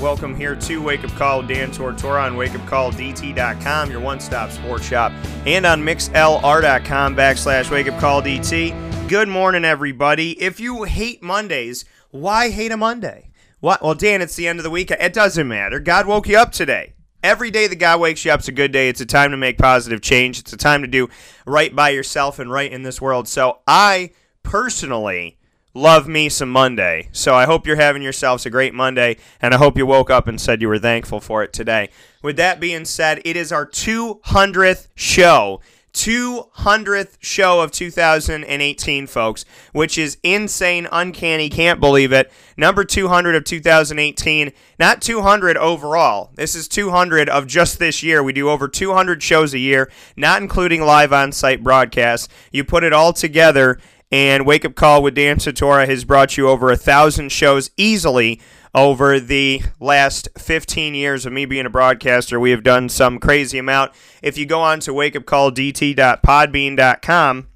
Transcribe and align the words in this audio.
Welcome 0.00 0.34
here 0.34 0.56
to 0.56 0.82
Wake 0.82 1.04
Up 1.04 1.10
Call 1.10 1.42
Dan 1.42 1.70
Tortora 1.70 2.24
on 2.24 2.34
wakeupcalldt.com, 2.34 3.90
your 3.90 4.00
one-stop 4.00 4.50
sports 4.50 4.86
shop, 4.86 5.12
and 5.44 5.66
on 5.66 5.82
mixlr.com 5.82 7.14
backslash 7.14 7.66
wakeupcalldt. 7.66 9.08
Good 9.10 9.28
morning, 9.28 9.66
everybody. 9.66 10.40
If 10.40 10.58
you 10.58 10.84
hate 10.84 11.22
Mondays, 11.22 11.84
why 12.12 12.48
hate 12.48 12.72
a 12.72 12.78
Monday? 12.78 13.30
What? 13.60 13.82
Well, 13.82 13.94
Dan, 13.94 14.22
it's 14.22 14.36
the 14.36 14.48
end 14.48 14.58
of 14.58 14.62
the 14.62 14.70
week. 14.70 14.90
It 14.90 15.12
doesn't 15.12 15.46
matter. 15.46 15.78
God 15.78 16.06
woke 16.06 16.28
you 16.28 16.38
up 16.38 16.52
today. 16.52 16.94
Every 17.22 17.50
day 17.50 17.66
that 17.66 17.76
God 17.76 18.00
wakes 18.00 18.24
you 18.24 18.32
up 18.32 18.40
is 18.40 18.48
a 18.48 18.52
good 18.52 18.72
day. 18.72 18.88
It's 18.88 19.02
a 19.02 19.06
time 19.06 19.32
to 19.32 19.36
make 19.36 19.58
positive 19.58 20.00
change. 20.00 20.38
It's 20.38 20.54
a 20.54 20.56
time 20.56 20.80
to 20.80 20.88
do 20.88 21.10
right 21.44 21.76
by 21.76 21.90
yourself 21.90 22.38
and 22.38 22.50
right 22.50 22.72
in 22.72 22.84
this 22.84 23.02
world. 23.02 23.28
So 23.28 23.58
I 23.66 24.12
personally 24.42 25.36
love 25.74 26.08
me 26.08 26.28
some 26.28 26.50
Monday. 26.50 27.08
So 27.12 27.34
I 27.34 27.46
hope 27.46 27.66
you're 27.66 27.76
having 27.76 28.02
yourselves 28.02 28.46
a 28.46 28.50
great 28.50 28.74
Monday, 28.74 29.16
and 29.40 29.54
I 29.54 29.58
hope 29.58 29.76
you 29.76 29.86
woke 29.86 30.10
up 30.10 30.26
and 30.26 30.40
said 30.40 30.60
you 30.60 30.68
were 30.68 30.78
thankful 30.78 31.20
for 31.20 31.42
it 31.42 31.52
today. 31.52 31.90
With 32.22 32.36
that 32.36 32.60
being 32.60 32.84
said, 32.84 33.22
it 33.24 33.36
is 33.36 33.52
our 33.52 33.66
200th 33.66 34.88
show. 34.94 35.60
200th 35.92 37.16
show 37.20 37.60
of 37.60 37.72
2018, 37.72 39.06
folks, 39.06 39.44
which 39.72 39.98
is 39.98 40.18
insane, 40.22 40.86
uncanny, 40.92 41.48
can't 41.48 41.80
believe 41.80 42.12
it. 42.12 42.30
Number 42.56 42.84
200 42.84 43.34
of 43.34 43.44
2018, 43.44 44.52
not 44.78 45.02
200 45.02 45.56
overall. 45.56 46.30
This 46.36 46.54
is 46.54 46.68
200 46.68 47.28
of 47.28 47.46
just 47.46 47.78
this 47.78 48.02
year. 48.02 48.22
We 48.22 48.32
do 48.32 48.48
over 48.48 48.68
200 48.68 49.22
shows 49.22 49.52
a 49.52 49.58
year, 49.58 49.90
not 50.16 50.42
including 50.42 50.82
live 50.82 51.12
on 51.12 51.32
site 51.32 51.64
broadcasts. 51.64 52.28
You 52.52 52.62
put 52.62 52.84
it 52.84 52.92
all 52.92 53.12
together, 53.12 53.80
and 54.10 54.46
Wake 54.46 54.64
Up 54.64 54.74
Call 54.74 55.02
with 55.02 55.14
Dan 55.14 55.36
Tortora 55.36 55.86
has 55.86 56.04
brought 56.04 56.36
you 56.36 56.48
over 56.48 56.70
a 56.70 56.76
thousand 56.76 57.30
shows 57.30 57.70
easily 57.76 58.40
over 58.74 59.20
the 59.20 59.62
last 59.78 60.28
15 60.38 60.94
years 60.94 61.26
of 61.26 61.32
me 61.32 61.44
being 61.44 61.66
a 61.66 61.70
broadcaster. 61.70 62.40
We 62.40 62.50
have 62.50 62.62
done 62.62 62.88
some 62.88 63.18
crazy 63.18 63.58
amount. 63.58 63.92
If 64.22 64.38
you 64.38 64.46
go 64.46 64.60
on 64.60 64.78
to 64.80 64.92
wakeupcalldt.podbean.com 64.92 67.46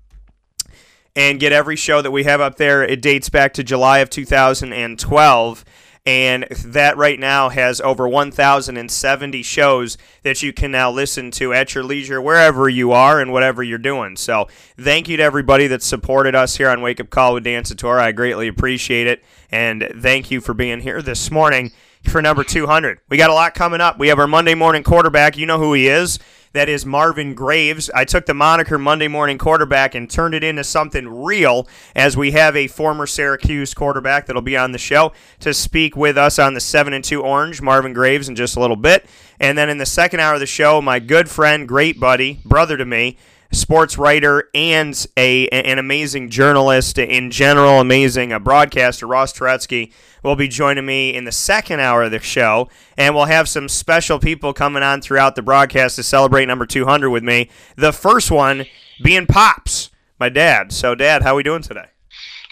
and 1.17 1.39
get 1.39 1.53
every 1.53 1.77
show 1.77 2.03
that 2.03 2.11
we 2.11 2.25
have 2.25 2.41
up 2.41 2.57
there, 2.57 2.83
it 2.83 3.01
dates 3.01 3.29
back 3.29 3.55
to 3.55 3.63
July 3.63 3.99
of 3.99 4.11
2012 4.11 5.65
and 6.07 6.45
that 6.65 6.97
right 6.99 7.19
now 7.19 7.49
has 7.49 7.81
over 7.81 8.07
1,070 8.07 9.43
shows 9.43 9.97
that 10.23 10.43
you 10.43 10.53
can 10.53 10.71
now 10.71 10.91
listen 10.91 11.31
to 11.31 11.55
at 11.55 11.75
your 11.75 11.83
leisure 11.83 12.21
wherever 12.21 12.69
you 12.69 12.93
are 12.93 13.21
and 13.21 13.33
whatever 13.33 13.63
you're 13.63 13.79
doing. 13.79 14.17
So 14.17 14.47
thank 14.79 15.09
you 15.09 15.17
to 15.17 15.23
everybody 15.23 15.67
that 15.69 15.83
supported 15.83 16.35
us 16.35 16.57
here 16.57 16.69
on 16.69 16.83
Wake 16.83 17.01
Up 17.01 17.09
Call 17.09 17.35
with 17.35 17.45
Dan 17.45 17.63
Tortora. 17.63 18.01
I 18.01 18.13
greatly 18.13 18.49
appreciate 18.49 19.07
it, 19.07 19.25
and 19.51 19.89
thank 19.99 20.31
you 20.31 20.43
for 20.43 20.53
being 20.53 20.81
here 20.81 21.01
this 21.01 21.31
morning 21.31 21.73
for 22.07 22.23
number 22.23 22.45
200. 22.45 23.01
We 23.09 23.17
got 23.17 23.31
a 23.31 23.35
lot 23.35 23.55
coming 23.55 23.81
up. 23.81 23.99
We 23.99 24.09
have 24.09 24.19
our 24.19 24.27
Monday 24.27 24.55
morning 24.55 24.83
quarterback. 24.83 25.37
You 25.37 25.47
know 25.47 25.59
who 25.59 25.73
he 25.75 25.89
is. 25.89 26.19
That 26.55 26.69
is 26.69 26.87
Marvin 26.87 27.35
Graves. 27.35 27.91
I 27.93 28.05
took 28.05 28.27
the 28.27 28.35
moniker 28.35 28.79
Monday 28.79 29.09
morning 29.09 29.39
quarterback 29.39 29.97
and 29.97 30.09
turned 30.09 30.35
it 30.35 30.45
into 30.45 30.63
something 30.63 31.09
real 31.25 31.67
as 31.97 32.17
we 32.17 32.31
have 32.31 32.55
a 32.55 32.69
former 32.69 33.09
Syracuse 33.09 33.75
quarterback 33.75 34.27
that'll 34.27 34.41
be 34.41 34.57
on 34.57 34.71
the 34.71 34.79
show 34.79 35.13
to 35.41 35.53
speak 35.53 35.97
with 35.97 36.17
us 36.17 36.39
on 36.39 36.55
the 36.55 36.61
7 36.61 36.93
and 36.93 37.03
2 37.03 37.23
Orange, 37.23 37.61
Marvin 37.61 37.93
Graves, 37.93 38.29
in 38.29 38.37
just 38.37 38.57
a 38.57 38.61
little 38.61 38.77
bit. 38.77 39.05
And 39.41 39.59
then 39.59 39.69
in 39.69 39.79
the 39.79 39.87
second 39.87 40.21
hour 40.21 40.35
of 40.35 40.41
the 40.41 40.47
show, 40.47 40.81
my 40.81 41.01
good 41.01 41.29
friend, 41.29 41.67
great 41.67 41.99
buddy, 41.99 42.41
brother 42.45 42.77
to 42.77 42.85
me, 42.85 43.19
sports 43.55 43.97
writer 43.97 44.49
and 44.55 45.07
a 45.17 45.49
an 45.49 45.79
amazing 45.79 46.31
journalist 46.31 46.99
in 46.99 47.31
general, 47.31 47.81
amazing 47.81 48.33
a 48.33 48.41
broadcaster, 48.41 49.07
Ross 49.07 49.33
Turetsky, 49.33 49.93
will 50.23 50.37
be 50.37 50.49
joining 50.49 50.87
me 50.87 51.15
in 51.15 51.25
the 51.25 51.33
second 51.33 51.81
hour 51.81 52.03
of 52.03 52.11
the 52.11 52.19
show, 52.19 52.69
and 52.97 53.15
we'll 53.15 53.27
have 53.27 53.49
some 53.49 53.69
special 53.69 54.19
people 54.19 54.53
coming 54.53 54.83
on 54.83 55.01
throughout 55.01 55.35
the 55.35 55.43
broadcast 55.43 55.97
to 55.97 56.03
celebrate 56.03 56.47
number 56.47 56.67
200 56.67 57.11
with 57.11 57.23
me. 57.23 57.49
The 57.77 57.93
first 57.93 58.31
one 58.31 58.67
being 59.03 59.27
Pops, 59.27 59.91
my 60.19 60.29
dad. 60.29 60.73
So, 60.73 60.95
Dad, 60.95 61.23
how 61.23 61.33
are 61.33 61.37
we 61.37 61.43
doing 61.43 61.63
today? 61.63 61.87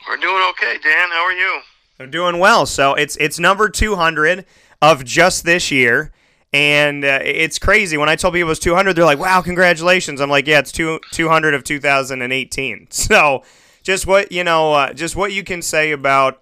We're 0.09 0.17
doing 0.17 0.45
okay, 0.51 0.79
Dan. 0.83 1.11
How 1.11 1.25
are 1.25 1.33
you? 1.33 1.61
I'm 2.01 2.11
doing 2.11 2.39
well. 2.39 2.67
So 2.67 2.95
it's 2.95 3.17
it's 3.17 3.39
number 3.39 3.69
200 3.69 4.45
of 4.81 5.05
just 5.05 5.45
this 5.45 5.71
year. 5.71 6.13
And 6.53 7.05
uh, 7.05 7.21
it's 7.23 7.59
crazy. 7.59 7.97
When 7.97 8.11
I 8.11 8.17
told 8.17 8.35
people 8.35 8.49
it 8.49 8.51
was 8.51 8.59
200, 8.59 8.95
they're 8.95 9.05
like, 9.05 9.19
wow, 9.19 9.41
congratulations. 9.41 10.21
I'm 10.21 10.29
like, 10.29 10.47
yeah, 10.47 10.59
it's 10.59 10.73
two, 10.73 11.01
200 11.13 11.55
of 11.55 11.65
2018. 11.65 12.89
So 13.13 13.43
just 13.83 14.07
what, 14.07 14.31
you 14.31 14.45
know, 14.45 14.75
uh, 14.75 14.93
just 14.93 15.17
what 15.17 15.33
you 15.33 15.43
can 15.43 15.61
say 15.63 15.93
about, 15.93 16.41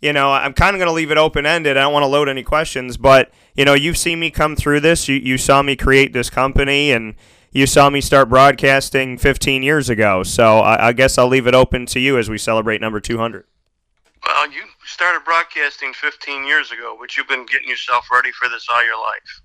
you 0.00 0.12
know, 0.12 0.30
I'm 0.32 0.52
kind 0.52 0.74
of 0.74 0.78
going 0.78 0.88
to 0.88 0.92
leave 0.92 1.10
it 1.10 1.16
open 1.16 1.46
ended. 1.46 1.76
I 1.76 1.82
don't 1.82 1.92
want 1.92 2.02
to 2.02 2.08
load 2.08 2.28
any 2.28 2.42
questions, 2.42 2.96
but, 2.96 3.30
you 3.54 3.64
know, 3.64 3.74
you've 3.74 3.96
seen 3.96 4.20
me 4.20 4.30
come 4.30 4.56
through 4.56 4.80
this. 4.80 5.08
You, 5.08 5.16
you 5.16 5.38
saw 5.38 5.62
me 5.62 5.76
create 5.76 6.12
this 6.12 6.28
company 6.28 6.90
and 6.90 7.14
you 7.52 7.66
saw 7.66 7.88
me 7.88 8.00
start 8.00 8.28
broadcasting 8.28 9.16
15 9.16 9.62
years 9.62 9.88
ago. 9.88 10.22
So 10.22 10.58
I, 10.58 10.88
I 10.88 10.92
guess 10.92 11.18
I'll 11.18 11.28
leave 11.28 11.46
it 11.46 11.54
open 11.54 11.86
to 11.86 12.00
you 12.00 12.18
as 12.18 12.28
we 12.28 12.36
celebrate 12.36 12.80
number 12.80 13.00
200. 13.00 13.44
Well, 14.26 14.52
you 14.52 14.62
started 14.86 15.24
broadcasting 15.24 15.92
15 15.94 16.46
years 16.46 16.72
ago, 16.72 16.96
but 16.98 17.16
you've 17.16 17.28
been 17.28 17.46
getting 17.46 17.68
yourself 17.68 18.06
ready 18.12 18.32
for 18.32 18.48
this 18.48 18.66
all 18.70 18.84
your 18.84 18.98
life. 18.98 19.41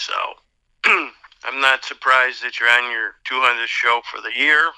So 0.00 0.14
I'm 1.44 1.60
not 1.60 1.84
surprised 1.84 2.42
that 2.42 2.58
you're 2.58 2.70
on 2.70 2.90
your 2.90 3.16
200th 3.30 3.66
show 3.66 4.00
for 4.10 4.20
the 4.22 4.32
year 4.34 4.70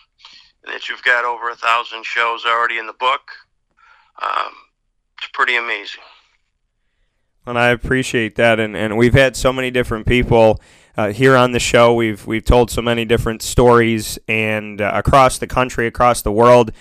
and 0.65 0.75
that 0.75 0.89
you've 0.89 1.03
got 1.03 1.25
over 1.25 1.49
a 1.51 1.55
thousand 1.55 2.05
shows 2.05 2.45
already 2.45 2.79
in 2.79 2.87
the 2.87 2.93
book. 2.93 3.21
Um, 4.21 4.53
it's 5.17 5.29
pretty 5.33 5.57
amazing. 5.57 6.03
And 7.47 7.57
I 7.57 7.69
appreciate 7.69 8.35
that. 8.37 8.59
And, 8.59 8.77
and 8.77 8.97
we've 8.97 9.15
had 9.15 9.37
so 9.37 9.53
many 9.53 9.71
different 9.71 10.07
people 10.07 10.61
uh, 10.97 11.13
here 11.13 11.37
on 11.37 11.53
the 11.53 11.61
show. 11.61 11.95
We've 11.95 12.27
we've 12.27 12.45
told 12.45 12.71
so 12.71 12.83
many 12.83 13.05
different 13.05 13.43
stories 13.43 14.19
and 14.29 14.81
uh, 14.81 14.91
across 14.95 15.39
the 15.39 15.47
country, 15.47 15.87
across 15.87 16.23
the 16.23 16.33
world. 16.33 16.73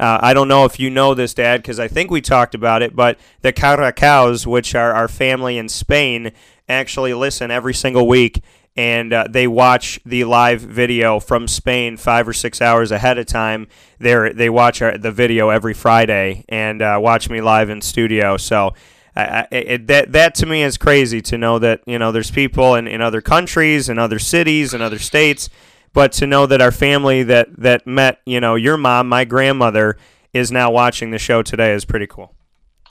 Uh, 0.00 0.18
I 0.22 0.32
don't 0.32 0.46
know 0.46 0.64
if 0.64 0.78
you 0.78 0.90
know 0.90 1.14
this, 1.14 1.34
Dad, 1.34 1.62
because 1.62 1.80
I 1.80 1.88
think 1.88 2.10
we 2.10 2.20
talked 2.20 2.54
about 2.54 2.82
it, 2.82 2.94
but 2.94 3.18
the 3.42 3.52
Caracaos, 3.52 4.46
which 4.46 4.76
are 4.76 4.92
our 4.92 5.08
family 5.08 5.58
in 5.58 5.68
Spain, 5.68 6.30
actually 6.68 7.14
listen 7.14 7.50
every 7.50 7.74
single 7.74 8.06
week 8.06 8.42
and 8.76 9.12
uh, 9.12 9.26
they 9.28 9.48
watch 9.48 9.98
the 10.06 10.22
live 10.22 10.60
video 10.60 11.18
from 11.18 11.48
Spain 11.48 11.96
five 11.96 12.28
or 12.28 12.32
six 12.32 12.62
hours 12.62 12.92
ahead 12.92 13.18
of 13.18 13.26
time. 13.26 13.66
They 13.98 14.32
they 14.32 14.48
watch 14.48 14.80
our, 14.80 14.96
the 14.96 15.10
video 15.10 15.48
every 15.48 15.74
Friday 15.74 16.44
and 16.48 16.80
uh, 16.80 16.98
watch 17.02 17.28
me 17.28 17.40
live 17.40 17.70
in 17.70 17.80
studio. 17.80 18.36
So 18.36 18.74
it, 19.16 19.88
that 19.88 20.12
that 20.12 20.34
to 20.36 20.46
me 20.46 20.62
is 20.62 20.78
crazy 20.78 21.20
to 21.22 21.36
know 21.36 21.58
that 21.58 21.80
you 21.86 21.98
know 21.98 22.12
there's 22.12 22.30
people 22.30 22.76
in, 22.76 22.86
in 22.86 23.00
other 23.00 23.20
countries 23.20 23.88
and 23.88 23.98
other 23.98 24.20
cities 24.20 24.72
and 24.72 24.82
other 24.82 24.98
states, 24.98 25.48
but 25.92 26.12
to 26.12 26.26
know 26.26 26.46
that 26.46 26.60
our 26.60 26.70
family 26.70 27.24
that 27.24 27.48
that 27.58 27.84
met 27.84 28.20
you 28.24 28.40
know 28.40 28.54
your 28.54 28.76
mom, 28.76 29.08
my 29.08 29.24
grandmother, 29.24 29.98
is 30.32 30.52
now 30.52 30.70
watching 30.70 31.10
the 31.10 31.18
show 31.18 31.42
today 31.42 31.72
is 31.72 31.84
pretty 31.84 32.06
cool. 32.06 32.32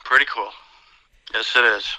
Pretty 0.04 0.26
cool. 0.26 0.50
Yes, 1.34 1.54
it 1.56 1.64
is. 1.64 1.96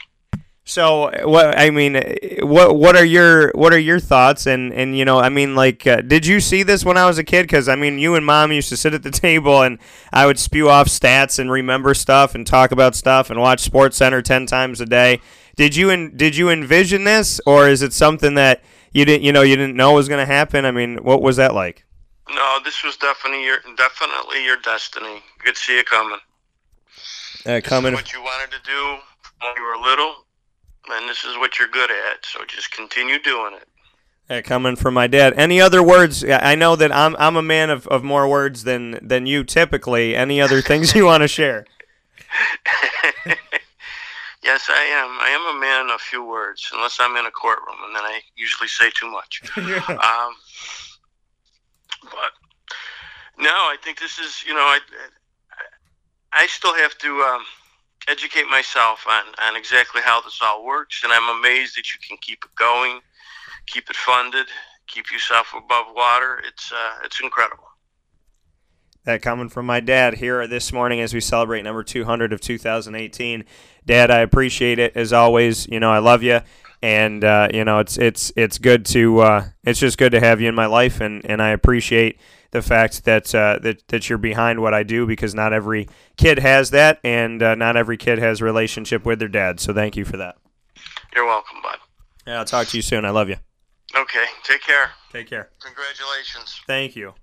So 0.68 1.10
what 1.26 1.58
I 1.58 1.70
mean, 1.70 1.94
what 2.40 2.76
what 2.76 2.94
are 2.94 3.04
your 3.04 3.52
what 3.54 3.72
are 3.72 3.78
your 3.78 3.98
thoughts? 3.98 4.44
And 4.44 4.70
and 4.74 4.94
you 4.94 5.06
know, 5.06 5.18
I 5.18 5.30
mean, 5.30 5.54
like, 5.54 5.86
uh, 5.86 6.02
did 6.02 6.26
you 6.26 6.40
see 6.40 6.62
this 6.62 6.84
when 6.84 6.98
I 6.98 7.06
was 7.06 7.16
a 7.16 7.24
kid? 7.24 7.44
Because 7.44 7.70
I 7.70 7.74
mean, 7.74 7.98
you 7.98 8.16
and 8.16 8.26
mom 8.26 8.52
used 8.52 8.68
to 8.68 8.76
sit 8.76 8.92
at 8.92 9.02
the 9.02 9.10
table, 9.26 9.62
and 9.62 9.78
I 10.12 10.26
would 10.26 10.38
spew 10.38 10.68
off 10.68 10.88
stats 10.88 11.38
and 11.38 11.50
remember 11.50 11.94
stuff 11.94 12.34
and 12.34 12.46
talk 12.46 12.70
about 12.70 12.94
stuff 12.94 13.30
and 13.30 13.40
watch 13.40 13.60
Sports 13.60 13.96
Center 13.96 14.20
ten 14.20 14.44
times 14.44 14.82
a 14.82 14.84
day. 14.84 15.22
Did 15.56 15.74
you 15.74 15.88
en- 15.88 16.14
did 16.14 16.36
you 16.36 16.50
envision 16.50 17.04
this, 17.04 17.40
or 17.46 17.66
is 17.66 17.80
it 17.80 17.94
something 17.94 18.34
that 18.34 18.62
you 18.92 19.06
didn't 19.06 19.22
you 19.22 19.32
know 19.32 19.40
you 19.40 19.56
didn't 19.56 19.74
know 19.74 19.94
was 19.94 20.06
going 20.06 20.20
to 20.20 20.30
happen? 20.30 20.66
I 20.66 20.70
mean, 20.70 20.98
what 20.98 21.22
was 21.22 21.38
that 21.38 21.54
like? 21.54 21.86
No, 22.28 22.58
this 22.62 22.84
was 22.84 22.98
definitely 22.98 23.42
your 23.42 23.56
definitely 23.74 24.44
your 24.44 24.58
destiny. 24.58 25.14
You 25.14 25.42
could 25.42 25.56
see 25.56 25.78
it 25.78 25.86
coming. 25.86 26.18
Uh, 27.46 27.62
coming. 27.64 27.94
what 27.94 28.12
you 28.12 28.20
wanted 28.20 28.50
to 28.50 28.62
do 28.66 28.98
when 29.40 29.56
you 29.56 29.62
were 29.62 29.88
little 29.88 30.26
and 30.90 31.08
this 31.08 31.24
is 31.24 31.36
what 31.36 31.58
you're 31.58 31.68
good 31.68 31.90
at. 31.90 32.24
So 32.24 32.40
just 32.46 32.70
continue 32.70 33.18
doing 33.18 33.54
it. 33.54 33.68
Yeah, 34.28 34.42
coming 34.42 34.76
from 34.76 34.94
my 34.94 35.06
dad. 35.06 35.34
Any 35.36 35.60
other 35.60 35.82
words? 35.82 36.24
I 36.24 36.54
know 36.54 36.76
that 36.76 36.92
I'm 36.92 37.16
I'm 37.16 37.36
a 37.36 37.42
man 37.42 37.70
of, 37.70 37.86
of 37.88 38.02
more 38.04 38.28
words 38.28 38.64
than 38.64 38.98
than 39.00 39.26
you 39.26 39.44
typically. 39.44 40.14
Any 40.14 40.40
other 40.40 40.60
things 40.60 40.94
you 40.94 41.06
want 41.06 41.22
to 41.22 41.28
share? 41.28 41.64
Yes, 44.48 44.70
I 44.70 44.82
am. 44.82 45.18
I 45.20 45.28
am 45.28 45.56
a 45.56 45.60
man 45.60 45.90
of 45.94 46.00
few 46.00 46.24
words, 46.24 46.70
unless 46.72 46.96
I'm 46.98 47.16
in 47.16 47.26
a 47.26 47.30
courtroom, 47.30 47.76
and 47.84 47.94
then 47.94 48.02
I 48.02 48.22
usually 48.34 48.68
say 48.68 48.90
too 48.98 49.10
much. 49.10 49.42
um, 49.58 50.32
but 52.02 52.32
no, 53.38 53.50
I 53.50 53.76
think 53.82 53.98
this 53.98 54.18
is, 54.18 54.42
you 54.46 54.54
know, 54.54 54.60
I, 54.60 54.78
I 56.32 56.46
still 56.46 56.74
have 56.74 56.96
to 56.96 57.08
um, 57.08 57.44
educate 58.08 58.48
myself 58.48 59.04
on, 59.08 59.22
on 59.42 59.56
exactly 59.56 60.00
how 60.04 60.20
this 60.20 60.38
all 60.42 60.64
works, 60.64 61.02
and 61.04 61.12
I'm 61.12 61.38
amazed 61.38 61.76
that 61.76 61.92
you 61.92 62.00
can 62.06 62.16
keep 62.20 62.44
it 62.44 62.54
going, 62.56 63.00
keep 63.66 63.90
it 63.90 63.96
funded, 63.96 64.46
keep 64.86 65.12
yourself 65.12 65.52
above 65.56 65.86
water. 65.94 66.40
It's 66.46 66.72
uh, 66.72 67.04
it's 67.04 67.20
incredible. 67.20 67.64
That 69.04 69.22
coming 69.22 69.48
from 69.48 69.66
my 69.66 69.80
dad 69.80 70.14
here 70.14 70.46
this 70.46 70.72
morning 70.72 71.00
as 71.00 71.14
we 71.14 71.20
celebrate 71.20 71.62
number 71.62 71.82
200 71.82 72.32
of 72.32 72.40
2018. 72.40 73.44
Dad, 73.86 74.10
I 74.10 74.18
appreciate 74.20 74.78
it 74.78 74.96
as 74.96 75.12
always. 75.12 75.66
You 75.68 75.80
know, 75.80 75.90
I 75.90 75.98
love 75.98 76.22
you, 76.22 76.40
and 76.82 77.24
uh, 77.24 77.48
you 77.52 77.64
know, 77.64 77.78
it's 77.78 77.96
it's 77.96 78.32
it's 78.36 78.58
good 78.58 78.84
to 78.86 79.20
uh, 79.20 79.44
it's 79.64 79.80
just 79.80 79.98
good 79.98 80.12
to 80.12 80.20
have 80.20 80.40
you 80.40 80.48
in 80.48 80.54
my 80.54 80.66
life, 80.66 81.00
and, 81.00 81.24
and 81.24 81.40
I 81.40 81.50
appreciate 81.50 82.20
the 82.50 82.62
fact 82.62 83.04
that 83.04 83.34
uh, 83.34 83.58
that 83.62 83.86
that 83.88 84.08
you're 84.08 84.18
behind 84.18 84.60
what 84.60 84.74
I 84.74 84.82
do 84.82 85.06
because 85.06 85.34
not 85.34 85.52
every 85.52 85.88
kid 86.16 86.38
has 86.38 86.70
that, 86.70 86.98
and 87.04 87.42
uh, 87.42 87.54
not 87.54 87.76
every 87.76 87.96
kid 87.96 88.18
has 88.18 88.40
relationship 88.40 89.04
with 89.04 89.18
their 89.18 89.28
dad. 89.28 89.60
So 89.60 89.74
thank 89.74 89.96
you 89.96 90.04
for 90.04 90.16
that. 90.16 90.36
You're 91.14 91.26
welcome, 91.26 91.58
bud. 91.62 91.78
Yeah, 92.26 92.38
I'll 92.38 92.44
talk 92.44 92.66
to 92.68 92.76
you 92.76 92.82
soon. 92.82 93.04
I 93.04 93.10
love 93.10 93.28
you. 93.28 93.36
Okay, 93.96 94.24
take 94.44 94.62
care. 94.62 94.90
Take 95.12 95.28
care. 95.28 95.50
Congratulations. 95.62 96.60
Thank 96.66 96.94
you. 96.96 97.14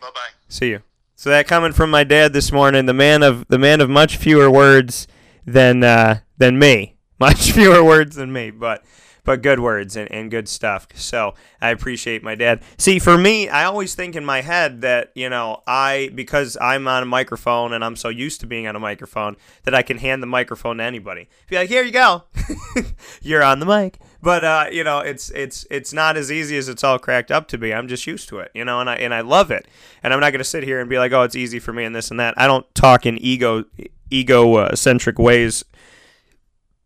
Bye 0.00 0.08
bye. 0.14 0.30
See 0.48 0.70
you. 0.70 0.82
So 1.14 1.30
that 1.30 1.46
coming 1.46 1.72
from 1.72 1.90
my 1.90 2.02
dad 2.02 2.32
this 2.32 2.50
morning, 2.50 2.86
the 2.86 2.94
man 2.94 3.22
of 3.22 3.46
the 3.48 3.58
man 3.58 3.80
of 3.80 3.90
much 3.90 4.16
fewer 4.16 4.50
words 4.50 5.06
than 5.46 5.84
uh, 5.84 6.20
than 6.38 6.58
me, 6.58 6.96
much 7.20 7.52
fewer 7.52 7.84
words 7.84 8.16
than 8.16 8.32
me, 8.32 8.50
but 8.50 8.84
but 9.24 9.42
good 9.42 9.60
words 9.60 9.96
and, 9.96 10.10
and 10.12 10.30
good 10.30 10.48
stuff. 10.48 10.88
So 10.94 11.34
I 11.60 11.70
appreciate 11.70 12.22
my 12.22 12.34
dad. 12.34 12.62
See, 12.78 12.98
for 12.98 13.16
me, 13.16 13.48
I 13.48 13.64
always 13.64 13.94
think 13.94 14.16
in 14.16 14.24
my 14.24 14.40
head 14.40 14.80
that, 14.82 15.12
you 15.14 15.28
know, 15.28 15.62
I, 15.66 16.10
because 16.14 16.56
I'm 16.60 16.86
on 16.88 17.02
a 17.02 17.06
microphone 17.06 17.72
and 17.72 17.84
I'm 17.84 17.96
so 17.96 18.08
used 18.08 18.40
to 18.40 18.46
being 18.46 18.66
on 18.66 18.76
a 18.76 18.80
microphone, 18.80 19.36
that 19.64 19.74
I 19.74 19.82
can 19.82 19.98
hand 19.98 20.22
the 20.22 20.26
microphone 20.26 20.78
to 20.78 20.84
anybody. 20.84 21.28
Be 21.48 21.56
like, 21.56 21.68
here 21.68 21.82
you 21.82 21.92
go. 21.92 22.24
You're 23.22 23.42
on 23.42 23.60
the 23.60 23.66
mic. 23.66 23.98
But 24.22 24.44
uh, 24.44 24.66
you 24.70 24.84
know, 24.84 24.98
it's 24.98 25.30
it's 25.30 25.66
it's 25.70 25.92
not 25.92 26.16
as 26.16 26.30
easy 26.30 26.58
as 26.58 26.68
it's 26.68 26.84
all 26.84 26.98
cracked 26.98 27.30
up 27.30 27.48
to 27.48 27.58
be. 27.58 27.72
I'm 27.72 27.88
just 27.88 28.06
used 28.06 28.28
to 28.28 28.38
it, 28.40 28.50
you 28.54 28.64
know, 28.64 28.80
and 28.80 28.90
I 28.90 28.96
and 28.96 29.14
I 29.14 29.22
love 29.22 29.50
it. 29.50 29.66
And 30.02 30.12
I'm 30.12 30.20
not 30.20 30.30
going 30.30 30.40
to 30.40 30.44
sit 30.44 30.62
here 30.62 30.80
and 30.80 30.90
be 30.90 30.98
like, 30.98 31.12
oh, 31.12 31.22
it's 31.22 31.36
easy 31.36 31.58
for 31.58 31.72
me 31.72 31.84
and 31.84 31.94
this 31.94 32.10
and 32.10 32.20
that. 32.20 32.34
I 32.36 32.46
don't 32.46 32.66
talk 32.74 33.06
in 33.06 33.16
ego 33.18 33.64
ego 34.10 34.56
uh, 34.56 34.76
centric 34.76 35.18
ways. 35.18 35.64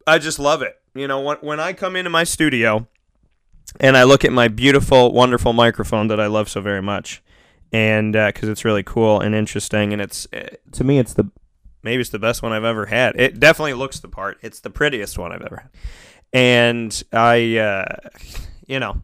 I 0.07 0.19
just 0.19 0.39
love 0.39 0.63
it. 0.63 0.81
You 0.95 1.09
know, 1.09 1.21
when, 1.21 1.37
when 1.39 1.61
I 1.61 1.73
come 1.73 1.97
into 1.97 2.11
my 2.11 2.23
studio 2.23 2.87
and 3.81 3.97
I 3.97 4.05
look 4.05 4.25
at 4.25 4.33
my 4.33 4.47
beautiful, 4.47 5.13
wonderful 5.13 5.53
microphone 5.53 6.07
that 6.09 6.21
I 6.21 6.27
love 6.27 6.49
so 6.49 6.61
very 6.61 6.83
much, 6.83 7.21
and 7.73 8.13
because 8.13 8.49
uh, 8.49 8.53
it's 8.53 8.65
really 8.65 8.85
cool 8.85 9.21
and 9.21 9.35
interesting, 9.35 9.93
and 9.93 10.01
it's 10.01 10.29
uh, 10.33 10.51
to 10.73 10.85
me, 10.85 11.01
it's 11.01 11.15
the 11.15 11.29
maybe 11.83 12.01
it's 12.01 12.11
the 12.11 12.21
best 12.21 12.43
one 12.43 12.53
I've 12.53 12.65
ever 12.65 12.87
had. 12.87 13.17
It 13.17 13.41
definitely 13.41 13.75
looks 13.75 13.99
the 13.99 14.09
part. 14.09 14.39
It's 14.41 14.61
the 14.61 14.71
prettiest 14.71 15.19
one 15.19 15.33
I've 15.33 15.43
ever 15.43 15.57
had, 15.57 15.71
and 16.33 17.03
I, 17.13 17.57
uh, 17.59 17.97
you 18.69 18.79
know, 18.79 19.03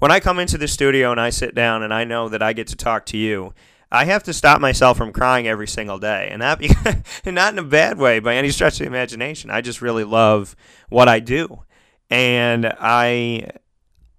when 0.00 0.10
I 0.10 0.20
come 0.20 0.38
into 0.38 0.58
the 0.58 0.68
studio 0.68 1.10
and 1.10 1.20
I 1.20 1.30
sit 1.30 1.54
down 1.54 1.82
and 1.82 1.94
I 1.94 2.04
know 2.04 2.28
that 2.28 2.42
I 2.42 2.52
get 2.52 2.66
to 2.68 2.76
talk 2.76 3.06
to 3.06 3.16
you 3.16 3.54
I 3.94 4.06
have 4.06 4.24
to 4.24 4.32
stop 4.32 4.60
myself 4.60 4.96
from 4.98 5.12
crying 5.12 5.46
every 5.46 5.68
single 5.68 5.98
day, 5.98 6.28
and 6.30 6.40
not 6.40 6.60
not 7.24 7.52
in 7.52 7.58
a 7.58 7.62
bad 7.62 7.96
way 7.96 8.18
by 8.18 8.34
any 8.34 8.50
stretch 8.50 8.74
of 8.74 8.78
the 8.80 8.86
imagination. 8.86 9.50
I 9.50 9.60
just 9.60 9.80
really 9.80 10.04
love 10.04 10.56
what 10.88 11.08
I 11.08 11.20
do, 11.20 11.62
and 12.10 12.66
I 12.66 13.50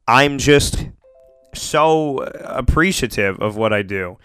I'm 0.08 0.38
just 0.38 0.88
so 1.54 2.20
appreciative 2.20 3.40
of 3.42 3.58
what 3.58 3.74
I 3.74 3.82
do, 3.82 4.18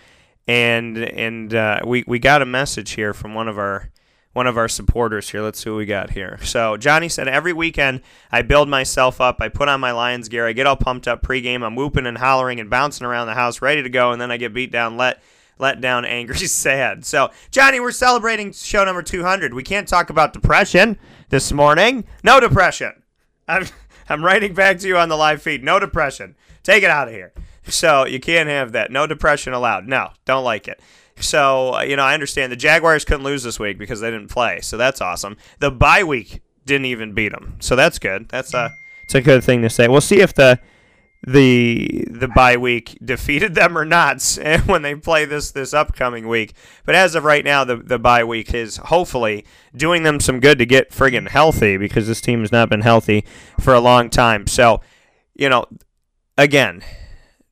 and 0.47 0.97
and 0.97 1.53
uh, 1.53 1.81
we 1.85 2.05
we 2.07 2.21
got 2.21 2.43
a 2.43 2.47
message 2.47 2.93
here 2.93 3.13
from 3.13 3.35
one 3.35 3.49
of 3.49 3.59
our 3.59 3.91
one 4.33 4.47
of 4.47 4.57
our 4.57 4.69
supporters 4.69 5.31
here. 5.31 5.43
Let's 5.43 5.63
see 5.63 5.71
what 5.71 5.79
we 5.79 5.87
got 5.87 6.11
here. 6.11 6.39
So 6.45 6.77
Johnny 6.77 7.09
said 7.09 7.27
every 7.27 7.53
weekend 7.53 8.03
I 8.31 8.43
build 8.43 8.69
myself 8.69 9.21
up. 9.21 9.39
I 9.41 9.49
put 9.49 9.69
on 9.69 9.81
my 9.81 9.91
Lions 9.91 10.29
gear. 10.29 10.47
I 10.47 10.53
get 10.53 10.69
all 10.69 10.77
pumped 10.77 11.09
up 11.09 11.23
pregame. 11.23 11.65
I'm 11.65 11.75
whooping 11.75 12.07
and 12.07 12.19
hollering 12.19 12.61
and 12.61 12.71
bouncing 12.71 13.05
around 13.05 13.27
the 13.27 13.35
house, 13.35 13.61
ready 13.61 13.83
to 13.83 13.89
go, 13.89 14.13
and 14.13 14.21
then 14.21 14.31
I 14.31 14.37
get 14.37 14.55
beat 14.55 14.71
down. 14.71 14.97
Let 14.97 15.21
let 15.61 15.81
down, 15.81 16.05
angry, 16.05 16.37
sad. 16.47 17.05
So, 17.05 17.31
Johnny, 17.51 17.81
we're 17.81 17.93
celebrating 17.93 18.53
show 18.53 18.85
number 18.85 19.03
200. 19.03 19.55
We 19.55 19.63
can't 19.63 19.89
talk 19.89 20.11
about 20.11 20.33
depression 20.33 20.99
this 21.29 21.53
morning. 21.53 22.05
No 22.25 22.41
depression. 22.41 23.03
I'm, 23.47 23.67
I'm 24.09 24.25
writing 24.25 24.55
back 24.55 24.79
to 24.79 24.89
you 24.89 24.97
on 24.97 25.09
the 25.09 25.17
live 25.17 25.43
feed. 25.43 25.63
No 25.63 25.79
depression. 25.79 26.37
Take 26.63 26.83
it 26.83 26.91
out 26.91 27.09
of 27.09 27.15
here. 27.15 27.33
So, 27.67 28.07
you 28.07 28.21
can't 28.21 28.49
have 28.49 28.73
that. 28.73 28.91
No 28.91 29.07
depression 29.07 29.53
allowed. 29.53 29.87
No, 29.87 30.11
don't 30.25 30.45
like 30.45 30.67
it. 30.67 30.81
So, 31.17 31.75
uh, 31.75 31.83
you 31.83 31.97
know, 31.97 32.03
I 32.03 32.15
understand 32.15 32.51
the 32.51 32.57
Jaguars 32.57 33.05
couldn't 33.05 33.25
lose 33.25 33.43
this 33.43 33.59
week 33.59 33.79
because 33.79 34.01
they 34.01 34.11
didn't 34.11 34.29
play. 34.31 34.61
So, 34.63 34.77
that's 34.77 35.01
awesome. 35.01 35.37
The 35.59 35.71
bye 35.71 36.05
week 36.05 36.41
didn't 36.65 36.87
even 36.87 37.13
beat 37.13 37.33
them. 37.33 37.57
So, 37.61 37.77
that's 37.77 37.99
good. 37.99 38.29
That's 38.31 38.55
a, 38.55 38.71
it's 39.05 39.15
a 39.15 39.21
good 39.21 39.45
thing 39.45 39.63
to 39.63 39.71
say. 39.71 39.89
We'll 39.89 40.01
see 40.01 40.21
if 40.21 40.35
the 40.35 40.59
the 41.27 42.07
the 42.11 42.29
bye 42.29 42.57
week 42.57 42.99
defeated 43.05 43.55
them 43.55 43.77
or 43.77 43.85
not 43.85 44.23
when 44.67 44.83
they 44.83 44.95
play 44.95 45.25
this 45.25 45.51
this 45.51 45.75
upcoming 45.75 46.29
week. 46.29 46.55
But 46.85 46.95
as 46.95 47.15
of 47.15 47.25
right 47.25 47.45
now, 47.45 47.65
the 47.65 47.77
the 47.77 47.99
bye 47.99 48.25
week 48.25 48.55
is 48.55 48.77
hopefully 48.77 49.45
doing 49.75 50.03
them 50.03 50.21
some 50.21 50.41
good 50.41 50.59
to 50.59 50.67
get 50.67 50.91
friggin' 50.91 51.29
healthy 51.29 51.77
because 51.77 52.07
this 52.07 52.21
team 52.21 52.41
has 52.41 52.53
not 52.53 52.69
been 52.69 52.83
healthy 52.83 53.25
for 53.59 53.75
a 53.75 53.81
long 53.81 54.11
time. 54.11 54.47
So, 54.47 54.81
you 55.35 55.49
know, 55.49 55.67
again, 56.37 56.83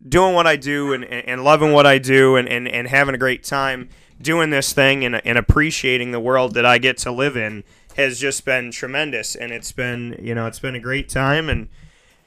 doing 0.06 0.34
what 0.34 0.46
I 0.46 0.56
do 0.56 0.92
and, 0.92 1.04
and 1.04 1.44
loving 1.44 1.72
what 1.72 1.86
I 1.86 1.98
do 1.98 2.36
and, 2.36 2.48
and, 2.48 2.68
and 2.68 2.88
having 2.88 3.14
a 3.14 3.18
great 3.18 3.44
time 3.44 3.88
doing 4.20 4.50
this 4.50 4.72
thing 4.72 5.04
and, 5.04 5.24
and 5.26 5.38
appreciating 5.38 6.10
the 6.10 6.20
world 6.20 6.54
that 6.54 6.66
I 6.66 6.78
get 6.78 6.98
to 6.98 7.12
live 7.12 7.36
in 7.36 7.64
has 7.96 8.18
just 8.18 8.44
been 8.44 8.70
tremendous 8.70 9.34
and 9.34 9.52
it's 9.52 9.72
been 9.72 10.16
you 10.20 10.34
know 10.34 10.46
it's 10.46 10.60
been 10.60 10.76
a 10.76 10.80
great 10.80 11.08
time 11.08 11.48
and 11.48 11.68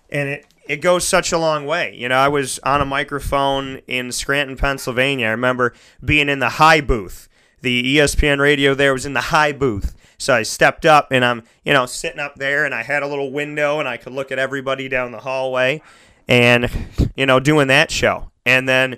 and 0.10 0.28
it 0.28 0.46
it 0.68 0.78
goes 0.78 1.08
such 1.08 1.32
a 1.32 1.38
long 1.38 1.66
way. 1.66 1.96
You 1.96 2.10
know, 2.10 2.18
I 2.18 2.28
was 2.28 2.60
on 2.60 2.82
a 2.82 2.86
microphone 2.86 3.82
in 3.88 4.12
Scranton, 4.12 4.58
Pennsylvania. 4.58 5.28
I 5.28 5.32
remember 5.32 5.74
being 6.04 6.30
in 6.30 6.40
the 6.40 6.50
high 6.50 6.82
booth. 6.82 7.28
The 7.62 7.98
ESPN 7.98 8.40
radio 8.40 8.74
there 8.74 8.94
was 8.94 9.06
in 9.06 9.14
the 9.14 9.22
high 9.22 9.52
booth. 9.52 9.96
So 10.18 10.34
I 10.34 10.44
stepped 10.44 10.86
up 10.86 11.08
and 11.12 11.26
I'm, 11.26 11.44
you 11.64 11.74
know, 11.74 11.86
sitting 11.86 12.20
up 12.20 12.36
there 12.36 12.66
and 12.66 12.74
I 12.74 12.84
had 12.84 13.04
a 13.04 13.08
little 13.08 13.32
window 13.32 13.80
and 13.80 13.88
I 13.88 13.98
could 13.98 14.14
look 14.14 14.32
at 14.32 14.40
everybody 14.40 14.88
down 14.88 15.12
the 15.12 15.20
hallway 15.20 15.82
and, 16.28 16.70
you 17.16 17.26
know, 17.26 17.40
doing 17.40 17.68
that 17.68 17.92
show. 17.92 18.32
And 18.46 18.68
then 18.68 18.98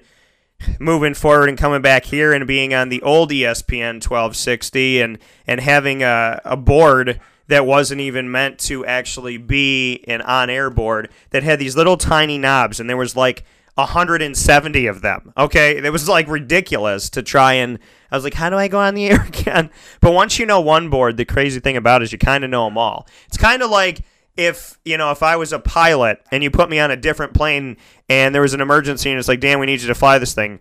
moving 0.79 1.13
forward 1.13 1.49
and 1.49 1.57
coming 1.57 1.81
back 1.81 2.05
here 2.05 2.33
and 2.33 2.47
being 2.47 2.73
on 2.73 2.89
the 2.89 3.01
old 3.01 3.31
ESPN 3.31 3.95
1260 3.95 5.01
and, 5.01 5.17
and 5.47 5.59
having 5.59 6.03
a, 6.03 6.41
a 6.45 6.57
board– 6.57 7.19
that 7.47 7.65
wasn't 7.65 8.01
even 8.01 8.31
meant 8.31 8.57
to 8.57 8.85
actually 8.85 9.37
be 9.37 10.03
an 10.07 10.21
on-air 10.21 10.69
board 10.69 11.09
that 11.31 11.43
had 11.43 11.59
these 11.59 11.75
little 11.75 11.97
tiny 11.97 12.37
knobs 12.37 12.79
and 12.79 12.89
there 12.89 12.97
was 12.97 13.15
like 13.15 13.43
170 13.75 14.85
of 14.85 15.01
them. 15.01 15.33
Okay, 15.35 15.77
it 15.77 15.91
was 15.91 16.07
like 16.07 16.27
ridiculous 16.27 17.09
to 17.11 17.23
try 17.23 17.53
and 17.53 17.79
I 18.11 18.15
was 18.15 18.23
like, 18.23 18.35
how 18.35 18.49
do 18.49 18.57
I 18.57 18.67
go 18.67 18.79
on 18.79 18.93
the 18.93 19.07
air 19.09 19.23
again? 19.23 19.71
But 19.99 20.13
once 20.13 20.37
you 20.37 20.45
know 20.45 20.61
one 20.61 20.89
board, 20.89 21.17
the 21.17 21.25
crazy 21.25 21.59
thing 21.59 21.77
about 21.77 22.01
it 22.01 22.05
is 22.05 22.11
you 22.11 22.19
kind 22.19 22.43
of 22.43 22.49
know 22.49 22.65
them 22.65 22.77
all. 22.77 23.07
It's 23.27 23.37
kind 23.37 23.61
of 23.61 23.69
like 23.69 24.01
if 24.37 24.79
you 24.85 24.97
know 24.97 25.11
if 25.11 25.21
I 25.21 25.35
was 25.35 25.53
a 25.53 25.59
pilot 25.59 26.21
and 26.31 26.43
you 26.43 26.51
put 26.51 26.69
me 26.69 26.79
on 26.79 26.91
a 26.91 26.95
different 26.95 27.33
plane 27.33 27.77
and 28.09 28.33
there 28.33 28.41
was 28.41 28.53
an 28.53 28.61
emergency 28.61 29.09
and 29.09 29.19
it's 29.19 29.27
like, 29.27 29.39
Dan, 29.39 29.59
we 29.59 29.65
need 29.65 29.81
you 29.81 29.87
to 29.87 29.95
fly 29.95 30.17
this 30.19 30.33
thing, 30.33 30.59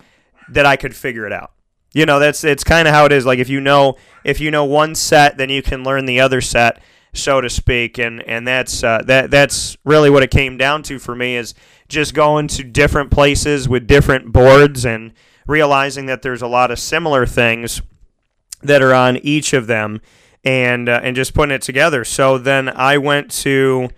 that 0.51 0.67
I 0.67 0.77
could 0.77 0.97
figure 0.97 1.27
it 1.27 1.33
out. 1.33 1.53
You 1.93 2.07
know, 2.07 2.19
that's 2.19 2.43
it's 2.45 2.65
kind 2.65 2.89
of 2.89 2.95
how 2.95 3.05
it 3.05 3.13
is. 3.13 3.27
Like 3.27 3.39
if 3.39 3.49
you 3.49 3.61
know 3.61 3.97
if 4.25 4.41
you 4.41 4.51
know 4.51 4.65
one 4.65 4.95
set, 4.95 5.37
then 5.37 5.51
you 5.51 5.63
can 5.63 5.85
learn 5.85 6.07
the 6.07 6.21
other 6.21 6.41
set, 6.41 6.81
so 7.13 7.41
to 7.41 7.51
speak. 7.51 7.99
And 7.99 8.23
and 8.23 8.47
that's 8.47 8.83
uh, 8.83 9.03
that 9.07 9.31
that's 9.31 9.77
really 9.85 10.11
what 10.11 10.23
it 10.23 10.31
came 10.31 10.57
down 10.57 10.83
to 10.85 10.99
for 10.99 11.15
me 11.15 11.37
is 11.37 11.55
just 11.89 12.15
going 12.15 12.49
to 12.49 12.65
different 12.65 13.11
places 13.11 13.69
with 13.69 13.87
different 13.87 14.33
boards 14.33 14.87
and 14.87 15.13
realizing 15.47 16.07
that 16.07 16.23
there's 16.23 16.43
a 16.43 16.47
lot 16.47 16.71
of 16.71 16.79
similar 16.79 17.27
things 17.27 17.83
that 18.63 18.81
are 18.81 18.95
on 18.95 19.19
each 19.19 19.53
of 19.53 19.67
them, 19.67 20.01
and 20.45 20.89
uh, 20.89 21.01
and 21.03 21.15
just 21.15 21.35
putting 21.35 21.55
it 21.55 21.63
together. 21.63 22.05
So 22.05 22.39
then 22.39 22.69
I 22.69 22.99
went 22.99 23.31
to. 23.43 23.91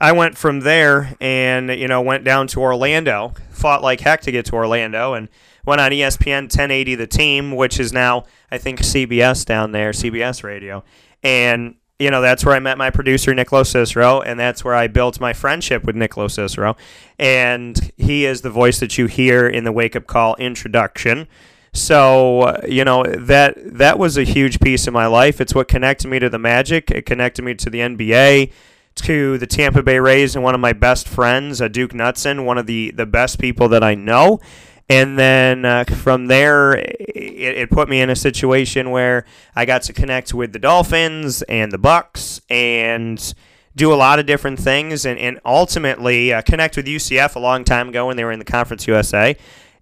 I 0.00 0.12
went 0.12 0.36
from 0.36 0.60
there 0.60 1.16
and 1.20 1.70
you 1.70 1.88
know 1.88 2.00
went 2.02 2.24
down 2.24 2.46
to 2.48 2.60
Orlando, 2.60 3.32
fought 3.50 3.82
like 3.82 4.00
heck 4.00 4.20
to 4.22 4.30
get 4.30 4.44
to 4.46 4.54
Orlando, 4.54 5.14
and 5.14 5.28
went 5.66 5.80
on 5.80 5.90
ESPN 5.90 6.44
1080 6.44 6.94
The 6.94 7.06
Team, 7.06 7.54
which 7.54 7.78
is 7.78 7.92
now 7.92 8.24
I 8.50 8.58
think 8.58 8.80
CBS 8.80 9.44
down 9.44 9.72
there, 9.72 9.90
CBS 9.90 10.42
Radio, 10.42 10.84
and 11.22 11.74
you 11.98 12.10
know 12.10 12.20
that's 12.20 12.44
where 12.44 12.54
I 12.54 12.58
met 12.58 12.78
my 12.78 12.90
producer 12.90 13.34
Nick 13.34 13.50
Cicero, 13.50 14.20
and 14.20 14.38
that's 14.38 14.64
where 14.64 14.74
I 14.74 14.86
built 14.86 15.20
my 15.20 15.32
friendship 15.32 15.84
with 15.84 15.96
Nick 15.96 16.14
Cicero, 16.14 16.76
and 17.18 17.92
he 17.96 18.24
is 18.24 18.42
the 18.42 18.50
voice 18.50 18.80
that 18.80 18.96
you 18.96 19.06
hear 19.06 19.46
in 19.46 19.64
the 19.64 19.72
Wake 19.72 19.96
Up 19.96 20.06
Call 20.06 20.36
introduction. 20.36 21.26
So 21.72 22.42
uh, 22.42 22.60
you 22.66 22.84
know 22.84 23.02
that 23.04 23.54
that 23.78 23.98
was 23.98 24.16
a 24.16 24.24
huge 24.24 24.60
piece 24.60 24.86
of 24.86 24.94
my 24.94 25.06
life. 25.06 25.40
It's 25.40 25.54
what 25.54 25.68
connected 25.68 26.08
me 26.08 26.18
to 26.18 26.30
the 26.30 26.38
Magic. 26.38 26.90
It 26.90 27.04
connected 27.06 27.42
me 27.42 27.54
to 27.54 27.68
the 27.68 27.80
NBA, 27.80 28.52
to 28.96 29.38
the 29.38 29.46
Tampa 29.46 29.82
Bay 29.82 29.98
Rays, 29.98 30.34
and 30.34 30.42
one 30.42 30.54
of 30.54 30.60
my 30.60 30.72
best 30.72 31.06
friends, 31.06 31.58
Duke 31.58 31.92
Knutson, 31.92 32.44
one 32.44 32.56
of 32.56 32.66
the 32.66 32.92
the 32.92 33.06
best 33.06 33.38
people 33.38 33.68
that 33.68 33.84
I 33.84 33.94
know. 33.94 34.40
And 34.88 35.18
then 35.18 35.64
uh, 35.64 35.84
from 35.84 36.26
there, 36.26 36.74
it, 36.74 36.94
it, 37.16 37.70
put 37.70 37.88
me 37.88 38.00
in 38.00 38.08
a 38.08 38.16
situation 38.16 38.90
where 38.90 39.24
I 39.54 39.64
got 39.64 39.82
to 39.82 39.92
connect 39.92 40.32
with 40.32 40.52
the 40.52 40.60
Dolphins 40.60 41.42
and 41.42 41.72
the 41.72 41.78
Bucks 41.78 42.40
and 42.48 43.34
do 43.74 43.92
a 43.92 43.96
lot 43.96 44.18
of 44.18 44.26
different 44.26 44.60
things 44.60 45.04
and, 45.04 45.18
and 45.18 45.40
ultimately 45.44 46.32
uh, 46.32 46.40
connect 46.42 46.76
with 46.76 46.86
UCF 46.86 47.34
a 47.34 47.40
long 47.40 47.64
time 47.64 47.88
ago 47.88 48.06
when 48.06 48.16
they 48.16 48.24
were 48.24 48.32
in 48.32 48.38
the 48.38 48.44
Conference 48.44 48.86
USA. 48.86 49.36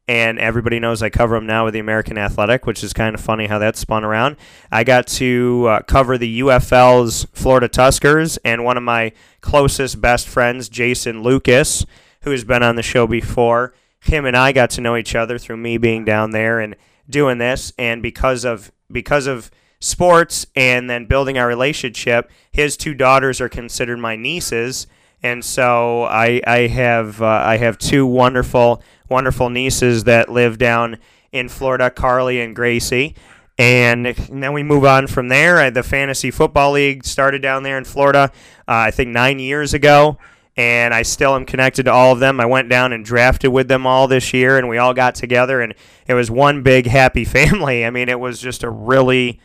And 0.09 0.39
everybody 0.39 0.81
knows 0.81 1.03
I 1.03 1.11
cover 1.11 1.35
them 1.35 1.47
now 1.47 1.65
with 1.65 1.75
the 1.75 1.81
American 1.81 2.19
Athletic, 2.19 2.67
which 2.67 2.83
is 2.83 2.93
kind 2.93 3.15
of 3.15 3.21
funny 3.21 3.47
how 3.47 3.59
that 3.59 3.77
spun 3.77 4.05
around. 4.05 4.37
I 4.71 4.85
got 4.85 5.07
to 5.09 5.67
uh, 5.69 5.81
cover 5.83 6.19
the 6.19 6.41
UFL's 6.41 7.27
Florida 7.33 7.71
Tuskers, 7.71 8.37
and 8.45 8.65
one 8.65 8.77
of 8.77 8.83
my 8.83 9.13
closest 9.41 10.03
best 10.03 10.29
friends, 10.29 10.69
Jason 10.69 11.23
Lucas, 11.23 11.87
who 12.23 12.33
has 12.33 12.45
been 12.45 12.63
on 12.63 12.77
the 12.77 12.83
show 12.83 13.07
before, 13.07 13.73
him 14.05 14.27
and 14.27 14.37
I 14.37 14.53
got 14.53 14.71
to 14.71 14.81
know 14.81 14.97
each 14.97 15.15
other 15.15 15.39
through 15.39 15.57
me 15.57 15.79
being 15.79 16.05
down 16.05 16.31
there 16.31 16.61
and 16.61 16.77
doing 17.09 17.39
this, 17.39 17.73
and 17.79 18.03
because 18.03 18.45
of 18.45 18.71
because 18.91 19.27
of 19.27 19.51
sports 19.81 20.47
and 20.55 20.89
then 20.89 21.07
building 21.07 21.39
our 21.39 21.47
relationship, 21.47 22.31
his 22.51 22.77
two 22.77 22.95
daughters 22.95 23.41
are 23.41 23.49
considered 23.49 23.99
my 23.99 24.17
nieces, 24.17 24.87
and 25.23 25.45
so 25.45 26.05
I 26.05 26.41
I 26.47 26.67
have 26.67 27.23
uh, 27.23 27.27
I 27.27 27.57
have 27.57 27.79
two 27.79 28.07
wonderful 28.07 28.83
wonderful 29.09 29.51
nieces 29.51 30.05
that 30.05 30.29
live 30.29 30.59
down 30.59 30.99
in 31.33 31.49
Florida, 31.49 31.91
Carly 31.91 32.41
and 32.41 32.55
Gracie. 32.55 33.15
And 33.57 34.07
then 34.07 34.53
we 34.53 34.65
move 34.65 34.85
on 34.85 35.07
from 35.07 35.29
there. 35.29 35.71
The 35.71 35.85
Fantasy 35.85 36.33
Football 36.33 36.73
League 36.73 37.05
started 37.05 37.41
down 37.41 37.63
there 37.63 37.79
in 37.79 37.85
Florida, 37.85 38.33
uh, 38.67 38.89
I 38.89 38.91
think 38.91 39.11
nine 39.11 39.39
years 39.39 39.75
ago 39.75 40.19
and 40.57 40.95
I 40.95 41.03
still 41.03 41.35
am 41.35 41.47
connected 41.47 41.85
to 41.85 41.93
all 41.93 42.13
of 42.13 42.21
them. 42.21 42.41
I 42.41 42.47
went 42.47 42.69
down 42.69 42.93
and 42.93 43.05
drafted 43.05 43.51
with 43.51 43.69
them 43.69 43.87
all 43.87 44.07
this 44.07 44.33
year, 44.33 44.57
and 44.57 44.69
we 44.69 44.79
all 44.79 44.95
got 44.95 45.15
together, 45.15 45.61
and 45.61 45.75
it 46.07 46.15
was 46.15 46.31
one 46.31 46.63
big 46.63 46.87
happy 46.87 47.25
family. 47.25 47.85
I 47.85 47.91
mean, 47.91 48.09
it 48.09 48.21
was 48.21 48.41
just 48.41 48.63
a 48.63 48.71
really, 48.71 49.41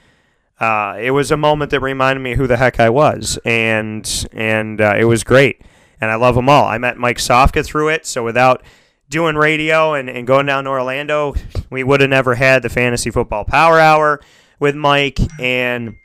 uh, 0.59 0.97
it 0.99 1.11
was 1.11 1.31
a 1.31 1.37
moment 1.37 1.71
that 1.71 1.79
reminded 1.79 2.21
me 2.21 2.35
who 2.35 2.47
the 2.47 2.57
heck 2.57 2.79
I 2.79 2.89
was, 2.89 3.39
and 3.43 4.27
and 4.33 4.79
uh, 4.79 4.95
it 4.97 5.05
was 5.05 5.23
great, 5.23 5.61
and 5.99 6.11
I 6.11 6.15
love 6.15 6.35
them 6.35 6.49
all. 6.49 6.65
I 6.65 6.77
met 6.77 6.97
Mike 6.97 7.17
Sofka 7.17 7.65
through 7.65 7.89
it, 7.89 8.05
so 8.05 8.23
without 8.23 8.63
doing 9.09 9.35
radio 9.35 9.95
and, 9.95 10.07
and 10.07 10.27
going 10.27 10.45
down 10.45 10.65
to 10.65 10.69
Orlando, 10.69 11.33
we 11.71 11.83
would 11.83 12.01
have 12.01 12.11
never 12.11 12.35
had 12.35 12.61
the 12.61 12.69
fantasy 12.69 13.09
football 13.09 13.43
power 13.43 13.79
hour 13.79 14.21
with 14.59 14.75
Mike, 14.75 15.19
and 15.39 15.95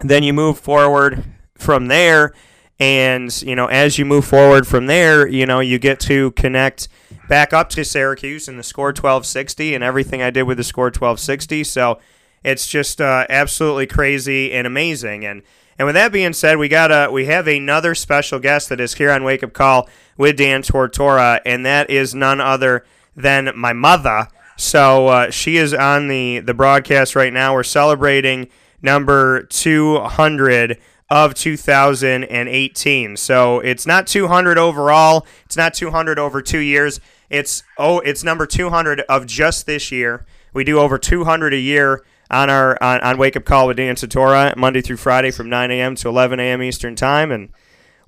then 0.00 0.22
you 0.22 0.34
move 0.34 0.58
forward 0.58 1.24
from 1.56 1.86
there 1.86 2.34
and, 2.78 3.42
you 3.42 3.56
know, 3.56 3.66
as 3.66 3.98
you 3.98 4.04
move 4.04 4.24
forward 4.26 4.66
from 4.66 4.86
there, 4.86 5.26
you 5.26 5.46
know, 5.46 5.60
you 5.60 5.78
get 5.78 5.98
to 6.00 6.32
connect 6.32 6.88
back 7.28 7.52
up 7.52 7.70
to 7.70 7.84
Syracuse 7.84 8.48
and 8.48 8.58
the 8.58 8.62
score 8.62 8.88
1260 8.88 9.74
and 9.74 9.82
everything 9.82 10.22
I 10.22 10.30
did 10.30 10.42
with 10.42 10.58
the 10.58 10.64
score 10.64 10.86
1260. 10.86 11.64
So 11.64 11.98
it's 12.44 12.66
just 12.66 13.00
uh, 13.00 13.26
absolutely 13.28 13.86
crazy 13.86 14.52
and 14.52 14.66
amazing. 14.66 15.24
And 15.24 15.42
and 15.78 15.84
with 15.84 15.94
that 15.94 16.12
being 16.12 16.32
said, 16.32 16.56
we 16.56 16.68
got 16.68 16.90
a 16.90 17.10
we 17.10 17.26
have 17.26 17.46
another 17.46 17.94
special 17.94 18.38
guest 18.38 18.70
that 18.70 18.80
is 18.80 18.94
here 18.94 19.10
on 19.10 19.24
Wake 19.24 19.42
Up 19.42 19.52
Call 19.52 19.88
with 20.16 20.38
Dan 20.38 20.62
Tortora, 20.62 21.40
and 21.44 21.66
that 21.66 21.90
is 21.90 22.14
none 22.14 22.40
other 22.40 22.86
than 23.14 23.52
my 23.54 23.74
mother. 23.74 24.28
So 24.56 25.08
uh, 25.08 25.30
she 25.30 25.58
is 25.58 25.74
on 25.74 26.08
the 26.08 26.38
the 26.38 26.54
broadcast 26.54 27.14
right 27.14 27.32
now. 27.32 27.52
We're 27.52 27.62
celebrating 27.62 28.48
number 28.80 29.42
200 29.42 30.78
of 31.08 31.34
2018. 31.34 33.16
So 33.16 33.60
it's 33.60 33.86
not 33.86 34.06
200 34.06 34.58
overall. 34.58 35.26
It's 35.44 35.56
not 35.56 35.74
200 35.74 36.18
over 36.18 36.42
two 36.42 36.58
years. 36.58 37.00
It's 37.30 37.62
oh, 37.78 38.00
it's 38.00 38.24
number 38.24 38.46
200 38.46 39.00
of 39.02 39.26
just 39.26 39.66
this 39.66 39.90
year. 39.90 40.24
We 40.52 40.64
do 40.64 40.78
over 40.78 40.98
200 40.98 41.54
a 41.54 41.58
year 41.58 42.04
on 42.30 42.50
our 42.50 42.80
on, 42.82 43.00
on 43.00 43.18
Wake 43.18 43.36
Up 43.36 43.44
Call 43.44 43.66
with 43.66 43.76
Dan 43.76 43.94
Tortora 43.94 44.56
Monday 44.56 44.80
through 44.80 44.96
Friday 44.96 45.30
from 45.30 45.48
9 45.48 45.70
a.m. 45.70 45.94
to 45.96 46.08
11 46.08 46.40
a.m. 46.40 46.62
Eastern 46.62 46.96
Time, 46.96 47.30
and 47.30 47.50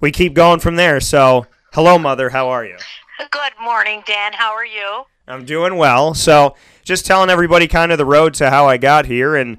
we 0.00 0.11
keep 0.11 0.35
going 0.35 0.61
from 0.61 0.76
there. 0.76 1.00
So 1.00 1.47
hello, 1.73 1.99
mother. 1.99 2.31
How 2.31 2.49
are 2.49 2.64
you? 2.64 2.76
Good 3.19 3.52
morning, 3.61 4.02
Dan. 4.07 4.33
How 4.33 4.52
are 4.52 4.67
you? 4.67 5.05
I'm 5.26 5.45
doing 5.45 5.76
well. 5.76 6.14
So 6.14 6.55
just 6.85 7.05
telling 7.05 7.31
everybody 7.31 7.69
kind 7.69 7.93
of 7.93 7.99
the 7.99 8.07
road 8.07 8.35
to 8.35 8.50
how 8.50 8.67
I 8.67 8.78
got 8.78 9.07
here 9.07 9.37
and 9.37 9.59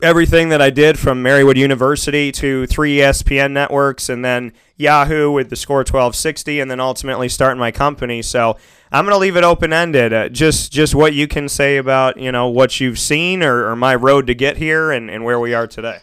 everything 0.00 0.48
that 0.50 0.62
I 0.62 0.70
did 0.70 0.96
from 0.96 1.24
Marywood 1.24 1.56
University 1.56 2.30
to 2.32 2.66
three 2.66 2.98
ESPN 2.98 3.50
networks 3.50 4.08
and 4.08 4.24
then 4.24 4.52
Yahoo 4.76 5.32
with 5.32 5.50
the 5.50 5.56
score 5.56 5.78
1260 5.78 6.60
and 6.60 6.70
then 6.70 6.78
ultimately 6.78 7.28
starting 7.28 7.58
my 7.58 7.72
company. 7.72 8.22
So 8.22 8.56
I'm 8.92 9.04
going 9.04 9.14
to 9.14 9.18
leave 9.18 9.36
it 9.36 9.42
open 9.42 9.72
ended. 9.72 10.12
Uh, 10.12 10.28
just 10.28 10.70
just 10.70 10.94
what 10.94 11.14
you 11.14 11.26
can 11.26 11.48
say 11.48 11.78
about 11.78 12.16
you 12.16 12.30
know 12.30 12.46
what 12.46 12.78
you've 12.78 12.98
seen 12.98 13.42
or, 13.42 13.68
or 13.68 13.74
my 13.74 13.94
road 13.96 14.28
to 14.28 14.34
get 14.34 14.56
here 14.56 14.92
and, 14.92 15.10
and 15.10 15.24
where 15.24 15.40
we 15.40 15.52
are 15.52 15.66
today. 15.66 15.98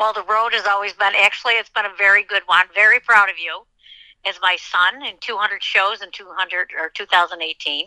Well, 0.00 0.12
the 0.12 0.24
road 0.24 0.52
has 0.52 0.66
always 0.66 0.92
been 0.92 1.12
actually 1.16 1.52
it's 1.52 1.70
been 1.70 1.86
a 1.86 1.94
very 1.96 2.24
good 2.24 2.42
one. 2.46 2.66
Very 2.74 2.98
proud 2.98 3.30
of 3.30 3.38
you 3.38 3.62
as 4.24 4.36
my 4.42 4.56
son 4.58 5.04
in 5.04 5.14
200 5.20 5.62
shows 5.62 6.02
in 6.02 6.10
200 6.10 6.70
or 6.78 6.90
2018. 6.90 7.86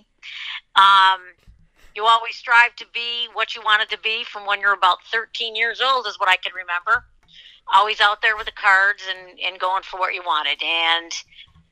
Um, 0.76 1.20
you 1.96 2.06
always 2.06 2.36
strive 2.36 2.76
to 2.76 2.86
be 2.94 3.28
what 3.34 3.56
you 3.56 3.62
wanted 3.64 3.90
to 3.90 3.98
be 4.00 4.24
from 4.24 4.46
when 4.46 4.60
you're 4.60 4.74
about 4.74 4.98
13 5.12 5.56
years 5.56 5.82
old, 5.82 6.06
is 6.08 6.20
what 6.20 6.30
I 6.30 6.36
can 6.36 6.52
remember. 6.54 7.06
Always 7.74 8.02
out 8.02 8.22
there 8.22 8.36
with 8.36 8.46
the 8.46 8.52
cards 8.52 9.04
and, 9.10 9.40
and 9.40 9.60
going 9.60 9.84
for 9.84 10.00
what 10.00 10.14
you 10.14 10.22
wanted. 10.26 10.62
And 10.62 11.12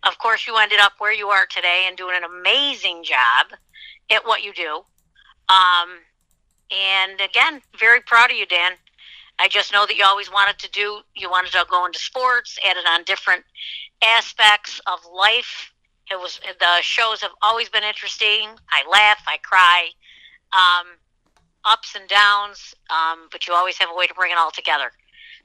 of 0.04 0.18
course, 0.18 0.48
you 0.48 0.58
ended 0.58 0.80
up 0.80 0.94
where 0.98 1.14
you 1.14 1.28
are 1.28 1.46
today 1.46 1.86
and 1.88 1.98
doing 1.98 2.16
an 2.16 2.24
amazing 2.24 3.04
job 3.04 3.48
at 4.10 4.26
what 4.26 4.44
you 4.44 4.54
do. 4.54 4.84
Um, 5.50 5.90
and 6.72 7.20
again, 7.22 7.62
very 7.78 8.02
proud 8.02 8.32
of 8.32 8.38
you, 8.38 8.46
Dan. 8.46 8.74
I 9.40 9.48
just 9.48 9.74
know 9.74 9.86
that 9.86 9.96
you 9.96 10.06
always 10.06 10.32
wanted 10.32 10.60
to 10.60 10.72
do, 10.72 11.00
you 11.16 11.30
wanted 11.30 11.52
to 11.52 11.66
go 11.70 11.86
into 11.86 12.00
sports, 12.00 12.58
added 12.66 12.86
on 12.88 13.04
different 13.04 13.44
aspects 14.02 14.80
of 14.88 15.00
life. 15.14 15.72
It 16.12 16.20
was 16.20 16.40
the 16.60 16.82
shows 16.82 17.22
have 17.22 17.32
always 17.42 17.70
been 17.70 17.84
interesting. 17.84 18.50
I 18.70 18.84
laugh, 18.90 19.24
I 19.28 19.38
cry, 19.38 19.90
um, 20.56 20.88
ups 21.66 21.96
and 21.96 22.08
downs, 22.08 22.76
um, 22.90 23.28
but 23.32 23.48
you 23.48 23.54
always 23.54 23.78
have 23.78 23.90
a 23.92 23.96
way 23.96 24.08
to 24.08 24.14
bring 24.14 24.32
it 24.32 24.38
all 24.38 24.52
together. 24.52 24.92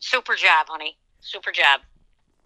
Super 0.00 0.34
job, 0.34 0.66
honey. 0.68 0.96
Super 1.20 1.52
job. 1.52 1.80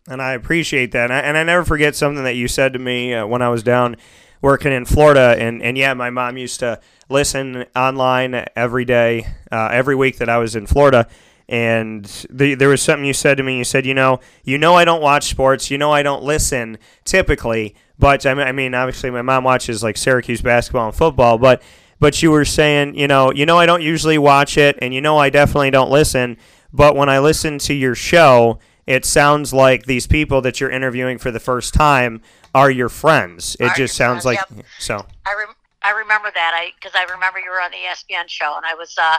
And 0.08 0.20
I 0.20 0.32
appreciate 0.32 0.92
that. 0.92 1.04
And 1.04 1.12
I, 1.12 1.18
and 1.20 1.36
I 1.36 1.44
never 1.44 1.64
forget 1.64 1.94
something 1.94 2.24
that 2.24 2.34
you 2.34 2.48
said 2.48 2.72
to 2.72 2.78
me 2.78 3.14
uh, 3.14 3.26
when 3.26 3.42
I 3.42 3.48
was 3.48 3.62
down 3.62 3.96
working 4.40 4.72
in 4.72 4.84
Florida. 4.84 5.36
And, 5.38 5.62
and 5.62 5.78
yeah, 5.78 5.94
my 5.94 6.10
mom 6.10 6.36
used 6.36 6.60
to 6.60 6.80
listen 7.08 7.64
online 7.76 8.44
every 8.56 8.84
day, 8.84 9.26
uh, 9.50 9.68
every 9.70 9.94
week 9.94 10.18
that 10.18 10.28
I 10.28 10.38
was 10.38 10.56
in 10.56 10.66
Florida. 10.66 11.06
And 11.48 12.04
the, 12.30 12.54
there 12.54 12.68
was 12.68 12.82
something 12.82 13.04
you 13.04 13.12
said 13.12 13.36
to 13.36 13.42
me. 13.42 13.58
You 13.58 13.64
said, 13.64 13.84
you 13.86 13.94
know, 13.94 14.20
you 14.42 14.58
know, 14.58 14.74
I 14.74 14.84
don't 14.84 15.02
watch 15.02 15.28
sports. 15.28 15.70
You 15.70 15.78
know, 15.78 15.92
I 15.92 16.02
don't 16.02 16.22
listen 16.22 16.78
typically. 17.04 17.76
But 17.98 18.26
I 18.26 18.50
mean, 18.50 18.74
obviously, 18.74 19.10
my 19.10 19.22
mom 19.22 19.44
watches 19.44 19.82
like 19.82 19.96
Syracuse 19.96 20.40
basketball 20.40 20.86
and 20.86 20.96
football. 20.96 21.38
But 21.38 21.62
but 22.02 22.20
you 22.20 22.32
were 22.32 22.44
saying, 22.44 22.96
you 22.96 23.06
know, 23.06 23.32
you 23.32 23.46
know, 23.46 23.56
I 23.56 23.64
don't 23.64 23.80
usually 23.80 24.18
watch 24.18 24.58
it, 24.58 24.76
and 24.82 24.92
you 24.92 25.00
know, 25.00 25.18
I 25.18 25.30
definitely 25.30 25.70
don't 25.70 25.88
listen. 25.88 26.36
But 26.72 26.96
when 26.96 27.08
I 27.08 27.20
listen 27.20 27.60
to 27.60 27.74
your 27.74 27.94
show, 27.94 28.58
it 28.88 29.04
sounds 29.04 29.52
like 29.52 29.86
these 29.86 30.08
people 30.08 30.40
that 30.40 30.60
you're 30.60 30.68
interviewing 30.68 31.18
for 31.18 31.30
the 31.30 31.38
first 31.38 31.74
time 31.74 32.20
are 32.56 32.72
your 32.72 32.88
friends. 32.88 33.56
It 33.60 33.66
are 33.66 33.74
just 33.76 33.94
sounds 33.94 34.24
friends, 34.24 34.40
like 34.40 34.56
yep. 34.56 34.66
so. 34.80 35.06
I 35.24 35.34
rem- 35.38 35.54
I 35.84 35.92
remember 35.92 36.32
that 36.34 36.52
I 36.56 36.72
because 36.74 36.90
I 36.96 37.04
remember 37.04 37.38
you 37.38 37.48
were 37.48 37.62
on 37.62 37.70
the 37.70 37.76
ESPN 37.76 38.26
show, 38.26 38.52
and 38.56 38.66
I 38.66 38.74
was 38.74 38.98
uh, 39.00 39.18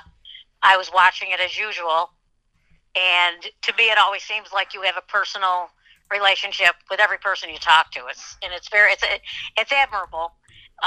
I 0.61 0.75
was 0.75 0.91
watching 0.93 1.29
it 1.31 1.39
as 1.39 1.57
usual. 1.57 2.09
And 2.97 3.43
to 3.61 3.73
me, 3.77 3.91
it 3.91 3.97
always 3.97 4.23
seems 4.23 4.51
like 4.51 4.73
you 4.73 4.81
have 4.81 4.97
a 4.97 5.09
personal 5.09 5.69
relationship 6.11 6.75
with 6.89 6.99
every 6.99 7.17
person 7.17 7.49
you 7.49 7.59
talk 7.59 7.91
to. 7.93 8.01
It's 8.09 8.35
and 8.43 8.51
it's 8.51 8.67
very 8.67 8.91
it's 8.91 9.05
it's 9.55 9.71
admirable 9.71 10.33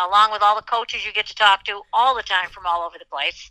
along 0.04 0.32
with 0.32 0.42
all 0.42 0.56
the 0.56 0.62
coaches 0.62 1.06
you 1.06 1.12
get 1.12 1.26
to 1.26 1.34
talk 1.34 1.64
to 1.64 1.80
all 1.92 2.14
the 2.14 2.22
time 2.22 2.48
from 2.50 2.66
all 2.66 2.82
over 2.82 2.96
the 2.98 3.06
place. 3.06 3.50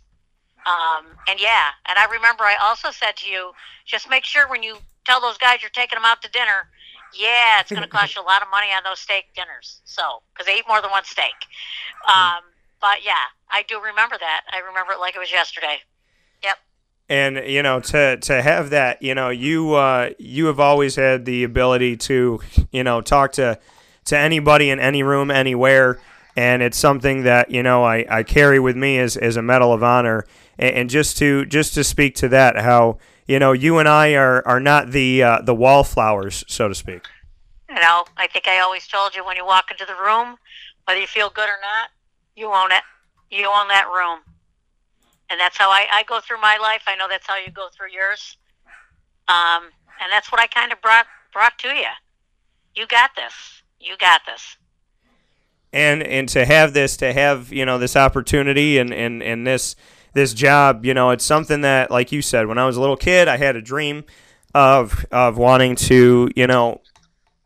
Um, 0.66 1.06
and 1.28 1.40
yeah, 1.40 1.70
and 1.88 1.98
I 1.98 2.06
remember 2.06 2.44
I 2.44 2.56
also 2.60 2.90
said 2.90 3.16
to 3.18 3.30
you, 3.30 3.52
just 3.84 4.10
make 4.10 4.24
sure 4.24 4.48
when 4.48 4.62
you 4.62 4.78
tell 5.04 5.20
those 5.20 5.38
guys 5.38 5.62
you're 5.62 5.70
taking 5.70 5.96
them 5.96 6.04
out 6.04 6.22
to 6.22 6.30
dinner, 6.30 6.68
yeah, 7.14 7.60
it's 7.60 7.70
going 7.70 7.82
to 7.82 7.88
cost 7.88 8.16
you 8.16 8.22
a 8.22 8.24
lot 8.24 8.42
of 8.42 8.48
money 8.50 8.68
on 8.76 8.82
those 8.84 8.98
steak 8.98 9.26
dinners. 9.34 9.80
So, 9.84 10.02
because 10.32 10.46
they 10.46 10.58
eat 10.58 10.64
more 10.68 10.82
than 10.82 10.90
one 10.90 11.04
steak. 11.04 11.34
Um, 12.08 12.42
but 12.80 13.04
yeah, 13.04 13.30
I 13.48 13.62
do 13.62 13.80
remember 13.80 14.16
that. 14.18 14.42
I 14.52 14.58
remember 14.58 14.92
it 14.92 14.98
like 14.98 15.14
it 15.14 15.20
was 15.20 15.30
yesterday. 15.30 15.78
Yep. 16.42 16.56
And 17.08 17.48
you 17.48 17.62
know, 17.62 17.78
to 17.78 18.16
to 18.16 18.42
have 18.42 18.70
that, 18.70 19.00
you 19.00 19.14
know, 19.14 19.30
you 19.30 19.74
uh, 19.74 20.10
you 20.18 20.46
have 20.46 20.58
always 20.58 20.96
had 20.96 21.24
the 21.24 21.44
ability 21.44 21.96
to, 21.98 22.40
you 22.72 22.82
know, 22.82 23.00
talk 23.00 23.32
to 23.32 23.58
to 24.06 24.18
anybody 24.18 24.70
in 24.70 24.80
any 24.80 25.04
room, 25.04 25.30
anywhere 25.30 26.00
and 26.36 26.62
it's 26.62 26.78
something 26.78 27.22
that 27.22 27.50
you 27.50 27.62
know 27.62 27.84
I, 27.84 28.04
I 28.08 28.22
carry 28.22 28.60
with 28.60 28.76
me 28.76 28.98
as, 28.98 29.16
as 29.16 29.36
a 29.36 29.42
medal 29.42 29.72
of 29.72 29.82
honor. 29.82 30.24
And, 30.58 30.76
and 30.76 30.90
just 30.90 31.16
to 31.18 31.46
just 31.46 31.74
to 31.74 31.84
speak 31.84 32.14
to 32.16 32.28
that, 32.28 32.56
how 32.58 32.98
you 33.26 33.38
know 33.38 33.52
you 33.52 33.78
and 33.78 33.88
I 33.88 34.14
are, 34.14 34.46
are 34.46 34.60
not 34.60 34.90
the 34.90 35.22
uh, 35.22 35.40
the 35.42 35.54
wallflowers, 35.54 36.44
so 36.46 36.68
to 36.68 36.74
speak. 36.74 37.06
You 37.68 37.76
know, 37.76 38.04
I 38.16 38.26
think 38.26 38.46
I 38.46 38.60
always 38.60 38.86
told 38.86 39.16
you 39.16 39.24
when 39.24 39.36
you 39.36 39.44
walk 39.44 39.70
into 39.70 39.84
the 39.84 39.94
room, 39.94 40.36
whether 40.84 41.00
you 41.00 41.06
feel 41.06 41.30
good 41.30 41.48
or 41.48 41.58
not, 41.60 41.90
you 42.36 42.52
own 42.52 42.70
it. 42.70 42.82
You 43.30 43.46
own 43.46 43.68
that 43.68 43.86
room. 43.92 44.20
And 45.28 45.40
that's 45.40 45.56
how 45.56 45.68
I, 45.70 45.86
I 45.90 46.04
go 46.04 46.20
through 46.20 46.40
my 46.40 46.56
life. 46.58 46.84
I 46.86 46.94
know 46.94 47.08
that's 47.08 47.26
how 47.26 47.36
you 47.36 47.50
go 47.50 47.68
through 47.76 47.90
yours. 47.90 48.36
Um, 49.26 49.64
and 50.00 50.12
that's 50.12 50.30
what 50.30 50.40
I 50.40 50.46
kind 50.46 50.72
of 50.72 50.80
brought 50.80 51.06
brought 51.32 51.58
to 51.60 51.68
you. 51.68 51.90
You 52.76 52.86
got 52.86 53.10
this. 53.16 53.34
You 53.80 53.96
got 53.96 54.22
this. 54.26 54.56
And 55.72 56.02
and 56.02 56.28
to 56.30 56.46
have 56.46 56.72
this, 56.72 56.96
to 56.98 57.12
have 57.12 57.52
you 57.52 57.66
know 57.66 57.78
this 57.78 57.96
opportunity 57.96 58.78
and 58.78 58.92
and 58.92 59.22
and 59.22 59.46
this 59.46 59.76
this 60.16 60.32
job, 60.32 60.86
you 60.86 60.94
know, 60.94 61.10
it's 61.10 61.24
something 61.24 61.60
that, 61.60 61.90
like 61.90 62.10
you 62.10 62.22
said, 62.22 62.46
when 62.46 62.56
I 62.56 62.64
was 62.64 62.78
a 62.78 62.80
little 62.80 62.96
kid, 62.96 63.28
I 63.28 63.36
had 63.36 63.54
a 63.54 63.60
dream 63.60 64.04
of 64.54 65.04
of 65.12 65.36
wanting 65.36 65.76
to, 65.76 66.30
you 66.34 66.46
know, 66.46 66.80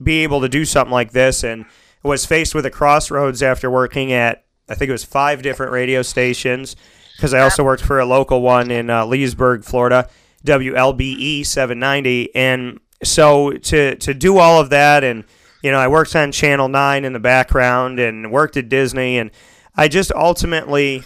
be 0.00 0.22
able 0.22 0.40
to 0.42 0.48
do 0.48 0.64
something 0.64 0.92
like 0.92 1.10
this, 1.10 1.42
and 1.42 1.64
was 2.04 2.24
faced 2.24 2.54
with 2.54 2.64
a 2.64 2.70
crossroads 2.70 3.42
after 3.42 3.68
working 3.68 4.12
at 4.12 4.44
I 4.68 4.76
think 4.76 4.88
it 4.88 4.92
was 4.92 5.04
five 5.04 5.42
different 5.42 5.72
radio 5.72 6.02
stations 6.02 6.76
because 7.16 7.34
I 7.34 7.40
also 7.40 7.64
worked 7.64 7.82
for 7.82 7.98
a 7.98 8.06
local 8.06 8.40
one 8.40 8.70
in 8.70 8.88
uh, 8.88 9.04
Leesburg, 9.04 9.64
Florida, 9.64 10.08
WLBE 10.46 11.44
790, 11.44 12.34
and 12.36 12.78
so 13.02 13.50
to 13.50 13.96
to 13.96 14.14
do 14.14 14.38
all 14.38 14.60
of 14.60 14.70
that, 14.70 15.02
and 15.02 15.24
you 15.62 15.70
know, 15.70 15.78
I 15.78 15.88
worked 15.88 16.16
on 16.16 16.32
Channel 16.32 16.68
Nine 16.68 17.04
in 17.04 17.12
the 17.12 17.20
background 17.20 17.98
and 17.98 18.32
worked 18.32 18.56
at 18.56 18.68
Disney, 18.68 19.18
and 19.18 19.30
I 19.76 19.88
just 19.88 20.12
ultimately 20.12 21.02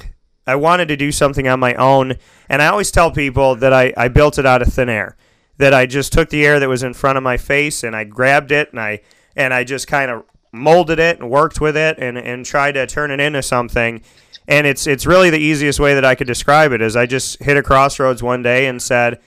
I 0.47 0.57
wanted 0.57 0.89
to 0.89 0.97
do 0.97 1.11
something 1.11 1.49
on 1.49 1.59
my 1.61 1.75
own, 1.75 2.15
and 2.49 2.61
I 2.61 2.69
always 2.69 2.91
tell 2.91 3.11
people 3.11 3.57
that 3.57 3.73
I, 3.73 3.93
I 3.97 4.09
built 4.09 4.39
it 4.39 4.47
out 4.47 4.63
of 4.63 4.73
thin 4.73 4.89
air, 4.89 5.17
that 5.57 5.73
I 5.73 5.87
just 5.87 6.13
took 6.13 6.29
the 6.29 6.45
air 6.45 6.61
that 6.61 6.69
was 6.69 6.83
in 6.83 6.95
front 6.95 7.17
of 7.17 7.25
my 7.25 7.37
face 7.37 7.83
and 7.83 7.97
I 7.97 8.05
grabbed 8.05 8.53
it 8.53 8.71
and 8.71 8.81
I 8.81 9.01
and 9.37 9.53
I 9.53 9.65
just 9.65 9.87
kind 9.87 10.11
of 10.11 10.25
molded 10.53 10.99
it 10.99 11.19
and 11.19 11.29
worked 11.29 11.61
with 11.61 11.77
it 11.77 11.99
and, 11.99 12.17
and 12.17 12.45
tried 12.45 12.73
to 12.73 12.87
turn 12.87 13.11
it 13.11 13.21
into 13.21 13.43
something. 13.43 14.03
And 14.47 14.67
it's 14.67 14.87
it's 14.87 15.07
really 15.07 15.31
the 15.31 15.39
easiest 15.39 15.81
way 15.81 15.95
that 15.95 16.05
I 16.05 16.15
could 16.15 16.27
describe 16.27 16.73
it 16.73 16.83
is 16.83 16.97
I 16.97 17.07
just 17.07 17.43
hit 17.43 17.57
a 17.57 17.63
crossroads 17.63 18.23
one 18.23 18.43
day 18.43 18.67
and 18.67 18.81
said, 18.81 19.21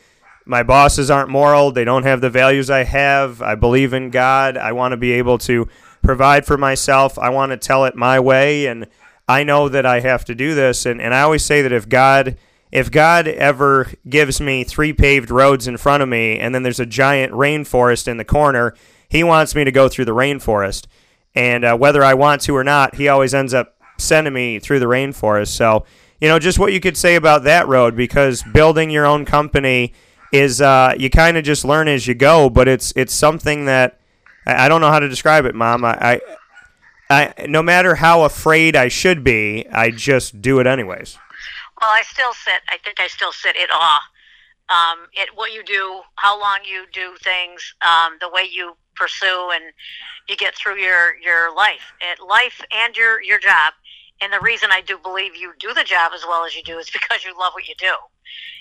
my 0.47 0.63
bosses 0.63 1.11
aren't 1.11 1.29
moral. 1.29 1.71
They 1.71 1.83
don't 1.83 2.03
have 2.03 2.21
the 2.21 2.29
values 2.29 2.69
I 2.69 2.83
have. 2.83 3.41
I 3.41 3.55
believe 3.55 3.93
in 3.93 4.09
God. 4.09 4.57
I 4.57 4.71
want 4.71 4.93
to 4.93 4.97
be 4.97 5.11
able 5.13 5.37
to 5.39 5.67
provide 6.01 6.45
for 6.45 6.57
myself. 6.57 7.19
I 7.19 7.29
want 7.29 7.51
to 7.51 7.57
tell 7.57 7.85
it 7.85 7.95
my 7.95 8.19
way 8.19 8.65
and 8.67 8.87
I 9.27 9.43
know 9.43 9.67
that 9.67 9.85
I 9.85 9.99
have 9.99 10.23
to 10.25 10.35
do 10.35 10.55
this 10.55 10.85
and, 10.85 11.01
and 11.01 11.13
I 11.13 11.21
always 11.21 11.43
say 11.43 11.61
that 11.61 11.71
if 11.71 11.89
God 11.89 12.37
if 12.71 12.91
God 12.91 13.27
ever 13.27 13.91
gives 14.09 14.41
me 14.41 14.63
three 14.63 14.91
paved 14.91 15.31
roads 15.31 15.67
in 15.67 15.77
front 15.77 16.03
of 16.03 16.09
me 16.09 16.37
and 16.37 16.53
then 16.53 16.63
there's 16.63 16.79
a 16.79 16.85
giant 16.85 17.31
rainforest 17.33 18.07
in 18.07 18.17
the 18.17 18.25
corner, 18.25 18.73
he 19.09 19.23
wants 19.23 19.55
me 19.55 19.63
to 19.63 19.71
go 19.71 19.87
through 19.87 20.05
the 20.05 20.11
rainforest. 20.11 20.85
And 21.33 21.63
uh, 21.63 21.77
whether 21.77 22.03
I 22.03 22.13
want 22.13 22.41
to 22.41 22.55
or 22.55 22.63
not, 22.63 22.95
he 22.95 23.07
always 23.07 23.33
ends 23.33 23.53
up 23.53 23.75
sending 23.97 24.33
me 24.33 24.59
through 24.59 24.79
the 24.79 24.85
rainforest. 24.85 25.49
So, 25.49 25.85
you 26.19 26.27
know, 26.27 26.39
just 26.39 26.59
what 26.59 26.73
you 26.73 26.79
could 26.79 26.97
say 26.97 27.15
about 27.15 27.43
that 27.43 27.67
road 27.67 27.95
because 27.95 28.43
building 28.43 28.89
your 28.89 29.05
own 29.05 29.23
company 29.23 29.93
is 30.31 30.61
uh, 30.61 30.93
you 30.97 31.09
kind 31.09 31.37
of 31.37 31.43
just 31.43 31.63
learn 31.63 31.87
as 31.87 32.07
you 32.07 32.13
go, 32.13 32.49
but 32.49 32.67
it's 32.67 32.93
it's 32.95 33.13
something 33.13 33.65
that 33.65 33.99
I, 34.45 34.65
I 34.65 34.69
don't 34.69 34.81
know 34.81 34.89
how 34.89 34.99
to 34.99 35.09
describe 35.09 35.45
it, 35.45 35.55
Mom. 35.55 35.85
I, 35.85 36.21
I, 37.09 37.33
I 37.37 37.45
no 37.47 37.61
matter 37.61 37.95
how 37.95 38.23
afraid 38.23 38.75
I 38.75 38.87
should 38.87 39.23
be, 39.23 39.67
I 39.71 39.91
just 39.91 40.41
do 40.41 40.59
it 40.59 40.67
anyways. 40.67 41.17
Well, 41.79 41.91
I 41.91 42.01
still 42.03 42.33
sit. 42.33 42.61
I 42.69 42.77
think 42.83 42.99
I 42.99 43.07
still 43.07 43.31
sit 43.31 43.55
in 43.55 43.67
awe. 43.71 44.01
Um, 44.69 45.07
it 45.13 45.29
what 45.35 45.53
you 45.53 45.63
do, 45.63 46.01
how 46.15 46.39
long 46.39 46.59
you 46.65 46.85
do 46.91 47.15
things, 47.23 47.73
um, 47.81 48.17
the 48.19 48.29
way 48.29 48.47
you 48.51 48.75
pursue, 48.95 49.51
and 49.53 49.63
you 50.27 50.35
get 50.35 50.55
through 50.55 50.77
your 50.77 51.15
your 51.23 51.55
life, 51.55 51.93
it, 52.01 52.19
life 52.25 52.61
and 52.71 52.95
your 52.97 53.21
your 53.21 53.39
job. 53.39 53.73
And 54.19 54.33
the 54.33 54.39
reason 54.39 54.69
I 54.71 54.81
do 54.81 54.97
believe 54.97 55.35
you 55.35 55.53
do 55.59 55.75
the 55.75 55.83
job 55.83 56.11
as 56.15 56.23
well 56.27 56.43
as 56.43 56.55
you 56.55 56.63
do 56.63 56.79
is 56.79 56.89
because 56.91 57.23
you 57.23 57.37
love 57.37 57.53
what 57.53 57.67
you 57.67 57.75
do. 57.77 57.93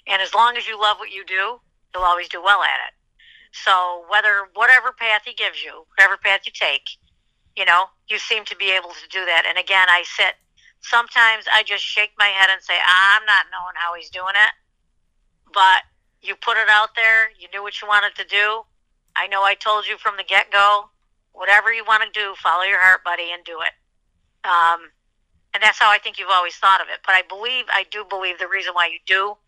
And 0.07 0.23
as 0.23 0.35
long 0.35 0.57
as 0.57 0.67
you 0.69 0.81
love 0.81 0.99
what 0.99 1.11
you 1.11 1.25
do, 1.25 1.61
you'll 1.95 2.05
always 2.05 2.29
do 2.29 2.43
well 2.43 2.63
at 2.63 2.79
it. 2.89 2.95
So 3.53 4.05
whether 4.11 4.49
whatever 4.55 4.93
path 4.93 5.23
he 5.25 5.35
gives 5.35 5.63
you, 5.63 5.85
whatever 5.97 6.17
path 6.17 6.41
you 6.45 6.53
take, 6.53 6.89
you 7.57 7.65
know, 7.65 7.85
you 8.09 8.19
seem 8.19 8.45
to 8.45 8.57
be 8.57 8.71
able 8.71 8.91
to 8.91 9.09
do 9.11 9.25
that. 9.25 9.45
And 9.49 9.59
again, 9.59 9.89
I 9.89 10.05
sit. 10.05 10.35
Sometimes 10.81 11.47
I 11.53 11.63
just 11.63 11.83
shake 11.83 12.13
my 12.19 12.27
head 12.27 12.51
and 12.51 12.63
say, 12.63 12.75
I'm 12.75 13.25
not 13.25 13.47
knowing 13.51 13.75
how 13.75 13.95
he's 13.95 14.11
doing 14.11 14.35
it. 14.37 14.53
But 15.53 15.83
you 16.21 16.37
put 16.37 16.59
it 16.59 16.69
out 16.69 16.91
there. 16.95 17.31
You 17.39 17.49
knew 17.53 17.63
what 17.63 17.81
you 17.81 17.89
wanted 17.89 18.15
to 18.17 18.25
do. 18.25 18.63
I 19.17 19.27
know 19.27 19.43
I 19.43 19.55
told 19.55 19.87
you 19.87 19.97
from 19.97 20.17
the 20.17 20.25
get 20.25 20.53
go. 20.53 20.91
Whatever 21.33 21.73
you 21.73 21.85
want 21.85 22.03
to 22.05 22.11
do, 22.19 22.35
follow 22.43 22.65
your 22.65 22.81
heart, 22.81 23.05
buddy, 23.05 23.31
and 23.33 23.45
do 23.45 23.59
it. 23.61 23.73
Um, 24.47 24.91
and 25.57 25.63
that's 25.63 25.79
how 25.79 25.91
I 25.91 25.97
think 25.97 26.19
you've 26.19 26.29
always 26.31 26.55
thought 26.57 26.83
of 26.83 26.89
it. 26.93 27.01
But 27.07 27.15
I 27.15 27.23
believe, 27.23 27.65
I 27.73 27.87
do 27.91 28.05
believe 28.05 28.39
the 28.39 28.47
reason 28.47 28.75
why 28.75 28.89
you 28.89 28.99
do 29.07 29.39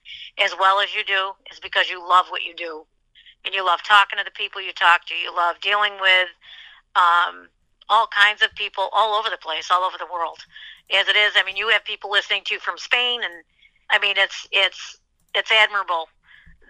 as 0.42 0.52
well 0.58 0.80
as 0.80 0.94
you 0.94 1.04
do 1.04 1.32
is 1.52 1.60
because 1.60 1.90
you 1.90 2.00
love 2.00 2.28
what 2.30 2.44
you 2.44 2.54
do. 2.56 2.86
And 3.44 3.54
you 3.54 3.62
love 3.62 3.82
talking 3.82 4.16
to 4.16 4.24
the 4.24 4.30
people 4.30 4.62
you 4.62 4.72
talk 4.72 5.04
to. 5.04 5.14
You 5.14 5.36
love 5.36 5.60
dealing 5.60 5.92
with 6.00 6.28
um, 6.96 7.52
all 7.90 8.08
kinds 8.08 8.40
of 8.40 8.54
people 8.54 8.88
all 8.90 9.20
over 9.20 9.28
the 9.28 9.36
place, 9.36 9.68
all 9.70 9.84
over 9.84 9.98
the 9.98 10.08
world. 10.10 10.38
As 10.90 11.08
it 11.08 11.16
is, 11.16 11.34
I 11.36 11.44
mean, 11.44 11.56
you 11.56 11.68
have 11.68 11.84
people 11.84 12.10
listening 12.10 12.40
to 12.46 12.54
you 12.54 12.60
from 12.60 12.78
Spain, 12.78 13.20
and 13.22 13.44
I 13.90 13.98
mean, 13.98 14.16
it's 14.16 14.48
it's 14.50 14.96
it's 15.34 15.52
admirable 15.52 16.08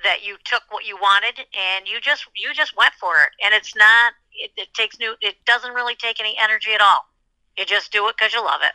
that 0.03 0.27
you 0.27 0.37
took 0.44 0.62
what 0.70 0.85
you 0.85 0.96
wanted 0.96 1.46
and 1.55 1.87
you 1.87 2.01
just 2.01 2.27
you 2.35 2.53
just 2.53 2.77
went 2.77 2.94
for 2.94 3.22
it. 3.22 3.31
And 3.44 3.55
it's 3.55 3.77
not 3.77 4.14
it, 4.35 4.51
it 4.57 4.74
takes 4.74 4.98
new 4.98 5.14
it 5.20 5.37
doesn't 5.46 5.74
really 5.74 5.94
take 5.94 6.18
any 6.18 6.35
energy 6.42 6.72
at 6.74 6.81
all. 6.81 7.07
You 7.57 7.64
just 7.64 7.92
do 7.92 8.09
it 8.09 8.16
because 8.18 8.35
you 8.35 8.44
love 8.44 8.62
it. 8.64 8.72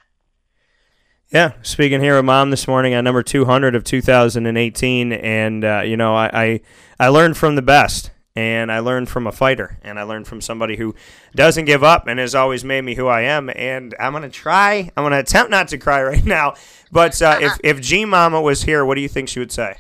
Yeah, 1.34 1.54
speaking 1.64 2.00
here 2.00 2.16
with 2.16 2.26
mom 2.26 2.52
this 2.52 2.68
morning 2.68 2.94
on 2.94 3.04
number 3.04 3.24
200 3.24 3.74
of 3.74 3.84
2018, 3.84 5.14
and 5.14 5.66
uh, 5.66 5.82
you 5.84 5.98
know, 5.98 6.14
I, 6.16 6.30
I 6.32 6.62
I 7.00 7.08
learned 7.08 7.38
from 7.38 7.56
the 7.56 7.64
best, 7.64 8.12
and 8.36 8.72
I 8.72 8.78
learned 8.78 9.10
from 9.10 9.26
a 9.26 9.32
fighter, 9.32 9.80
and 9.82 10.00
I 10.00 10.04
learned 10.04 10.28
from 10.28 10.42
somebody 10.42 10.76
who 10.76 10.94
doesn't 11.36 11.66
give 11.66 11.84
up 11.84 12.06
and 12.06 12.20
has 12.20 12.36
always 12.36 12.64
made 12.64 12.82
me 12.82 12.94
who 12.94 13.08
I 13.08 13.22
am. 13.22 13.50
And 13.56 13.96
I'm 14.00 14.14
gonna 14.14 14.30
try, 14.30 14.92
I'm 14.96 15.04
gonna 15.04 15.18
attempt 15.18 15.50
not 15.50 15.70
to 15.70 15.80
cry 15.80 16.04
right 16.04 16.24
now, 16.24 16.54
but 16.92 17.20
uh, 17.20 17.40
if 17.42 17.54
if 17.64 17.82
G 17.82 18.06
Mama 18.06 18.40
was 18.40 18.62
here, 18.62 18.86
what 18.86 18.94
do 18.94 19.02
you 19.02 19.10
think 19.10 19.28
she 19.28 19.40
would 19.40 19.52
say? 19.52 19.76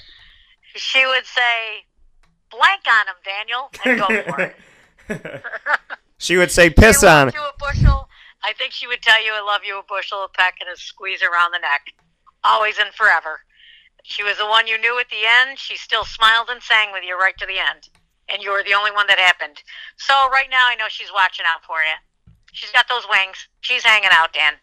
She 0.74 1.06
would 1.06 1.26
say, 1.28 1.86
"Blank 2.50 2.82
on 2.92 3.08
him, 3.08 3.16
Daniel, 3.24 3.70
and 3.86 4.26
go 4.28 4.34
for 4.34 4.42
it." 5.22 5.44
she 6.18 6.36
would 6.36 6.50
say, 6.50 6.72
"Piss 6.72 7.04
on." 7.04 7.28
loved 7.28 7.36
you 7.36 7.44
a 7.44 7.54
bushel. 7.60 8.10
I 8.44 8.54
think 8.54 8.74
she 8.74 8.88
would 8.88 9.02
tell 9.02 9.24
you, 9.24 9.34
"I 9.34 9.42
love 9.42 9.62
you 9.66 9.80
a 9.80 9.84
bushel, 9.84 10.24
a 10.24 10.30
peck, 10.30 10.58
and 10.60 10.70
a 10.70 10.78
squeeze 10.78 11.24
around 11.24 11.52
the 11.52 11.60
neck, 11.60 11.88
always 12.44 12.78
and 12.78 12.94
forever." 12.94 13.42
She 14.04 14.24
was 14.24 14.38
the 14.38 14.46
one 14.46 14.68
you 14.68 14.78
knew 14.78 15.00
at 15.00 15.10
the 15.10 15.26
end. 15.26 15.58
She 15.58 15.78
still 15.78 16.04
smiled 16.04 16.50
and 16.50 16.62
sang 16.62 16.92
with 16.92 17.04
you 17.06 17.18
right 17.18 17.38
to 17.38 17.46
the 17.46 17.58
end, 17.58 17.88
and 18.28 18.44
you 18.44 18.52
were 18.52 18.64
the 18.64 18.74
only 18.74 18.92
one 18.92 19.08
that 19.08 19.18
happened. 19.18 19.64
So 19.96 20.14
right 20.30 20.50
now, 20.50 20.66
I 20.68 20.76
know 20.76 20.90
she's 20.90 21.12
watching 21.14 21.46
out 21.48 21.64
for 21.64 21.78
you. 21.78 22.34
She's 22.52 22.72
got 22.72 22.88
those 22.90 23.08
wings. 23.10 23.48
She's 23.62 23.84
hanging 23.84 24.10
out, 24.12 24.34
Dan. 24.34 24.54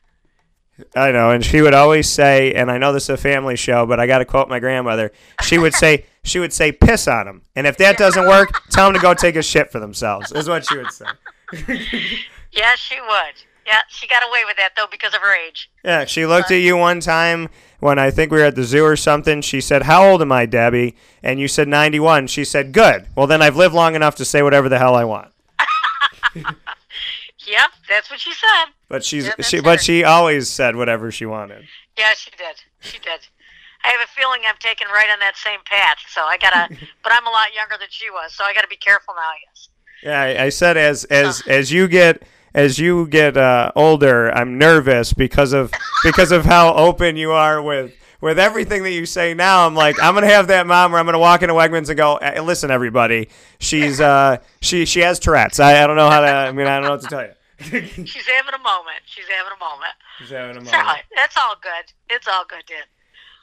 I 0.95 1.11
know, 1.13 1.31
and 1.31 1.45
she 1.45 1.61
would 1.61 1.75
always 1.75 2.09
say, 2.09 2.53
and 2.55 2.71
I 2.71 2.79
know 2.79 2.93
this 2.93 3.05
is 3.05 3.11
a 3.11 3.17
family 3.17 3.57
show, 3.57 3.85
but 3.87 4.01
I 4.01 4.07
got 4.07 4.19
to 4.19 4.25
quote 4.25 4.49
my 4.49 4.61
grandmother. 4.61 5.13
She 5.43 5.59
would 5.59 5.75
say, 5.75 6.07
she 6.23 6.39
would 6.39 6.53
say, 6.53 6.73
"Piss 6.73 7.09
on 7.09 7.27
them," 7.27 7.43
and 7.57 7.67
if 7.67 7.77
that 7.79 7.97
doesn't 7.97 8.27
work, 8.27 8.63
tell 8.71 8.87
them 8.87 8.95
to 8.95 9.01
go 9.01 9.15
take 9.15 9.37
a 9.37 9.43
shit 9.43 9.71
for 9.73 9.81
themselves. 9.81 10.33
Is 10.33 10.49
what 10.49 10.67
she 10.67 10.77
would 10.77 10.93
say. 10.93 11.07
Yes, 12.53 12.79
she 12.79 13.01
would. 13.01 13.45
Yeah, 13.71 13.83
she 13.89 14.09
got 14.09 14.25
away 14.27 14.41
with 14.47 14.57
that 14.57 14.71
though 14.77 14.89
because 14.91 15.15
of 15.15 15.21
her 15.21 15.33
age. 15.33 15.71
Yeah, 15.85 16.05
she 16.05 16.27
looked 16.27 16.51
at 16.51 16.57
you 16.57 16.77
one 16.77 16.99
time 16.99 17.49
when 17.79 18.01
I 18.01 18.11
think 18.11 18.33
we 18.33 18.39
were 18.39 18.45
at 18.45 18.57
the 18.57 18.65
zoo 18.65 18.85
or 18.85 18.97
something. 18.97 19.43
She 19.43 19.61
said, 19.61 19.83
"How 19.85 20.05
old 20.11 20.23
am 20.23 20.33
I, 20.33 20.45
Debbie?" 20.47 20.97
And 21.23 21.39
you 21.39 21.47
said 21.47 21.69
91. 21.69 22.27
She 22.27 22.45
said, 22.45 22.73
"Good. 22.73 23.07
Well, 23.15 23.29
then 23.29 23.43
I've 23.43 23.55
lived 23.55 23.75
long 23.75 23.95
enough 23.95 24.17
to 24.17 24.25
say 24.25 24.43
whatever 24.43 24.69
the 24.69 24.79
hell 24.79 24.97
I 24.97 25.05
want." 25.05 25.31
Yep, 27.47 27.71
that's 27.89 28.11
what 28.11 28.21
she 28.21 28.33
said. 28.33 28.67
But 28.89 29.05
she's 29.05 29.27
Yeah, 29.27 29.35
she, 29.41 29.57
her. 29.57 29.63
but 29.63 29.83
she 29.83 30.05
always 30.05 30.49
said 30.49 30.77
whatever 30.77 31.11
she 31.11 31.27
wanted. 31.27 31.65
Yeah, 31.99 32.13
she 32.15 32.31
did. 32.31 32.63
She 32.81 32.99
did. 32.99 33.27
I 33.83 33.89
have 33.89 34.01
a 34.05 34.07
feeling 34.09 34.43
I'm 34.47 34.55
taking 34.61 34.87
right 34.89 35.09
on 35.11 35.19
that 35.21 35.37
same 35.37 35.59
path. 35.65 35.97
So 36.09 36.21
I 36.23 36.37
gotta, 36.37 36.69
but 37.03 37.13
I'm 37.13 37.27
a 37.27 37.31
lot 37.31 37.49
younger 37.55 37.77
than 37.79 37.89
she 37.91 38.11
was, 38.11 38.33
so 38.35 38.45
I 38.45 38.53
gotta 38.55 38.69
be 38.69 38.77
careful 38.77 39.15
now. 39.17 39.31
Yes. 39.49 39.69
Yeah, 40.03 40.21
I, 40.43 40.45
I 40.45 40.49
said 40.51 40.77
as 40.77 41.05
as 41.05 41.43
as 41.49 41.73
you 41.73 41.89
get 41.89 42.23
as 42.55 42.79
you 42.79 43.07
get 43.07 43.37
uh, 43.37 43.73
older, 43.77 44.31
I'm 44.31 44.59
nervous 44.59 45.13
because 45.13 45.53
of 45.53 45.73
because 46.05 46.33
of 46.33 46.45
how 46.45 46.75
open 46.75 47.17
you 47.17 47.33
are 47.33 47.61
with 47.63 47.95
with 48.21 48.39
everything 48.39 48.83
that 48.83 48.93
you 48.93 49.07
say 49.07 49.35
now. 49.35 49.67
I'm 49.67 49.75
like, 49.75 50.01
I'm 50.03 50.15
gonna 50.15 50.27
have 50.27 50.49
that 50.49 50.67
mom 50.67 50.93
where 50.93 51.01
I'm 51.01 51.07
gonna 51.07 51.19
walk 51.19 51.43
into 51.43 51.55
Wegmans 51.55 51.89
and 51.89 51.97
go, 51.97 52.17
"Eh, 52.17 52.41
listen, 52.41 52.71
everybody, 52.71 53.29
she's 53.59 54.01
uh 54.01 54.39
she 54.61 54.85
she 54.85 55.01
has 55.01 55.19
Tourette's. 55.19 55.61
I, 55.61 55.83
I 55.83 55.87
don't 55.87 55.97
know 55.97 56.11
how 56.11 56.21
to. 56.21 56.27
I 56.27 56.53
mean, 56.53 56.67
I 56.67 56.77
don't 56.81 56.85
know 56.85 56.91
what 56.93 57.03
to 57.03 57.09
tell 57.09 57.23
you. 57.23 57.33
She's 57.61 58.27
having 58.27 58.55
a 58.55 58.63
moment. 58.63 59.03
She's 59.05 59.27
having 59.29 59.53
a 59.55 59.61
moment. 59.63 59.93
She's 60.19 60.31
having 60.31 60.57
a 60.57 60.61
right. 60.61 61.03
It's 61.11 61.37
all 61.37 61.57
good. 61.61 61.93
It's 62.09 62.27
all 62.27 62.47
good, 62.49 62.63
Dan. 62.67 62.85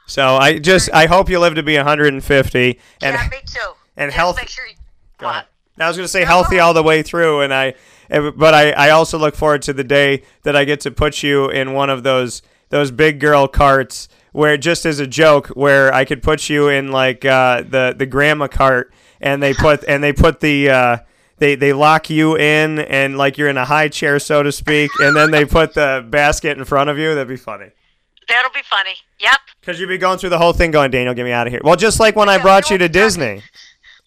So 0.07 0.37
I 0.37 0.57
just 0.57 0.91
I 0.91 1.05
hope 1.05 1.29
you 1.29 1.39
live 1.39 1.53
to 1.55 1.61
be 1.61 1.75
150 1.75 2.79
and 3.03 3.13
yeah, 3.13 3.27
me 3.29 3.37
too. 3.45 3.59
and 3.95 4.11
health- 4.11 4.49
sure 4.49 4.65
you. 4.65 4.73
Go 5.19 5.27
what? 5.27 5.31
ahead. 5.35 5.45
I 5.79 5.87
was 5.87 5.97
going 5.97 6.05
to 6.05 6.11
say 6.11 6.25
healthy 6.25 6.59
all 6.59 6.73
the 6.73 6.81
way 6.81 7.03
through, 7.03 7.41
and 7.41 7.53
I, 7.53 7.75
but 8.09 8.53
I, 8.53 8.71
I 8.71 8.89
also 8.91 9.17
look 9.17 9.35
forward 9.35 9.61
to 9.63 9.73
the 9.73 9.83
day 9.83 10.23
that 10.43 10.55
I 10.55 10.65
get 10.65 10.79
to 10.81 10.91
put 10.91 11.23
you 11.23 11.49
in 11.49 11.73
one 11.73 11.89
of 11.89 12.03
those 12.03 12.41
those 12.69 12.91
big 12.91 13.19
girl 13.19 13.47
carts 13.47 14.09
where 14.33 14.57
just 14.57 14.85
as 14.85 14.99
a 14.99 15.07
joke, 15.07 15.47
where 15.47 15.91
I 15.93 16.05
could 16.05 16.21
put 16.21 16.49
you 16.49 16.69
in 16.69 16.91
like 16.91 17.25
uh, 17.25 17.63
the 17.63 17.95
the 17.97 18.05
grandma 18.05 18.47
cart, 18.47 18.93
and 19.19 19.41
they 19.41 19.53
put 19.53 19.83
and 19.85 20.03
they 20.03 20.13
put 20.13 20.39
the. 20.39 20.69
Uh, 20.69 20.97
they, 21.39 21.53
they 21.53 21.71
lock 21.71 22.09
you 22.09 22.35
in 22.35 22.79
and 22.79 23.15
like 23.15 23.37
you're 23.37 23.47
in 23.47 23.57
a 23.57 23.65
high 23.65 23.89
chair 23.89 24.17
so 24.17 24.41
to 24.41 24.51
speak 24.51 24.89
and 24.99 25.15
then 25.15 25.29
they 25.29 25.45
put 25.45 25.75
the 25.75 26.03
basket 26.09 26.57
in 26.57 26.65
front 26.65 26.89
of 26.89 26.97
you 26.97 27.13
that'd 27.13 27.27
be 27.27 27.35
funny 27.37 27.69
That'll 28.27 28.51
be 28.51 28.63
funny. 28.63 28.95
Yep. 29.19 29.37
because 29.61 29.79
you'd 29.79 29.85
be 29.85 29.99
going 29.99 30.17
through 30.17 30.31
the 30.31 30.39
whole 30.39 30.51
thing 30.53 30.71
going 30.71 30.89
daniel 30.89 31.13
get 31.13 31.23
me 31.25 31.31
out 31.31 31.45
of 31.45 31.53
here 31.53 31.61
well 31.63 31.75
just 31.75 31.99
like 31.99 32.15
when 32.15 32.27
i 32.27 32.39
brought 32.39 32.71
you 32.71 32.79
to 32.79 32.89
disney 32.89 33.43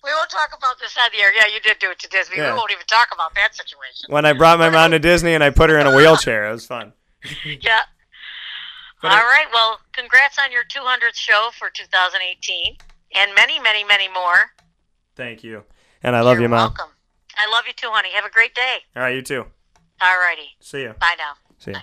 We 0.02 0.10
won't 0.14 0.30
talk 0.30 0.50
about 0.56 0.78
this 0.80 0.96
on 0.96 1.10
the 1.12 1.22
air. 1.22 1.32
Yeah, 1.34 1.46
you 1.46 1.60
did 1.60 1.78
do 1.78 1.90
it 1.90 1.98
to 2.00 2.08
Disney. 2.08 2.36
Yeah. 2.38 2.52
We 2.52 2.58
won't 2.58 2.70
even 2.72 2.86
talk 2.86 3.08
about 3.12 3.34
that 3.34 3.54
situation. 3.54 4.08
when 4.08 4.24
i 4.24 4.32
brought 4.32 4.58
my 4.58 4.70
mom 4.70 4.90
to 4.92 4.98
disney 4.98 5.34
and 5.34 5.44
i 5.44 5.50
put 5.50 5.68
her 5.70 5.78
in 5.78 5.86
a 5.86 5.94
wheelchair 5.94 6.48
it 6.48 6.52
was 6.52 6.66
fun 6.66 6.92
Yeah. 7.44 7.82
But 9.02 9.12
All 9.12 9.18
it- 9.18 9.22
right. 9.22 9.46
Well, 9.52 9.80
congrats 9.92 10.38
on 10.38 10.52
your 10.52 10.64
200th 10.64 11.14
show 11.14 11.50
for 11.58 11.70
2018, 11.70 12.76
and 13.14 13.34
many, 13.34 13.58
many, 13.58 13.82
many 13.84 14.08
more. 14.08 14.52
Thank 15.16 15.42
you. 15.42 15.64
And 16.02 16.14
I 16.16 16.20
love 16.20 16.36
You're 16.36 16.42
you, 16.44 16.48
Mom. 16.48 16.74
Welcome. 16.76 16.94
I 17.38 17.50
love 17.50 17.64
you 17.66 17.72
too, 17.74 17.88
honey. 17.90 18.10
Have 18.12 18.24
a 18.24 18.30
great 18.30 18.54
day. 18.54 18.78
All 18.96 19.02
right, 19.02 19.14
you 19.14 19.22
too. 19.22 19.46
All 20.02 20.18
righty. 20.18 20.50
See 20.60 20.82
you. 20.82 20.94
Bye 21.00 21.14
now. 21.18 21.32
See 21.58 21.72
you. 21.72 21.80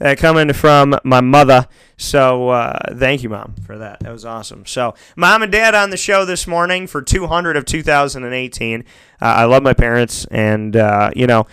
Uh, 0.00 0.14
coming 0.18 0.52
from 0.52 0.98
my 1.04 1.20
mother. 1.20 1.68
So 1.96 2.48
uh, 2.48 2.78
thank 2.96 3.22
you, 3.22 3.28
Mom, 3.28 3.54
for 3.64 3.78
that. 3.78 4.00
That 4.00 4.12
was 4.12 4.24
awesome. 4.24 4.66
So, 4.66 4.94
Mom 5.16 5.42
and 5.42 5.52
Dad 5.52 5.74
on 5.74 5.90
the 5.90 5.96
show 5.96 6.24
this 6.24 6.46
morning 6.46 6.86
for 6.86 7.00
200 7.00 7.56
of 7.56 7.64
2018. 7.64 8.80
Uh, 8.80 8.84
I 9.24 9.44
love 9.44 9.62
my 9.62 9.74
parents, 9.74 10.26
and, 10.30 10.76
uh, 10.76 11.10
you 11.14 11.26
know, 11.26 11.46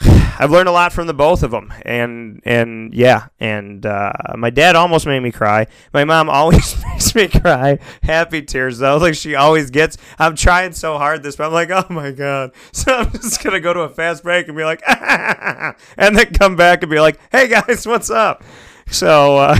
I've 0.38 0.50
learned 0.50 0.68
a 0.68 0.72
lot 0.72 0.92
from 0.92 1.06
the 1.06 1.14
both 1.14 1.42
of 1.42 1.50
them, 1.50 1.72
and 1.82 2.40
and 2.44 2.94
yeah, 2.94 3.26
and 3.38 3.84
uh, 3.84 4.12
my 4.36 4.48
dad 4.48 4.74
almost 4.74 5.06
made 5.06 5.20
me 5.20 5.30
cry. 5.30 5.66
My 5.92 6.04
mom 6.04 6.30
always 6.30 6.82
makes 6.86 7.14
me 7.14 7.28
cry. 7.28 7.78
Happy 8.02 8.42
tears 8.42 8.78
though, 8.78 8.96
like 8.96 9.14
she 9.14 9.34
always 9.34 9.70
gets. 9.70 9.98
I'm 10.18 10.36
trying 10.36 10.72
so 10.72 10.96
hard 10.96 11.22
this, 11.22 11.36
but 11.36 11.46
I'm 11.46 11.52
like, 11.52 11.70
oh 11.72 11.86
my 11.90 12.12
god. 12.12 12.52
So 12.72 12.92
I'm 12.94 13.12
just 13.12 13.42
gonna 13.42 13.60
go 13.60 13.74
to 13.74 13.80
a 13.80 13.88
fast 13.88 14.22
break 14.22 14.48
and 14.48 14.56
be 14.56 14.64
like, 14.64 14.82
and 14.88 16.16
then 16.16 16.32
come 16.32 16.56
back 16.56 16.82
and 16.82 16.90
be 16.90 17.00
like, 17.00 17.18
hey 17.30 17.48
guys, 17.48 17.86
what's 17.86 18.10
up? 18.10 18.42
So 18.90 19.36
uh, 19.36 19.58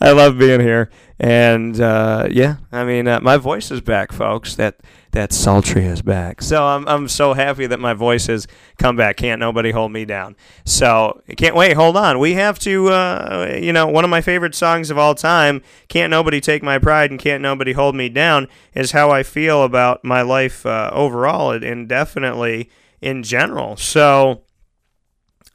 I 0.00 0.10
love 0.12 0.36
being 0.36 0.60
here, 0.60 0.90
and 1.20 1.80
uh, 1.80 2.26
yeah, 2.30 2.56
I 2.72 2.84
mean, 2.84 3.06
uh, 3.06 3.20
my 3.20 3.36
voice 3.36 3.70
is 3.70 3.80
back, 3.80 4.10
folks. 4.12 4.56
That 4.56 4.80
that 5.12 5.32
sultry 5.32 5.84
is 5.86 6.02
back. 6.02 6.40
So 6.40 6.64
I'm 6.64 6.86
I'm 6.86 7.08
so 7.08 7.32
happy 7.34 7.66
that 7.66 7.80
my 7.80 7.94
voice 7.94 8.26
has 8.26 8.46
come 8.78 8.96
back. 8.96 9.16
Can't 9.16 9.40
nobody 9.40 9.72
hold 9.72 9.90
me 9.92 10.04
down. 10.04 10.36
So 10.64 11.22
can't 11.36 11.56
wait. 11.56 11.74
Hold 11.74 11.96
on. 11.96 12.18
We 12.18 12.34
have 12.34 12.58
to. 12.60 12.88
Uh, 12.88 13.58
you 13.60 13.72
know, 13.72 13.86
one 13.86 14.04
of 14.04 14.10
my 14.10 14.20
favorite 14.20 14.54
songs 14.54 14.90
of 14.90 14.98
all 14.98 15.14
time. 15.14 15.62
Can't 15.88 16.10
nobody 16.10 16.40
take 16.40 16.62
my 16.62 16.78
pride 16.78 17.10
and 17.10 17.18
can't 17.18 17.42
nobody 17.42 17.72
hold 17.72 17.94
me 17.94 18.08
down 18.08 18.46
is 18.74 18.92
how 18.92 19.10
I 19.10 19.22
feel 19.22 19.64
about 19.64 20.04
my 20.04 20.22
life 20.22 20.64
uh, 20.64 20.90
overall 20.92 21.50
and- 21.52 21.88
definitely 21.88 22.70
in 23.00 23.22
general. 23.22 23.76
So 23.76 24.42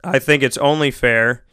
I 0.04 0.18
think 0.18 0.42
it's 0.42 0.58
only 0.58 0.90
fair 0.90 1.44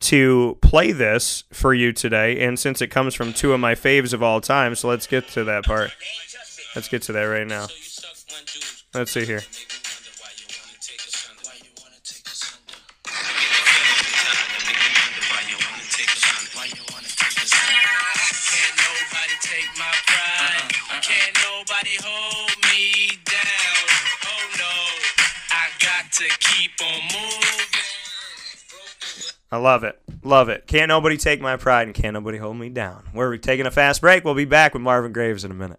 to 0.00 0.58
play 0.60 0.92
this 0.92 1.44
for 1.52 1.72
you 1.72 1.92
today. 1.92 2.44
And 2.44 2.58
since 2.58 2.82
it 2.82 2.88
comes 2.88 3.14
from 3.14 3.32
two 3.32 3.52
of 3.52 3.60
my 3.60 3.74
faves 3.74 4.12
of 4.12 4.22
all 4.22 4.40
time, 4.40 4.74
so 4.74 4.88
let's 4.88 5.06
get 5.06 5.28
to 5.28 5.44
that 5.44 5.64
part. 5.64 5.92
Let's 6.74 6.88
get 6.88 7.02
to 7.02 7.12
that 7.12 7.22
right 7.22 7.46
now. 7.46 7.68
Let's 8.94 9.12
see 9.12 9.24
here. 9.24 9.40
Can't 9.40 9.54
nobody 18.76 19.36
take 19.40 19.70
my 19.78 19.94
pride. 20.06 20.66
Uh-uh, 20.66 20.94
uh-uh. 20.94 21.00
Can't 21.00 21.36
nobody 21.44 21.96
hold 22.02 22.50
me 22.64 23.18
down. 23.24 23.86
Oh 24.26 24.44
no, 24.58 24.74
I 25.50 25.70
got 25.80 26.10
to 26.12 26.24
keep 26.40 26.72
on 26.82 27.02
moving. 27.12 27.70
I 29.52 29.58
love 29.58 29.84
it. 29.84 30.00
Love 30.24 30.48
it. 30.48 30.66
Can't 30.66 30.88
nobody 30.88 31.16
take 31.16 31.40
my 31.40 31.56
pride 31.56 31.86
and 31.86 31.94
can't 31.94 32.14
nobody 32.14 32.38
hold 32.38 32.56
me 32.56 32.68
down. 32.68 33.04
We're 33.14 33.36
taking 33.36 33.66
a 33.66 33.70
fast 33.70 34.00
break. 34.00 34.24
We'll 34.24 34.34
be 34.34 34.44
back 34.44 34.72
with 34.74 34.82
Marvin 34.82 35.12
Graves 35.12 35.44
in 35.44 35.52
a 35.52 35.54
minute. 35.54 35.78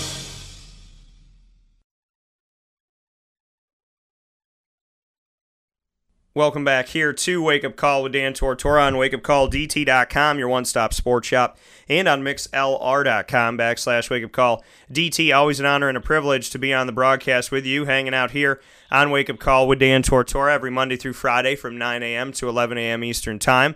Welcome 6.33 6.63
back 6.63 6.87
here 6.87 7.11
to 7.11 7.43
Wake 7.43 7.65
Up 7.65 7.75
Call 7.75 8.03
with 8.03 8.13
Dan 8.13 8.31
Tortora 8.33 8.87
on 8.87 8.93
wakeupcalldt.com, 8.93 10.39
your 10.39 10.47
one 10.47 10.63
stop 10.63 10.93
sports 10.93 11.27
shop, 11.27 11.57
and 11.89 12.07
on 12.07 12.21
mixlr.com 12.21 13.57
backslash 13.57 14.09
wake 14.09 14.23
up 14.23 14.31
call 14.31 14.63
DT. 14.89 15.35
Always 15.35 15.59
an 15.59 15.65
honor 15.65 15.89
and 15.89 15.97
a 15.97 16.01
privilege 16.01 16.49
to 16.51 16.57
be 16.57 16.73
on 16.73 16.87
the 16.87 16.93
broadcast 16.93 17.51
with 17.51 17.65
you, 17.65 17.83
hanging 17.83 18.13
out 18.13 18.31
here 18.31 18.61
on 18.89 19.11
Wake 19.11 19.29
Up 19.29 19.39
Call 19.39 19.67
with 19.67 19.79
Dan 19.79 20.03
Tortora 20.03 20.53
every 20.53 20.71
Monday 20.71 20.95
through 20.95 21.11
Friday 21.11 21.57
from 21.57 21.77
9 21.77 22.01
a.m. 22.01 22.31
to 22.31 22.47
11 22.47 22.77
a.m. 22.77 23.03
Eastern 23.03 23.37
Time. 23.37 23.75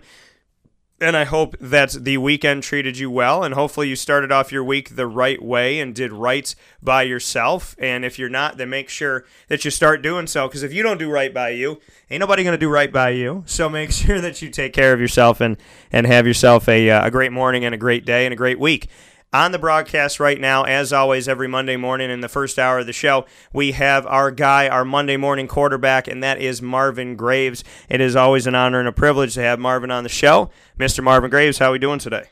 And 0.98 1.14
I 1.14 1.24
hope 1.24 1.56
that 1.60 1.92
the 1.92 2.16
weekend 2.16 2.62
treated 2.62 2.96
you 2.96 3.10
well, 3.10 3.44
and 3.44 3.52
hopefully 3.52 3.86
you 3.86 3.96
started 3.96 4.32
off 4.32 4.50
your 4.50 4.64
week 4.64 4.96
the 4.96 5.06
right 5.06 5.42
way 5.42 5.78
and 5.78 5.94
did 5.94 6.10
right 6.10 6.54
by 6.82 7.02
yourself. 7.02 7.76
And 7.78 8.02
if 8.02 8.18
you're 8.18 8.30
not, 8.30 8.56
then 8.56 8.70
make 8.70 8.88
sure 8.88 9.26
that 9.48 9.62
you 9.66 9.70
start 9.70 10.00
doing 10.00 10.26
so, 10.26 10.48
because 10.48 10.62
if 10.62 10.72
you 10.72 10.82
don't 10.82 10.96
do 10.96 11.10
right 11.10 11.34
by 11.34 11.50
you, 11.50 11.80
ain't 12.10 12.20
nobody 12.20 12.44
going 12.44 12.54
to 12.54 12.58
do 12.58 12.70
right 12.70 12.90
by 12.90 13.10
you. 13.10 13.42
So 13.44 13.68
make 13.70 13.92
sure 13.92 14.22
that 14.22 14.40
you 14.40 14.48
take 14.48 14.72
care 14.72 14.94
of 14.94 15.00
yourself 15.00 15.42
and, 15.42 15.58
and 15.92 16.06
have 16.06 16.26
yourself 16.26 16.66
a, 16.66 16.88
uh, 16.88 17.06
a 17.06 17.10
great 17.10 17.30
morning 17.30 17.66
and 17.66 17.74
a 17.74 17.78
great 17.78 18.06
day 18.06 18.24
and 18.24 18.32
a 18.32 18.36
great 18.36 18.58
week 18.58 18.88
on 19.36 19.52
the 19.52 19.58
broadcast 19.58 20.18
right 20.18 20.40
now. 20.40 20.62
As 20.62 20.94
always, 20.94 21.28
every 21.28 21.46
Monday 21.46 21.76
morning 21.76 22.10
in 22.10 22.22
the 22.22 22.28
first 22.28 22.58
hour 22.58 22.78
of 22.78 22.86
the 22.86 22.92
show, 22.94 23.26
we 23.52 23.72
have 23.72 24.06
our 24.06 24.30
guy, 24.30 24.66
our 24.66 24.84
Monday 24.84 25.18
morning 25.18 25.46
quarterback, 25.46 26.08
and 26.08 26.22
that 26.22 26.40
is 26.40 26.62
Marvin 26.62 27.16
Graves. 27.16 27.62
It 27.90 28.00
is 28.00 28.16
always 28.16 28.46
an 28.46 28.54
honor 28.54 28.78
and 28.78 28.88
a 28.88 28.92
privilege 28.92 29.34
to 29.34 29.42
have 29.42 29.58
Marvin 29.58 29.90
on 29.90 30.04
the 30.04 30.08
show. 30.08 30.50
Mr. 30.78 31.04
Marvin 31.04 31.28
Graves, 31.28 31.58
how 31.58 31.68
are 31.68 31.72
we 31.72 31.78
doing 31.78 31.98
today? 31.98 32.24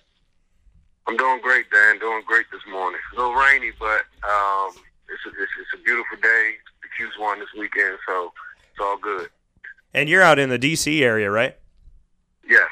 I'm 1.07 1.17
doing 1.19 1.41
great, 1.43 1.67
Dan. 1.71 1.99
Doing 1.99 2.23
great 2.27 2.47
this 2.51 2.63
morning. 2.71 3.01
A 3.13 3.17
little 3.17 3.35
rainy, 3.35 3.73
but 3.79 4.01
um, 4.27 4.71
it's, 5.11 5.27
a, 5.27 5.43
it's, 5.43 5.53
it's 5.61 5.75
a 5.75 5.85
beautiful 5.85 6.17
day. 6.23 6.53
The 6.81 7.05
Q's 7.05 7.13
won 7.21 7.39
this 7.39 7.51
weekend, 7.59 7.99
so 8.09 8.33
it's 8.71 8.81
all 8.81 8.97
good. 8.97 9.29
And 9.93 10.09
you're 10.09 10.23
out 10.23 10.39
in 10.39 10.49
the 10.49 10.59
D.C. 10.59 11.05
area, 11.05 11.31
right? 11.31 11.55
Yes. 12.49 12.71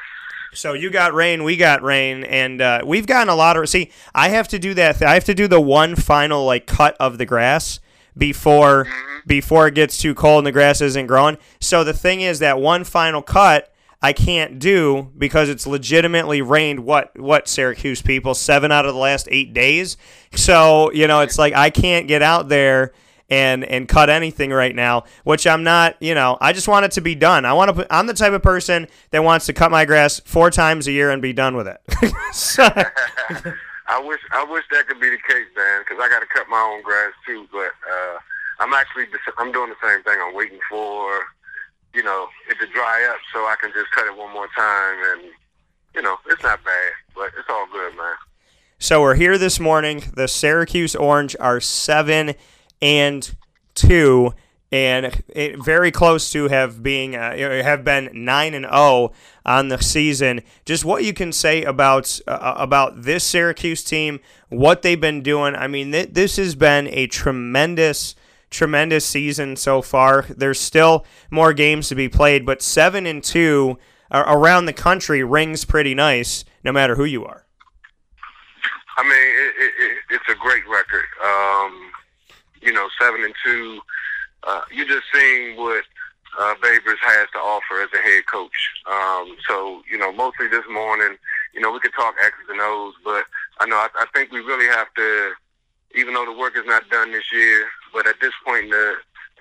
So 0.54 0.74
you 0.74 0.90
got 0.90 1.14
rain, 1.14 1.44
we 1.44 1.56
got 1.56 1.82
rain, 1.82 2.24
and 2.24 2.60
uh, 2.60 2.82
we've 2.84 3.06
gotten 3.06 3.28
a 3.28 3.34
lot 3.34 3.56
of. 3.56 3.68
See, 3.68 3.90
I 4.14 4.28
have 4.28 4.48
to 4.48 4.58
do 4.58 4.74
that. 4.74 5.02
I 5.02 5.14
have 5.14 5.24
to 5.24 5.34
do 5.34 5.48
the 5.48 5.60
one 5.60 5.96
final 5.96 6.44
like 6.44 6.66
cut 6.66 6.96
of 7.00 7.18
the 7.18 7.24
grass 7.24 7.80
before 8.16 8.86
before 9.26 9.68
it 9.68 9.74
gets 9.74 9.96
too 9.98 10.14
cold 10.14 10.38
and 10.38 10.46
the 10.46 10.52
grass 10.52 10.80
isn't 10.80 11.06
growing. 11.06 11.38
So 11.60 11.84
the 11.84 11.94
thing 11.94 12.20
is 12.20 12.40
that 12.40 12.58
one 12.58 12.84
final 12.84 13.22
cut 13.22 13.72
I 14.02 14.12
can't 14.12 14.58
do 14.58 15.10
because 15.16 15.48
it's 15.48 15.66
legitimately 15.66 16.42
rained 16.42 16.80
what 16.80 17.18
what 17.18 17.48
Syracuse 17.48 18.02
people 18.02 18.34
seven 18.34 18.72
out 18.72 18.84
of 18.84 18.94
the 18.94 19.00
last 19.00 19.28
eight 19.30 19.54
days. 19.54 19.96
So 20.34 20.92
you 20.92 21.06
know 21.06 21.20
it's 21.20 21.38
like 21.38 21.54
I 21.54 21.70
can't 21.70 22.08
get 22.08 22.20
out 22.20 22.48
there 22.48 22.92
and 23.32 23.64
and 23.64 23.88
cut 23.88 24.10
anything 24.10 24.50
right 24.50 24.74
now, 24.76 25.04
which 25.24 25.46
I'm 25.46 25.64
not. 25.64 25.96
You 26.00 26.14
know, 26.14 26.36
I 26.40 26.52
just 26.52 26.68
want 26.68 26.84
it 26.84 26.90
to 26.92 27.00
be 27.00 27.14
done. 27.14 27.46
I 27.46 27.54
want 27.54 27.70
to. 27.70 27.74
put, 27.74 27.86
I'm 27.88 28.06
the 28.06 28.14
type 28.14 28.34
of 28.34 28.42
person 28.42 28.86
that 29.10 29.24
wants 29.24 29.46
to 29.46 29.54
cut 29.54 29.70
my 29.70 29.86
grass 29.86 30.20
four 30.20 30.50
times 30.50 30.86
a 30.86 30.92
year 30.92 31.10
and 31.10 31.22
be 31.22 31.32
done 31.32 31.56
with 31.56 31.66
it. 31.66 31.80
so, 32.34 32.62
I 33.88 34.00
wish 34.04 34.20
I 34.32 34.44
wish 34.44 34.64
that 34.70 34.86
could 34.86 35.00
be 35.00 35.08
the 35.08 35.16
case, 35.16 35.46
man, 35.56 35.80
because 35.80 35.96
I 35.98 36.10
got 36.10 36.20
to 36.20 36.26
cut 36.26 36.46
my 36.50 36.60
own 36.60 36.82
grass 36.82 37.12
too. 37.26 37.48
But 37.50 37.72
uh, 37.90 38.18
I'm 38.60 38.74
actually 38.74 39.06
I'm 39.38 39.50
doing 39.50 39.70
the 39.70 39.88
same 39.88 40.02
thing. 40.02 40.18
I'm 40.22 40.34
waiting 40.34 40.60
for 40.68 41.24
you 41.94 42.02
know 42.02 42.28
it 42.50 42.58
to 42.58 42.66
dry 42.66 43.08
up 43.10 43.20
so 43.32 43.40
I 43.40 43.56
can 43.58 43.72
just 43.72 43.90
cut 43.92 44.06
it 44.06 44.14
one 44.14 44.32
more 44.34 44.48
time, 44.54 44.96
and 45.12 45.30
you 45.94 46.02
know 46.02 46.18
it's 46.26 46.42
not 46.42 46.62
bad, 46.64 46.92
but 47.14 47.30
it's 47.38 47.48
all 47.48 47.66
good, 47.72 47.96
man. 47.96 48.14
So 48.78 49.00
we're 49.00 49.14
here 49.14 49.38
this 49.38 49.58
morning. 49.58 50.02
The 50.12 50.28
Syracuse 50.28 50.94
Orange 50.96 51.34
are 51.40 51.60
seven 51.60 52.34
and 52.82 53.34
two, 53.74 54.34
and 54.70 55.22
it, 55.28 55.64
very 55.64 55.90
close 55.90 56.30
to 56.32 56.48
have 56.48 56.82
being 56.82 57.16
uh, 57.16 57.34
have 57.62 57.84
been 57.84 58.10
nine 58.12 58.52
and 58.52 58.66
zero 58.66 59.12
on 59.46 59.68
the 59.68 59.80
season. 59.82 60.42
Just 60.66 60.84
what 60.84 61.04
you 61.04 61.14
can 61.14 61.32
say 61.32 61.62
about 61.62 62.20
uh, 62.26 62.54
about 62.58 63.02
this 63.02 63.24
Syracuse 63.24 63.82
team, 63.82 64.20
what 64.50 64.82
they've 64.82 65.00
been 65.00 65.22
doing. 65.22 65.54
I 65.54 65.68
mean, 65.68 65.92
th- 65.92 66.10
this 66.12 66.36
has 66.36 66.54
been 66.54 66.88
a 66.88 67.06
tremendous. 67.06 68.14
Tremendous 68.50 69.06
season 69.06 69.56
so 69.56 69.80
far. 69.80 70.26
There's 70.28 70.60
still 70.60 71.06
more 71.30 71.54
games 71.54 71.88
to 71.88 71.94
be 71.94 72.10
played, 72.10 72.44
but 72.44 72.60
seven 72.60 73.06
and 73.06 73.24
two 73.24 73.78
around 74.10 74.66
the 74.66 74.74
country 74.74 75.24
rings 75.24 75.64
pretty 75.64 75.94
nice, 75.94 76.44
no 76.62 76.70
matter 76.70 76.96
who 76.96 77.04
you 77.04 77.24
are. 77.24 77.46
I 78.98 79.02
mean, 79.04 79.12
it, 79.12 79.72
it, 79.80 79.96
it's 80.10 80.28
a 80.28 80.34
great 80.34 80.68
record. 80.68 81.06
Um, 81.24 81.91
you 82.62 82.72
know, 82.72 82.88
seven 83.00 83.24
and 83.24 83.34
two. 83.44 83.80
Uh, 84.44 84.62
you 84.72 84.86
just 84.86 85.04
seeing 85.12 85.56
what 85.56 85.84
uh, 86.38 86.54
Babers 86.62 86.98
has 87.00 87.28
to 87.32 87.38
offer 87.38 87.82
as 87.82 87.88
a 87.94 88.02
head 88.02 88.26
coach. 88.26 88.50
Um, 88.90 89.36
so, 89.46 89.82
you 89.90 89.98
know, 89.98 90.12
mostly 90.12 90.48
this 90.48 90.64
morning, 90.70 91.16
you 91.54 91.60
know, 91.60 91.70
we 91.70 91.80
could 91.80 91.92
talk 91.94 92.14
X's 92.20 92.48
and 92.48 92.60
O's, 92.60 92.94
but 93.04 93.24
I 93.60 93.66
know 93.66 93.76
I, 93.76 93.88
I 93.94 94.06
think 94.14 94.32
we 94.32 94.40
really 94.40 94.66
have 94.66 94.92
to, 94.94 95.32
even 95.94 96.14
though 96.14 96.24
the 96.24 96.36
work 96.36 96.56
is 96.56 96.64
not 96.66 96.88
done 96.90 97.12
this 97.12 97.30
year, 97.32 97.66
but 97.92 98.06
at 98.06 98.16
this 98.20 98.32
point 98.44 98.64
in, 98.64 98.70
the, 98.70 98.94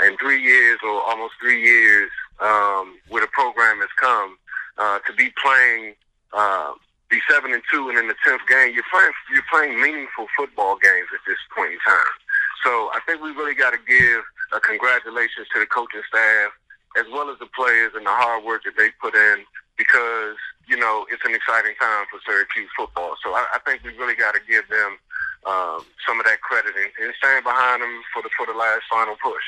in 0.05 0.17
three 0.17 0.43
years 0.43 0.79
or 0.84 1.01
almost 1.01 1.34
three 1.41 1.63
years, 1.63 2.12
um, 2.41 2.97
where 3.07 3.21
the 3.21 3.27
program 3.31 3.77
has 3.79 3.89
come, 3.99 4.38
uh, 4.77 4.99
to 5.07 5.13
be 5.13 5.31
playing, 5.41 5.93
uh, 6.34 6.73
be 7.10 7.19
seven 7.29 7.53
and 7.53 7.62
two, 7.71 7.89
and 7.89 7.97
in 7.97 8.07
the 8.07 8.15
tenth 8.25 8.41
game, 8.47 8.73
you're 8.73 8.88
playing 8.91 9.12
you're 9.34 9.43
playing 9.51 9.81
meaningful 9.81 10.27
football 10.36 10.77
games 10.81 11.07
at 11.13 11.19
this 11.27 11.38
point 11.55 11.73
in 11.73 11.79
time. 11.86 12.15
So 12.63 12.89
I 12.93 13.00
think 13.06 13.21
we 13.21 13.32
really 13.32 13.56
got 13.56 13.71
to 13.71 13.80
give 13.88 14.21
a 14.54 14.60
congratulations 14.60 15.47
to 15.54 15.60
the 15.60 15.65
coaching 15.65 16.02
staff 16.08 16.52
as 16.97 17.06
well 17.12 17.30
as 17.30 17.39
the 17.39 17.47
players 17.56 17.93
and 17.95 18.06
the 18.06 18.12
hard 18.12 18.43
work 18.43 18.63
that 18.65 18.76
they 18.78 18.89
put 19.02 19.15
in 19.15 19.45
because 19.78 20.36
you 20.67 20.78
know 20.78 21.06
it's 21.10 21.24
an 21.26 21.34
exciting 21.34 21.74
time 21.80 22.06
for 22.12 22.19
Syracuse 22.26 22.69
football. 22.78 23.15
So 23.24 23.34
I, 23.34 23.45
I 23.54 23.60
think 23.65 23.84
we 23.84 23.97
really 23.97 24.15
got 24.15 24.34
to 24.34 24.41
give 24.47 24.67
them 24.69 24.97
um, 25.45 25.86
some 26.08 26.19
of 26.19 26.26
that 26.26 26.41
credit 26.41 26.74
and, 26.76 26.91
and 27.02 27.13
stand 27.17 27.43
behind 27.43 27.82
them 27.82 28.02
for 28.13 28.21
the 28.21 28.30
for 28.38 28.45
the 28.45 28.58
last 28.58 28.84
final 28.89 29.15
push. 29.24 29.43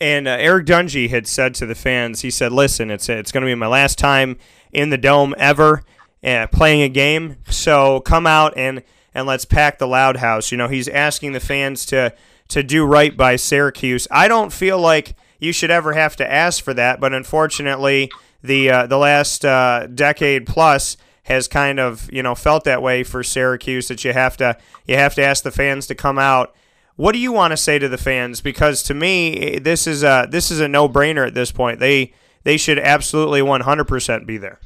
And 0.00 0.28
uh, 0.28 0.36
Eric 0.38 0.66
Dungey 0.66 1.10
had 1.10 1.26
said 1.26 1.54
to 1.56 1.66
the 1.66 1.74
fans, 1.74 2.22
he 2.22 2.30
said, 2.30 2.52
"Listen, 2.52 2.90
it's 2.90 3.08
it's 3.08 3.32
going 3.32 3.42
to 3.42 3.46
be 3.50 3.54
my 3.54 3.66
last 3.66 3.98
time 3.98 4.38
in 4.72 4.90
the 4.90 4.98
dome 4.98 5.34
ever, 5.38 5.82
uh, 6.24 6.46
playing 6.48 6.82
a 6.82 6.88
game. 6.88 7.36
So 7.48 8.00
come 8.00 8.26
out 8.26 8.54
and 8.56 8.82
and 9.18 9.26
let's 9.26 9.44
pack 9.44 9.78
the 9.78 9.86
loud 9.86 10.18
house." 10.18 10.50
You 10.50 10.58
know, 10.58 10.68
he's 10.68 10.88
asking 10.88 11.32
the 11.32 11.40
fans 11.40 11.84
to 11.86 12.14
to 12.48 12.62
do 12.62 12.84
right 12.84 13.16
by 13.16 13.36
Syracuse. 13.36 14.08
I 14.10 14.28
don't 14.28 14.52
feel 14.52 14.78
like 14.78 15.14
you 15.38 15.52
should 15.52 15.70
ever 15.70 15.92
have 15.92 16.16
to 16.16 16.30
ask 16.30 16.64
for 16.64 16.72
that, 16.74 17.00
but 17.00 17.12
unfortunately, 17.12 18.10
the 18.42 18.70
uh, 18.70 18.86
the 18.86 18.98
last 18.98 19.44
uh, 19.44 19.86
decade 19.86 20.46
plus 20.46 20.96
has 21.24 21.48
kind 21.48 21.78
of 21.78 22.10
you 22.12 22.22
know 22.22 22.34
felt 22.34 22.64
that 22.64 22.80
way 22.80 23.02
for 23.04 23.22
Syracuse 23.22 23.88
that 23.88 24.04
you 24.04 24.12
have 24.12 24.36
to 24.38 24.56
you 24.86 24.96
have 24.96 25.14
to 25.16 25.22
ask 25.22 25.44
the 25.44 25.50
fans 25.50 25.86
to 25.88 25.94
come 25.94 26.18
out 26.18 26.54
what 26.98 27.12
do 27.12 27.20
you 27.20 27.30
want 27.30 27.52
to 27.52 27.56
say 27.56 27.78
to 27.78 27.88
the 27.88 27.96
fans? 27.96 28.40
Because 28.40 28.82
to 28.82 28.92
me, 28.92 29.60
this 29.60 29.86
is 29.86 30.02
a 30.02 30.26
this 30.28 30.50
is 30.50 30.58
a 30.58 30.66
no 30.66 30.88
brainer 30.88 31.24
at 31.24 31.32
this 31.32 31.52
point. 31.52 31.78
They 31.78 32.12
they 32.42 32.56
should 32.56 32.80
absolutely 32.80 33.40
one 33.40 33.60
hundred 33.60 33.84
percent 33.84 34.26
be 34.26 34.36
there. 34.36 34.58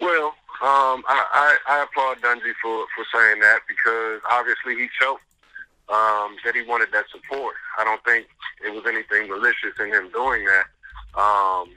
Well, 0.00 0.32
um, 0.62 1.02
I, 1.08 1.18
I, 1.34 1.58
I 1.68 1.82
applaud 1.82 2.22
Dungey 2.22 2.54
for 2.62 2.86
for 2.94 3.04
saying 3.12 3.40
that 3.40 3.60
because 3.66 4.20
obviously 4.30 4.76
he 4.76 4.88
felt 4.98 5.18
um, 5.88 6.36
that 6.44 6.54
he 6.54 6.62
wanted 6.62 6.92
that 6.92 7.10
support. 7.10 7.56
I 7.78 7.84
don't 7.84 8.02
think 8.04 8.28
it 8.64 8.72
was 8.72 8.84
anything 8.86 9.28
malicious 9.28 9.74
in 9.80 9.92
him 9.92 10.10
doing 10.14 10.46
that. 10.46 10.66
Um, 11.18 11.74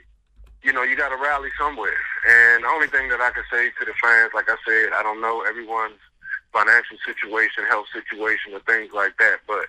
you 0.61 0.71
know, 0.71 0.83
you 0.83 0.95
got 0.95 1.09
to 1.09 1.17
rally 1.17 1.49
somewhere. 1.59 1.97
And 2.29 2.63
the 2.63 2.67
only 2.69 2.87
thing 2.87 3.09
that 3.09 3.21
I 3.21 3.31
can 3.31 3.43
say 3.51 3.69
to 3.69 3.85
the 3.85 3.93
fans, 4.01 4.31
like 4.33 4.49
I 4.49 4.57
said, 4.65 4.93
I 4.93 5.03
don't 5.03 5.21
know 5.21 5.41
everyone's 5.41 6.01
financial 6.53 6.97
situation, 7.05 7.65
health 7.67 7.87
situation, 7.91 8.53
or 8.53 8.61
things 8.61 8.93
like 8.93 9.17
that. 9.17 9.41
But 9.47 9.65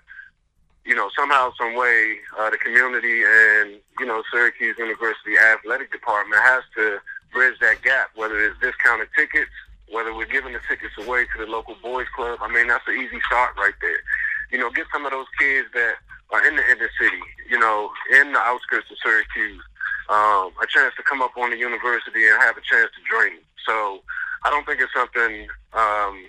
you 0.85 0.95
know, 0.95 1.11
somehow, 1.19 1.53
some 1.59 1.75
way, 1.75 2.21
uh, 2.39 2.51
the 2.51 2.59
community 2.59 3.25
and 3.25 3.81
you 3.99 4.07
know 4.07 4.23
Syracuse 4.33 4.77
University 4.79 5.37
athletic 5.37 5.91
department 5.91 6.41
has 6.43 6.63
to 6.77 7.01
bridge 7.37 7.61
that 7.61 7.83
gap, 7.83 8.09
whether 8.17 8.41
it's 8.41 8.59
discounted 8.65 9.09
tickets, 9.13 9.53
whether 9.93 10.17
we're 10.17 10.25
giving 10.25 10.55
the 10.55 10.65
tickets 10.67 10.97
away 10.97 11.29
to 11.37 11.45
the 11.45 11.51
local 11.53 11.77
boys 11.83 12.09
club. 12.17 12.39
I 12.41 12.49
mean, 12.49 12.67
that's 12.67 12.89
an 12.89 12.97
easy 12.97 13.21
start 13.29 13.53
right 13.59 13.77
there. 13.83 14.01
You 14.51 14.57
know, 14.57 14.71
get 14.71 14.87
some 14.91 15.05
of 15.05 15.13
those 15.13 15.29
kids 15.39 15.69
that 15.75 16.01
are 16.33 16.49
in 16.49 16.57
the 16.57 16.65
inner 16.65 16.89
city, 16.99 17.21
you 17.51 17.59
know, 17.59 17.93
in 18.11 18.33
the 18.33 18.41
outskirts 18.41 18.89
of 18.91 18.97
Syracuse, 19.05 19.61
um, 20.09 20.57
a 20.65 20.67
chance 20.67 20.95
to 20.97 21.03
come 21.03 21.21
up 21.21 21.37
on 21.37 21.51
the 21.51 21.59
university 21.59 22.25
and 22.25 22.41
have 22.41 22.57
a 22.57 22.65
chance 22.65 22.89
to 22.97 23.03
dream. 23.05 23.45
So 23.69 24.01
I 24.45 24.49
don't 24.49 24.65
think 24.65 24.81
it's 24.81 24.95
something 24.97 25.47
um, 25.77 26.25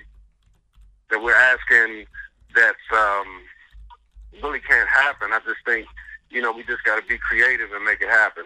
that 1.10 1.24
we're 1.24 1.40
asking 1.40 2.06
that's 2.54 2.88
um, 2.92 3.48
really 4.44 4.60
can't 4.60 4.90
happen. 4.90 5.32
I 5.32 5.40
just 5.48 5.64
think, 5.64 5.88
you 6.30 6.42
know, 6.42 6.52
we 6.52 6.64
just 6.68 6.84
got 6.84 7.00
to 7.00 7.08
be 7.08 7.18
creative 7.18 7.72
and 7.72 7.86
make 7.86 8.02
it 8.02 8.10
happen. 8.10 8.44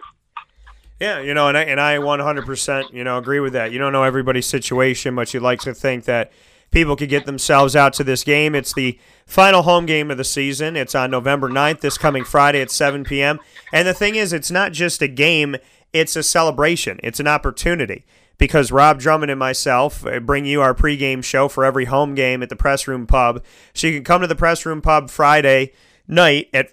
Yeah, 1.02 1.18
you 1.20 1.34
know, 1.34 1.48
and 1.48 1.58
I, 1.58 1.62
and 1.64 1.80
I 1.80 1.96
100%, 1.96 2.92
you 2.92 3.02
know, 3.02 3.18
agree 3.18 3.40
with 3.40 3.54
that. 3.54 3.72
You 3.72 3.80
don't 3.80 3.92
know 3.92 4.04
everybody's 4.04 4.46
situation, 4.46 5.16
but 5.16 5.34
you 5.34 5.40
like 5.40 5.58
to 5.62 5.74
think 5.74 6.04
that 6.04 6.30
people 6.70 6.94
could 6.94 7.08
get 7.08 7.26
themselves 7.26 7.74
out 7.74 7.92
to 7.94 8.04
this 8.04 8.22
game. 8.22 8.54
It's 8.54 8.72
the 8.72 8.96
final 9.26 9.62
home 9.62 9.84
game 9.84 10.12
of 10.12 10.16
the 10.16 10.22
season. 10.22 10.76
It's 10.76 10.94
on 10.94 11.10
November 11.10 11.48
9th, 11.48 11.80
this 11.80 11.98
coming 11.98 12.22
Friday 12.22 12.60
at 12.60 12.70
7 12.70 13.02
p.m. 13.02 13.40
And 13.72 13.88
the 13.88 13.94
thing 13.94 14.14
is, 14.14 14.32
it's 14.32 14.52
not 14.52 14.70
just 14.70 15.02
a 15.02 15.08
game, 15.08 15.56
it's 15.92 16.14
a 16.14 16.22
celebration, 16.22 17.00
it's 17.02 17.18
an 17.18 17.26
opportunity. 17.26 18.04
Because 18.38 18.70
Rob 18.70 19.00
Drummond 19.00 19.30
and 19.30 19.40
myself 19.40 20.06
uh, 20.06 20.20
bring 20.20 20.46
you 20.46 20.62
our 20.62 20.74
pregame 20.74 21.22
show 21.22 21.48
for 21.48 21.64
every 21.64 21.86
home 21.86 22.14
game 22.14 22.44
at 22.44 22.48
the 22.48 22.56
Press 22.56 22.86
Room 22.86 23.08
Pub. 23.08 23.42
So 23.74 23.88
you 23.88 23.94
can 23.94 24.04
come 24.04 24.20
to 24.20 24.28
the 24.28 24.36
Press 24.36 24.64
Room 24.64 24.82
Pub 24.82 25.10
Friday 25.10 25.72
night 26.06 26.48
at 26.54 26.72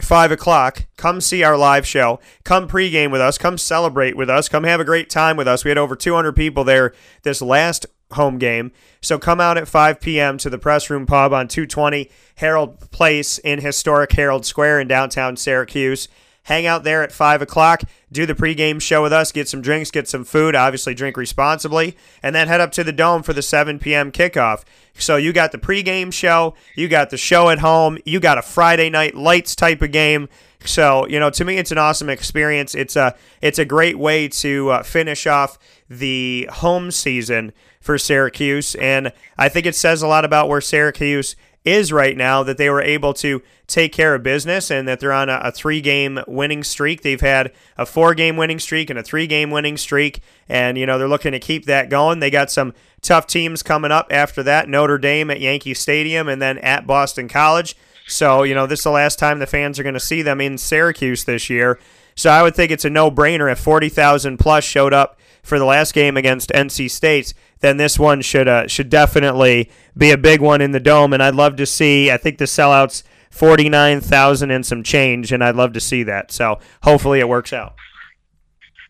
five 0.00 0.32
o'clock. 0.32 0.86
Come 0.96 1.20
see 1.20 1.42
our 1.42 1.56
live 1.56 1.86
show. 1.86 2.20
Come 2.44 2.68
pregame 2.68 3.10
with 3.10 3.20
us. 3.20 3.38
Come 3.38 3.58
celebrate 3.58 4.16
with 4.16 4.28
us. 4.28 4.48
Come 4.48 4.64
have 4.64 4.80
a 4.80 4.84
great 4.84 5.10
time 5.10 5.36
with 5.36 5.48
us. 5.48 5.64
We 5.64 5.70
had 5.70 5.78
over 5.78 5.96
200 5.96 6.32
people 6.32 6.64
there 6.64 6.92
this 7.22 7.40
last 7.40 7.86
home 8.12 8.38
game. 8.38 8.72
So 9.00 9.18
come 9.18 9.40
out 9.40 9.58
at 9.58 9.68
5 9.68 10.00
p.m. 10.00 10.38
to 10.38 10.50
the 10.50 10.58
Press 10.58 10.88
Room 10.90 11.06
Pub 11.06 11.32
on 11.32 11.48
220 11.48 12.10
Harold 12.36 12.90
Place 12.90 13.38
in 13.38 13.60
historic 13.60 14.12
Harold 14.12 14.44
Square 14.46 14.80
in 14.80 14.88
downtown 14.88 15.36
Syracuse. 15.36 16.08
Hang 16.44 16.66
out 16.66 16.84
there 16.84 17.02
at 17.02 17.10
5 17.10 17.40
o'clock, 17.42 17.82
do 18.12 18.26
the 18.26 18.34
pregame 18.34 18.80
show 18.80 19.02
with 19.02 19.14
us, 19.14 19.32
get 19.32 19.48
some 19.48 19.62
drinks, 19.62 19.90
get 19.90 20.06
some 20.06 20.24
food, 20.24 20.54
obviously 20.54 20.94
drink 20.94 21.16
responsibly, 21.16 21.96
and 22.22 22.34
then 22.34 22.48
head 22.48 22.60
up 22.60 22.70
to 22.72 22.84
the 22.84 22.92
Dome 22.92 23.22
for 23.22 23.32
the 23.32 23.40
7 23.40 23.78
p.m. 23.78 24.12
kickoff. 24.12 24.62
So 24.98 25.16
you 25.16 25.32
got 25.32 25.52
the 25.52 25.58
pregame 25.58 26.12
show, 26.12 26.54
you 26.76 26.86
got 26.88 27.08
the 27.08 27.16
show 27.16 27.48
at 27.48 27.60
home, 27.60 27.98
you 28.04 28.20
got 28.20 28.36
a 28.36 28.42
Friday 28.42 28.90
night 28.90 29.14
lights 29.14 29.56
type 29.56 29.80
of 29.80 29.90
game. 29.90 30.28
So 30.64 31.06
you 31.08 31.18
know, 31.18 31.30
to 31.30 31.44
me, 31.44 31.56
it's 31.56 31.72
an 31.72 31.78
awesome 31.78 32.08
experience. 32.08 32.74
It's 32.74 32.96
a 32.96 33.14
it's 33.40 33.58
a 33.58 33.64
great 33.64 33.98
way 33.98 34.28
to 34.28 34.70
uh, 34.70 34.82
finish 34.82 35.26
off 35.26 35.58
the 35.88 36.48
home 36.52 36.90
season 36.90 37.52
for 37.80 37.98
Syracuse, 37.98 38.74
and 38.76 39.12
I 39.36 39.48
think 39.48 39.66
it 39.66 39.74
says 39.74 40.02
a 40.02 40.06
lot 40.06 40.24
about 40.24 40.48
where 40.48 40.62
Syracuse 40.62 41.36
is 41.64 41.92
right 41.92 42.16
now 42.16 42.42
that 42.42 42.58
they 42.58 42.68
were 42.68 42.82
able 42.82 43.14
to 43.14 43.42
take 43.66 43.92
care 43.92 44.14
of 44.14 44.22
business 44.22 44.70
and 44.70 44.86
that 44.86 45.00
they're 45.00 45.12
on 45.12 45.28
a, 45.28 45.40
a 45.44 45.50
three 45.50 45.80
game 45.80 46.20
winning 46.26 46.62
streak. 46.62 47.02
They've 47.02 47.20
had 47.20 47.52
a 47.78 47.86
four 47.86 48.14
game 48.14 48.36
winning 48.36 48.58
streak 48.58 48.90
and 48.90 48.98
a 48.98 49.02
three 49.02 49.26
game 49.26 49.50
winning 49.50 49.76
streak, 49.76 50.20
and 50.48 50.76
you 50.76 50.86
know 50.86 50.98
they're 50.98 51.08
looking 51.08 51.32
to 51.32 51.40
keep 51.40 51.64
that 51.66 51.88
going. 51.88 52.20
They 52.20 52.30
got 52.30 52.50
some 52.50 52.74
tough 53.00 53.26
teams 53.26 53.62
coming 53.62 53.92
up 53.92 54.08
after 54.10 54.42
that 54.42 54.68
Notre 54.68 54.98
Dame 54.98 55.30
at 55.30 55.40
Yankee 55.40 55.74
Stadium 55.74 56.28
and 56.28 56.40
then 56.42 56.58
at 56.58 56.86
Boston 56.86 57.28
College. 57.28 57.76
So, 58.06 58.42
you 58.42 58.54
know, 58.54 58.66
this 58.66 58.80
is 58.80 58.84
the 58.84 58.90
last 58.90 59.18
time 59.18 59.38
the 59.38 59.46
fans 59.46 59.78
are 59.78 59.82
going 59.82 59.94
to 59.94 60.00
see 60.00 60.22
them 60.22 60.40
in 60.40 60.58
Syracuse 60.58 61.24
this 61.24 61.48
year. 61.48 61.78
So 62.14 62.30
I 62.30 62.42
would 62.42 62.54
think 62.54 62.70
it's 62.70 62.84
a 62.84 62.90
no 62.90 63.10
brainer 63.10 63.50
if 63.50 63.58
40,000 63.58 64.38
plus 64.38 64.64
showed 64.64 64.92
up 64.92 65.18
for 65.44 65.58
the 65.58 65.64
last 65.64 65.94
game 65.94 66.16
against 66.16 66.50
NC 66.50 66.90
State, 66.90 67.34
then 67.60 67.76
this 67.76 67.98
one 67.98 68.22
should 68.22 68.48
uh, 68.48 68.66
should 68.66 68.88
definitely 68.88 69.70
be 69.96 70.10
a 70.10 70.18
big 70.18 70.40
one 70.40 70.60
in 70.60 70.72
the 70.72 70.80
dome. 70.80 71.12
And 71.12 71.22
I'd 71.22 71.36
love 71.36 71.56
to 71.56 71.66
see. 71.66 72.10
I 72.10 72.16
think 72.16 72.38
the 72.38 72.46
sellouts 72.46 73.04
forty 73.30 73.68
nine 73.68 74.00
thousand 74.00 74.50
and 74.50 74.66
some 74.66 74.82
change, 74.82 75.30
and 75.30 75.44
I'd 75.44 75.54
love 75.54 75.74
to 75.74 75.80
see 75.80 76.02
that. 76.04 76.32
So 76.32 76.58
hopefully 76.82 77.20
it 77.20 77.28
works 77.28 77.52
out. 77.52 77.74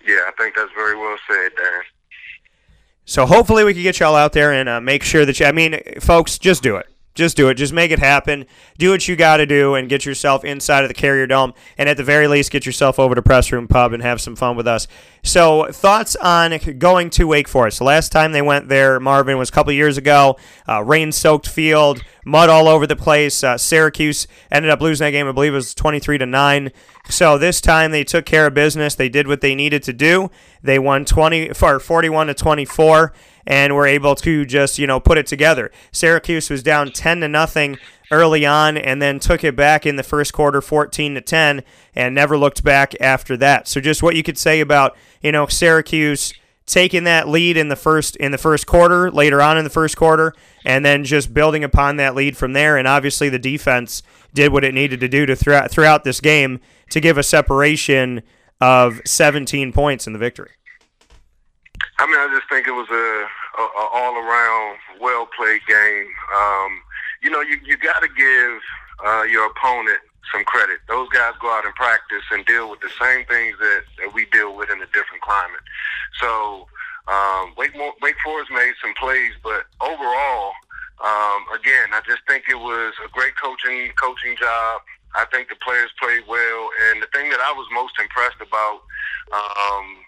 Yeah, 0.07 0.21
I 0.27 0.33
think 0.39 0.55
that's 0.55 0.73
very 0.75 0.97
well 0.97 1.17
said, 1.29 1.53
Darren. 1.57 1.81
So 3.05 3.27
hopefully 3.27 3.65
we 3.65 3.75
can 3.75 3.83
get 3.83 4.01
y'all 4.01 4.17
out 4.17 4.33
there 4.33 4.53
and 4.53 4.69
uh, 4.69 4.81
make 4.81 5.03
sure 5.03 5.27
that 5.27 5.39
you. 5.41 5.47
I 5.47 5.53
mean, 5.53 5.79
folks, 6.01 6.39
just 6.39 6.63
do 6.63 6.77
it. 6.77 6.87
Just 7.15 7.37
do 7.37 7.49
it. 7.49 7.55
Just 7.55 7.73
make 7.73 7.93
it 7.93 8.01
happen. 8.01 8.45
Do 8.77 8.91
what 8.91 9.07
you 9.07 9.15
got 9.15 9.37
to 9.37 9.47
do 9.47 9.77
and 9.77 9.89
get 9.89 10.05
yourself 10.05 10.45
inside 10.45 10.83
of 10.83 10.89
the 10.89 10.95
Carrier 10.95 11.29
Dome. 11.29 11.55
And 11.79 11.89
at 11.89 11.97
the 11.97 12.03
very 12.03 12.27
least, 12.27 12.51
get 12.51 12.67
yourself 12.67 12.99
over 12.99 13.15
to 13.15 13.23
Press 13.23 13.53
Room 13.53 13.69
Pub 13.69 13.93
and 13.93 14.03
have 14.03 14.21
some 14.21 14.35
fun 14.35 14.57
with 14.57 14.67
us. 14.67 14.89
So, 15.23 15.71
thoughts 15.71 16.17
on 16.17 16.59
going 16.79 17.11
to 17.11 17.29
Wake 17.29 17.47
Forest? 17.47 17.79
The 17.79 17.85
last 17.85 18.11
time 18.11 18.33
they 18.33 18.43
went 18.43 18.69
there, 18.69 18.99
Marvin, 18.99 19.39
was 19.39 19.49
a 19.49 19.53
couple 19.53 19.73
years 19.73 19.97
ago. 19.97 20.37
Uh, 20.69 20.83
Rain 20.83 21.13
soaked 21.13 21.49
field, 21.49 22.03
mud 22.25 22.51
all 22.51 22.67
over 22.67 22.87
the 22.87 22.97
place. 22.97 23.45
Uh, 23.45 23.57
Syracuse 23.57 24.27
ended 24.51 24.71
up 24.71 24.81
losing 24.81 25.05
that 25.07 25.13
game. 25.13 25.29
I 25.29 25.33
believe 25.33 25.53
it 25.53 25.57
was 25.57 25.73
23 25.73 26.19
to 26.19 26.27
9. 26.27 26.73
So, 27.09 27.39
this 27.39 27.61
time 27.61 27.93
they 27.93 28.05
took 28.05 28.27
care 28.27 28.49
of 28.49 28.55
business. 28.55 28.97
They 28.97 29.09
did 29.09 29.29
what 29.29 29.41
they 29.41 29.55
needed 29.55 29.85
to 29.85 29.93
do. 29.93 30.31
They 30.63 30.81
won 30.81 31.05
20 31.05 31.51
for 31.51 31.79
41 31.79 32.27
to 32.27 32.35
24 32.35 33.13
and 33.47 33.75
were 33.75 33.87
able 33.87 34.15
to 34.15 34.45
just 34.45 34.79
you 34.79 34.87
know 34.87 35.01
put 35.01 35.19
it 35.19 35.27
together. 35.27 35.71
Syracuse 35.93 36.51
was 36.51 36.63
down 36.63 36.91
10 36.91 37.21
to 37.21 37.29
nothing 37.29 37.79
early 38.11 38.45
on 38.47 38.77
and 38.77 39.01
then 39.01 39.19
took 39.19 39.43
it 39.45 39.57
back 39.57 39.87
in 39.87 39.97
the 39.97 40.03
first 40.03 40.33
quarter 40.33 40.61
14 40.61 41.15
to 41.15 41.21
10 41.21 41.63
and 41.95 42.15
never 42.15 42.37
looked 42.37 42.63
back 42.63 42.95
after 43.01 43.37
that. 43.37 43.67
So 43.67 43.81
just 43.81 44.03
what 44.03 44.17
you 44.17 44.23
could 44.23 44.39
say 44.39 44.61
about, 44.61 44.97
you 45.23 45.33
know, 45.33 45.47
Syracuse 45.47 46.33
taking 46.67 47.05
that 47.05 47.29
lead 47.29 47.57
in 47.57 47.69
the 47.69 47.77
first 47.77 48.17
in 48.17 48.33
the 48.33 48.39
first 48.39 48.67
quarter, 48.67 49.11
later 49.11 49.43
on 49.43 49.59
in 49.59 49.65
the 49.65 49.71
first 49.71 49.97
quarter, 49.97 50.35
and 50.65 50.85
then 50.85 51.05
just 51.05 51.35
building 51.35 51.63
upon 51.65 51.97
that 51.97 52.15
lead 52.15 52.37
from 52.37 52.53
there 52.53 52.77
and 52.77 52.89
obviously 52.89 53.29
the 53.29 53.39
defense 53.39 54.03
did 54.33 54.53
what 54.53 54.65
it 54.65 54.75
needed 54.75 55.01
to 55.01 55.09
do 55.09 55.27
to 55.27 55.37
throughout 55.37 55.71
throughout 55.71 56.05
this 56.05 56.21
game 56.21 56.61
to 56.91 57.01
give 57.01 57.19
a 57.19 57.23
separation 57.23 58.23
of 58.61 59.01
17 59.05 59.73
points 59.73 60.07
in 60.07 60.13
the 60.13 60.19
victory. 60.19 60.53
I 61.99 62.07
mean, 62.07 62.19
I 62.19 62.29
just 62.35 62.49
think 62.49 62.67
it 62.67 62.73
was 62.73 62.89
a, 62.91 63.27
a, 63.61 63.65
a 63.65 63.85
all 63.93 64.17
around 64.17 64.79
well 65.01 65.29
played 65.37 65.61
game. 65.67 66.09
Um, 66.35 66.83
you 67.23 67.31
know, 67.31 67.41
you 67.41 67.59
you 67.65 67.77
got 67.77 68.01
to 68.01 68.09
give 68.09 68.61
uh, 69.05 69.23
your 69.23 69.47
opponent 69.47 70.01
some 70.33 70.45
credit. 70.45 70.81
Those 70.89 71.09
guys 71.11 71.35
go 71.41 71.51
out 71.51 71.65
and 71.65 71.75
practice 71.75 72.25
and 72.31 72.45
deal 72.47 72.71
with 72.71 72.81
the 72.81 72.91
same 73.01 73.25
things 73.27 73.57
that, 73.59 73.83
that 73.99 74.15
we 74.15 74.27
deal 74.27 74.57
with 74.57 74.71
in 74.71 74.81
a 74.83 74.87
different 74.87 75.23
climate. 75.23 75.63
So 76.21 76.67
um, 77.07 77.55
Wake, 77.57 77.75
Wake 78.01 78.17
Forest 78.25 78.51
made 78.51 78.73
some 78.81 78.95
plays, 78.99 79.33
but 79.43 79.67
overall, 79.81 80.53
um, 81.05 81.45
again, 81.53 81.93
I 81.93 82.01
just 82.07 82.23
think 82.27 82.45
it 82.49 82.59
was 82.59 82.95
a 83.05 83.09
great 83.11 83.35
coaching 83.37 83.93
coaching 84.01 84.37
job. 84.41 84.81
I 85.15 85.27
think 85.31 85.49
the 85.49 85.57
players 85.63 85.91
played 86.01 86.25
well, 86.27 86.71
and 86.91 87.03
the 87.03 87.07
thing 87.15 87.31
that 87.31 87.39
I 87.39 87.53
was 87.53 87.67
most 87.71 87.95
impressed 88.01 88.41
about 88.41 88.83
um, 89.31 90.04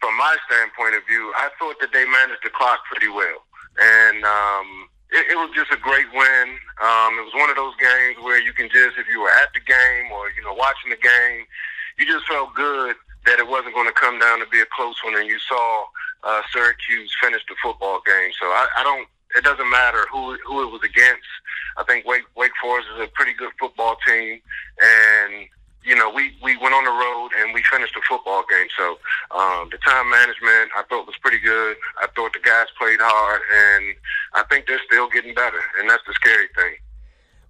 from 0.00 0.16
my 0.16 0.36
standpoint 0.48 0.96
of 0.96 1.04
view, 1.06 1.32
I 1.36 1.48
thought 1.58 1.76
that 1.80 1.92
they 1.92 2.04
managed 2.04 2.42
the 2.42 2.50
clock 2.50 2.80
pretty 2.90 3.08
well, 3.08 3.44
and 3.78 4.24
um, 4.24 4.88
it, 5.12 5.32
it 5.32 5.36
was 5.36 5.52
just 5.54 5.70
a 5.70 5.76
great 5.76 6.08
win. 6.12 6.46
Um, 6.80 7.20
it 7.20 7.24
was 7.28 7.36
one 7.36 7.50
of 7.52 7.56
those 7.56 7.76
games 7.76 8.16
where 8.24 8.40
you 8.40 8.52
can 8.52 8.68
just, 8.72 8.96
if 8.96 9.06
you 9.12 9.20
were 9.20 9.30
at 9.30 9.52
the 9.52 9.60
game 9.60 10.10
or 10.10 10.32
you 10.32 10.42
know 10.42 10.56
watching 10.56 10.90
the 10.90 11.00
game, 11.00 11.44
you 11.98 12.08
just 12.08 12.26
felt 12.26 12.54
good 12.54 12.96
that 13.26 13.38
it 13.38 13.46
wasn't 13.46 13.74
going 13.74 13.86
to 13.86 13.92
come 13.92 14.18
down 14.18 14.40
to 14.40 14.48
be 14.48 14.60
a 14.60 14.68
close 14.74 14.96
one, 15.04 15.14
and 15.16 15.28
you 15.28 15.38
saw 15.38 15.84
uh, 16.24 16.42
Syracuse 16.52 17.12
finish 17.20 17.42
the 17.48 17.54
football 17.62 18.00
game. 18.04 18.32
So 18.40 18.46
I, 18.46 18.68
I 18.78 18.82
don't. 18.82 19.06
It 19.36 19.44
doesn't 19.44 19.70
matter 19.70 20.06
who 20.10 20.36
who 20.46 20.62
it 20.66 20.72
was 20.72 20.82
against. 20.82 21.28
I 21.76 21.84
think 21.84 22.06
Wake 22.06 22.24
Wake 22.36 22.56
Forest 22.60 22.88
is 22.96 23.04
a 23.04 23.08
pretty 23.12 23.34
good 23.34 23.52
football 23.60 23.96
team, 24.06 24.40
and 24.80 25.46
you 25.82 25.96
know, 25.96 26.10
we, 26.10 26.36
we 26.42 26.56
went 26.58 26.74
on 26.74 26.84
the 26.84 26.90
road 26.90 27.30
and 27.38 27.54
we 27.54 27.62
finished 27.62 27.94
the 27.94 28.02
football 28.08 28.44
game. 28.50 28.66
So 28.76 28.98
um, 29.36 29.68
the 29.70 29.78
time 29.78 30.10
management 30.10 30.70
I 30.76 30.82
thought 30.88 31.06
was 31.06 31.16
pretty 31.22 31.38
good. 31.38 31.76
I 32.00 32.06
thought 32.14 32.32
the 32.32 32.40
guys 32.40 32.66
played 32.78 32.98
hard, 33.00 33.40
and 33.52 33.94
I 34.34 34.42
think 34.50 34.66
they're 34.66 34.80
still 34.86 35.08
getting 35.08 35.34
better, 35.34 35.60
and 35.78 35.88
that's 35.88 36.02
the 36.06 36.12
scary 36.14 36.48
thing. 36.54 36.74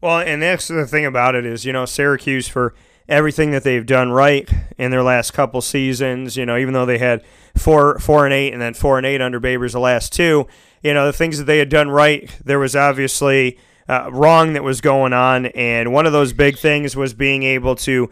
Well, 0.01 0.21
and 0.21 0.43
that's 0.43 0.69
the 0.69 0.87
thing 0.87 1.05
about 1.05 1.35
it 1.35 1.45
is, 1.45 1.64
you 1.64 1.73
know, 1.73 1.85
Syracuse 1.85 2.49
for 2.49 2.75
everything 3.09 3.51
that 3.51 3.64
they've 3.64 3.85
done 3.85 4.12
right 4.12 4.49
in 4.79 4.90
their 4.90 5.03
last 5.03 5.33
couple 5.33 5.61
seasons. 5.61 6.37
You 6.37 6.47
know, 6.47 6.57
even 6.57 6.73
though 6.73 6.87
they 6.87 6.99
had 6.99 7.23
four 7.57 7.99
four 7.99 8.25
and 8.25 8.33
eight 8.33 8.53
and 8.53 8.62
then 8.62 8.73
four 8.73 8.97
and 8.97 9.07
eight 9.07 9.21
under 9.21 9.40
Babers 9.40 9.73
the 9.73 9.81
last 9.81 10.12
two, 10.12 10.47
you 10.83 10.95
know, 10.95 11.07
the 11.07 11.12
things 11.12 11.37
that 11.39 11.45
they 11.45 11.59
had 11.59 11.68
done 11.68 11.91
right, 11.91 12.35
there 12.43 12.59
was 12.59 12.74
obviously 12.74 13.59
uh, 13.91 14.09
wrong 14.12 14.53
that 14.53 14.62
was 14.62 14.80
going 14.80 15.12
on. 15.12 15.47
And 15.47 15.93
one 15.93 16.07
of 16.07 16.12
those 16.12 16.32
big 16.32 16.57
things 16.57 16.95
was 16.95 17.12
being 17.12 17.43
able 17.43 17.74
to 17.76 18.09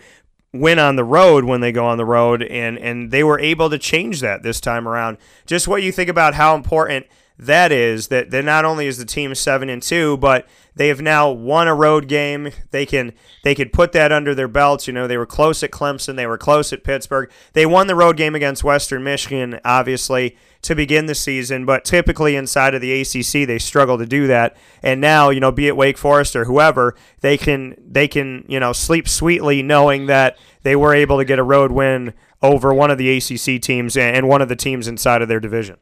win 0.53 0.81
on 0.81 0.97
the 0.97 1.05
road 1.05 1.45
when 1.45 1.61
they 1.61 1.71
go 1.71 1.87
on 1.87 1.99
the 1.99 2.05
road. 2.05 2.43
And, 2.43 2.77
and 2.79 3.13
they 3.13 3.23
were 3.23 3.39
able 3.39 3.71
to 3.71 3.79
change 3.79 4.21
that 4.21 4.43
this 4.43 4.61
time 4.61 4.89
around. 4.89 5.19
Just 5.47 5.69
what 5.69 5.85
you 5.85 5.93
think 5.93 6.11
about 6.11 6.35
how 6.35 6.57
important 6.57 7.07
that 7.39 7.71
is 7.71 8.09
that, 8.09 8.31
that 8.31 8.45
not 8.45 8.65
only 8.65 8.87
is 8.87 8.99
the 8.99 9.05
team 9.05 9.35
seven 9.35 9.69
and 9.69 9.83
two, 9.83 10.17
but 10.17 10.49
they 10.75 10.89
have 10.89 11.01
now 11.01 11.31
won 11.31 11.69
a 11.69 11.75
road 11.75 12.09
game. 12.09 12.51
They 12.71 12.85
can 12.85 13.13
they 13.45 13.55
could 13.55 13.73
put 13.73 13.93
that 13.93 14.13
under 14.13 14.35
their 14.35 14.49
belts. 14.49 14.87
You 14.87 14.93
know, 14.93 15.07
they 15.07 15.17
were 15.17 15.27
close 15.27 15.63
at 15.63 15.71
Clemson, 15.71 16.17
they 16.17 16.27
were 16.27 16.39
close 16.39 16.73
at 16.73 16.85
Pittsburgh. 16.85 17.31
They 17.53 17.67
won 17.67 17.87
the 17.87 17.95
road 17.95 18.17
game 18.17 18.35
against 18.35 18.65
Western 18.65 19.05
Michigan, 19.05 19.61
obviously 19.65 20.37
to 20.63 20.75
begin 20.75 21.07
the 21.07 21.15
season, 21.15 21.65
but 21.65 21.85
typically 21.85 22.35
inside 22.35 22.75
of 22.75 22.81
the 22.81 23.01
ACC 23.01 23.47
they 23.47 23.59
struggle 23.59 23.99
to 23.99 24.07
do 24.07 24.27
that. 24.27 24.57
And 24.83 25.01
now, 25.01 25.31
you 25.31 25.39
know, 25.41 25.53
be 25.53 25.69
it 25.69 25.77
Wake 25.77 25.97
Forest 25.97 26.35
or 26.35 26.47
whoever, 26.47 26.97
they 27.21 27.39
can 27.39 27.77
they 27.79 28.09
can 28.09 28.45
you 28.49 28.59
know 28.59 28.73
sleep 28.73 29.09
sweetly 29.09 29.63
knowing 29.63 30.07
that 30.07 30.37
they 30.63 30.75
were 30.75 30.95
able 30.95 31.19
to 31.19 31.25
get 31.25 31.39
a 31.39 31.45
road 31.45 31.71
win 31.71 32.15
over 32.43 32.75
one 32.75 32.91
of 32.91 32.99
the 32.99 33.17
ACC 33.17 33.61
teams 33.61 33.97
and 33.97 34.29
one 34.29 34.43
of 34.43 34.49
the 34.49 34.57
teams 34.57 34.89
inside 34.89 35.23
of 35.23 35.29
their 35.29 35.41
division. 35.41 35.77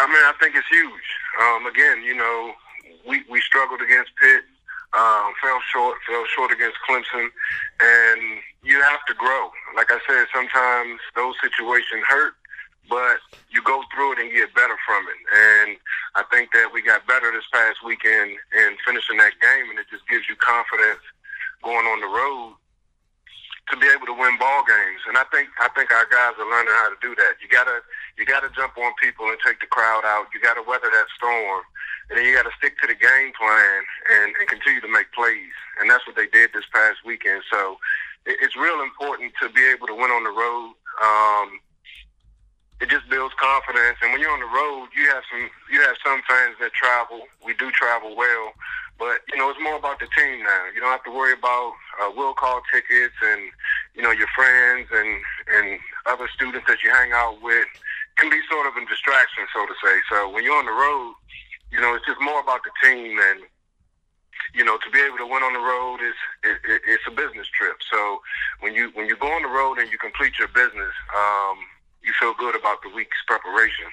I 0.00 0.08
mean, 0.08 0.24
I 0.24 0.32
think 0.40 0.56
it's 0.56 0.68
huge. 0.72 1.08
Um, 1.44 1.66
again, 1.66 2.02
you 2.02 2.16
know, 2.16 2.54
we 3.06 3.22
we 3.28 3.40
struggled 3.44 3.84
against 3.84 4.16
Pitt, 4.16 4.48
um, 4.96 5.36
fell 5.44 5.60
short, 5.68 5.98
fell 6.08 6.24
short 6.32 6.50
against 6.52 6.80
Clemson, 6.88 7.28
and 7.80 8.20
you 8.64 8.80
have 8.80 9.04
to 9.08 9.14
grow. 9.14 9.52
Like 9.76 9.92
I 9.92 10.00
said, 10.08 10.24
sometimes 10.32 11.00
those 11.14 11.36
situations 11.44 12.00
hurt, 12.08 12.32
but 12.88 13.20
you 13.52 13.60
go 13.60 13.84
through 13.92 14.16
it 14.16 14.18
and 14.24 14.32
get 14.32 14.54
better 14.56 14.76
from 14.88 15.04
it. 15.04 15.20
And 15.36 15.76
I 16.16 16.24
think 16.32 16.52
that 16.56 16.72
we 16.72 16.80
got 16.80 17.06
better 17.06 17.28
this 17.30 17.44
past 17.52 17.84
weekend 17.84 18.40
in 18.56 18.80
finishing 18.86 19.20
that 19.20 19.36
game, 19.44 19.68
and 19.68 19.78
it 19.78 19.86
just 19.92 20.08
gives 20.08 20.24
you 20.32 20.36
confidence 20.40 21.04
going 21.60 21.84
on 21.84 22.00
the 22.00 22.08
road 22.08 22.56
to 23.68 23.76
be 23.76 23.86
able 23.92 24.08
to 24.08 24.16
win 24.16 24.40
ball 24.40 24.64
games. 24.64 25.04
And 25.06 25.20
I 25.20 25.28
think 25.28 25.52
I 25.60 25.68
think 25.76 25.92
our 25.92 26.08
guys 26.08 26.40
are 26.40 26.48
learning 26.48 26.72
how 26.72 26.88
to 26.88 26.98
do 27.04 27.14
that. 27.20 27.36
You 27.44 27.52
gotta 27.52 27.84
you 28.18 28.24
gotta 28.26 28.50
jump 28.54 28.76
on 28.78 28.92
people 29.00 29.26
and 29.28 29.38
take 29.44 29.60
the 29.60 29.66
crowd 29.66 30.04
out. 30.04 30.26
You 30.34 30.40
gotta 30.40 30.62
weather 30.62 30.90
that 30.90 31.06
storm, 31.16 31.62
and 32.08 32.18
then 32.18 32.24
you 32.26 32.34
gotta 32.34 32.54
stick 32.58 32.78
to 32.80 32.86
the 32.86 32.94
game 32.94 33.32
plan 33.38 33.82
and, 34.12 34.34
and 34.38 34.48
continue 34.48 34.80
to 34.80 34.88
make 34.88 35.12
plays. 35.12 35.54
And 35.80 35.90
that's 35.90 36.06
what 36.06 36.16
they 36.16 36.26
did 36.26 36.50
this 36.52 36.66
past 36.72 36.98
weekend. 37.04 37.42
So 37.50 37.78
it, 38.26 38.38
it's 38.40 38.56
real 38.56 38.82
important 38.82 39.32
to 39.42 39.48
be 39.48 39.64
able 39.64 39.86
to 39.86 39.94
win 39.94 40.10
on 40.10 40.24
the 40.24 40.34
road. 40.34 40.74
Um, 41.00 41.60
it 42.80 42.88
just 42.88 43.08
builds 43.08 43.34
confidence. 43.36 43.98
And 44.02 44.12
when 44.12 44.20
you're 44.20 44.32
on 44.32 44.40
the 44.40 44.52
road, 44.52 44.88
you 44.96 45.06
have 45.12 45.22
some 45.30 45.50
you 45.70 45.80
have 45.82 45.96
some 46.04 46.20
fans 46.26 46.56
that 46.60 46.72
travel. 46.72 47.28
We 47.44 47.54
do 47.54 47.70
travel 47.70 48.16
well, 48.16 48.52
but 48.98 49.20
you 49.28 49.36
know 49.38 49.50
it's 49.50 49.60
more 49.60 49.76
about 49.76 50.00
the 50.00 50.08
team 50.16 50.42
now. 50.42 50.64
You 50.74 50.80
don't 50.80 50.90
have 50.90 51.04
to 51.04 51.12
worry 51.12 51.32
about 51.32 51.72
uh, 52.00 52.10
will 52.16 52.34
call 52.34 52.62
tickets 52.72 53.14
and 53.22 53.52
you 53.94 54.02
know 54.02 54.10
your 54.10 54.28
friends 54.34 54.88
and 54.92 55.20
and 55.52 55.78
other 56.06 56.28
students 56.34 56.66
that 56.68 56.82
you 56.82 56.90
hang 56.90 57.12
out 57.12 57.42
with 57.42 57.68
can 58.20 58.28
be 58.30 58.40
sort 58.52 58.68
of 58.68 58.76
a 58.76 58.84
distraction, 58.84 59.48
so 59.56 59.64
to 59.64 59.74
say. 59.82 59.96
So 60.12 60.28
when 60.28 60.44
you're 60.44 60.56
on 60.56 60.68
the 60.68 60.76
road, 60.76 61.14
you 61.72 61.80
know 61.80 61.96
it's 61.96 62.04
just 62.04 62.20
more 62.20 62.40
about 62.40 62.60
the 62.62 62.70
team 62.84 63.16
and 63.18 63.40
you 64.54 64.64
know, 64.64 64.76
to 64.78 64.90
be 64.90 65.00
able 65.00 65.18
to 65.18 65.26
win 65.26 65.42
on 65.42 65.52
the 65.52 65.60
road 65.60 65.98
is 66.02 66.14
it, 66.42 66.58
it, 66.68 66.82
it's 66.86 67.02
a 67.06 67.10
business 67.10 67.46
trip. 67.56 67.76
So 67.90 68.20
when 68.60 68.74
you 68.74 68.90
when 68.94 69.06
you 69.06 69.16
go 69.16 69.28
on 69.28 69.42
the 69.42 69.48
road 69.48 69.78
and 69.78 69.90
you 69.90 69.98
complete 69.98 70.32
your 70.38 70.48
business, 70.48 70.92
um, 71.16 71.56
you 72.02 72.12
feel 72.18 72.34
good 72.38 72.56
about 72.56 72.82
the 72.82 72.88
week's 72.94 73.16
preparation. 73.26 73.86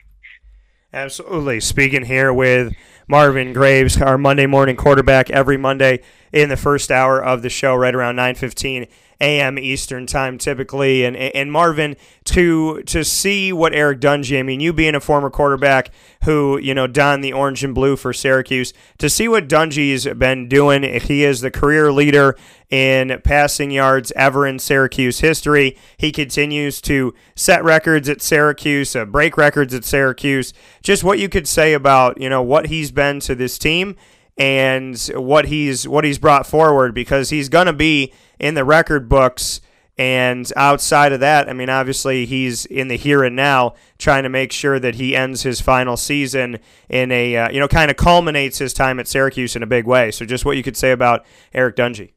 Absolutely. 0.94 1.60
Speaking 1.60 2.06
here 2.06 2.34
with 2.34 2.74
Marvin 3.08 3.54
Graves, 3.54 4.02
our 4.02 4.18
Monday 4.18 4.46
morning 4.46 4.78
quarterback, 4.78 5.30
every 5.30 5.58
Monday 5.58 6.02
in 6.32 6.50
the 6.50 6.58
first 6.58 6.92
hour 6.92 7.24
of 7.24 7.42
the 7.42 7.50
show, 7.50 7.76
right 7.76 7.94
around 7.94 8.16
nine 8.16 8.36
fifteen 8.36 8.88
a.m. 9.20 9.58
Eastern 9.58 10.06
time, 10.06 10.38
typically. 10.38 11.04
And 11.04 11.16
and 11.16 11.52
Marvin, 11.52 11.96
to 12.26 12.84
to 12.84 13.04
see 13.04 13.52
what 13.52 13.74
Eric 13.74 14.00
Dungey, 14.00 14.40
I 14.40 14.44
mean, 14.44 14.60
you 14.60 14.74
being 14.74 14.96
a 14.96 15.00
former 15.00 15.30
quarterback 15.30 15.92
who 16.24 16.58
you 16.60 16.74
know 16.74 16.88
donned 16.88 17.24
the 17.24 17.34
orange 17.34 17.64
and 17.64 17.74
blue 17.74 17.96
for 17.96 18.14
Syracuse, 18.14 18.74
to 18.98 19.10
see 19.10 19.28
what 19.28 19.48
Dungey's 19.48 20.06
been 20.18 20.48
doing. 20.48 20.84
He 20.84 21.24
is 21.24 21.42
the 21.42 21.52
career 21.52 21.92
leader 21.92 22.36
in 22.70 23.22
passing 23.24 23.72
yards 23.72 24.12
ever 24.16 24.46
in 24.46 24.60
Syracuse 24.60 25.20
history. 25.20 25.78
He 25.96 26.12
continues 26.12 26.82
to 26.82 27.14
set 27.34 27.64
records 27.64 28.10
at 28.10 28.22
Syracuse, 28.22 28.96
uh, 28.96 29.06
break 29.06 29.38
records 29.38 29.74
at 29.74 29.86
Syracuse. 29.86 30.54
Just 30.82 31.04
what 31.04 31.20
you 31.20 31.30
could 31.30 31.48
say 31.48 31.74
about 31.74 32.20
you 32.20 32.30
know 32.30 32.42
what 32.42 32.68
he's 32.68 32.92
been 32.92 33.20
to 33.22 33.36
this 33.36 33.58
team 33.58 33.96
and 34.38 34.98
what 35.16 35.46
he's 35.46 35.88
what 35.88 36.04
he's 36.04 36.20
brought 36.20 36.46
forward 36.46 36.94
because 36.94 37.30
he's 37.30 37.50
going 37.50 37.66
to 37.66 37.74
be 37.74 38.14
in 38.40 38.54
the 38.54 38.64
record 38.64 39.10
books 39.10 39.62
and 39.98 40.52
outside 40.56 41.12
of 41.12 41.22
that, 41.22 41.50
I 41.50 41.54
mean, 41.54 41.70
obviously 41.70 42.28
he's 42.28 42.68
in 42.68 42.88
the 42.88 42.98
here 42.98 43.24
and 43.24 43.36
now, 43.36 43.74
trying 43.98 44.24
to 44.24 44.30
make 44.30 44.52
sure 44.52 44.80
that 44.80 44.96
he 44.96 45.16
ends 45.16 45.42
his 45.42 45.60
final 45.60 45.98
season 45.98 46.60
in 46.88 47.12
a, 47.12 47.36
uh, 47.36 47.50
you 47.50 47.60
know, 47.60 47.68
kind 47.68 47.90
of 47.90 47.98
culminates 47.98 48.60
his 48.60 48.74
time 48.74 49.00
at 49.00 49.08
Syracuse 49.08 49.56
in 49.56 49.64
a 49.64 49.68
big 49.68 49.88
way. 49.88 50.12
So, 50.12 50.24
just 50.24 50.46
what 50.46 50.56
you 50.56 50.62
could 50.62 50.78
say 50.78 50.92
about 50.92 51.26
Eric 51.52 51.76
Dungey. 51.76 52.12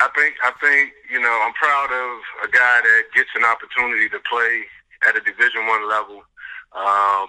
I 0.00 0.08
think, 0.16 0.34
I 0.42 0.52
think, 0.58 0.90
you 1.10 1.20
know, 1.20 1.42
I'm 1.44 1.52
proud 1.52 1.92
of 1.92 2.48
a 2.48 2.50
guy 2.50 2.80
that 2.80 3.02
gets 3.14 3.28
an 3.36 3.44
opportunity 3.44 4.08
to 4.08 4.18
play 4.28 4.62
at 5.06 5.14
a 5.14 5.20
Division 5.20 5.66
One 5.66 5.86
level. 5.86 6.22
Um, 6.72 7.28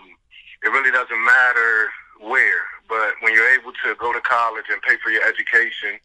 it 0.64 0.70
really 0.70 0.91
doesn't 0.91 1.26
matter 1.26 1.89
where. 2.22 2.72
But 2.94 3.18
when 3.26 3.34
you're 3.34 3.50
able 3.58 3.74
to 3.74 3.98
go 3.98 4.14
to 4.14 4.22
college 4.22 4.70
and 4.70 4.78
pay 4.86 5.02
for 5.02 5.10
your 5.10 5.26
education, 5.26 5.98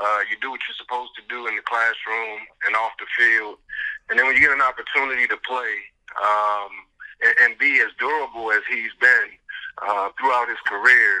uh, 0.00 0.24
you 0.24 0.40
do 0.40 0.48
what 0.48 0.64
you're 0.64 0.80
supposed 0.80 1.12
to 1.20 1.22
do 1.28 1.44
in 1.48 1.52
the 1.52 1.60
classroom 1.60 2.48
and 2.64 2.72
off 2.80 2.96
the 2.96 3.04
field. 3.12 3.60
And 4.08 4.16
then 4.16 4.24
when 4.24 4.32
you 4.32 4.40
get 4.40 4.48
an 4.48 4.64
opportunity 4.64 5.28
to 5.28 5.36
play 5.44 5.72
um, 6.16 6.72
and, 7.20 7.34
and 7.44 7.58
be 7.60 7.76
as 7.84 7.92
durable 8.00 8.56
as 8.56 8.64
he's 8.72 8.96
been 9.04 9.36
uh, 9.84 10.16
throughout 10.16 10.48
his 10.48 10.56
career 10.64 11.20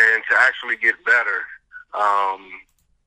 and 0.00 0.24
to 0.32 0.34
actually 0.40 0.80
get 0.80 0.96
better, 1.04 1.44
um, 1.92 2.48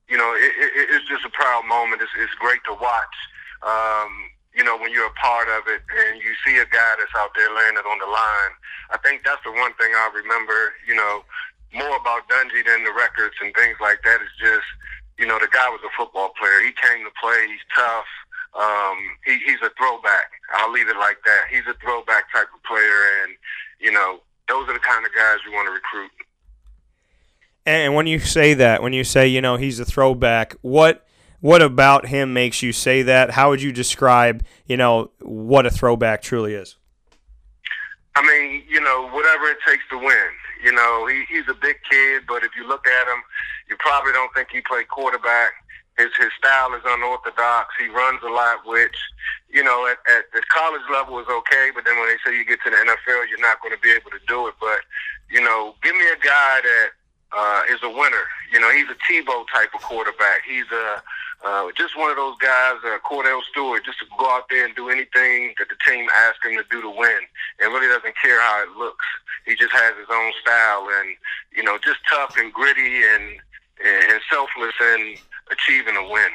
you 0.06 0.14
know, 0.14 0.38
it, 0.38 0.54
it, 0.62 0.94
it's 0.94 1.10
just 1.10 1.26
a 1.26 1.32
proud 1.34 1.66
moment. 1.66 2.06
It's, 2.06 2.14
it's 2.22 2.38
great 2.38 2.62
to 2.70 2.74
watch. 2.78 3.18
Um, 3.66 4.30
you 4.54 4.62
know, 4.62 4.78
when 4.78 4.90
you're 4.90 5.06
a 5.06 5.18
part 5.22 5.46
of 5.50 5.66
it 5.66 5.82
and 5.86 6.22
you 6.22 6.34
see 6.46 6.58
a 6.58 6.66
guy 6.66 6.92
that's 6.98 7.14
out 7.18 7.30
there 7.34 7.50
laying 7.54 7.78
it 7.78 7.86
on 7.86 7.98
the 7.98 8.10
line, 8.10 8.52
I 8.90 8.98
think 8.98 9.22
that's 9.22 9.42
the 9.44 9.52
one 9.52 9.74
thing 9.74 9.94
I 9.94 10.10
remember, 10.14 10.74
you 10.86 10.94
know, 10.94 11.22
more 11.74 11.96
about 11.96 12.28
Dungey 12.28 12.64
than 12.66 12.84
the 12.84 12.92
records 12.92 13.34
and 13.42 13.54
things 13.54 13.76
like 13.80 14.00
that 14.04 14.20
is 14.22 14.32
just, 14.40 14.66
you 15.18 15.26
know, 15.26 15.38
the 15.38 15.48
guy 15.52 15.68
was 15.68 15.80
a 15.84 15.92
football 15.96 16.32
player. 16.38 16.60
He 16.60 16.72
came 16.72 17.04
to 17.04 17.12
play. 17.20 17.46
He's 17.48 17.66
tough. 17.74 18.06
Um, 18.58 18.96
he, 19.24 19.38
he's 19.44 19.60
a 19.62 19.70
throwback. 19.76 20.30
I'll 20.54 20.72
leave 20.72 20.88
it 20.88 20.96
like 20.96 21.18
that. 21.26 21.44
He's 21.50 21.66
a 21.68 21.74
throwback 21.82 22.32
type 22.32 22.48
of 22.54 22.62
player, 22.64 23.22
and 23.22 23.34
you 23.80 23.92
know, 23.92 24.20
those 24.48 24.68
are 24.68 24.72
the 24.72 24.80
kind 24.80 25.04
of 25.04 25.12
guys 25.14 25.38
you 25.46 25.52
want 25.52 25.68
to 25.68 25.72
recruit. 25.72 26.10
And 27.66 27.94
when 27.94 28.06
you 28.06 28.18
say 28.18 28.54
that, 28.54 28.82
when 28.82 28.94
you 28.94 29.04
say, 29.04 29.28
you 29.28 29.42
know, 29.42 29.56
he's 29.56 29.78
a 29.78 29.84
throwback, 29.84 30.56
what 30.62 31.06
what 31.40 31.62
about 31.62 32.06
him 32.06 32.32
makes 32.32 32.62
you 32.62 32.72
say 32.72 33.02
that? 33.02 33.30
How 33.30 33.50
would 33.50 33.62
you 33.62 33.72
describe, 33.72 34.44
you 34.66 34.76
know, 34.76 35.10
what 35.20 35.66
a 35.66 35.70
throwback 35.70 36.22
truly 36.22 36.54
is? 36.54 36.76
I 38.16 38.22
mean, 38.22 38.64
you 38.68 38.80
know, 38.80 39.08
whatever 39.10 39.48
it 39.48 39.58
takes 39.66 39.84
to 39.90 39.98
win. 39.98 40.28
You 40.62 40.72
know, 40.72 41.06
he, 41.06 41.24
he's 41.28 41.48
a 41.48 41.54
big 41.54 41.76
kid, 41.88 42.24
but 42.26 42.44
if 42.44 42.52
you 42.56 42.66
look 42.66 42.86
at 42.86 43.06
him, 43.06 43.22
you 43.68 43.76
probably 43.78 44.12
don't 44.12 44.32
think 44.34 44.48
he 44.50 44.60
played 44.60 44.88
quarterback. 44.88 45.52
His 45.96 46.14
his 46.18 46.30
style 46.38 46.74
is 46.74 46.82
unorthodox. 46.86 47.74
He 47.78 47.88
runs 47.88 48.22
a 48.22 48.30
lot, 48.30 48.64
which 48.64 48.94
you 49.50 49.64
know 49.64 49.86
at, 49.86 49.98
at 50.06 50.30
the 50.32 50.42
college 50.48 50.86
level 50.92 51.18
is 51.18 51.26
okay, 51.26 51.70
but 51.74 51.84
then 51.84 51.98
when 51.98 52.06
they 52.06 52.18
say 52.24 52.36
you 52.36 52.44
get 52.44 52.62
to 52.62 52.70
the 52.70 52.76
NFL, 52.76 53.28
you're 53.28 53.42
not 53.42 53.60
going 53.60 53.74
to 53.74 53.80
be 53.80 53.90
able 53.90 54.10
to 54.10 54.22
do 54.28 54.46
it. 54.46 54.54
But 54.60 54.80
you 55.28 55.42
know, 55.42 55.74
give 55.82 55.94
me 55.96 56.06
a 56.06 56.18
guy 56.22 56.60
that 56.62 56.88
uh, 57.34 57.62
is 57.70 57.82
a 57.82 57.90
winner. 57.90 58.26
You 58.52 58.60
know, 58.60 58.70
he's 58.70 58.86
a 58.86 58.98
Tebow 59.10 59.44
type 59.52 59.74
of 59.74 59.82
quarterback. 59.82 60.42
He's 60.48 60.70
a 60.70 61.02
uh, 61.44 61.68
just 61.76 61.96
one 61.96 62.10
of 62.10 62.16
those 62.16 62.36
guys, 62.38 62.74
uh, 62.84 62.98
Kordell 63.08 63.40
Stewart, 63.50 63.84
just 63.84 63.98
to 64.00 64.06
go 64.18 64.28
out 64.28 64.44
there 64.50 64.66
and 64.66 64.74
do 64.74 64.88
anything 64.90 65.54
that 65.58 65.68
the 65.68 65.76
team 65.86 66.06
asks 66.14 66.44
him 66.44 66.56
to 66.56 66.64
do 66.70 66.82
to 66.82 66.90
win, 66.90 67.20
and 67.60 67.72
really 67.72 67.86
doesn't 67.86 68.16
care 68.20 68.40
how 68.40 68.62
it 68.62 68.76
looks. 68.76 69.04
He 69.46 69.54
just 69.54 69.72
has 69.72 69.94
his 69.96 70.08
own 70.10 70.32
style, 70.42 70.88
and 71.00 71.16
you 71.54 71.62
know, 71.62 71.78
just 71.78 71.98
tough 72.10 72.34
and 72.38 72.52
gritty 72.52 73.02
and 73.04 73.38
and 73.84 74.20
selfless 74.30 74.74
in 74.80 75.14
achieving 75.50 75.96
a 75.96 76.10
win. 76.10 76.30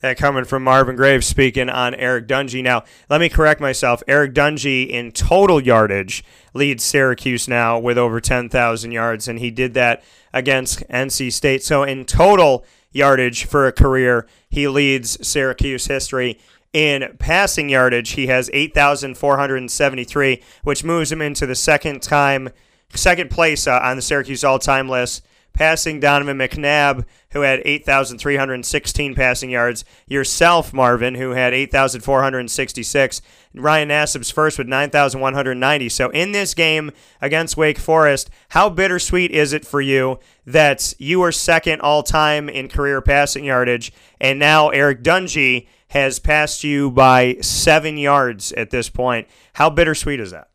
That 0.00 0.18
coming 0.18 0.44
from 0.44 0.62
Marvin 0.62 0.94
Graves 0.94 1.26
speaking 1.26 1.70
on 1.70 1.94
Eric 1.94 2.28
Dungey. 2.28 2.62
Now, 2.62 2.84
let 3.08 3.18
me 3.18 3.30
correct 3.30 3.62
myself. 3.62 4.02
Eric 4.06 4.34
Dungey 4.34 4.88
in 4.88 5.10
total 5.10 5.58
yardage 5.58 6.22
leads 6.52 6.84
Syracuse 6.84 7.48
now 7.48 7.78
with 7.78 7.96
over 7.96 8.20
10,000 8.20 8.92
yards, 8.92 9.26
and 9.26 9.38
he 9.38 9.50
did 9.50 9.72
that 9.72 10.04
against 10.34 10.86
NC 10.88 11.32
State. 11.32 11.64
So, 11.64 11.82
in 11.82 12.04
total, 12.04 12.66
yardage 12.96 13.44
for 13.44 13.66
a 13.66 13.72
career. 13.72 14.26
He 14.48 14.66
leads 14.66 15.26
Syracuse 15.26 15.86
history 15.86 16.38
in 16.72 17.16
passing 17.18 17.68
yardage. 17.68 18.10
He 18.10 18.26
has 18.26 18.50
8,473, 18.52 20.42
which 20.64 20.84
moves 20.84 21.12
him 21.12 21.22
into 21.22 21.46
the 21.46 21.54
second 21.54 22.02
time, 22.02 22.50
second 22.94 23.30
place 23.30 23.66
uh, 23.66 23.78
on 23.82 23.96
the 23.96 24.02
Syracuse 24.02 24.42
all-time 24.42 24.88
list 24.88 25.26
passing 25.56 25.98
Donovan 25.98 26.38
McNabb, 26.38 27.04
who 27.30 27.40
had 27.40 27.62
8,316 27.64 29.14
passing 29.14 29.50
yards. 29.50 29.84
Yourself, 30.06 30.72
Marvin, 30.72 31.16
who 31.16 31.30
had 31.30 31.52
8,466. 31.52 33.22
Ryan 33.54 33.88
Nassib's 33.88 34.30
first 34.30 34.58
with 34.58 34.68
9,190. 34.68 35.88
So 35.88 36.10
in 36.10 36.32
this 36.32 36.54
game 36.54 36.92
against 37.20 37.56
Wake 37.56 37.78
Forest, 37.78 38.30
how 38.50 38.68
bittersweet 38.68 39.32
is 39.32 39.52
it 39.52 39.66
for 39.66 39.80
you 39.80 40.20
that 40.44 40.94
you 40.98 41.20
were 41.20 41.32
second 41.32 41.80
all 41.80 42.02
time 42.02 42.48
in 42.48 42.68
career 42.68 43.00
passing 43.00 43.44
yardage, 43.44 43.92
and 44.20 44.38
now 44.38 44.68
Eric 44.68 45.02
Dungey 45.02 45.66
has 45.88 46.18
passed 46.18 46.62
you 46.62 46.90
by 46.90 47.36
seven 47.40 47.96
yards 47.96 48.52
at 48.52 48.70
this 48.70 48.88
point? 48.88 49.26
How 49.54 49.70
bittersweet 49.70 50.20
is 50.20 50.30
that? 50.30 50.50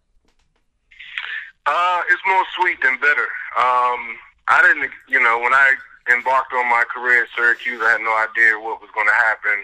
Uh, 1.65 2.01
it's 2.09 2.21
more 2.27 2.43
sweet 2.59 2.81
than 2.81 2.97
bitter. 2.99 3.27
Um, 3.57 4.17
I 4.51 4.59
didn't, 4.61 4.91
you 5.07 5.23
know, 5.23 5.39
when 5.39 5.53
I 5.55 5.79
embarked 6.11 6.51
on 6.51 6.67
my 6.67 6.83
career 6.91 7.23
at 7.23 7.31
Syracuse, 7.31 7.79
I 7.79 7.95
had 7.95 8.03
no 8.03 8.11
idea 8.11 8.59
what 8.59 8.83
was 8.83 8.91
going 8.91 9.07
to 9.07 9.15
happen, 9.15 9.63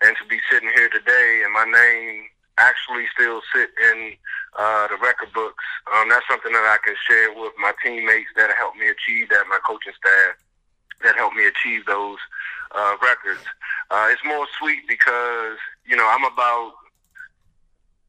and 0.00 0.16
to 0.16 0.24
be 0.24 0.40
sitting 0.48 0.72
here 0.72 0.88
today 0.88 1.42
and 1.44 1.52
my 1.52 1.68
name 1.68 2.32
actually 2.56 3.04
still 3.12 3.44
sit 3.52 3.68
in 3.92 4.16
uh, 4.58 4.88
the 4.88 4.96
record 5.04 5.32
books, 5.32 5.64
um, 5.92 6.08
that's 6.08 6.24
something 6.28 6.52
that 6.52 6.64
I 6.64 6.80
can 6.80 6.96
share 7.08 7.32
with 7.32 7.52
my 7.60 7.72
teammates 7.84 8.32
that 8.36 8.48
helped 8.56 8.76
me 8.76 8.88
achieve 8.88 9.28
that, 9.28 9.44
my 9.48 9.60
coaching 9.64 9.92
staff 10.00 10.40
that 11.04 11.16
helped 11.16 11.36
me 11.36 11.44
achieve 11.44 11.84
those 11.84 12.18
uh, 12.72 12.96
records. 13.02 13.44
Uh, 13.90 14.08
it's 14.10 14.24
more 14.24 14.46
sweet 14.58 14.88
because 14.88 15.60
you 15.84 15.96
know 15.96 16.08
I'm 16.08 16.24
about 16.24 16.72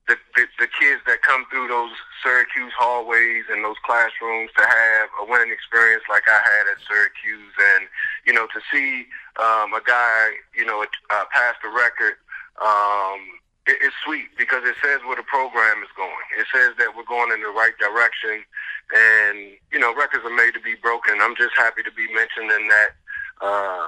the, 0.07 0.17
the 0.35 0.43
the 0.59 0.67
kids 0.67 1.01
that 1.07 1.21
come 1.21 1.45
through 1.49 1.67
those 1.67 1.95
Syracuse 2.23 2.73
hallways 2.77 3.45
and 3.51 3.63
those 3.63 3.79
classrooms 3.85 4.51
to 4.57 4.63
have 4.63 5.07
a 5.21 5.25
winning 5.29 5.51
experience 5.51 6.03
like 6.09 6.27
I 6.27 6.39
had 6.43 6.67
at 6.67 6.79
Syracuse, 6.83 7.55
and 7.55 7.87
you 8.27 8.33
know 8.33 8.47
to 8.51 8.59
see 8.71 9.07
um, 9.39 9.71
a 9.71 9.81
guy 9.85 10.35
you 10.55 10.65
know 10.65 10.83
uh, 10.83 11.25
pass 11.31 11.55
the 11.63 11.69
record. 11.69 12.19
Um, 12.59 13.39
it, 13.65 13.79
it's 13.79 13.95
sweet 14.03 14.27
because 14.37 14.67
it 14.67 14.75
says 14.83 14.99
where 15.07 15.15
the 15.15 15.23
program 15.23 15.79
is 15.79 15.91
going. 15.95 16.27
It 16.35 16.47
says 16.51 16.75
that 16.83 16.91
we're 16.95 17.07
going 17.07 17.31
in 17.31 17.39
the 17.39 17.55
right 17.55 17.75
direction, 17.79 18.43
and 18.91 19.55
you 19.71 19.79
know 19.79 19.95
records 19.95 20.27
are 20.27 20.35
made 20.35 20.51
to 20.55 20.63
be 20.63 20.75
broken. 20.75 21.23
I'm 21.23 21.35
just 21.39 21.55
happy 21.55 21.83
to 21.83 21.91
be 21.95 22.11
mentioned 22.11 22.51
in 22.51 22.67
that. 22.67 22.91
Uh, 23.39 23.87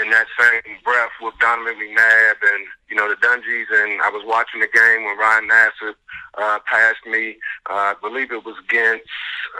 in 0.00 0.10
that 0.10 0.26
same 0.38 0.76
breath 0.84 1.10
with 1.20 1.34
Donovan 1.40 1.74
McNabb 1.74 2.36
and 2.42 2.66
you 2.88 2.96
know 2.96 3.08
the 3.08 3.16
Dungeys, 3.16 3.66
and 3.70 4.00
I 4.02 4.10
was 4.10 4.22
watching 4.26 4.60
the 4.60 4.68
game 4.68 5.04
when 5.04 5.18
Ryan 5.18 5.48
Nassib 5.48 5.94
uh, 6.38 6.58
passed 6.66 7.04
me. 7.06 7.36
Uh, 7.68 7.92
I 7.92 7.94
believe 8.00 8.32
it 8.32 8.44
was 8.44 8.56
against 8.64 9.04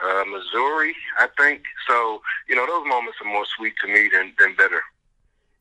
uh, 0.04 0.24
Missouri, 0.26 0.94
I 1.18 1.28
think. 1.36 1.62
So 1.88 2.22
you 2.48 2.56
know 2.56 2.66
those 2.66 2.86
moments 2.86 3.18
are 3.24 3.30
more 3.30 3.46
sweet 3.56 3.74
to 3.82 3.88
me 3.88 4.08
than 4.12 4.32
than 4.38 4.54
bitter. 4.56 4.82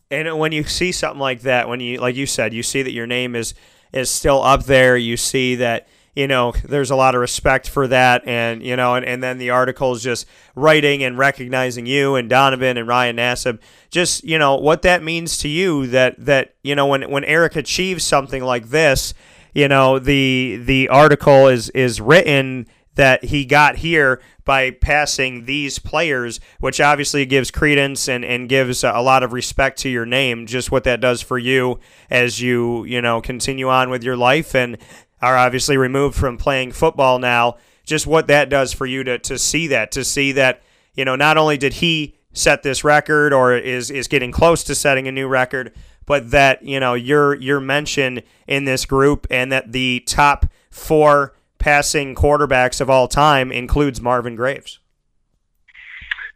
And 0.10 0.40
when 0.40 0.54
you 0.54 0.64
see 0.64 0.92
something 0.92 1.20
like 1.20 1.42
that, 1.42 1.68
when 1.68 1.80
you 1.80 2.00
like 2.00 2.16
you 2.16 2.26
said, 2.26 2.54
you 2.54 2.64
see 2.64 2.82
that 2.82 2.94
your 2.94 3.08
name 3.08 3.36
is 3.36 3.54
is 3.94 4.10
still 4.10 4.42
up 4.42 4.66
there. 4.66 4.98
You 4.98 5.18
see 5.18 5.56
that 5.56 5.88
you 6.18 6.28
know, 6.28 6.52
there's 6.64 6.90
a 6.90 6.96
lot 6.96 7.14
of 7.14 7.22
respect 7.22 7.70
for 7.70 7.88
that. 7.88 8.28
And, 8.28 8.64
you 8.64 8.76
know, 8.76 8.96
and, 8.96 9.06
and 9.06 9.22
then 9.22 9.38
the 9.38 9.52
articles 9.52 10.02
just 10.02 10.26
writing 10.56 11.04
and 11.04 11.16
recognizing 11.16 11.86
you 11.86 12.16
and 12.16 12.28
Donovan 12.28 12.76
and 12.76 12.88
Ryan 12.88 13.18
Nassib. 13.18 13.60
Just, 13.92 14.24
you 14.24 14.40
know, 14.40 14.56
what 14.56 14.82
that 14.82 15.04
means 15.04 15.38
to 15.38 15.48
you 15.48 15.86
that, 15.88 16.16
that 16.18 16.56
you 16.64 16.74
know, 16.74 16.88
when, 16.88 17.12
when 17.12 17.24
Eric 17.24 17.56
achieves 17.56 18.04
something 18.04 18.44
like 18.44 18.70
this, 18.70 19.14
you 19.54 19.68
know, 19.68 20.00
the 20.00 20.62
the 20.66 20.90
article 20.90 21.48
is 21.48 21.70
is 21.70 22.00
written 22.00 22.68
that 22.94 23.26
he 23.26 23.46
got 23.46 23.78
here 23.78 24.20
by 24.44 24.72
passing 24.72 25.46
these 25.46 25.78
players, 25.78 26.40
which 26.60 26.82
obviously 26.82 27.26
gives 27.26 27.52
credence 27.52 28.08
and, 28.08 28.26
and 28.26 28.50
gives 28.50 28.84
a 28.84 29.00
lot 29.00 29.22
of 29.22 29.34
respect 29.34 29.78
to 29.80 29.90
your 29.90 30.06
name, 30.06 30.46
just 30.46 30.72
what 30.72 30.84
that 30.84 31.02
does 31.02 31.22
for 31.22 31.38
you 31.38 31.80
as 32.10 32.42
you, 32.42 32.84
you 32.86 33.02
know, 33.02 33.22
continue 33.22 33.70
on 33.70 33.90
with 33.90 34.04
your 34.04 34.18
life 34.18 34.56
and 34.56 34.78
are 35.22 35.38
obviously 35.38 35.78
removed 35.78 36.16
from 36.16 36.38
playing 36.38 36.72
football 36.72 37.20
now. 37.20 37.58
Just 37.86 38.06
what 38.06 38.28
that 38.28 38.50
does 38.50 38.74
for 38.74 38.86
you 38.86 39.04
to, 39.04 39.18
to 39.20 39.38
see 39.38 39.68
that, 39.68 39.92
to 39.94 40.04
see 40.04 40.34
that, 40.34 40.62
you 40.94 41.06
know, 41.06 41.16
not 41.16 41.38
only 41.38 41.58
did 41.58 41.74
he 41.74 42.16
set 42.34 42.62
this 42.62 42.84
record 42.84 43.34
or 43.34 43.56
is, 43.56 43.90
is 43.90 44.08
getting 44.08 44.32
close 44.32 44.64
to 44.66 44.76
setting 44.76 45.08
a 45.08 45.12
new 45.12 45.28
record, 45.28 45.74
but 46.06 46.32
that, 46.32 46.64
you 46.64 46.80
know, 46.80 46.94
your 46.94 47.36
your 47.36 47.60
mention 47.60 48.22
in 48.48 48.66
this 48.66 48.86
group 48.86 49.26
and 49.32 49.52
that 49.52 49.72
the 49.72 50.02
top 50.06 50.46
four 50.70 51.34
passing 51.60 52.14
quarterbacks 52.14 52.80
of 52.80 52.90
all 52.90 53.08
time 53.08 53.52
includes 53.52 54.02
Marvin 54.02 54.36
Graves. 54.36 54.80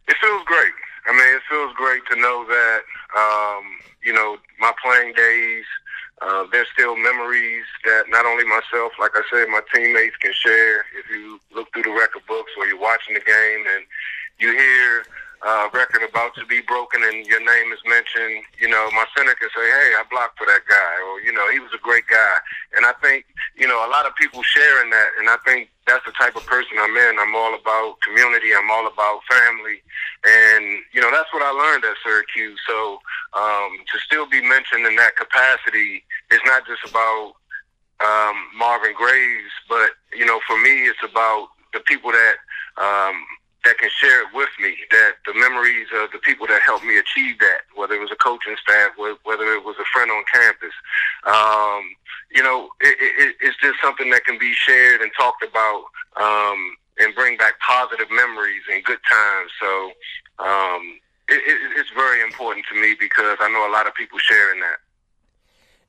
It 0.07 0.15
feels 0.21 0.43
great. 0.45 0.73
I 1.07 1.11
mean, 1.11 1.35
it 1.35 1.41
feels 1.49 1.73
great 1.75 2.01
to 2.11 2.15
know 2.19 2.45
that, 2.47 2.81
um, 3.15 3.63
you 4.03 4.13
know, 4.13 4.37
my 4.59 4.71
playing 4.83 5.13
days– 5.13 5.65
uh, 6.21 6.45
there's 6.51 6.67
still 6.73 6.95
memories 6.95 7.65
that 7.83 8.03
not 8.09 8.25
only 8.25 8.43
myself, 8.45 8.93
like 8.99 9.11
I 9.15 9.21
said, 9.31 9.49
my 9.49 9.61
teammates 9.73 10.15
can 10.17 10.33
share. 10.33 10.85
If 10.97 11.09
you 11.09 11.39
look 11.53 11.73
through 11.73 11.83
the 11.83 11.91
record 11.91 12.21
books 12.27 12.51
or 12.57 12.67
you're 12.67 12.79
watching 12.79 13.15
the 13.15 13.21
game 13.21 13.65
and 13.75 13.85
you 14.37 14.51
hear 14.53 15.03
uh, 15.41 15.67
record 15.73 16.07
about 16.07 16.35
to 16.35 16.45
be 16.45 16.61
broken 16.61 17.01
and 17.03 17.25
your 17.25 17.39
name 17.39 17.71
is 17.73 17.79
mentioned, 17.87 18.45
you 18.59 18.69
know, 18.69 18.89
my 18.93 19.05
center 19.17 19.33
can 19.33 19.49
say, 19.49 19.65
hey, 19.65 19.97
I 19.97 20.03
blocked 20.11 20.37
for 20.37 20.45
that 20.45 20.61
guy, 20.69 20.93
or, 21.09 21.21
you 21.21 21.33
know, 21.33 21.49
he 21.51 21.59
was 21.59 21.71
a 21.73 21.81
great 21.81 22.05
guy. 22.05 22.35
And 22.75 22.85
I 22.85 22.93
think, 23.01 23.25
you 23.57 23.67
know, 23.67 23.81
a 23.85 23.89
lot 23.89 24.05
of 24.05 24.15
people 24.15 24.43
sharing 24.43 24.91
that, 24.91 25.09
and 25.17 25.29
I 25.29 25.37
think 25.43 25.69
that's 25.87 26.05
the 26.05 26.11
type 26.11 26.35
of 26.35 26.45
person 26.45 26.77
I'm 26.79 26.95
in. 26.95 27.17
I'm 27.17 27.35
all 27.35 27.55
about 27.55 27.99
community. 28.01 28.53
I'm 28.53 28.69
all 28.69 28.85
about 28.85 29.21
family. 29.29 29.81
And, 30.23 30.85
you 30.93 31.01
know, 31.01 31.09
that's 31.09 31.33
what 31.33 31.41
I 31.41 31.49
learned 31.49 31.83
at 31.83 31.97
Syracuse. 32.05 32.59
So 32.67 32.99
um, 33.33 33.71
to 33.91 33.99
still 33.99 34.29
be 34.29 34.41
mentioned 34.41 34.85
in 34.85 34.95
that 34.97 35.15
capacity 35.15 36.03
is 36.31 36.41
not 36.45 36.65
just 36.65 36.83
about 36.89 37.33
um, 37.99 38.35
Marvin 38.57 38.93
Graves, 38.95 39.51
but, 39.69 39.91
you 40.13 40.25
know, 40.25 40.39
for 40.47 40.57
me, 40.61 40.87
it's 40.87 41.03
about 41.03 41.49
the 41.73 41.79
people 41.81 42.11
that 42.11 42.35
um, 42.77 43.23
that 43.63 43.77
can 43.77 43.89
share 43.93 44.21
it 44.21 44.33
with 44.33 44.49
me. 44.59 44.75
That 44.89 45.21
the 45.25 45.33
memories 45.35 45.87
of 45.93 46.11
the 46.11 46.17
people 46.19 46.47
that 46.47 46.61
helped 46.61 46.83
me 46.83 46.97
achieve 46.97 47.37
that, 47.39 47.61
whether 47.75 47.93
it 47.93 48.01
was 48.01 48.11
a 48.11 48.15
coaching 48.15 48.55
staff, 48.61 48.91
whether 48.97 49.53
it 49.53 49.63
was 49.63 49.75
a 49.79 49.85
friend 49.93 50.09
on 50.09 50.23
campus, 50.33 50.73
um, 51.27 51.83
you 52.33 52.41
know, 52.41 52.69
it, 52.79 52.97
it, 52.99 53.35
it's 53.41 53.57
just 53.61 53.77
something 53.81 54.09
that 54.09 54.25
can 54.25 54.39
be 54.39 54.53
shared 54.53 55.01
and 55.01 55.11
talked 55.15 55.43
about 55.43 55.83
um, 56.19 56.75
and 56.99 57.13
bring 57.13 57.37
back 57.37 57.59
positive 57.59 58.09
memories 58.09 58.63
and 58.71 58.83
good 58.83 58.99
times. 59.07 59.51
So 59.61 59.91
um, 60.39 60.99
it, 61.29 61.41
it's 61.77 61.91
very 61.95 62.21
important 62.21 62.65
to 62.73 62.81
me 62.81 62.95
because 62.99 63.37
I 63.39 63.49
know 63.51 63.69
a 63.69 63.71
lot 63.71 63.85
of 63.85 63.93
people 63.93 64.17
sharing 64.17 64.59
that 64.61 64.79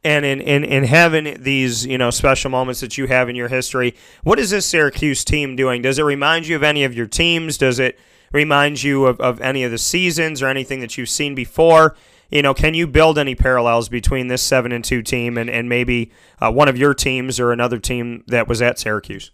and 0.04 0.24
in, 0.24 0.40
in, 0.40 0.64
in 0.64 0.84
having 0.84 1.42
these 1.42 1.86
you 1.86 1.98
know 1.98 2.10
special 2.10 2.50
moments 2.50 2.80
that 2.80 2.98
you 2.98 3.06
have 3.06 3.28
in 3.28 3.36
your 3.36 3.48
history 3.48 3.94
what 4.22 4.38
is 4.38 4.50
this 4.50 4.66
syracuse 4.66 5.24
team 5.24 5.56
doing? 5.56 5.82
Does 5.82 5.98
it 5.98 6.02
remind 6.02 6.46
you 6.46 6.56
of 6.56 6.62
any 6.62 6.84
of 6.84 6.94
your 6.94 7.06
teams? 7.06 7.58
Does 7.58 7.78
it 7.78 7.98
remind 8.32 8.82
you 8.82 9.06
of, 9.06 9.20
of 9.20 9.40
any 9.40 9.64
of 9.64 9.70
the 9.70 9.78
seasons 9.78 10.42
or 10.42 10.48
anything 10.48 10.80
that 10.80 10.96
you've 10.96 11.08
seen 11.08 11.34
before? 11.34 11.96
You 12.30 12.42
know 12.42 12.54
can 12.54 12.74
you 12.74 12.86
build 12.86 13.18
any 13.18 13.34
parallels 13.34 13.88
between 13.88 14.28
this 14.28 14.42
7 14.42 14.72
and 14.72 14.84
2 14.84 15.02
team 15.02 15.36
and, 15.36 15.50
and 15.50 15.68
maybe 15.68 16.12
uh, 16.40 16.50
one 16.50 16.68
of 16.68 16.76
your 16.76 16.94
teams 16.94 17.38
or 17.38 17.52
another 17.52 17.78
team 17.78 18.24
that 18.28 18.48
was 18.48 18.62
at 18.62 18.78
syracuse? 18.78 19.30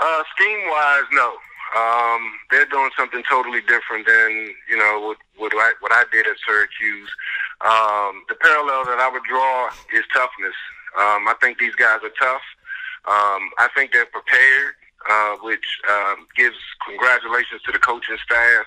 Uh, 0.00 0.22
scheme 0.34 0.60
wise 0.68 1.04
no. 1.12 1.34
Um, 1.74 2.34
they're 2.50 2.66
doing 2.66 2.90
something 2.98 3.22
totally 3.28 3.62
different 3.62 4.06
than 4.06 4.54
you 4.68 4.76
know 4.76 5.00
what 5.00 5.16
what 5.38 5.52
I, 5.54 5.72
what 5.80 5.92
I 5.92 6.04
did 6.12 6.26
at 6.26 6.36
Syracuse. 6.46 7.08
Um, 7.62 8.24
the 8.28 8.34
parallel 8.34 8.84
that 8.86 8.98
I 8.98 9.08
would 9.10 9.22
draw 9.22 9.68
is 9.94 10.04
toughness. 10.12 10.56
Um, 10.98 11.28
I 11.30 11.34
think 11.40 11.58
these 11.58 11.74
guys 11.74 12.00
are 12.02 12.14
tough. 12.18 12.42
Um, 13.06 13.50
I 13.58 13.68
think 13.74 13.92
they're 13.92 14.06
prepared, 14.06 14.74
uh, 15.08 15.36
which 15.42 15.64
um, 15.88 16.26
gives 16.36 16.56
congratulations 16.86 17.62
to 17.66 17.72
the 17.72 17.78
coaching 17.78 18.18
staff, 18.24 18.66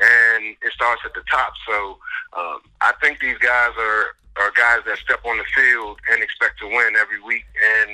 and 0.00 0.56
it 0.62 0.72
starts 0.72 1.02
at 1.04 1.14
the 1.14 1.24
top. 1.30 1.52
So 1.66 1.98
um, 2.36 2.60
I 2.80 2.92
think 3.00 3.20
these 3.20 3.38
guys 3.38 3.72
are 3.78 4.16
are 4.36 4.50
guys 4.50 4.80
that 4.84 4.98
step 4.98 5.20
on 5.24 5.38
the 5.38 5.44
field 5.54 5.98
and 6.10 6.22
expect 6.22 6.58
to 6.58 6.66
win 6.66 6.96
every 6.98 7.22
week, 7.22 7.44
and 7.62 7.90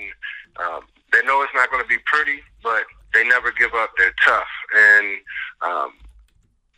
um, 0.57 0.80
they 1.12 1.22
know 1.22 1.42
it's 1.42 1.53
not 1.55 1.70
going 1.70 1.82
to 1.82 1.88
be 1.88 1.98
pretty, 2.07 2.40
but 2.62 2.84
they 3.12 3.26
never 3.28 3.53
give 3.53 3.74
up. 3.74 3.90
They're 3.98 4.14
tough, 4.24 4.48
and 4.74 5.18
um, 5.62 5.92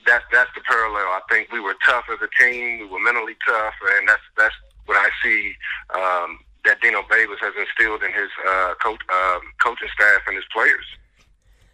that's 0.06 0.24
that's 0.32 0.50
the 0.54 0.62
parallel. 0.62 1.02
I 1.02 1.20
think 1.30 1.52
we 1.52 1.60
were 1.60 1.74
tough 1.86 2.04
as 2.12 2.18
a 2.22 2.42
team. 2.42 2.80
We 2.80 2.86
were 2.86 3.00
mentally 3.00 3.36
tough, 3.46 3.74
and 3.98 4.08
that's 4.08 4.22
that's 4.36 4.54
what 4.86 4.96
I 4.96 5.08
see 5.22 5.54
um, 5.94 6.38
that 6.64 6.80
Dino 6.80 7.02
Babers 7.02 7.38
has 7.40 7.54
instilled 7.58 8.02
in 8.02 8.12
his 8.12 8.28
uh, 8.48 8.74
coach, 8.82 9.00
um, 9.12 9.40
coaching 9.62 9.88
staff 9.94 10.22
and 10.26 10.36
his 10.36 10.44
players. 10.52 10.84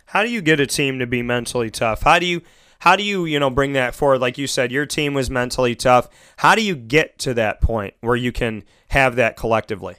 How 0.07 0.23
do 0.23 0.31
you 0.31 0.41
get 0.41 0.61
a 0.61 0.67
team 0.67 0.99
to 0.99 1.07
be 1.07 1.23
mentally 1.23 1.71
tough? 1.71 2.03
How 2.03 2.19
do 2.19 2.27
you 2.27 2.43
how 2.81 2.97
do 2.97 3.03
you 3.03 3.25
you 3.25 3.39
know 3.39 3.51
bring 3.51 3.73
that 3.75 3.95
forward? 3.95 4.21
Like 4.21 4.39
you 4.39 4.47
said, 4.47 4.73
your 4.73 4.87
team 4.87 5.15
was 5.15 5.31
mentally 5.31 5.75
tough. 5.75 6.09
How 6.39 6.55
do 6.55 6.63
you 6.63 6.75
get 6.77 7.19
to 7.21 7.35
that 7.35 7.61
point 7.61 7.95
where 8.01 8.17
you 8.17 8.33
can 8.33 8.65
have 8.89 9.17
that 9.17 9.37
collectively? 9.37 9.97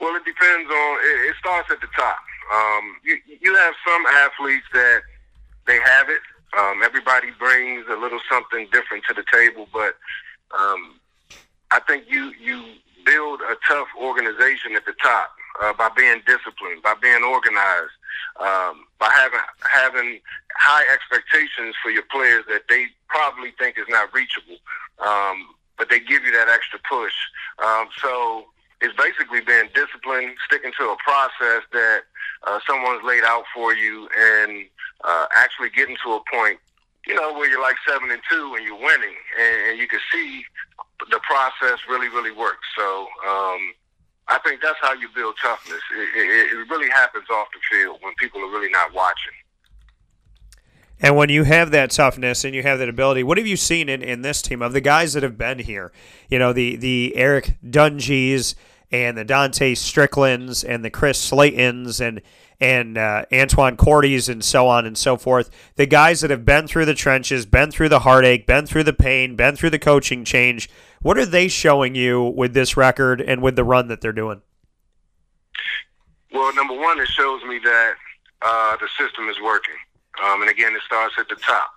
Well, 0.00 0.14
it 0.14 0.24
depends 0.24 0.70
on. 0.70 0.98
It, 1.00 1.30
it 1.30 1.36
starts 1.40 1.70
at 1.70 1.80
the 1.80 1.88
top. 1.96 2.18
Um, 2.52 2.96
you 3.02 3.18
you 3.40 3.54
have 3.56 3.74
some 3.86 4.06
athletes 4.06 4.66
that 4.72 5.00
they 5.66 5.78
have 5.80 6.08
it. 6.08 6.20
Um, 6.58 6.82
everybody 6.82 7.28
brings 7.38 7.84
a 7.90 7.96
little 7.96 8.20
something 8.30 8.68
different 8.72 9.04
to 9.08 9.14
the 9.14 9.24
table, 9.32 9.68
but 9.72 9.96
um, 10.56 11.00
I 11.70 11.80
think 11.80 12.04
you 12.08 12.32
you 12.40 12.64
build 13.04 13.40
a 13.40 13.56
tough 13.66 13.88
organization 14.00 14.74
at 14.74 14.84
the 14.84 14.94
top 15.02 15.30
uh, 15.62 15.72
by 15.74 15.88
being 15.96 16.22
disciplined, 16.26 16.82
by 16.82 16.94
being 17.00 17.22
organized, 17.22 17.94
um, 18.40 18.86
by 18.98 19.10
having 19.10 19.40
having 19.60 20.20
high 20.58 20.84
expectations 20.92 21.74
for 21.82 21.90
your 21.90 22.04
players 22.10 22.44
that 22.48 22.62
they 22.68 22.86
probably 23.08 23.52
think 23.58 23.78
is 23.78 23.86
not 23.88 24.12
reachable, 24.14 24.58
um, 24.98 25.54
but 25.78 25.90
they 25.90 26.00
give 26.00 26.24
you 26.24 26.32
that 26.32 26.48
extra 26.48 26.78
push. 26.88 27.14
Um, 27.64 27.88
so 28.00 28.46
it's 28.80 28.94
basically 28.96 29.40
being 29.40 29.68
disciplined, 29.74 30.36
sticking 30.46 30.72
to 30.78 30.84
a 30.90 30.96
process 31.04 31.62
that 31.72 32.00
uh, 32.46 32.60
someone's 32.66 33.02
laid 33.04 33.24
out 33.24 33.44
for 33.54 33.74
you, 33.74 34.08
and 34.16 34.66
uh, 35.04 35.26
actually 35.34 35.70
getting 35.70 35.96
to 36.04 36.12
a 36.12 36.20
point, 36.32 36.58
you 37.06 37.14
know, 37.14 37.32
where 37.32 37.48
you're 37.48 37.62
like 37.62 37.76
seven 37.86 38.10
and 38.10 38.20
two 38.30 38.54
and 38.56 38.64
you're 38.64 38.78
winning, 38.78 39.14
and, 39.40 39.70
and 39.70 39.78
you 39.78 39.88
can 39.88 40.00
see 40.12 40.44
the 41.10 41.20
process 41.20 41.78
really, 41.88 42.08
really 42.08 42.32
works. 42.32 42.66
So 42.76 43.06
um, 43.28 43.72
I 44.28 44.38
think 44.44 44.60
that's 44.62 44.78
how 44.80 44.94
you 44.94 45.08
build 45.14 45.36
toughness. 45.40 45.80
It, 45.96 46.20
it, 46.20 46.58
it 46.58 46.70
really 46.70 46.90
happens 46.90 47.26
off 47.30 47.48
the 47.52 47.60
field 47.76 47.98
when 48.00 48.14
people 48.14 48.40
are 48.40 48.50
really 48.50 48.70
not 48.70 48.92
watching. 48.94 49.32
And 50.98 51.14
when 51.14 51.28
you 51.28 51.44
have 51.44 51.70
that 51.72 51.90
toughness 51.90 52.42
and 52.44 52.54
you 52.54 52.62
have 52.62 52.78
that 52.78 52.88
ability, 52.88 53.22
what 53.22 53.36
have 53.36 53.46
you 53.46 53.56
seen 53.56 53.88
in, 53.88 54.02
in 54.02 54.22
this 54.22 54.40
team 54.40 54.62
of 54.62 54.72
the 54.72 54.80
guys 54.80 55.12
that 55.12 55.22
have 55.22 55.36
been 55.36 55.58
here? 55.58 55.92
You 56.30 56.38
know, 56.38 56.54
the 56.54 56.76
the 56.76 57.14
Eric 57.16 57.58
Dungeys 57.62 58.54
and 58.90 59.18
the 59.18 59.24
Dante 59.24 59.74
Stricklands 59.74 60.64
and 60.64 60.84
the 60.84 60.90
Chris 60.90 61.30
Slaytons 61.30 62.00
and 62.00 62.22
and 62.60 62.96
uh, 62.96 63.24
Antwan 63.30 63.76
Cordy's 63.76 64.28
and 64.28 64.44
so 64.44 64.68
on 64.68 64.86
and 64.86 64.96
so 64.96 65.16
forth. 65.16 65.50
The 65.76 65.86
guys 65.86 66.20
that 66.20 66.30
have 66.30 66.44
been 66.44 66.66
through 66.66 66.86
the 66.86 66.94
trenches, 66.94 67.46
been 67.46 67.70
through 67.70 67.90
the 67.90 68.00
heartache, 68.00 68.46
been 68.46 68.66
through 68.66 68.84
the 68.84 68.92
pain, 68.92 69.36
been 69.36 69.56
through 69.56 69.70
the 69.70 69.78
coaching 69.78 70.24
change. 70.24 70.70
What 71.00 71.18
are 71.18 71.26
they 71.26 71.48
showing 71.48 71.94
you 71.94 72.22
with 72.22 72.54
this 72.54 72.76
record 72.76 73.20
and 73.20 73.42
with 73.42 73.56
the 73.56 73.64
run 73.64 73.88
that 73.88 74.00
they're 74.00 74.12
doing? 74.12 74.42
Well, 76.32 76.54
number 76.54 76.74
one, 76.74 77.00
it 77.00 77.08
shows 77.08 77.42
me 77.44 77.58
that 77.62 77.94
uh, 78.42 78.76
the 78.76 78.88
system 78.98 79.28
is 79.28 79.36
working. 79.42 79.74
Um, 80.24 80.42
and 80.42 80.50
again, 80.50 80.74
it 80.74 80.82
starts 80.86 81.14
at 81.18 81.28
the 81.28 81.36
top. 81.36 81.70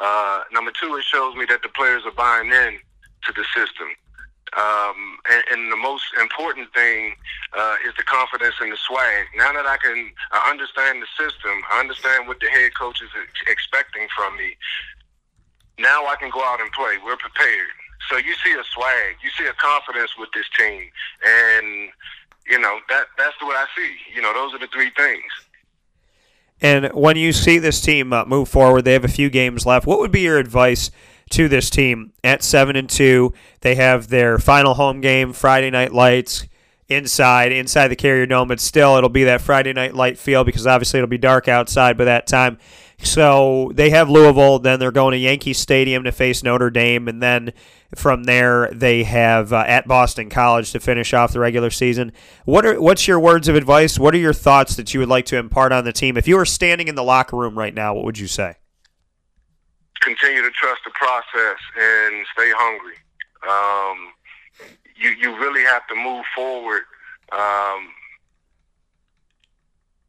Uh, 0.00 0.42
number 0.52 0.72
two, 0.80 0.96
it 0.96 1.04
shows 1.04 1.34
me 1.34 1.44
that 1.48 1.62
the 1.62 1.68
players 1.70 2.02
are 2.06 2.12
buying 2.12 2.46
in 2.46 2.78
to 3.24 3.32
the 3.32 3.44
system. 3.54 3.88
Um, 4.56 5.18
and, 5.30 5.44
and, 5.52 5.72
the 5.72 5.76
most 5.76 6.02
important 6.20 6.74
thing 6.74 7.14
uh, 7.56 7.76
is 7.86 7.94
the 7.96 8.02
confidence 8.02 8.56
and 8.60 8.72
the 8.72 8.76
swag. 8.76 9.26
Now 9.36 9.52
that 9.52 9.64
I 9.64 9.76
can 9.76 10.10
I 10.32 10.50
understand 10.50 11.00
the 11.00 11.06
system, 11.14 11.62
I 11.70 11.78
understand 11.78 12.26
what 12.26 12.40
the 12.40 12.48
head 12.48 12.74
coach 12.74 13.00
is 13.00 13.10
ex- 13.14 13.46
expecting 13.46 14.08
from 14.16 14.36
me. 14.36 14.56
Now 15.78 16.06
I 16.06 16.16
can 16.16 16.30
go 16.30 16.42
out 16.42 16.60
and 16.60 16.70
play. 16.72 16.96
We're 17.04 17.16
prepared. 17.16 17.70
So 18.08 18.16
you 18.16 18.34
see 18.44 18.52
a 18.52 18.64
swag, 18.74 19.16
you 19.22 19.30
see 19.38 19.46
a 19.46 19.52
confidence 19.52 20.18
with 20.18 20.30
this 20.34 20.46
team, 20.58 20.90
and 21.24 21.88
you 22.48 22.58
know 22.58 22.80
that 22.88 23.06
that's 23.16 23.40
what 23.42 23.54
I 23.54 23.66
see. 23.76 23.94
You 24.14 24.22
know, 24.22 24.34
those 24.34 24.52
are 24.54 24.58
the 24.58 24.66
three 24.72 24.90
things. 24.96 25.30
And 26.60 26.92
when 26.92 27.16
you 27.16 27.32
see 27.32 27.58
this 27.58 27.80
team 27.80 28.12
uh, 28.12 28.24
move 28.24 28.48
forward, 28.48 28.84
they 28.84 28.92
have 28.92 29.04
a 29.04 29.08
few 29.08 29.30
games 29.30 29.64
left. 29.64 29.86
What 29.86 30.00
would 30.00 30.12
be 30.12 30.20
your 30.20 30.38
advice 30.38 30.90
to 31.30 31.48
this 31.48 31.70
team 31.70 32.12
at 32.22 32.42
seven 32.42 32.76
and 32.76 32.88
two? 32.88 33.32
They 33.60 33.74
have 33.76 34.08
their 34.08 34.38
final 34.38 34.74
home 34.74 35.00
game 35.00 35.32
Friday 35.32 35.70
night 35.70 35.92
lights 35.92 36.46
inside 36.90 37.52
inside 37.52 37.88
the 37.88 37.96
Carrier 37.96 38.26
Dome, 38.26 38.48
but 38.48 38.60
still 38.60 38.96
it'll 38.96 39.08
be 39.08 39.24
that 39.24 39.40
Friday 39.40 39.72
night 39.72 39.94
light 39.94 40.18
feel 40.18 40.44
because 40.44 40.66
obviously 40.66 40.98
it'll 40.98 41.08
be 41.08 41.18
dark 41.18 41.48
outside 41.48 41.96
by 41.96 42.04
that 42.04 42.26
time. 42.26 42.58
So 43.02 43.70
they 43.74 43.90
have 43.90 44.10
Louisville, 44.10 44.58
then 44.58 44.78
they're 44.78 44.92
going 44.92 45.12
to 45.12 45.18
Yankee 45.18 45.54
Stadium 45.54 46.04
to 46.04 46.12
face 46.12 46.42
Notre 46.42 46.68
Dame, 46.68 47.08
and 47.08 47.22
then 47.22 47.54
from 47.94 48.24
there 48.24 48.68
they 48.72 49.04
have 49.04 49.54
uh, 49.54 49.64
at 49.66 49.88
Boston 49.88 50.28
College 50.28 50.70
to 50.72 50.80
finish 50.80 51.14
off 51.14 51.32
the 51.32 51.40
regular 51.40 51.70
season. 51.70 52.12
What 52.44 52.66
are 52.66 52.80
what's 52.80 53.08
your 53.08 53.18
words 53.18 53.48
of 53.48 53.54
advice? 53.54 53.98
What 53.98 54.14
are 54.14 54.18
your 54.18 54.34
thoughts 54.34 54.76
that 54.76 54.92
you 54.92 55.00
would 55.00 55.08
like 55.08 55.24
to 55.26 55.38
impart 55.38 55.72
on 55.72 55.84
the 55.84 55.92
team? 55.92 56.16
If 56.16 56.28
you 56.28 56.36
were 56.36 56.44
standing 56.44 56.88
in 56.88 56.94
the 56.94 57.04
locker 57.04 57.36
room 57.36 57.58
right 57.58 57.72
now, 57.72 57.94
what 57.94 58.04
would 58.04 58.18
you 58.18 58.26
say? 58.26 58.56
Continue 60.00 60.42
to 60.42 60.50
trust 60.50 60.82
the 60.84 60.90
process 60.90 61.58
and 61.78 62.26
stay 62.32 62.50
hungry. 62.54 62.96
Um, 63.48 64.12
you 64.96 65.10
you 65.10 65.38
really 65.38 65.62
have 65.62 65.86
to 65.88 65.94
move 65.94 66.24
forward 66.34 66.82
um, 67.32 67.88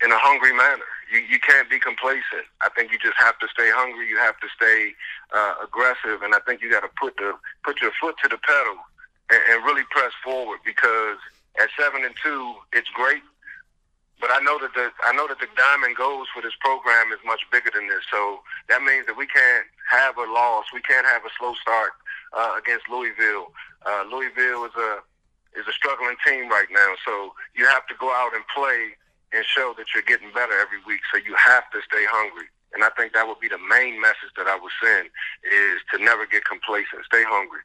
in 0.03 0.11
a 0.11 0.17
hungry 0.17 0.53
manner 0.53 0.85
you, 1.11 1.19
you 1.19 1.39
can't 1.39 1.69
be 1.69 1.77
complacent. 1.77 2.47
I 2.61 2.69
think 2.69 2.91
you 2.91 2.97
just 2.97 3.19
have 3.19 3.37
to 3.39 3.47
stay 3.51 3.69
hungry. 3.69 4.07
You 4.07 4.17
have 4.17 4.39
to 4.39 4.47
stay 4.55 4.95
uh, 5.35 5.55
aggressive, 5.63 6.23
and 6.23 6.33
I 6.33 6.39
think 6.47 6.61
you 6.61 6.71
got 6.71 6.81
to 6.87 6.91
put 6.99 7.17
the 7.17 7.35
put 7.63 7.81
your 7.81 7.91
foot 7.99 8.15
to 8.23 8.29
the 8.29 8.37
pedal 8.39 8.79
and, 9.29 9.41
and 9.51 9.65
really 9.65 9.83
press 9.91 10.13
forward 10.23 10.59
because 10.65 11.19
at 11.59 11.67
seven 11.77 12.05
and 12.05 12.15
two, 12.23 12.55
it's 12.71 12.89
great. 12.95 13.21
But 14.21 14.29
I 14.29 14.39
know 14.45 14.61
that 14.61 14.73
the 14.77 14.93
I 15.03 15.11
know 15.17 15.27
that 15.27 15.41
the 15.41 15.49
diamond 15.57 15.97
goals 15.97 16.29
for 16.29 16.41
this 16.45 16.53
program 16.61 17.11
is 17.11 17.19
much 17.25 17.41
bigger 17.51 17.71
than 17.73 17.89
this. 17.89 18.05
So 18.13 18.45
that 18.69 18.85
means 18.85 19.09
that 19.09 19.17
we 19.17 19.25
can't 19.25 19.65
have 19.89 20.15
a 20.17 20.29
loss. 20.29 20.65
We 20.71 20.81
can't 20.81 21.05
have 21.05 21.25
a 21.25 21.33
slow 21.41 21.57
start 21.57 21.97
uh, 22.37 22.53
against 22.61 22.87
Louisville. 22.87 23.49
Uh, 23.81 24.05
Louisville 24.05 24.69
is 24.69 24.77
a 24.77 25.01
is 25.57 25.65
a 25.67 25.73
struggling 25.73 26.15
team 26.21 26.47
right 26.47 26.69
now. 26.71 26.93
So 27.03 27.33
you 27.57 27.65
have 27.65 27.85
to 27.87 27.95
go 27.99 28.13
out 28.13 28.37
and 28.37 28.45
play 28.53 28.93
and 29.33 29.43
show 29.43 29.73
that 29.77 29.87
you're 29.93 30.05
getting 30.05 30.31
better 30.31 30.53
every 30.53 30.79
week. 30.85 31.01
So 31.11 31.19
you 31.19 31.33
have 31.35 31.69
to 31.71 31.81
stay 31.81 32.05
hungry. 32.05 32.45
And 32.73 32.83
I 32.83 32.89
think 32.95 33.13
that 33.13 33.27
would 33.27 33.39
be 33.39 33.49
the 33.49 33.59
main 33.59 33.99
message 33.99 34.31
that 34.37 34.47
I 34.47 34.55
would 34.55 34.71
send 34.81 35.09
is 35.43 35.81
to 35.93 36.03
never 36.03 36.25
get 36.25 36.45
complacent. 36.45 37.03
Stay 37.05 37.23
hungry. 37.25 37.59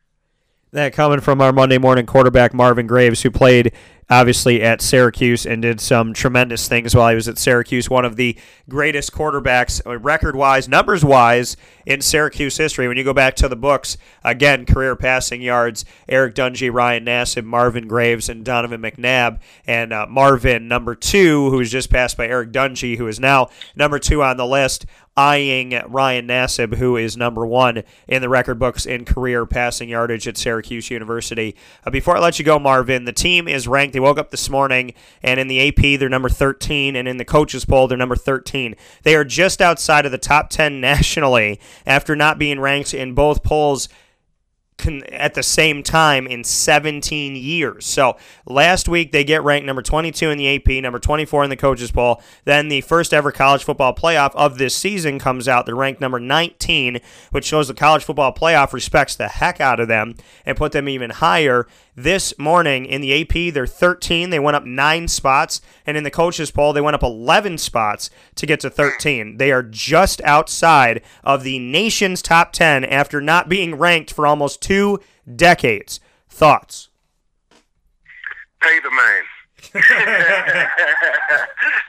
That 0.73 0.93
coming 0.93 1.21
from 1.21 1.41
our 1.41 1.53
Monday 1.53 1.79
morning 1.79 2.07
quarterback 2.07 2.53
Marvin 2.53 2.87
Graves, 2.87 3.23
who 3.23 3.31
played 3.31 3.73
obviously 4.09 4.63
at 4.63 4.81
Syracuse 4.81 5.47
and 5.47 5.63
did 5.63 5.81
some 5.81 6.13
tremendous 6.13 6.69
things 6.69 6.95
while 6.95 7.09
he 7.09 7.15
was 7.15 7.29
at 7.29 7.39
Syracuse. 7.39 7.91
One 7.91 8.05
of 8.05 8.17
the 8.17 8.37
greatest 8.69 9.13
quarterbacks, 9.13 9.85
uh, 9.87 9.99
record 9.99 10.37
wise, 10.37 10.69
numbers 10.69 11.05
wise, 11.05 11.57
in 11.85 12.01
Syracuse 12.01 12.57
history. 12.57 12.89
When 12.89 12.97
you 12.97 13.05
go 13.05 13.15
back 13.15 13.37
to 13.37 13.49
the 13.49 13.57
books, 13.57 13.97
again, 14.25 14.67
career 14.67 14.97
passing 14.97 15.41
yards 15.41 15.85
Eric 16.09 16.35
Dungey, 16.35 16.73
Ryan 16.73 17.05
Nassib, 17.05 17.45
Marvin 17.45 17.89
Graves, 17.89 18.29
and 18.29 18.45
Donovan 18.45 18.83
McNabb. 18.83 19.41
And 19.67 19.93
uh, 19.93 20.07
Marvin, 20.09 20.69
number 20.69 20.95
two, 20.95 21.51
who 21.51 21.59
was 21.59 21.71
just 21.71 21.91
passed 21.91 22.17
by 22.17 22.27
Eric 22.27 22.53
Dungey, 22.53 22.99
who 22.99 23.07
is 23.07 23.21
now 23.21 23.51
number 23.75 23.99
two 23.99 24.23
on 24.23 24.37
the 24.37 24.47
list 24.47 24.87
eyeing 25.17 25.81
Ryan 25.87 26.29
Nassib, 26.29 26.77
who 26.77 26.97
is 26.97 27.17
number 27.17 27.47
one 27.47 27.83
in 28.07 28.21
the 28.21 28.29
record 28.29 28.59
books 28.59 28.85
in 28.85 29.05
career 29.05 29.47
passing 29.47 29.89
yardage 29.89 30.29
at 30.29 30.37
Syracuse 30.37 30.91
University. 30.91 31.57
Uh, 31.85 31.91
before 31.91 32.17
I 32.17 32.21
let 32.21 32.39
you 32.39 32.45
go, 32.45 32.59
Marvin, 32.59 33.05
the 33.05 33.13
team 33.13 33.49
is 33.49 33.67
ranked. 33.67 33.95
They 33.95 34.01
woke 34.01 34.19
up 34.19 34.31
this 34.31 34.51
morning, 34.51 34.93
and 35.23 35.41
in 35.41 35.49
the 35.49 35.69
AP, 35.69 35.99
they're 35.99 36.09
number 36.09 36.29
13, 36.29 36.97
and 36.97 37.09
in 37.09 37.17
the 37.17 37.25
coaches 37.25 37.65
poll, 37.65 37.89
they're 37.89 37.97
number 37.97 38.17
13. 38.17 38.77
They 39.05 39.17
are 39.17 39.25
just 39.25 39.63
outside 39.63 40.05
of 40.05 40.13
the 40.13 40.19
top 40.19 40.51
10 40.51 40.81
nationally 40.87 41.61
after 41.87 42.15
not 42.15 42.39
being 42.39 42.61
ranked 42.61 42.93
in 42.93 43.15
both 43.15 43.43
polls 43.43 43.89
at 45.11 45.35
the 45.35 45.43
same 45.43 45.83
time 45.83 46.27
in 46.27 46.45
17 46.45 47.37
years. 47.37 47.87
So 47.87 48.17
last 48.47 48.89
week 48.89 49.13
they 49.13 49.25
get 49.25 49.43
ranked 49.43 49.67
number 49.67 49.83
22 49.83 50.31
in 50.31 50.39
the 50.39 50.57
AP, 50.57 50.83
number 50.83 50.99
24 50.99 51.45
in 51.45 51.51
the 51.51 51.57
coaches 51.57 51.91
poll. 51.91 52.23
Then 52.45 52.69
the 52.69 52.83
first 52.83 53.13
ever 53.15 53.33
college 53.33 53.65
football 53.65 53.95
playoff 53.95 54.35
of 54.35 54.59
this 54.59 54.75
season 54.77 55.19
comes 55.19 55.49
out. 55.49 55.67
They're 55.67 55.75
ranked 55.75 56.01
number 56.01 56.21
19, 56.21 57.01
which 57.31 57.45
shows 57.45 57.69
the 57.69 57.75
college 57.75 58.05
football 58.05 58.33
playoff 58.33 58.73
respects 58.73 59.17
the 59.17 59.29
heck 59.29 59.61
out 59.61 59.81
of 59.81 59.89
them 59.89 60.15
and 60.45 60.57
put 60.57 60.73
them 60.73 60.89
even 60.89 61.11
higher. 61.11 61.67
This 61.99 62.39
morning 62.39 62.85
in 62.85 63.01
the 63.01 63.23
AP, 63.23 63.55
they're 63.55 63.67
13. 63.67 64.29
They 64.29 64.39
went 64.39 64.55
up 64.55 64.67
nine 64.67 65.09
spots. 65.09 65.63
And 65.87 65.97
in 65.97 66.05
the 66.05 66.11
coaches 66.11 66.51
poll, 66.51 66.75
they 66.75 66.83
went 66.83 66.95
up 66.95 67.03
11 67.03 67.57
spots 67.57 68.11
to 68.35 68.45
get 68.45 68.61
to 68.61 68.69
13. 68.69 69.39
They 69.39 69.51
are 69.51 69.63
just 69.63 70.21
outside 70.21 71.01
of 71.25 71.43
the 71.43 71.59
nation's 71.59 72.21
top 72.21 72.53
10 72.53 72.85
after 72.85 73.23
not 73.23 73.49
being 73.49 73.77
ranked 73.77 74.13
for 74.13 74.27
almost 74.27 74.61
two 74.61 75.01
decades. 75.35 75.99
Thoughts? 76.29 76.91
Pay 78.61 78.79
the 78.81 78.91
man. 78.91 79.23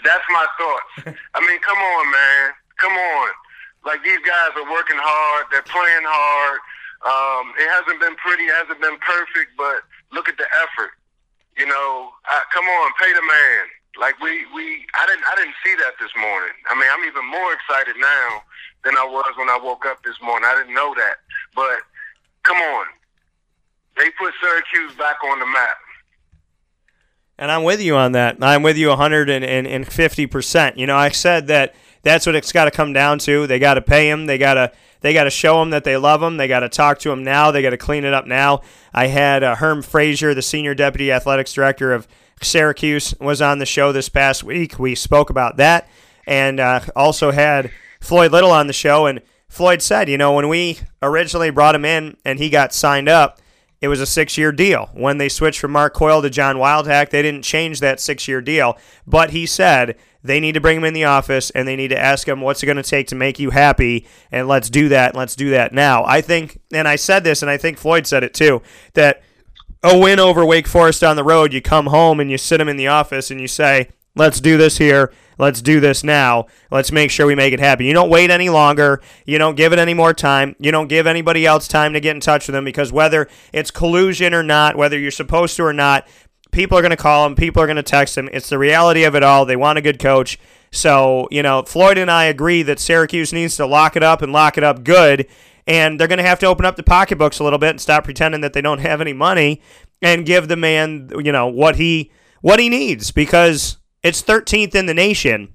That's 0.05 0.23
my 0.31 0.47
thoughts. 0.57 1.17
I 1.35 1.45
mean, 1.45 1.59
come 1.59 1.77
on, 1.77 2.11
man. 2.11 2.51
Come 2.77 2.93
on. 2.93 3.29
Like 3.85 4.01
these 4.03 4.19
guys 4.25 4.51
are 4.55 4.71
working 4.71 4.97
hard. 4.99 5.47
They're 5.51 5.63
playing 5.63 6.05
hard. 6.05 6.59
Um, 7.05 7.53
it 7.59 7.69
hasn't 7.69 7.99
been 8.01 8.15
pretty, 8.15 8.43
it 8.43 8.55
hasn't 8.55 8.81
been 8.81 8.97
perfect, 8.99 9.55
but 9.55 9.83
look 10.11 10.29
at 10.29 10.37
the 10.37 10.47
effort. 10.63 10.91
You 11.57 11.65
know, 11.65 12.09
I, 12.25 12.43
come 12.53 12.65
on, 12.65 12.91
pay 12.99 13.11
the 13.13 13.21
man. 13.21 13.63
Like 13.99 14.19
we, 14.21 14.45
we, 14.53 14.85
I 14.93 15.07
didn't, 15.07 15.25
I 15.25 15.35
didn't 15.35 15.55
see 15.65 15.73
that 15.75 15.93
this 15.99 16.11
morning. 16.15 16.53
I 16.69 16.75
mean, 16.75 16.89
I'm 16.91 17.03
even 17.03 17.25
more 17.25 17.53
excited 17.53 17.95
now 17.99 18.43
than 18.83 18.95
I 18.95 19.03
was 19.03 19.33
when 19.37 19.49
I 19.49 19.57
woke 19.57 19.85
up 19.85 20.03
this 20.03 20.21
morning. 20.21 20.47
I 20.47 20.55
didn't 20.55 20.75
know 20.75 20.93
that, 20.95 21.15
but 21.55 21.79
come 22.43 22.57
on, 22.57 22.85
they 23.97 24.09
put 24.11 24.33
Syracuse 24.41 24.95
back 24.97 25.17
on 25.25 25.39
the 25.39 25.47
map. 25.47 25.77
And 27.39 27.51
I'm 27.51 27.63
with 27.63 27.81
you 27.81 27.95
on 27.95 28.13
that. 28.13 28.37
I'm 28.41 28.63
with 28.63 28.77
you 28.77 28.87
150%. 28.87 30.77
You 30.77 30.87
know, 30.87 30.95
I 30.95 31.09
said 31.09 31.47
that 31.47 31.75
That's 32.07 32.25
what 32.25 32.35
it's 32.35 32.51
got 32.51 32.65
to 32.65 32.71
come 32.71 32.93
down 32.93 33.19
to. 33.19 33.47
They 33.47 33.59
got 33.59 33.73
to 33.73 33.81
pay 33.81 34.09
him. 34.09 34.25
They 34.25 34.37
got 34.37 34.53
to 34.53 34.71
they 35.01 35.13
got 35.13 35.25
to 35.25 35.29
show 35.29 35.61
him 35.61 35.71
that 35.71 35.83
they 35.83 35.97
love 35.97 36.23
him. 36.23 36.37
They 36.37 36.47
got 36.47 36.61
to 36.61 36.69
talk 36.69 36.99
to 36.99 37.11
him 37.11 37.23
now. 37.23 37.51
They 37.51 37.61
got 37.61 37.71
to 37.71 37.77
clean 37.77 38.03
it 38.03 38.13
up 38.13 38.25
now. 38.25 38.61
I 38.93 39.07
had 39.07 39.43
uh, 39.43 39.55
Herm 39.55 39.81
Frazier, 39.81 40.33
the 40.33 40.41
senior 40.41 40.73
deputy 40.73 41.11
athletics 41.11 41.53
director 41.53 41.93
of 41.93 42.07
Syracuse, 42.41 43.13
was 43.19 43.41
on 43.41 43.59
the 43.59 43.65
show 43.65 43.91
this 43.91 44.09
past 44.09 44.43
week. 44.43 44.79
We 44.79 44.95
spoke 44.95 45.29
about 45.29 45.57
that, 45.57 45.87
and 46.25 46.59
uh, 46.59 46.79
also 46.95 47.31
had 47.31 47.71
Floyd 47.99 48.31
Little 48.31 48.51
on 48.51 48.67
the 48.67 48.73
show. 48.73 49.05
And 49.05 49.21
Floyd 49.49 49.81
said, 49.81 50.09
you 50.09 50.17
know, 50.17 50.33
when 50.33 50.47
we 50.47 50.79
originally 51.01 51.49
brought 51.49 51.75
him 51.75 51.85
in 51.85 52.17
and 52.25 52.39
he 52.39 52.49
got 52.49 52.73
signed 52.73 53.09
up, 53.09 53.39
it 53.81 53.87
was 53.87 54.01
a 54.01 54.05
six 54.05 54.37
year 54.37 54.51
deal. 54.51 54.89
When 54.93 55.17
they 55.17 55.29
switched 55.29 55.59
from 55.59 55.71
Mark 55.71 55.93
Coyle 55.93 56.21
to 56.21 56.29
John 56.29 56.55
Wildhack, 56.55 57.09
they 57.09 57.21
didn't 57.21 57.43
change 57.43 57.79
that 57.81 57.99
six 57.99 58.27
year 58.27 58.41
deal. 58.41 58.77
But 59.05 59.31
he 59.31 59.45
said 59.45 59.97
they 60.23 60.39
need 60.39 60.53
to 60.53 60.61
bring 60.61 60.77
him 60.77 60.83
in 60.83 60.93
the 60.93 61.05
office 61.05 61.49
and 61.51 61.67
they 61.67 61.75
need 61.75 61.89
to 61.89 61.99
ask 61.99 62.27
him 62.27 62.41
what's 62.41 62.63
it 62.63 62.65
going 62.65 62.77
to 62.77 62.83
take 62.83 63.07
to 63.07 63.15
make 63.15 63.39
you 63.39 63.49
happy. 63.51 64.05
And 64.31 64.47
let's 64.47 64.69
do 64.69 64.89
that. 64.89 65.11
And 65.11 65.17
let's 65.17 65.35
do 65.35 65.51
that 65.51 65.73
now. 65.73 66.03
I 66.05 66.21
think, 66.21 66.59
and 66.73 66.87
I 66.87 66.95
said 66.95 67.23
this, 67.23 67.41
and 67.41 67.51
I 67.51 67.57
think 67.57 67.77
Floyd 67.77 68.07
said 68.07 68.23
it 68.23 68.33
too, 68.33 68.61
that 68.93 69.21
a 69.83 69.97
win 69.97 70.19
over 70.19 70.45
Wake 70.45 70.67
Forest 70.67 71.03
on 71.03 71.15
the 71.15 71.23
road, 71.23 71.53
you 71.53 71.61
come 71.61 71.87
home 71.87 72.19
and 72.19 72.31
you 72.31 72.37
sit 72.37 72.59
him 72.59 72.69
in 72.69 72.77
the 72.77 72.87
office 72.87 73.31
and 73.31 73.39
you 73.39 73.47
say, 73.47 73.89
let's 74.15 74.41
do 74.41 74.57
this 74.57 74.77
here. 74.77 75.13
Let's 75.39 75.61
do 75.61 75.79
this 75.79 76.03
now. 76.03 76.47
Let's 76.71 76.91
make 76.91 77.11
sure 77.11 77.27
we 77.27 77.35
make 77.35 77.53
it 77.53 77.59
happen. 77.59 77.85
You 77.85 77.93
don't 77.93 78.09
wait 78.09 78.31
any 78.31 78.49
longer. 78.49 79.01
You 79.25 79.37
don't 79.37 79.55
give 79.55 79.71
it 79.71 79.77
any 79.77 79.93
more 79.93 80.13
time. 80.13 80.55
You 80.59 80.71
don't 80.71 80.87
give 80.87 81.05
anybody 81.05 81.45
else 81.45 81.67
time 81.67 81.93
to 81.93 81.99
get 81.99 82.15
in 82.15 82.21
touch 82.21 82.47
with 82.47 82.55
them 82.55 82.65
because 82.65 82.91
whether 82.91 83.27
it's 83.53 83.69
collusion 83.69 84.33
or 84.33 84.41
not, 84.41 84.75
whether 84.75 84.97
you're 84.97 85.11
supposed 85.11 85.55
to 85.57 85.63
or 85.63 85.73
not, 85.73 86.07
people 86.57 86.75
are 86.75 86.81
going 86.81 86.89
to 86.89 86.97
call 86.97 87.23
him. 87.27 87.35
People 87.35 87.61
are 87.61 87.67
going 87.67 87.75
to 87.75 87.83
text 87.83 88.17
him. 88.17 88.27
It's 88.33 88.49
the 88.49 88.57
reality 88.57 89.03
of 89.03 89.13
it 89.15 89.21
all. 89.21 89.45
They 89.45 89.55
want 89.55 89.77
a 89.77 89.81
good 89.81 89.99
coach. 89.99 90.39
So, 90.71 91.27
you 91.29 91.43
know, 91.43 91.61
Floyd 91.61 91.99
and 91.99 92.09
I 92.09 92.25
agree 92.25 92.63
that 92.63 92.79
Syracuse 92.79 93.31
needs 93.31 93.55
to 93.57 93.67
lock 93.67 93.95
it 93.95 94.01
up 94.01 94.23
and 94.23 94.33
lock 94.33 94.57
it 94.57 94.63
up 94.63 94.83
good. 94.83 95.27
And 95.67 95.99
they're 95.99 96.07
going 96.07 96.17
to 96.17 96.23
have 96.23 96.39
to 96.39 96.47
open 96.47 96.65
up 96.65 96.75
the 96.75 96.81
pocketbooks 96.81 97.37
a 97.37 97.43
little 97.43 97.59
bit 97.59 97.69
and 97.69 97.79
stop 97.79 98.05
pretending 98.05 98.41
that 98.41 98.53
they 98.53 98.61
don't 98.61 98.79
have 98.79 99.01
any 99.01 99.13
money 99.13 99.61
and 100.01 100.25
give 100.25 100.47
the 100.47 100.55
man, 100.55 101.11
you 101.23 101.31
know, 101.31 101.45
what 101.45 101.75
he 101.75 102.11
what 102.41 102.59
he 102.59 102.69
needs 102.69 103.11
because 103.11 103.77
it's 104.01 104.23
13th 104.23 104.73
in 104.73 104.85
the 104.87 104.93
nation, 104.93 105.53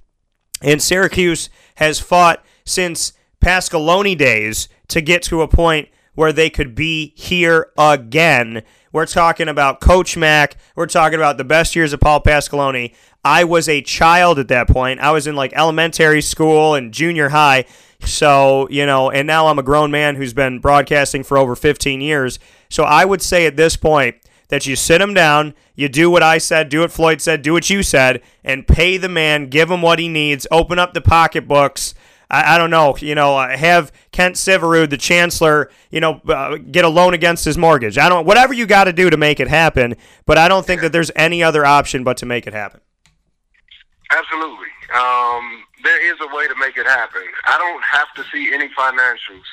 and 0.60 0.82
Syracuse 0.82 1.48
has 1.76 1.98
fought 1.98 2.44
since 2.64 3.12
Pasqualoni 3.40 4.16
days 4.16 4.68
to 4.88 5.00
get 5.00 5.22
to 5.24 5.42
a 5.42 5.48
point 5.48 5.88
where 6.14 6.32
they 6.32 6.50
could 6.50 6.74
be 6.74 7.12
here 7.16 7.70
again. 7.78 8.62
We're 8.92 9.06
talking 9.06 9.48
about 9.48 9.80
Coach 9.80 10.16
Mack. 10.16 10.56
We're 10.76 10.86
talking 10.86 11.18
about 11.18 11.38
the 11.38 11.44
best 11.44 11.74
years 11.74 11.92
of 11.92 12.00
Paul 12.00 12.22
Pasqualoni. 12.22 12.94
I 13.24 13.44
was 13.44 13.68
a 13.68 13.80
child 13.82 14.38
at 14.38 14.48
that 14.48 14.68
point. 14.68 15.00
I 15.00 15.12
was 15.12 15.26
in 15.26 15.36
like 15.36 15.52
elementary 15.54 16.20
school 16.20 16.74
and 16.74 16.92
junior 16.92 17.30
high. 17.30 17.64
So, 18.04 18.68
you 18.68 18.84
know, 18.84 19.10
and 19.10 19.26
now 19.26 19.46
I'm 19.46 19.58
a 19.58 19.62
grown 19.62 19.90
man 19.90 20.16
who's 20.16 20.34
been 20.34 20.58
broadcasting 20.58 21.22
for 21.22 21.38
over 21.38 21.54
15 21.54 22.00
years. 22.00 22.38
So 22.68 22.82
I 22.82 23.04
would 23.04 23.22
say 23.22 23.46
at 23.46 23.56
this 23.56 23.76
point, 23.76 24.16
that 24.52 24.66
you 24.66 24.76
sit 24.76 25.00
him 25.00 25.14
down, 25.14 25.54
you 25.74 25.88
do 25.88 26.10
what 26.10 26.22
I 26.22 26.36
said, 26.36 26.68
do 26.68 26.80
what 26.80 26.92
Floyd 26.92 27.22
said, 27.22 27.40
do 27.40 27.54
what 27.54 27.70
you 27.70 27.82
said, 27.82 28.20
and 28.44 28.66
pay 28.66 28.98
the 28.98 29.08
man, 29.08 29.46
give 29.46 29.70
him 29.70 29.80
what 29.80 29.98
he 29.98 30.08
needs, 30.08 30.46
open 30.50 30.78
up 30.78 30.92
the 30.92 31.00
pocketbooks. 31.00 31.94
I, 32.32 32.54
I 32.54 32.58
don't 32.58 32.70
know, 32.70 32.96
you 32.98 33.14
know, 33.14 33.36
uh, 33.36 33.56
have 33.56 33.92
Kent 34.10 34.36
Syverud, 34.36 34.90
the 34.90 34.96
chancellor, 34.96 35.70
you 35.90 36.00
know, 36.00 36.20
uh, 36.26 36.56
get 36.56 36.84
a 36.84 36.88
loan 36.88 37.14
against 37.14 37.44
his 37.44 37.58
mortgage. 37.58 37.98
I 37.98 38.08
don't, 38.08 38.26
whatever 38.26 38.54
you 38.54 38.66
got 38.66 38.84
to 38.84 38.92
do 38.92 39.10
to 39.10 39.16
make 39.16 39.38
it 39.38 39.48
happen. 39.48 39.94
But 40.24 40.38
I 40.38 40.48
don't 40.48 40.66
think 40.66 40.80
that 40.80 40.92
there's 40.92 41.10
any 41.14 41.42
other 41.42 41.64
option 41.64 42.02
but 42.02 42.16
to 42.16 42.26
make 42.26 42.46
it 42.46 42.54
happen. 42.54 42.80
Absolutely. 44.10 44.68
Um, 44.94 45.64
there 45.84 46.12
is 46.12 46.18
a 46.20 46.34
way 46.34 46.48
to 46.48 46.54
make 46.58 46.76
it 46.76 46.86
happen. 46.86 47.22
I 47.44 47.58
don't 47.58 47.84
have 47.84 48.12
to 48.16 48.24
see 48.32 48.52
any 48.52 48.68
financials 48.68 49.44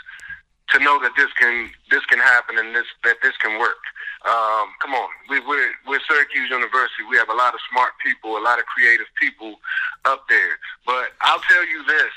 to 0.72 0.80
know 0.80 1.02
that 1.02 1.12
this 1.18 1.32
can 1.40 1.72
this 1.90 2.06
can 2.06 2.20
happen 2.20 2.58
and 2.58 2.76
this 2.76 2.86
that 3.04 3.18
this 3.24 3.36
can 3.38 3.60
work. 3.60 3.82
Um, 4.28 4.68
come 4.82 4.94
on, 4.94 5.10
we, 5.30 5.40
we're 5.40 5.72
we're 5.88 6.00
Syracuse 6.08 6.50
University. 6.50 7.08
We 7.10 7.18
have 7.18 7.30
a 7.30 7.34
lot 7.34 7.54
of 7.54 7.60
smart 7.72 7.94
people, 8.06 8.38
a 8.38 8.44
lot 8.44 8.60
of 8.60 8.66
creative 8.66 9.08
people 9.20 9.56
up 10.06 10.26
there. 10.30 10.60
But 10.86 11.14
I'll 11.22 11.42
tell 11.50 11.66
you 11.66 11.84
this: 11.86 12.14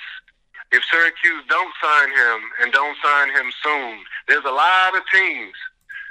if 0.72 0.82
Syracuse 0.90 1.44
don't 1.48 1.72
sign 1.80 2.08
him 2.10 2.38
and 2.60 2.72
don't 2.72 2.96
sign 3.04 3.28
him 3.30 3.52
soon, 3.62 4.04
there's 4.28 4.44
a 4.44 4.52
lot 4.52 4.96
of 4.96 5.02
teams 5.12 5.54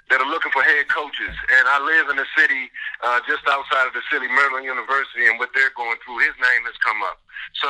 that 0.10 0.20
are 0.22 0.30
looking 0.30 0.52
for 0.52 0.62
head 0.62 0.88
coaches. 0.88 1.36
And 1.58 1.66
I 1.68 1.80
live 1.82 2.10
in 2.10 2.20
a 2.20 2.28
city 2.38 2.70
uh, 3.04 3.20
just 3.28 3.48
outside 3.48 3.88
of 3.88 3.94
the 3.94 4.04
city, 4.12 4.28
Maryland 4.28 4.66
University, 4.66 5.26
and 5.26 5.40
what 5.40 5.50
they're 5.56 5.74
going 5.76 5.98
through, 6.04 6.20
his 6.20 6.36
name 6.38 6.64
has 6.68 6.76
come 6.84 7.00
up. 7.04 7.20
So 7.58 7.70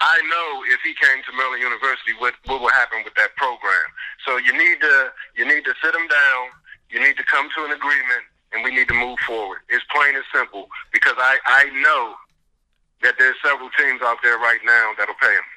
I 0.00 0.16
know 0.26 0.48
if 0.70 0.80
he 0.86 0.94
came 0.96 1.22
to 1.26 1.32
Maryland 1.36 1.62
University, 1.62 2.14
what 2.18 2.34
what 2.46 2.62
will 2.62 2.72
happen 2.72 3.02
with 3.04 3.14
that 3.14 3.34
program. 3.36 3.88
So 4.26 4.38
you 4.38 4.54
need 4.54 4.80
to 4.80 5.12
you 5.36 5.44
need 5.44 5.64
to 5.66 5.74
sit 5.82 5.94
him 5.94 6.06
down 6.06 6.54
you 6.94 7.00
need 7.00 7.16
to 7.16 7.24
come 7.24 7.48
to 7.58 7.64
an 7.64 7.72
agreement, 7.72 8.22
and 8.52 8.62
we 8.62 8.70
need 8.70 8.86
to 8.86 8.94
move 8.94 9.18
forward. 9.26 9.58
It's 9.68 9.84
plain 9.92 10.14
and 10.14 10.24
simple 10.32 10.68
because 10.92 11.14
I, 11.18 11.38
I 11.44 11.64
know 11.82 12.14
that 13.02 13.16
there's 13.18 13.34
several 13.44 13.68
teams 13.76 14.00
out 14.00 14.18
there 14.22 14.38
right 14.38 14.60
now 14.64 14.92
that'll 14.96 15.18
pay 15.20 15.34
him. 15.34 15.48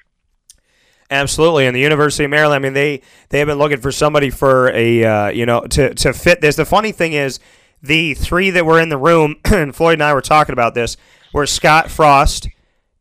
Absolutely, 1.10 1.68
and 1.68 1.76
the 1.76 1.80
University 1.80 2.26
of 2.26 2.32
Maryland. 2.32 2.64
I 2.64 2.68
mean, 2.68 2.74
they 2.74 3.01
they 3.30 3.39
have 3.39 3.47
been 3.47 3.58
looking 3.58 3.80
for 3.80 3.91
somebody 3.91 4.30
for 4.30 4.70
a 4.72 5.03
uh, 5.03 5.28
you 5.30 5.45
know 5.45 5.62
to 5.62 5.93
to 5.93 6.14
fit 6.14 6.41
this. 6.41 6.58
The 6.58 6.66
funny 6.66 6.91
thing 6.91 7.14
is, 7.14 7.39
the 7.82 8.14
three 8.14 8.49
that 8.49 8.66
were 8.66 8.80
in 8.80 8.89
the 8.89 8.97
room, 8.97 9.38
and 9.45 9.76
Floyd 9.76 9.93
and 9.93 10.03
I 10.03 10.14
were 10.14 10.22
talking 10.22 10.53
about 10.53 10.74
this, 10.74 10.97
were 11.34 11.45
Scott 11.45 11.89
Frost 11.89 12.49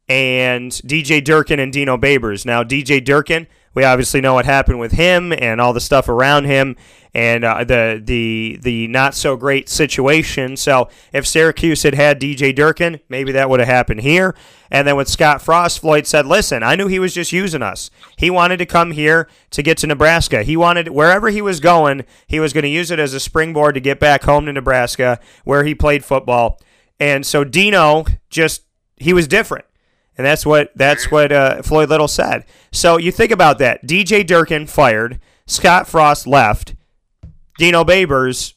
and 0.09 0.71
DJ 0.71 1.25
Durkin 1.25 1.59
and 1.59 1.73
Dino 1.73 1.97
Babers. 1.97 2.47
Now, 2.47 2.63
DJ 2.63 3.05
Durkin 3.05 3.49
we 3.77 3.85
obviously 3.85 4.23
know 4.23 4.33
what 4.33 4.47
happened 4.47 4.81
with 4.81 4.93
him 4.93 5.35
and 5.35 5.61
all 5.61 5.75
the 5.75 5.81
stuff 5.81 6.09
around 6.09 6.47
him 6.47 6.77
and 7.17 7.45
uh, 7.45 7.65
the 7.65 7.99
the 8.05 8.59
the 8.61 8.89
not 8.89 9.15
so 9.15 9.39
great 9.39 9.71
situation. 9.71 10.55
So 10.55 10.91
if 11.15 11.27
Syracuse 11.27 11.83
had 11.83 11.95
had 11.95 12.21
DJ 12.21 12.55
Durkin, 12.55 13.01
maybe 13.09 13.33
that 13.33 13.49
would 13.49 13.59
have 13.59 13.71
happened 13.71 14.01
here. 14.01 14.37
And 14.71 14.87
then 14.87 14.97
with 14.97 15.09
Scott 15.09 15.41
Frost, 15.41 15.79
Floyd 15.79 16.07
said, 16.07 16.27
"Listen, 16.27 16.63
I 16.63 16.77
knew 16.77 16.89
he 16.89 16.99
was 16.99 17.15
just 17.15 17.33
using 17.33 17.63
us. 17.63 17.91
He 18.19 18.29
wanted 18.29 18.59
to 18.59 18.67
come 18.67 18.91
here 18.91 19.31
to 19.53 19.63
get 19.63 19.79
to 19.79 19.87
Nebraska. 19.87 20.43
He 20.43 20.59
wanted 20.59 20.89
wherever 20.89 21.31
he 21.31 21.41
was 21.41 21.59
going, 21.59 22.05
he 22.27 22.39
was 22.39 22.53
going 22.53 22.65
to 22.65 22.69
use 22.69 22.91
it 22.91 22.99
as 22.99 23.15
a 23.15 23.21
springboard 23.21 23.77
to 23.77 23.81
get 23.81 23.99
back 23.99 24.25
home 24.25 24.45
to 24.45 24.53
Nebraska, 24.53 25.19
where 25.45 25.65
he 25.65 25.75
played 25.75 26.05
football." 26.05 26.61
And 27.01 27.25
so 27.25 27.45
Dino 27.45 28.05
just 28.29 28.65
he 28.99 29.15
was 29.15 29.27
different. 29.27 29.65
And 30.19 30.27
that's 30.27 30.45
what 30.45 30.71
that's 30.77 31.11
what 31.11 31.33
uh, 31.33 31.63
Floyd 31.63 31.89
Little 31.89 32.09
said. 32.09 32.45
So 32.73 32.99
you 32.99 33.11
think 33.11 33.31
about 33.31 33.57
that. 33.61 33.87
DJ 33.87 34.27
Durkin 34.27 34.67
fired, 34.67 35.19
Scott 35.47 35.89
Frost 35.89 36.27
left, 36.27 36.75
Dino 37.59 37.85
Babers 37.85 38.55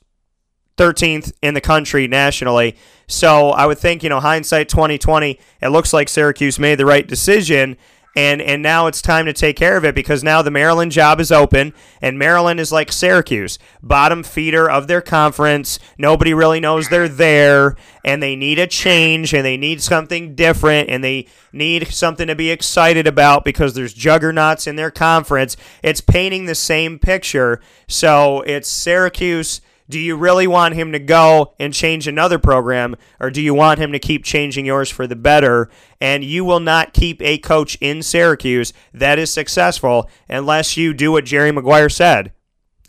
13th 0.78 1.34
in 1.42 1.54
the 1.54 1.62
country 1.62 2.08
nationally. 2.08 2.76
So 3.08 3.50
I 3.50 3.66
would 3.66 3.78
think, 3.78 4.02
you 4.02 4.10
know, 4.10 4.20
hindsight 4.20 4.70
2020, 4.70 5.40
it 5.62 5.68
looks 5.70 5.92
like 5.94 6.08
Syracuse 6.08 6.58
made 6.58 6.76
the 6.76 6.86
right 6.86 7.06
decision 7.06 7.78
and 8.20 8.42
and 8.42 8.62
now 8.62 8.88
it's 8.88 9.02
time 9.02 9.26
to 9.28 9.32
take 9.32 9.56
care 9.56 9.78
of 9.78 9.86
it 9.86 9.96
because 9.96 10.26
now 10.26 10.42
the 10.42 10.52
Maryland 10.52 10.92
job 10.92 11.22
is 11.22 11.32
open 11.32 11.74
and 12.02 12.20
Maryland 12.20 12.60
is 12.60 12.70
like 12.70 12.92
Syracuse, 12.92 13.58
bottom 13.82 14.24
feeder 14.24 14.70
of 14.70 14.88
their 14.88 15.00
conference. 15.00 15.80
Nobody 15.98 16.34
really 16.34 16.60
knows 16.60 16.90
they're 16.90 17.08
there 17.08 17.78
and 18.04 18.22
they 18.22 18.36
need 18.36 18.60
a 18.60 18.68
change 18.68 19.34
and 19.34 19.46
they 19.46 19.56
need 19.56 19.82
something 19.82 20.36
different 20.36 20.90
and 20.90 21.02
they 21.02 21.28
need 21.54 21.88
something 21.88 22.28
to 22.28 22.36
be 22.36 22.52
excited 22.52 23.08
about 23.08 23.46
because 23.46 23.74
there's 23.74 23.94
juggernauts 23.94 24.68
in 24.68 24.76
their 24.76 24.92
conference. 24.92 25.56
It's 25.82 26.02
painting 26.02 26.46
the 26.46 26.56
same 26.56 27.00
picture. 27.00 27.62
So 27.88 28.42
it's 28.42 28.68
Syracuse 28.68 29.62
do 29.90 30.00
you 30.00 30.16
really 30.16 30.46
want 30.46 30.76
him 30.76 30.92
to 30.92 31.00
go 31.00 31.54
and 31.60 31.74
change 31.74 32.08
another 32.08 32.38
program, 32.38 32.96
or 33.20 33.32
do 33.32 33.42
you 33.42 33.56
want 33.56 33.80
him 33.80 33.92
to 33.92 34.00
keep 34.00 34.24
changing 34.24 34.66
yours 34.66 34.90
for 34.90 35.08
the 35.08 35.16
better? 35.16 35.70
And 36.00 36.24
you 36.24 36.46
will 36.46 36.60
not 36.60 36.94
keep 36.94 37.22
a 37.22 37.40
coach 37.40 37.78
in 37.82 38.04
Syracuse 38.04 38.72
that 38.94 39.18
is 39.18 39.34
successful 39.34 40.10
unless 40.30 40.78
you 40.78 40.94
do 40.94 41.12
what 41.12 41.26
Jerry 41.26 41.52
Maguire 41.52 41.90
said 41.90 42.32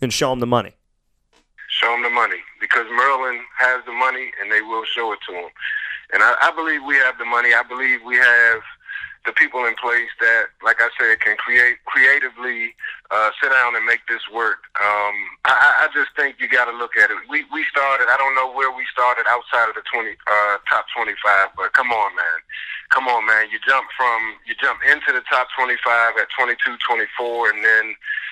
and 0.01 0.13
show 0.13 0.31
him 0.31 0.39
the 0.39 0.47
money. 0.47 0.75
Show 1.67 1.93
him 1.95 2.03
the 2.03 2.09
money 2.09 2.37
because 2.59 2.85
Maryland 2.95 3.39
has 3.57 3.83
the 3.85 3.93
money 3.93 4.31
and 4.39 4.51
they 4.51 4.61
will 4.61 4.85
show 4.85 5.11
it 5.11 5.19
to 5.27 5.33
him. 5.33 5.49
And 6.13 6.21
I, 6.21 6.35
I 6.41 6.51
believe 6.55 6.81
we 6.85 6.95
have 6.95 7.17
the 7.17 7.25
money. 7.25 7.53
I 7.53 7.63
believe 7.63 8.01
we 8.05 8.17
have 8.17 8.61
the 9.25 9.33
people 9.33 9.65
in 9.65 9.75
place 9.77 10.09
that, 10.19 10.49
like 10.65 10.81
I 10.81 10.89
said, 10.97 11.19
can 11.21 11.37
create 11.37 11.77
creatively 11.85 12.73
uh, 13.11 13.29
sit 13.41 13.51
down 13.53 13.75
and 13.75 13.85
make 13.85 14.01
this 14.09 14.21
work. 14.33 14.65
Um, 14.81 15.15
I, 15.45 15.85
I 15.85 15.87
just 15.93 16.09
think 16.17 16.37
you 16.39 16.49
got 16.49 16.65
to 16.65 16.75
look 16.75 16.97
at 16.97 17.11
it. 17.11 17.17
We 17.29 17.45
we 17.53 17.63
started. 17.69 18.09
I 18.09 18.17
don't 18.17 18.33
know 18.33 18.49
where 18.49 18.73
we 18.73 18.85
started 18.89 19.29
outside 19.29 19.69
of 19.69 19.75
the 19.77 19.85
twenty 19.93 20.17
uh, 20.25 20.57
top 20.65 20.85
twenty 20.97 21.13
five, 21.21 21.53
but 21.53 21.73
come 21.73 21.91
on, 21.93 22.15
man, 22.17 22.39
come 22.89 23.07
on, 23.07 23.25
man. 23.25 23.49
You 23.53 23.59
jump 23.61 23.85
from 23.93 24.41
you 24.45 24.55
jump 24.57 24.79
into 24.89 25.13
the 25.13 25.21
top 25.29 25.47
twenty 25.57 25.77
five 25.85 26.17
at 26.17 26.27
22, 26.37 26.57
24, 26.81 27.49
and 27.53 27.63
then 27.63 27.85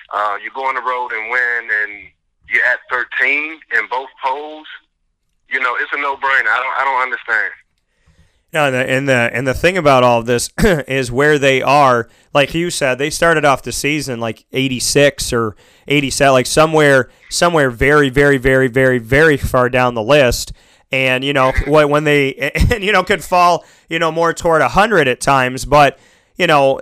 uh, 0.10 0.38
you 0.42 0.50
go 0.50 0.66
on 0.66 0.74
the 0.74 0.82
road 0.82 1.14
and 1.14 1.30
win, 1.30 1.70
and 1.70 2.10
you're 2.50 2.66
at 2.66 2.82
thirteen 2.90 3.62
in 3.78 3.86
both 3.94 4.10
polls. 4.24 4.66
You 5.50 5.60
know, 5.60 5.78
it's 5.78 5.94
a 5.94 6.02
no 6.02 6.18
brainer. 6.18 6.50
I 6.50 6.58
don't 6.58 6.76
I 6.78 6.84
don't 6.86 7.02
understand. 7.02 7.54
No, 8.52 8.66
and 8.66 8.74
the, 8.74 8.90
and 8.90 9.10
the 9.10 9.30
and 9.34 9.48
the 9.48 9.54
thing 9.54 9.78
about 9.78 10.04
all 10.04 10.20
of 10.20 10.26
this 10.26 10.50
is 10.64 11.12
where 11.12 11.38
they 11.38 11.62
are. 11.62 12.10
Like 12.34 12.54
you 12.54 12.72
said, 12.72 12.98
they 12.98 13.12
started 13.12 13.46
off 13.46 13.62
the 13.62 13.72
season 13.72 14.20
like 14.20 14.46
86 14.52 15.32
or 15.34 15.56
87, 15.88 16.34
like 16.34 16.46
somewhere 16.48 17.10
somewhere 17.30 17.70
very 17.70 18.10
very 18.10 18.38
very 18.38 18.68
very 18.68 18.98
very 18.98 19.38
far 19.38 19.70
down 19.70 19.94
the 19.94 20.04
list. 20.04 20.52
And 20.92 21.24
you 21.24 21.34
know 21.34 21.52
when 21.68 22.04
they 22.06 22.34
and 22.72 22.84
you 22.84 22.92
know 22.92 23.04
could 23.04 23.24
fall 23.24 23.66
you 23.88 24.00
know 24.00 24.12
more 24.12 24.34
toward 24.34 24.62
100 24.62 25.08
at 25.08 25.22
times, 25.22 25.66
but 25.66 26.00
you 26.36 26.48
know 26.48 26.80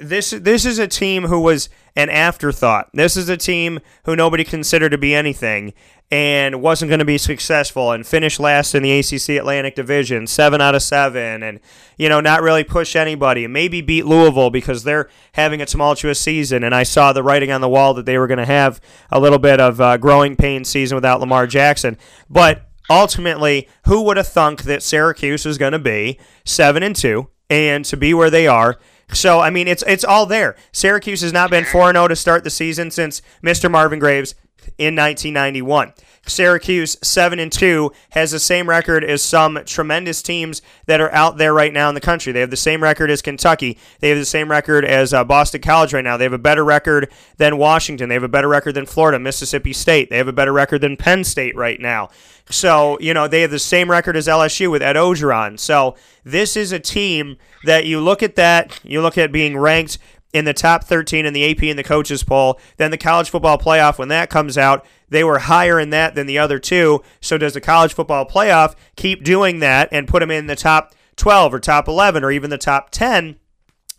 this 0.00 0.30
this 0.30 0.64
is 0.64 0.78
a 0.78 0.86
team 0.86 1.24
who 1.24 1.40
was 1.40 1.68
an 1.96 2.10
afterthought. 2.10 2.90
This 2.94 3.16
is 3.16 3.28
a 3.28 3.36
team 3.36 3.80
who 4.04 4.14
nobody 4.14 4.44
considered 4.44 4.90
to 4.90 4.98
be 4.98 5.16
anything 5.16 5.74
and 6.10 6.62
wasn't 6.62 6.88
going 6.88 7.00
to 7.00 7.04
be 7.04 7.18
successful 7.18 7.92
and 7.92 8.06
finish 8.06 8.40
last 8.40 8.74
in 8.74 8.82
the 8.82 8.98
ACC 8.98 9.30
Atlantic 9.30 9.74
Division, 9.74 10.26
seven 10.26 10.60
out 10.60 10.74
of 10.74 10.82
seven, 10.82 11.42
and 11.42 11.60
you 11.98 12.08
know 12.08 12.20
not 12.20 12.42
really 12.42 12.64
push 12.64 12.96
anybody. 12.96 13.46
Maybe 13.46 13.82
beat 13.82 14.06
Louisville 14.06 14.50
because 14.50 14.84
they're 14.84 15.08
having 15.32 15.60
a 15.60 15.66
tumultuous 15.66 16.20
season, 16.20 16.64
and 16.64 16.74
I 16.74 16.82
saw 16.82 17.12
the 17.12 17.22
writing 17.22 17.50
on 17.50 17.60
the 17.60 17.68
wall 17.68 17.92
that 17.94 18.06
they 18.06 18.16
were 18.16 18.26
going 18.26 18.38
to 18.38 18.46
have 18.46 18.80
a 19.10 19.20
little 19.20 19.38
bit 19.38 19.60
of 19.60 19.80
uh, 19.80 19.98
growing 19.98 20.34
pain 20.34 20.64
season 20.64 20.94
without 20.96 21.20
Lamar 21.20 21.46
Jackson. 21.46 21.98
But 22.30 22.66
ultimately, 22.88 23.68
who 23.84 24.02
would 24.04 24.16
have 24.16 24.28
thunk 24.28 24.62
that 24.62 24.82
Syracuse 24.82 25.44
was 25.44 25.58
going 25.58 25.72
to 25.72 25.78
be 25.78 26.18
seven 26.44 26.82
and 26.82 26.96
two 26.96 27.28
and 27.50 27.84
to 27.84 27.98
be 27.98 28.14
where 28.14 28.30
they 28.30 28.46
are? 28.46 28.78
So 29.12 29.40
I 29.40 29.50
mean, 29.50 29.68
it's 29.68 29.84
it's 29.86 30.04
all 30.04 30.24
there. 30.24 30.56
Syracuse 30.72 31.20
has 31.20 31.34
not 31.34 31.50
been 31.50 31.66
four 31.66 31.92
zero 31.92 32.08
to 32.08 32.16
start 32.16 32.44
the 32.44 32.50
season 32.50 32.90
since 32.90 33.20
Mr. 33.42 33.70
Marvin 33.70 33.98
Graves 33.98 34.34
in 34.78 34.94
1991. 34.94 35.92
Syracuse 36.28 36.96
7 37.02 37.38
and 37.38 37.50
2 37.50 37.90
has 38.10 38.30
the 38.30 38.38
same 38.38 38.68
record 38.68 39.04
as 39.04 39.22
some 39.22 39.60
tremendous 39.64 40.22
teams 40.22 40.62
that 40.86 41.00
are 41.00 41.12
out 41.12 41.38
there 41.38 41.54
right 41.54 41.72
now 41.72 41.88
in 41.88 41.94
the 41.94 42.00
country. 42.00 42.32
They 42.32 42.40
have 42.40 42.50
the 42.50 42.56
same 42.56 42.82
record 42.82 43.10
as 43.10 43.22
Kentucky. 43.22 43.78
They 44.00 44.10
have 44.10 44.18
the 44.18 44.24
same 44.24 44.50
record 44.50 44.84
as 44.84 45.14
uh, 45.14 45.24
Boston 45.24 45.60
College 45.60 45.94
right 45.94 46.04
now. 46.04 46.16
They 46.16 46.24
have 46.24 46.32
a 46.32 46.38
better 46.38 46.64
record 46.64 47.10
than 47.36 47.56
Washington. 47.58 48.08
They 48.08 48.14
have 48.14 48.22
a 48.22 48.28
better 48.28 48.48
record 48.48 48.74
than 48.74 48.86
Florida, 48.86 49.18
Mississippi 49.18 49.72
State. 49.72 50.10
They 50.10 50.18
have 50.18 50.28
a 50.28 50.32
better 50.32 50.52
record 50.52 50.80
than 50.82 50.96
Penn 50.96 51.24
State 51.24 51.56
right 51.56 51.80
now. 51.80 52.10
So, 52.50 52.98
you 53.00 53.12
know, 53.12 53.28
they 53.28 53.42
have 53.42 53.50
the 53.50 53.58
same 53.58 53.90
record 53.90 54.16
as 54.16 54.26
LSU 54.26 54.70
with 54.70 54.82
Ed 54.82 54.96
Orgeron. 54.96 55.58
So, 55.58 55.96
this 56.24 56.56
is 56.56 56.72
a 56.72 56.80
team 56.80 57.36
that 57.64 57.84
you 57.84 58.00
look 58.00 58.22
at 58.22 58.36
that, 58.36 58.80
you 58.84 59.02
look 59.02 59.18
at 59.18 59.32
being 59.32 59.56
ranked 59.56 59.98
in 60.32 60.44
the 60.44 60.52
top 60.52 60.84
13 60.84 61.24
in 61.26 61.32
the 61.32 61.50
AP 61.50 61.62
and 61.64 61.78
the 61.78 61.84
coaches 61.84 62.22
poll. 62.22 62.60
Then 62.76 62.90
the 62.90 62.98
college 62.98 63.30
football 63.30 63.58
playoff, 63.58 63.98
when 63.98 64.08
that 64.08 64.30
comes 64.30 64.58
out, 64.58 64.84
they 65.08 65.24
were 65.24 65.38
higher 65.38 65.80
in 65.80 65.90
that 65.90 66.14
than 66.14 66.26
the 66.26 66.38
other 66.38 66.58
two. 66.58 67.02
So 67.20 67.38
does 67.38 67.54
the 67.54 67.60
college 67.60 67.94
football 67.94 68.26
playoff 68.26 68.74
keep 68.96 69.24
doing 69.24 69.60
that 69.60 69.88
and 69.90 70.08
put 70.08 70.20
them 70.20 70.30
in 70.30 70.46
the 70.46 70.56
top 70.56 70.94
12 71.16 71.54
or 71.54 71.60
top 71.60 71.88
11 71.88 72.22
or 72.22 72.30
even 72.30 72.50
the 72.50 72.58
top 72.58 72.90
10 72.90 73.36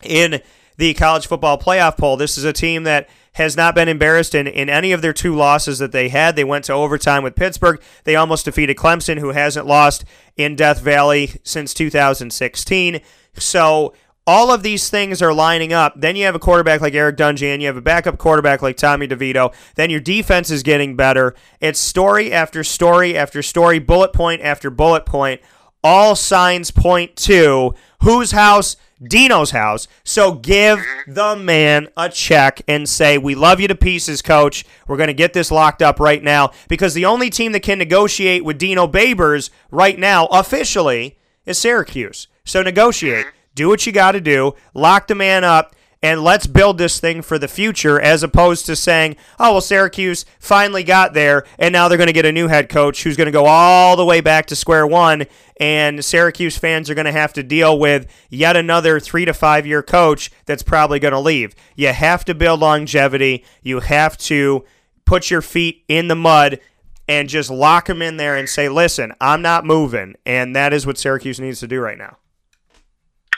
in 0.04 0.42
the 0.78 0.94
college 0.94 1.28
football 1.28 1.58
playoff 1.58 1.98
poll? 1.98 2.16
This 2.16 2.38
is 2.38 2.44
a 2.44 2.54
team 2.54 2.84
that 2.84 3.10
has 3.34 3.56
not 3.56 3.76
been 3.76 3.88
embarrassed 3.88 4.36
in, 4.36 4.48
in 4.48 4.70
any 4.70 4.92
of 4.92 5.02
their 5.02 5.14
two 5.14 5.36
losses 5.36 5.80
that 5.80 5.92
they 5.92 6.10
had. 6.10 6.36
They 6.36 6.44
went 6.44 6.66
to 6.66 6.74
overtime 6.74 7.24
with 7.24 7.36
Pittsburgh. 7.36 7.82
They 8.04 8.16
almost 8.16 8.46
defeated 8.46 8.78
Clemson, 8.78 9.20
who 9.20 9.30
hasn't 9.30 9.66
lost 9.66 10.04
in 10.36 10.56
Death 10.56 10.82
Valley 10.82 11.40
since 11.44 11.74
2016. 11.74 13.02
So 13.36 13.94
all 14.30 14.52
of 14.52 14.62
these 14.62 14.92
things 14.92 15.24
are 15.24 15.34
lining 15.34 15.74
up. 15.74 16.00
Then 16.00 16.16
you 16.16 16.26
have 16.26 16.36
a 16.36 16.40
quarterback 16.40 16.82
like 16.82 16.94
Eric 16.94 17.18
Dungey, 17.18 17.60
you 17.60 17.66
have 17.66 17.76
a 17.76 17.82
backup 17.82 18.20
quarterback 18.20 18.62
like 18.62 18.78
Tommy 18.78 19.08
DeVito. 19.08 19.52
Then 19.74 19.90
your 19.90 20.00
defense 20.00 20.52
is 20.52 20.62
getting 20.62 20.96
better. 20.96 21.34
It's 21.60 21.80
story 21.80 22.32
after 22.32 22.64
story 22.64 23.18
after 23.18 23.42
story, 23.42 23.80
bullet 23.80 24.14
point 24.14 24.44
after 24.44 24.70
bullet 24.70 25.08
point. 25.08 25.42
All 25.84 26.16
signs 26.16 26.70
point 26.70 27.16
to 27.16 27.74
whose 28.04 28.30
house? 28.30 28.76
Dino's 29.02 29.50
house. 29.50 29.88
So 30.04 30.34
give 30.34 30.86
the 31.08 31.36
man 31.36 31.88
a 31.98 32.08
check 32.10 32.62
and 32.68 32.88
say, 32.88 33.18
We 33.18 33.34
love 33.34 33.60
you 33.60 33.68
to 33.70 33.76
pieces, 33.76 34.22
coach. 34.22 34.64
We're 34.88 34.98
going 34.98 35.08
to 35.08 35.14
get 35.14 35.34
this 35.34 35.50
locked 35.50 35.82
up 35.82 36.00
right 36.00 36.22
now 36.22 36.52
because 36.68 36.94
the 36.94 37.06
only 37.06 37.32
team 37.32 37.54
that 37.54 37.62
can 37.62 37.80
negotiate 37.80 38.46
with 38.46 38.60
Dino 38.60 38.86
Babers 38.86 39.50
right 39.72 39.98
now, 39.98 40.28
officially, 40.28 41.18
is 41.46 41.58
Syracuse. 41.58 42.28
So 42.44 42.62
negotiate. 42.62 43.26
Do 43.60 43.68
what 43.68 43.86
you 43.86 43.92
got 43.92 44.14
to 44.14 44.22
do. 44.22 44.54
Lock 44.74 45.08
the 45.08 45.16
man 45.16 45.44
up. 45.44 45.76
And 46.02 46.24
let's 46.24 46.48
build 46.48 46.78
this 46.78 46.98
thing 47.02 47.22
for 47.22 47.38
the 47.38 47.50
future 47.50 48.00
as 48.00 48.24
opposed 48.24 48.66
to 48.68 48.76
saying, 48.78 49.18
oh, 49.38 49.52
well, 49.52 49.60
Syracuse 49.60 50.24
finally 50.40 50.82
got 50.82 51.14
there, 51.14 51.44
and 51.58 51.74
now 51.74 51.90
they're 51.90 51.98
going 51.98 52.08
to 52.08 52.14
get 52.14 52.24
a 52.24 52.32
new 52.32 52.48
head 52.48 52.70
coach 52.70 53.04
who's 53.04 53.18
going 53.18 53.26
to 53.26 53.34
go 53.34 53.48
all 53.48 53.98
the 53.98 54.06
way 54.06 54.22
back 54.22 54.46
to 54.46 54.56
square 54.56 54.88
one, 54.88 55.26
and 55.60 56.06
Syracuse 56.06 56.58
fans 56.58 56.90
are 56.90 56.94
going 56.94 57.04
to 57.04 57.12
have 57.12 57.34
to 57.34 57.44
deal 57.44 57.78
with 57.78 58.08
yet 58.30 58.56
another 58.56 58.98
three 59.02 59.26
to 59.26 59.34
five 59.34 59.68
year 59.68 59.84
coach 59.84 60.32
that's 60.46 60.64
probably 60.64 61.00
going 61.00 61.12
to 61.12 61.20
leave. 61.20 61.54
You 61.76 61.90
have 61.90 62.24
to 62.26 62.34
build 62.34 62.62
longevity. 62.62 63.44
You 63.62 63.82
have 63.82 64.18
to 64.20 64.64
put 65.04 65.30
your 65.30 65.42
feet 65.42 65.84
in 65.90 66.08
the 66.08 66.16
mud 66.16 66.62
and 67.10 67.28
just 67.28 67.50
lock 67.50 67.88
them 67.88 68.02
in 68.02 68.16
there 68.16 68.38
and 68.38 68.48
say, 68.48 68.70
listen, 68.70 69.12
I'm 69.20 69.42
not 69.42 69.66
moving. 69.66 70.16
And 70.26 70.56
that 70.56 70.72
is 70.72 70.88
what 70.88 70.98
Syracuse 70.98 71.42
needs 71.42 71.60
to 71.60 71.68
do 71.68 71.82
right 71.82 71.98
now. 71.98 72.20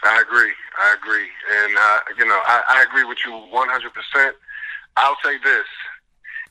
I 0.04 0.22
agree. 0.22 0.54
I 0.82 0.96
agree, 0.96 1.30
and 1.62 1.78
uh, 1.78 2.00
you 2.18 2.26
know, 2.26 2.40
I, 2.46 2.64
I 2.68 2.86
agree 2.90 3.04
with 3.04 3.20
you 3.26 3.32
100. 3.32 3.94
percent 3.94 4.36
I'll 4.98 5.18
say 5.24 5.38
this: 5.44 5.68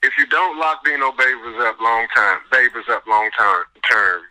if 0.02 0.12
you 0.18 0.26
don't 0.26 0.58
lock 0.58 0.84
Dino 0.84 1.10
Babers 1.12 1.60
up 1.66 1.80
long 1.80 2.06
time, 2.14 2.38
Babers 2.52 2.88
up 2.88 3.06
long 3.06 3.30
term, 3.36 3.64
term, 3.90 4.22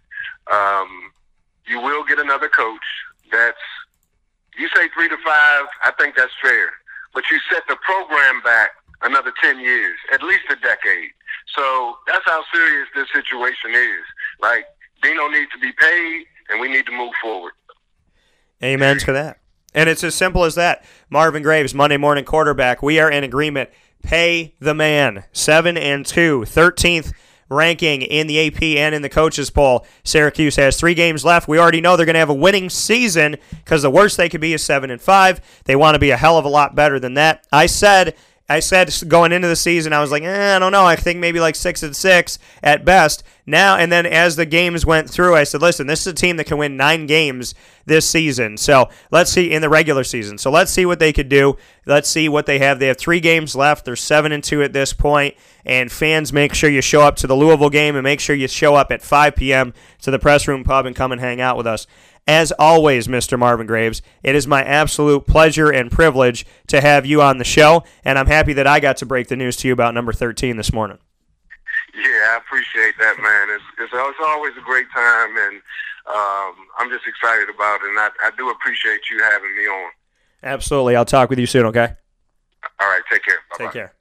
um, 0.52 1.12
you 1.68 1.80
will 1.80 2.04
get 2.06 2.20
another 2.20 2.50
coach. 2.50 2.88
That's 3.32 3.58
you 4.58 4.68
say 4.76 4.90
three 4.94 5.10
to 5.10 5.18
five. 5.26 5.66
I 5.84 5.92
think 6.00 6.16
that's 6.16 6.34
fair, 6.42 6.70
but 7.14 7.24
you 7.30 7.40
set 7.52 7.64
the 7.68 7.76
program 7.78 8.42
back 8.42 8.72
another 9.02 9.32
10 9.42 9.60
years, 9.60 9.98
at 10.14 10.22
least 10.22 10.44
a 10.50 10.56
decade. 10.56 11.12
So 11.56 11.98
that's 12.06 12.26
how 12.26 12.44
serious 12.54 12.88
this 12.96 13.08
situation 13.14 13.72
is. 13.72 14.04
Like 14.42 14.66
Dino 15.02 15.28
needs 15.30 15.52
to 15.52 15.60
be 15.60 15.72
paid, 15.72 16.26
and 16.50 16.60
we 16.60 16.70
need 16.70 16.86
to 16.86 16.92
move 16.92 17.14
forward. 17.22 17.54
Amen 18.64 18.98
to 19.00 19.14
that. 19.14 19.40
And 19.74 19.88
it's 19.88 20.04
as 20.04 20.16
simple 20.16 20.44
as 20.44 20.56
that. 20.56 20.84
Marvin 21.10 21.44
Graves, 21.44 21.74
Monday 21.74 21.98
morning 21.98 22.26
quarterback. 22.26 22.82
We 22.82 23.00
are 23.00 23.12
in 23.12 23.24
agreement. 23.24 23.70
Pay 24.02 24.56
the 24.60 24.74
man. 24.74 25.26
7 25.32 25.78
and 25.78 26.06
2, 26.06 26.42
13th 26.42 27.14
ranking 27.50 28.02
in 28.02 28.28
the 28.28 28.48
AP 28.48 28.62
and 28.62 28.94
in 28.94 29.02
the 29.02 29.10
coaches 29.10 29.50
poll. 29.50 29.86
Syracuse 30.04 30.56
has 30.56 30.80
3 30.80 30.94
games 30.94 31.26
left. 31.26 31.48
We 31.48 31.58
already 31.58 31.82
know 31.82 31.98
they're 31.98 32.06
going 32.06 32.14
to 32.14 32.20
have 32.20 32.30
a 32.30 32.34
winning 32.34 32.70
season 32.70 33.38
cuz 33.66 33.82
the 33.82 33.90
worst 33.90 34.18
they 34.18 34.30
could 34.30 34.42
be 34.42 34.54
is 34.54 34.64
7 34.64 34.92
and 34.92 35.02
5. 35.02 35.42
They 35.66 35.76
want 35.76 35.96
to 35.96 36.00
be 36.00 36.12
a 36.12 36.18
hell 36.18 36.38
of 36.38 36.46
a 36.46 36.50
lot 36.50 36.76
better 36.76 37.00
than 37.00 37.16
that. 37.16 37.46
I 37.52 37.66
said 37.66 38.16
I 38.50 38.62
said 38.62 38.92
going 39.08 39.32
into 39.32 39.48
the 39.48 39.56
season, 39.56 39.94
I 39.94 40.00
was 40.00 40.10
like, 40.10 40.24
eh, 40.24 40.56
I 40.56 40.60
don't 40.60 40.72
know. 40.72 40.86
I 40.86 40.96
think 40.96 41.20
maybe 41.20 41.40
like 41.40 41.56
six 41.56 41.84
and 41.84 41.96
six 41.96 42.40
at 42.64 42.84
best. 42.84 43.24
Now 43.46 43.78
and 43.78 43.92
then, 43.92 44.08
as 44.08 44.36
the 44.36 44.46
games 44.46 44.86
went 44.86 45.10
through, 45.10 45.36
I 45.36 45.44
said, 45.44 45.62
listen, 45.62 45.86
this 45.86 46.02
is 46.02 46.08
a 46.08 46.14
team 46.14 46.38
that 46.38 46.46
can 46.46 46.58
win 46.58 46.76
nine 46.76 47.06
games 47.06 47.54
this 47.86 48.10
season. 48.10 48.58
So 48.58 48.90
let's 49.12 49.32
see 49.32 49.52
in 49.52 49.62
the 49.62 49.70
regular 49.70 50.04
season. 50.04 50.38
So 50.38 50.50
let's 50.50 50.72
see 50.72 50.86
what 50.86 51.00
they 51.00 51.14
could 51.14 51.30
do. 51.30 51.58
Let's 51.86 52.10
see 52.10 52.28
what 52.28 52.46
they 52.46 52.60
have. 52.60 52.80
They 52.80 52.88
have 52.88 52.98
three 52.98 53.20
games 53.20 53.56
left. 53.56 53.86
They're 53.86 53.96
seven 53.96 54.32
and 54.32 54.44
two 54.44 54.64
at 54.64 54.74
this 54.74 54.94
point. 54.94 55.36
And 55.66 55.92
fans, 55.92 56.34
make 56.34 56.54
sure 56.54 56.70
you 56.70 56.82
show 56.82 57.02
up 57.02 57.16
to 57.18 57.28
the 57.28 57.36
Louisville 57.36 57.70
game 57.70 57.96
and 57.96 58.04
make 58.04 58.20
sure 58.20 58.36
you 58.36 58.48
show 58.48 58.76
up 58.76 58.92
at 58.92 59.02
5 59.02 59.36
p.m. 59.36 59.74
to 60.02 60.12
the 60.12 60.20
press 60.20 60.48
room 60.48 60.64
pub 60.64 60.86
and 60.86 60.96
come 60.96 61.12
and 61.12 61.22
hang 61.22 61.42
out 61.42 61.58
with 61.58 61.68
us. 61.68 61.86
As 62.30 62.52
always, 62.60 63.08
Mr. 63.08 63.40
Marvin 63.40 63.66
Graves, 63.66 64.04
it 64.22 64.36
is 64.36 64.46
my 64.46 64.64
absolute 64.64 65.26
pleasure 65.26 65.72
and 65.72 65.90
privilege 65.90 66.46
to 66.68 66.80
have 66.80 67.04
you 67.04 67.24
on 67.24 67.40
the 67.40 67.44
show, 67.44 67.84
and 68.06 68.20
I'm 68.20 68.28
happy 68.28 68.54
that 68.54 68.68
I 68.68 68.80
got 68.80 68.98
to 68.98 69.08
break 69.08 69.30
the 69.30 69.36
news 69.36 69.56
to 69.58 69.68
you 69.68 69.74
about 69.74 69.96
number 69.96 70.14
13 70.14 70.56
this 70.56 70.72
morning. 70.72 71.00
Yeah, 71.96 72.04
I 72.04 72.38
appreciate 72.38 72.94
that, 73.00 73.18
man. 73.18 73.56
It's, 73.56 73.64
it's, 73.80 73.92
it's 73.92 74.20
always 74.24 74.54
a 74.60 74.62
great 74.62 74.86
time, 74.94 75.38
and 75.38 75.56
um, 76.06 76.68
I'm 76.78 76.92
just 76.92 77.08
excited 77.08 77.50
about 77.50 77.82
it, 77.82 77.90
and 77.90 77.98
I, 77.98 78.10
I 78.24 78.30
do 78.38 78.52
appreciate 78.52 79.00
you 79.10 79.24
having 79.24 79.58
me 79.58 79.64
on. 79.64 79.92
Absolutely. 80.44 80.96
I'll 80.96 81.06
talk 81.06 81.32
with 81.32 81.40
you 81.40 81.48
soon, 81.48 81.66
okay? 81.66 81.96
All 82.80 82.88
right, 82.88 83.02
take 83.12 83.24
care. 83.26 83.40
Bye-bye. 83.50 83.66
Take 83.66 83.74
care. 83.74 83.94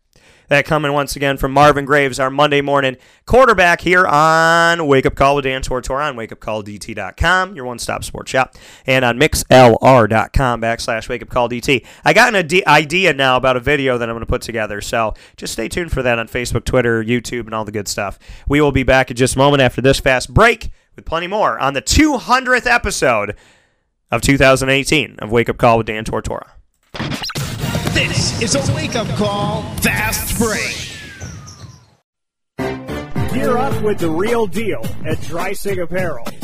That 0.48 0.64
coming 0.64 0.94
once 0.94 1.14
again 1.14 1.36
from 1.36 1.52
Marvin 1.52 1.84
Graves, 1.84 2.18
our 2.18 2.30
Monday 2.30 2.62
morning 2.62 2.96
quarterback 3.26 3.82
here 3.82 4.06
on 4.06 4.86
Wake 4.86 5.04
Up 5.04 5.14
Call 5.14 5.36
with 5.36 5.44
Dan 5.44 5.60
Tortora 5.60 6.08
on 6.08 6.16
wakeupcalldt.com, 6.16 7.54
your 7.54 7.66
one 7.66 7.78
stop 7.78 8.02
sports 8.02 8.30
shop, 8.30 8.54
and 8.86 9.04
on 9.04 9.20
mixlr.com 9.20 10.62
backslash 10.62 11.06
wakeupcalldt. 11.06 11.84
I 12.02 12.12
got 12.14 12.34
an 12.34 12.62
idea 12.66 13.12
now 13.12 13.36
about 13.36 13.58
a 13.58 13.60
video 13.60 13.98
that 13.98 14.08
I'm 14.08 14.14
going 14.14 14.20
to 14.20 14.26
put 14.26 14.40
together, 14.40 14.80
so 14.80 15.12
just 15.36 15.52
stay 15.52 15.68
tuned 15.68 15.92
for 15.92 16.02
that 16.02 16.18
on 16.18 16.28
Facebook, 16.28 16.64
Twitter, 16.64 17.04
YouTube, 17.04 17.44
and 17.44 17.54
all 17.54 17.66
the 17.66 17.72
good 17.72 17.86
stuff. 17.86 18.18
We 18.48 18.62
will 18.62 18.72
be 18.72 18.84
back 18.84 19.10
in 19.10 19.18
just 19.18 19.34
a 19.34 19.38
moment 19.38 19.60
after 19.60 19.82
this 19.82 20.00
fast 20.00 20.32
break 20.32 20.70
with 20.96 21.04
plenty 21.04 21.26
more 21.26 21.58
on 21.58 21.74
the 21.74 21.82
200th 21.82 22.66
episode 22.66 23.36
of 24.10 24.22
2018 24.22 25.16
of 25.18 25.30
Wake 25.30 25.50
Up 25.50 25.58
Call 25.58 25.76
with 25.76 25.88
Dan 25.88 26.04
Tortora. 26.04 26.48
This 27.98 28.40
is 28.40 28.54
a 28.54 28.74
wake 28.76 28.94
up 28.94 29.08
call, 29.16 29.62
fast 29.80 30.38
break. 30.38 30.94
Gear 33.32 33.58
up 33.58 33.82
with 33.82 33.98
the 33.98 34.08
real 34.08 34.46
deal 34.46 34.86
at 35.04 35.20
Dry 35.22 35.50
Dreissig 35.50 35.82
Apparel. 35.82 36.24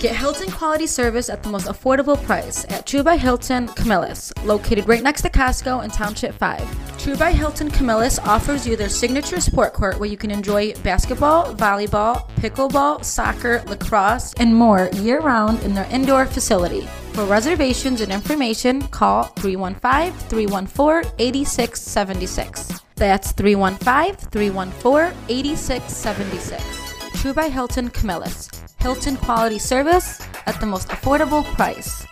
Get 0.00 0.16
Hilton 0.16 0.50
quality 0.50 0.86
service 0.86 1.28
at 1.28 1.42
the 1.42 1.50
most 1.50 1.66
affordable 1.66 2.16
price 2.24 2.64
at 2.70 2.86
True 2.86 3.02
by 3.02 3.18
Hilton 3.18 3.68
Camillus, 3.68 4.32
located 4.46 4.88
right 4.88 5.02
next 5.02 5.20
to 5.22 5.28
Costco 5.28 5.84
in 5.84 5.90
Township 5.90 6.34
5. 6.36 6.98
True 6.98 7.16
by 7.16 7.32
Hilton 7.32 7.70
Camillus 7.70 8.18
offers 8.20 8.66
you 8.66 8.76
their 8.76 8.88
signature 8.88 9.42
sport 9.42 9.74
court 9.74 10.00
where 10.00 10.08
you 10.08 10.16
can 10.16 10.30
enjoy 10.30 10.72
basketball, 10.76 11.54
volleyball, 11.54 12.26
pickleball, 12.36 13.04
soccer, 13.04 13.62
lacrosse, 13.66 14.32
and 14.38 14.56
more 14.56 14.88
year 14.94 15.20
round 15.20 15.62
in 15.64 15.74
their 15.74 15.88
indoor 15.90 16.24
facility. 16.24 16.86
For 17.12 17.26
reservations 17.26 18.00
and 18.00 18.10
information, 18.10 18.80
call 18.88 19.24
315 19.24 20.18
314 20.30 21.12
8676. 21.18 22.80
That's 22.94 23.32
315 23.32 24.30
314 24.30 25.14
8676. 25.28 26.89
True 27.20 27.34
by 27.34 27.50
Hilton 27.50 27.90
Camillus. 27.90 28.48
Hilton 28.78 29.18
quality 29.18 29.58
service 29.58 30.26
at 30.46 30.58
the 30.58 30.64
most 30.64 30.88
affordable 30.88 31.44
price. 31.44 32.06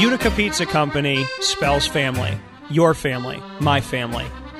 Utica 0.00 0.30
Pizza 0.30 0.64
Company 0.64 1.24
spells 1.40 1.88
family. 1.88 2.38
Your 2.70 2.94
family, 2.94 3.42
my 3.58 3.80
family, 3.80 4.26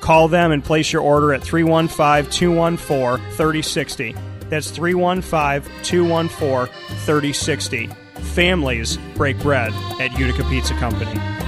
Call 0.00 0.28
them 0.28 0.52
and 0.52 0.64
place 0.64 0.92
your 0.92 1.02
order 1.02 1.32
at 1.32 1.42
315 1.42 2.30
214 2.30 3.24
3060. 3.32 4.14
That's 4.48 4.70
315 4.70 5.70
214 5.82 6.74
3060. 7.04 7.90
Families 8.34 8.98
break 9.14 9.38
bread 9.40 9.72
at 10.00 10.18
Utica 10.18 10.44
Pizza 10.44 10.74
Company. 10.74 11.47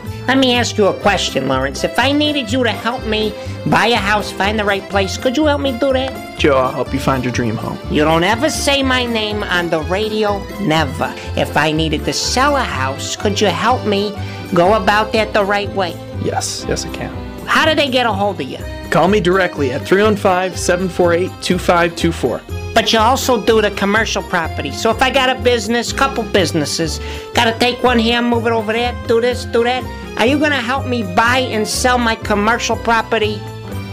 Let 0.27 0.37
me 0.37 0.55
ask 0.55 0.77
you 0.77 0.85
a 0.87 0.93
question, 0.99 1.47
Lawrence. 1.47 1.83
If 1.83 1.97
I 1.97 2.11
needed 2.11 2.51
you 2.51 2.63
to 2.63 2.71
help 2.71 3.05
me 3.05 3.33
buy 3.65 3.87
a 3.87 3.95
house, 3.95 4.31
find 4.31 4.57
the 4.57 4.63
right 4.63 4.87
place, 4.89 5.17
could 5.17 5.35
you 5.35 5.45
help 5.45 5.61
me 5.61 5.71
do 5.77 5.91
that? 5.93 6.39
Joe, 6.39 6.57
I'll 6.57 6.71
help 6.71 6.93
you 6.93 6.99
find 6.99 7.23
your 7.23 7.33
dream 7.33 7.55
home. 7.55 7.77
You 7.91 8.03
don't 8.03 8.23
ever 8.23 8.49
say 8.49 8.83
my 8.83 9.05
name 9.05 9.43
on 9.43 9.69
the 9.69 9.81
radio, 9.81 10.39
never. 10.59 11.13
If 11.35 11.57
I 11.57 11.71
needed 11.71 12.05
to 12.05 12.13
sell 12.13 12.55
a 12.55 12.63
house, 12.63 13.15
could 13.15 13.41
you 13.41 13.47
help 13.47 13.85
me 13.85 14.15
go 14.53 14.75
about 14.75 15.11
that 15.13 15.33
the 15.33 15.43
right 15.43 15.69
way? 15.73 15.91
Yes, 16.23 16.65
yes, 16.67 16.85
I 16.85 16.93
can. 16.93 17.13
How 17.45 17.65
do 17.65 17.75
they 17.75 17.89
get 17.89 18.05
a 18.05 18.13
hold 18.13 18.39
of 18.39 18.47
you? 18.47 18.59
Call 18.91 19.07
me 19.07 19.19
directly 19.19 19.71
at 19.71 19.85
315 19.87 20.57
748 20.57 21.29
2524. 21.41 22.60
But 22.73 22.93
you 22.93 22.99
also 22.99 23.43
do 23.43 23.61
the 23.61 23.71
commercial 23.71 24.23
property. 24.23 24.71
So 24.71 24.89
if 24.91 25.01
I 25.01 25.09
got 25.09 25.29
a 25.29 25.39
business, 25.41 25.91
couple 25.91 26.23
businesses, 26.23 26.99
gotta 27.33 27.57
take 27.59 27.83
one 27.83 27.99
here, 27.99 28.21
move 28.21 28.47
it 28.47 28.53
over 28.53 28.71
there, 28.71 28.95
do 29.07 29.19
this, 29.19 29.45
do 29.45 29.63
that. 29.63 29.83
Are 30.17 30.25
you 30.25 30.39
gonna 30.39 30.55
help 30.55 30.85
me 30.85 31.03
buy 31.15 31.39
and 31.39 31.67
sell 31.67 31.97
my 31.97 32.15
commercial 32.15 32.77
property 32.77 33.41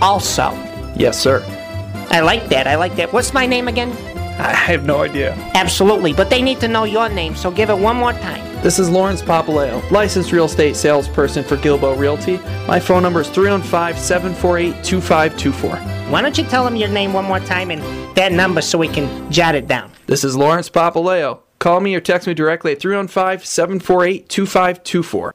also? 0.00 0.52
Yes, 0.96 1.18
sir. 1.18 1.44
I 2.10 2.20
like 2.20 2.48
that. 2.48 2.66
I 2.66 2.76
like 2.76 2.96
that. 2.96 3.12
What's 3.12 3.34
my 3.34 3.46
name 3.46 3.68
again? 3.68 3.90
I 4.38 4.54
have 4.54 4.84
no 4.84 5.02
idea. 5.02 5.32
Absolutely, 5.54 6.12
but 6.12 6.30
they 6.30 6.40
need 6.40 6.60
to 6.60 6.68
know 6.68 6.84
your 6.84 7.08
name, 7.08 7.34
so 7.34 7.50
give 7.50 7.70
it 7.70 7.78
one 7.78 7.96
more 7.96 8.12
time. 8.12 8.47
This 8.60 8.80
is 8.80 8.90
Lawrence 8.90 9.22
Papaleo, 9.22 9.88
licensed 9.92 10.32
real 10.32 10.46
estate 10.46 10.74
salesperson 10.74 11.44
for 11.44 11.56
Gilbo 11.56 11.96
Realty. 11.96 12.38
My 12.66 12.80
phone 12.80 13.04
number 13.04 13.20
is 13.20 13.28
315 13.28 14.02
748 14.02 14.82
2524. 14.82 15.76
Why 16.10 16.20
don't 16.20 16.36
you 16.36 16.42
tell 16.42 16.66
him 16.66 16.74
your 16.74 16.88
name 16.88 17.12
one 17.12 17.24
more 17.24 17.38
time 17.38 17.70
and 17.70 17.80
that 18.16 18.32
number 18.32 18.60
so 18.60 18.76
we 18.76 18.88
can 18.88 19.30
jot 19.30 19.54
it 19.54 19.68
down? 19.68 19.92
This 20.06 20.24
is 20.24 20.36
Lawrence 20.36 20.68
Papaleo. 20.68 21.38
Call 21.60 21.78
me 21.78 21.94
or 21.94 22.00
text 22.00 22.26
me 22.26 22.34
directly 22.34 22.72
at 22.72 22.80
315 22.80 23.46
748 23.46 24.28
2524. 24.28 25.34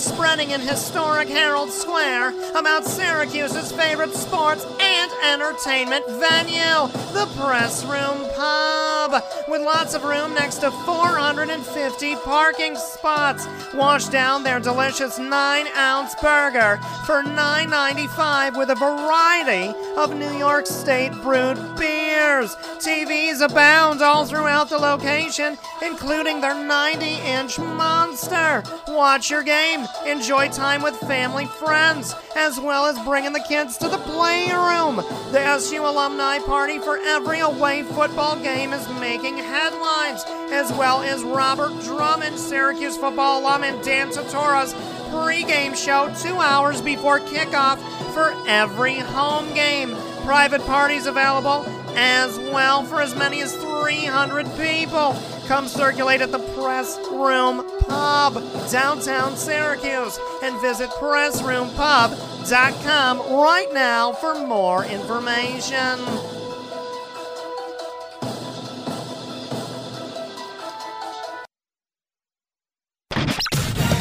Is 0.00 0.06
spreading 0.06 0.52
in 0.52 0.60
historic 0.60 1.28
Herald 1.28 1.70
Square 1.70 2.30
about 2.54 2.84
Syracuse's 2.84 3.72
favorite 3.72 4.14
sports 4.14 4.64
and 4.80 5.10
entertainment 5.24 6.06
venue, 6.06 6.88
the 7.12 7.28
Press 7.36 7.84
Room 7.84 8.26
Pub, 8.34 9.22
with 9.48 9.60
lots 9.62 9.94
of 9.94 10.04
room 10.04 10.34
next 10.34 10.58
to 10.58 10.70
450 10.70 12.16
parking 12.16 12.76
spots. 12.76 13.46
Wash 13.74 14.06
down 14.06 14.42
their 14.42 14.60
delicious 14.60 15.18
9-ounce 15.18 16.14
burger 16.16 16.78
for 17.04 17.22
$9.95 17.22 18.58
with 18.58 18.70
a 18.70 18.74
variety 18.74 19.74
of 19.96 20.16
New 20.16 20.32
York 20.38 20.66
State 20.66 21.12
brewed 21.22 21.58
beers. 21.76 22.54
TVs 22.78 23.42
abound 23.42 24.02
all 24.02 24.24
throughout 24.24 24.70
the 24.70 24.78
location, 24.78 25.58
including 25.82 26.40
their 26.40 26.54
90-inch 26.54 27.58
monster. 27.58 28.62
Watch 28.88 29.30
your 29.30 29.42
game, 29.42 29.86
enjoy 30.06 30.48
time 30.48 30.82
with 30.82 30.96
family 30.96 31.46
friends, 31.46 32.14
as 32.36 32.58
well 32.58 32.86
as 32.86 32.98
bringing 33.04 33.32
the 33.32 33.44
kids 33.48 33.76
to 33.78 33.88
the 33.88 33.98
playroom. 33.98 34.96
The 35.32 35.40
SU 35.40 35.84
Alumni 35.84 36.38
Party 36.40 36.78
for 36.78 36.98
every 36.98 37.40
away 37.40 37.82
football 37.82 38.36
game 38.36 38.72
is 38.72 38.88
making 39.00 39.38
headlines, 39.38 40.24
as 40.52 40.72
well 40.72 41.02
as 41.02 41.22
Robert 41.22 41.72
Drummond, 41.82 42.38
Syracuse 42.38 42.96
football 42.96 43.40
alum, 43.40 43.62
and 43.62 43.82
Dan 43.84 44.10
Tortora's 44.10 44.74
pregame 45.10 45.76
show 45.76 46.12
two 46.22 46.36
hours 46.36 46.80
before 46.80 47.20
kickoff 47.20 47.78
for 48.14 48.34
every 48.48 48.98
home 48.98 49.52
game. 49.54 49.96
Private 50.24 50.64
parties 50.66 51.06
available 51.06 51.64
as 51.96 52.38
well 52.38 52.84
for 52.84 53.00
as 53.00 53.14
many 53.16 53.42
as 53.42 53.54
300 53.56 54.46
people. 54.56 55.16
Come 55.50 55.66
circulate 55.66 56.20
at 56.20 56.30
the 56.30 56.38
Press 56.38 56.96
Room 57.10 57.68
Pub, 57.80 58.34
downtown 58.70 59.36
Syracuse, 59.36 60.16
and 60.44 60.60
visit 60.60 60.88
PressRoomPub.com 60.90 63.18
right 63.18 63.66
now 63.74 64.12
for 64.12 64.46
more 64.46 64.84
information. 64.84 65.98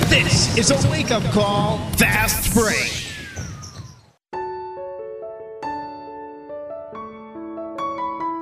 This 0.08 0.56
is 0.56 0.70
a 0.70 0.78
wake 0.92 1.10
up 1.10 1.24
call, 1.32 1.80
fast 1.94 2.54
break. 2.54 3.09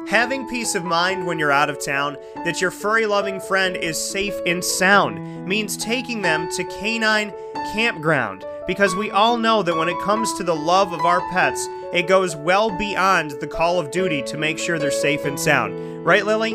Having 0.07 0.47
peace 0.47 0.73
of 0.73 0.85
mind 0.85 1.27
when 1.27 1.37
you're 1.37 1.51
out 1.51 1.69
of 1.69 1.83
town 1.83 2.15
that 2.45 2.61
your 2.61 2.71
furry 2.71 3.05
loving 3.05 3.41
friend 3.41 3.75
is 3.75 4.01
safe 4.01 4.35
and 4.45 4.63
sound 4.63 5.45
means 5.45 5.75
taking 5.75 6.21
them 6.21 6.49
to 6.51 6.63
Canine 6.63 7.33
Campground 7.73 8.45
because 8.67 8.95
we 8.95 9.11
all 9.11 9.35
know 9.35 9.61
that 9.63 9.75
when 9.75 9.89
it 9.89 9.99
comes 10.03 10.33
to 10.35 10.45
the 10.45 10.55
love 10.55 10.93
of 10.93 11.01
our 11.01 11.19
pets, 11.31 11.67
it 11.91 12.07
goes 12.07 12.37
well 12.37 12.69
beyond 12.77 13.31
the 13.41 13.47
call 13.47 13.81
of 13.81 13.91
duty 13.91 14.21
to 14.23 14.37
make 14.37 14.57
sure 14.57 14.79
they're 14.79 14.91
safe 14.91 15.25
and 15.25 15.37
sound. 15.37 16.05
Right, 16.05 16.25
Lily? 16.25 16.53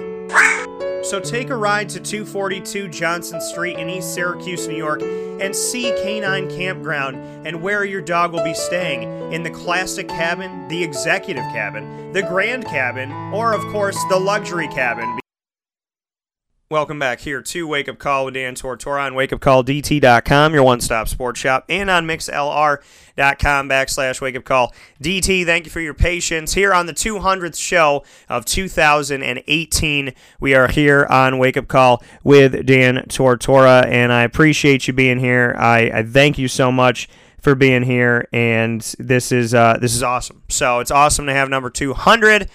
So 1.03 1.19
take 1.19 1.51
a 1.51 1.57
ride 1.57 1.89
to 1.91 2.01
242 2.01 2.87
Johnson 2.89 3.41
Street 3.41 3.77
in 3.77 3.91
East 3.91 4.15
Syracuse, 4.15 4.69
New 4.69 4.77
York, 4.77 5.03
and 5.03 5.55
see 5.55 5.93
Canine 6.03 6.49
Campground 6.49 7.17
and 7.47 7.61
where 7.61 7.85
your 7.85 8.01
dog 8.01 8.33
will 8.33 8.45
be 8.45 8.55
staying 8.55 9.33
in 9.33 9.43
the 9.43 9.51
classic 9.51 10.09
cabin, 10.09 10.69
the 10.69 10.83
executive 10.83 11.45
cabin, 11.53 12.13
the 12.13 12.23
grand 12.23 12.65
cabin, 12.67 13.11
or 13.35 13.53
of 13.53 13.61
course 13.73 13.99
the 14.11 14.17
luxury 14.17 14.69
cabin. 14.69 15.22
Welcome 16.73 16.99
back 16.99 17.21
here 17.21 17.43
to 17.43 17.69
Wake 17.69 17.87
Up 17.91 17.99
Call 17.99 18.25
with 18.25 18.33
Dan 18.33 18.55
Tortora 18.55 19.05
on 19.05 19.13
wakeupcalldt.com, 19.13 20.55
your 20.55 20.63
one-stop 20.63 21.07
sports 21.07 21.39
shop, 21.39 21.67
and 21.69 21.91
on 21.91 22.07
mixlr.com 22.07 23.69
backslash 23.69 24.23
Wake 24.23 24.37
Up 24.37 24.45
Call 24.45 24.73
DT. 24.99 25.45
Thank 25.45 25.67
you 25.67 25.71
for 25.71 25.81
your 25.81 25.93
patience. 25.93 26.55
Here 26.55 26.73
on 26.73 26.87
the 26.87 26.95
200th 26.95 27.59
show 27.59 28.05
of 28.31 28.47
2018, 28.47 30.15
we 30.41 30.55
are 30.55 30.69
here 30.69 31.07
on 31.11 31.37
Wake 31.37 31.59
Up 31.59 31.69
Call 31.69 32.03
with 32.25 32.65
Dan 32.65 33.05
Tortora, 33.07 33.85
and 33.85 34.11
I 34.11 34.23
appreciate 34.23 34.87
you 34.89 34.95
being 34.95 35.19
here. 35.19 35.55
I, 35.59 35.91
I 35.93 36.03
thank 36.05 36.39
you 36.39 36.49
so 36.49 36.73
much 36.73 37.07
for 37.39 37.55
being 37.55 37.83
here, 37.83 38.27
and 38.33 38.81
this 38.99 39.31
is 39.31 39.53
uh, 39.53 39.77
this 39.79 39.95
is 39.95 40.03
awesome. 40.03 40.41
So 40.49 40.79
it's 40.81 40.91
awesome 40.91 41.27
to 41.27 41.35
have 41.35 41.51
number 41.51 41.69
200 41.69 42.49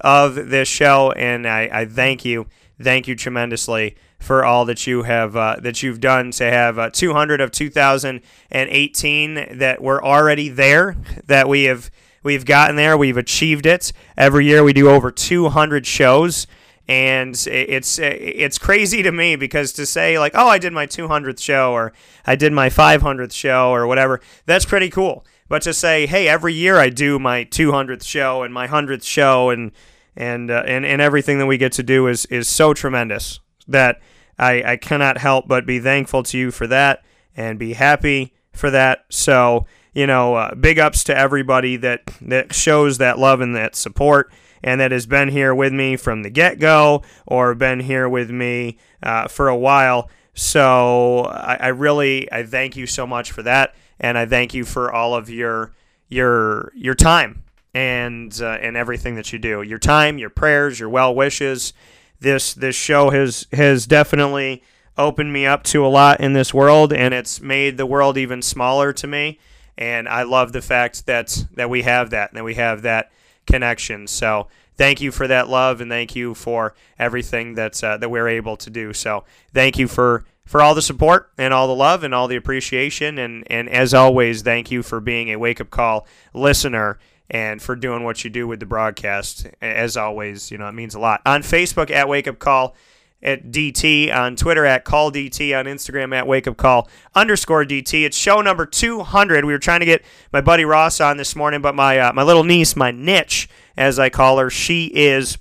of 0.00 0.34
this 0.34 0.66
show, 0.66 1.12
and 1.12 1.46
I, 1.46 1.68
I 1.72 1.84
thank 1.84 2.24
you 2.24 2.48
thank 2.82 3.08
you 3.08 3.14
tremendously 3.14 3.96
for 4.18 4.44
all 4.44 4.64
that 4.64 4.86
you 4.86 5.02
have 5.02 5.36
uh, 5.36 5.56
that 5.60 5.82
you've 5.82 6.00
done 6.00 6.30
to 6.32 6.44
have 6.44 6.78
uh, 6.78 6.90
200 6.90 7.40
of 7.40 7.50
2018 7.50 9.58
that 9.58 9.82
we're 9.82 10.02
already 10.02 10.48
there 10.48 10.96
that 11.26 11.48
we 11.48 11.64
have 11.64 11.90
we've 12.22 12.44
gotten 12.44 12.76
there 12.76 12.96
we've 12.96 13.16
achieved 13.16 13.66
it. 13.66 13.92
Every 14.16 14.46
year 14.46 14.62
we 14.62 14.72
do 14.72 14.88
over 14.88 15.10
200 15.10 15.86
shows 15.86 16.46
and 16.88 17.34
it's 17.46 17.98
it's 17.98 18.58
crazy 18.58 19.02
to 19.02 19.12
me 19.12 19.36
because 19.36 19.72
to 19.72 19.86
say 19.86 20.18
like 20.18 20.32
oh 20.34 20.48
I 20.48 20.58
did 20.58 20.72
my 20.72 20.86
200th 20.86 21.40
show 21.40 21.72
or 21.72 21.92
I 22.26 22.36
did 22.36 22.52
my 22.52 22.68
500th 22.68 23.32
show 23.32 23.70
or 23.70 23.86
whatever 23.86 24.20
that's 24.46 24.64
pretty 24.64 24.90
cool. 24.90 25.24
But 25.48 25.62
to 25.62 25.74
say 25.74 26.06
hey 26.06 26.28
every 26.28 26.54
year 26.54 26.78
I 26.78 26.88
do 26.88 27.18
my 27.18 27.44
200th 27.44 28.04
show 28.04 28.42
and 28.42 28.52
my 28.52 28.66
100th 28.66 29.04
show 29.04 29.50
and 29.50 29.72
and 30.16 30.50
uh, 30.50 30.62
and 30.66 30.84
and 30.84 31.00
everything 31.00 31.38
that 31.38 31.46
we 31.46 31.58
get 31.58 31.72
to 31.72 31.82
do 31.82 32.06
is 32.06 32.26
is 32.26 32.48
so 32.48 32.74
tremendous 32.74 33.40
that 33.68 34.00
I 34.38 34.62
I 34.72 34.76
cannot 34.76 35.18
help 35.18 35.48
but 35.48 35.66
be 35.66 35.78
thankful 35.78 36.22
to 36.24 36.38
you 36.38 36.50
for 36.50 36.66
that 36.66 37.02
and 37.36 37.58
be 37.58 37.74
happy 37.74 38.34
for 38.52 38.70
that. 38.70 39.04
So 39.08 39.66
you 39.94 40.06
know, 40.06 40.36
uh, 40.36 40.54
big 40.54 40.78
ups 40.78 41.04
to 41.04 41.16
everybody 41.16 41.76
that 41.76 42.02
that 42.22 42.54
shows 42.54 42.98
that 42.98 43.18
love 43.18 43.40
and 43.40 43.54
that 43.56 43.76
support 43.76 44.32
and 44.62 44.80
that 44.80 44.92
has 44.92 45.06
been 45.06 45.28
here 45.28 45.54
with 45.54 45.72
me 45.72 45.96
from 45.96 46.22
the 46.22 46.30
get 46.30 46.58
go 46.58 47.02
or 47.26 47.54
been 47.54 47.80
here 47.80 48.08
with 48.08 48.30
me 48.30 48.78
uh, 49.02 49.28
for 49.28 49.48
a 49.48 49.56
while. 49.56 50.08
So 50.34 51.24
I, 51.24 51.56
I 51.60 51.68
really 51.68 52.30
I 52.32 52.44
thank 52.44 52.76
you 52.76 52.86
so 52.86 53.06
much 53.06 53.32
for 53.32 53.42
that, 53.42 53.74
and 54.00 54.16
I 54.16 54.26
thank 54.26 54.54
you 54.54 54.64
for 54.64 54.90
all 54.92 55.14
of 55.14 55.28
your 55.28 55.72
your 56.08 56.72
your 56.74 56.94
time 56.94 57.42
and 57.74 58.38
uh, 58.40 58.58
and 58.60 58.76
everything 58.76 59.14
that 59.14 59.32
you 59.32 59.38
do. 59.38 59.62
Your 59.62 59.78
time, 59.78 60.18
your 60.18 60.30
prayers, 60.30 60.78
your 60.78 60.88
well 60.88 61.14
wishes. 61.14 61.72
This 62.20 62.54
this 62.54 62.76
show 62.76 63.10
has 63.10 63.46
has 63.52 63.86
definitely 63.86 64.62
opened 64.98 65.32
me 65.32 65.46
up 65.46 65.62
to 65.64 65.84
a 65.84 65.88
lot 65.88 66.20
in 66.20 66.32
this 66.32 66.52
world, 66.52 66.92
and 66.92 67.14
it's 67.14 67.40
made 67.40 67.76
the 67.76 67.86
world 67.86 68.16
even 68.18 68.42
smaller 68.42 68.92
to 68.92 69.06
me. 69.06 69.38
And 69.78 70.08
I 70.08 70.22
love 70.22 70.52
the 70.52 70.62
fact 70.62 71.06
that 71.06 71.44
that 71.54 71.70
we 71.70 71.82
have 71.82 72.10
that, 72.10 72.34
that 72.34 72.44
we 72.44 72.54
have 72.54 72.82
that 72.82 73.10
connection. 73.46 74.06
So 74.06 74.48
thank 74.76 75.00
you 75.00 75.10
for 75.10 75.26
that 75.26 75.48
love, 75.48 75.80
and 75.80 75.90
thank 75.90 76.14
you 76.14 76.34
for 76.34 76.74
everything 76.98 77.54
that's 77.54 77.82
uh, 77.82 77.96
that 77.96 78.10
we're 78.10 78.28
able 78.28 78.56
to 78.58 78.70
do. 78.70 78.92
So 78.92 79.24
thank 79.52 79.78
you 79.78 79.88
for 79.88 80.24
for 80.44 80.60
all 80.60 80.74
the 80.74 80.82
support 80.82 81.30
and 81.38 81.54
all 81.54 81.66
the 81.66 81.74
love 81.74 82.04
and 82.04 82.14
all 82.14 82.28
the 82.28 82.36
appreciation 82.36 83.16
and 83.18 83.44
and 83.50 83.68
as 83.68 83.94
always 83.94 84.42
thank 84.42 84.70
you 84.70 84.82
for 84.82 85.00
being 85.00 85.28
a 85.30 85.36
wake 85.36 85.60
up 85.60 85.70
call 85.70 86.06
listener 86.34 86.98
and 87.32 87.62
for 87.62 87.74
doing 87.74 88.04
what 88.04 88.22
you 88.22 88.30
do 88.30 88.46
with 88.46 88.60
the 88.60 88.66
broadcast. 88.66 89.46
As 89.60 89.96
always, 89.96 90.50
you 90.50 90.58
know, 90.58 90.68
it 90.68 90.72
means 90.72 90.94
a 90.94 91.00
lot. 91.00 91.22
On 91.24 91.42
Facebook 91.42 91.90
at 91.90 92.06
Wake 92.08 92.28
Up 92.28 92.38
Call 92.38 92.76
at 93.22 93.50
DT, 93.50 94.14
on 94.14 94.36
Twitter 94.36 94.66
at 94.66 94.84
Call 94.84 95.10
DT, 95.10 95.58
on 95.58 95.64
Instagram 95.64 96.14
at 96.14 96.26
Wake 96.26 96.46
Up 96.46 96.58
Call 96.58 96.88
underscore 97.14 97.64
DT. 97.64 98.04
It's 98.04 98.16
show 98.16 98.42
number 98.42 98.66
200. 98.66 99.46
We 99.46 99.52
were 99.52 99.58
trying 99.58 99.80
to 99.80 99.86
get 99.86 100.04
my 100.30 100.42
buddy 100.42 100.66
Ross 100.66 101.00
on 101.00 101.16
this 101.16 101.34
morning, 101.34 101.62
but 101.62 101.74
my 101.74 101.98
uh, 101.98 102.12
my 102.12 102.22
little 102.22 102.44
niece, 102.44 102.76
my 102.76 102.90
niche, 102.90 103.48
as 103.78 103.98
I 103.98 104.10
call 104.10 104.36
her, 104.36 104.50
she 104.50 104.86
is 104.88 105.38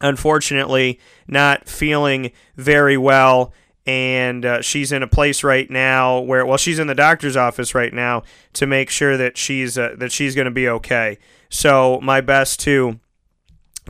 unfortunately 0.00 0.98
not 1.28 1.68
feeling 1.68 2.32
very 2.56 2.96
well 2.96 3.52
and 3.86 4.44
uh, 4.46 4.62
she's 4.62 4.92
in 4.92 5.02
a 5.02 5.06
place 5.06 5.44
right 5.44 5.68
now 5.70 6.18
where 6.18 6.46
well 6.46 6.56
she's 6.56 6.78
in 6.78 6.86
the 6.86 6.94
doctor's 6.94 7.36
office 7.36 7.74
right 7.74 7.92
now 7.92 8.22
to 8.54 8.66
make 8.66 8.88
sure 8.88 9.16
that 9.16 9.36
she's 9.36 9.76
uh, 9.76 9.94
that 9.98 10.12
she's 10.12 10.34
going 10.34 10.46
to 10.46 10.50
be 10.50 10.68
okay. 10.68 11.18
So 11.50 12.00
my 12.02 12.20
best 12.20 12.60
to 12.60 12.98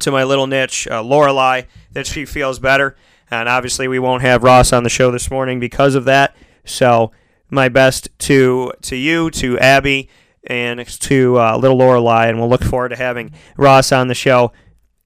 to 0.00 0.10
my 0.10 0.24
little 0.24 0.46
niche 0.46 0.88
uh, 0.88 1.02
Lorelai 1.02 1.66
that 1.92 2.06
she 2.06 2.24
feels 2.24 2.58
better. 2.58 2.96
And 3.30 3.48
obviously 3.48 3.88
we 3.88 3.98
won't 3.98 4.22
have 4.22 4.42
Ross 4.42 4.72
on 4.72 4.82
the 4.82 4.90
show 4.90 5.10
this 5.10 5.30
morning 5.30 5.60
because 5.60 5.94
of 5.94 6.04
that. 6.06 6.36
So 6.64 7.12
my 7.50 7.68
best 7.68 8.08
to 8.20 8.72
to 8.82 8.96
you 8.96 9.30
to 9.30 9.58
Abby 9.58 10.08
and 10.46 10.86
to 10.86 11.38
uh, 11.38 11.56
little 11.56 11.78
Lorelai 11.78 12.28
and 12.28 12.38
we'll 12.38 12.48
look 12.48 12.64
forward 12.64 12.90
to 12.90 12.96
having 12.96 13.32
Ross 13.56 13.92
on 13.92 14.08
the 14.08 14.14
show 14.14 14.52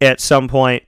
at 0.00 0.20
some 0.20 0.48
point 0.48 0.84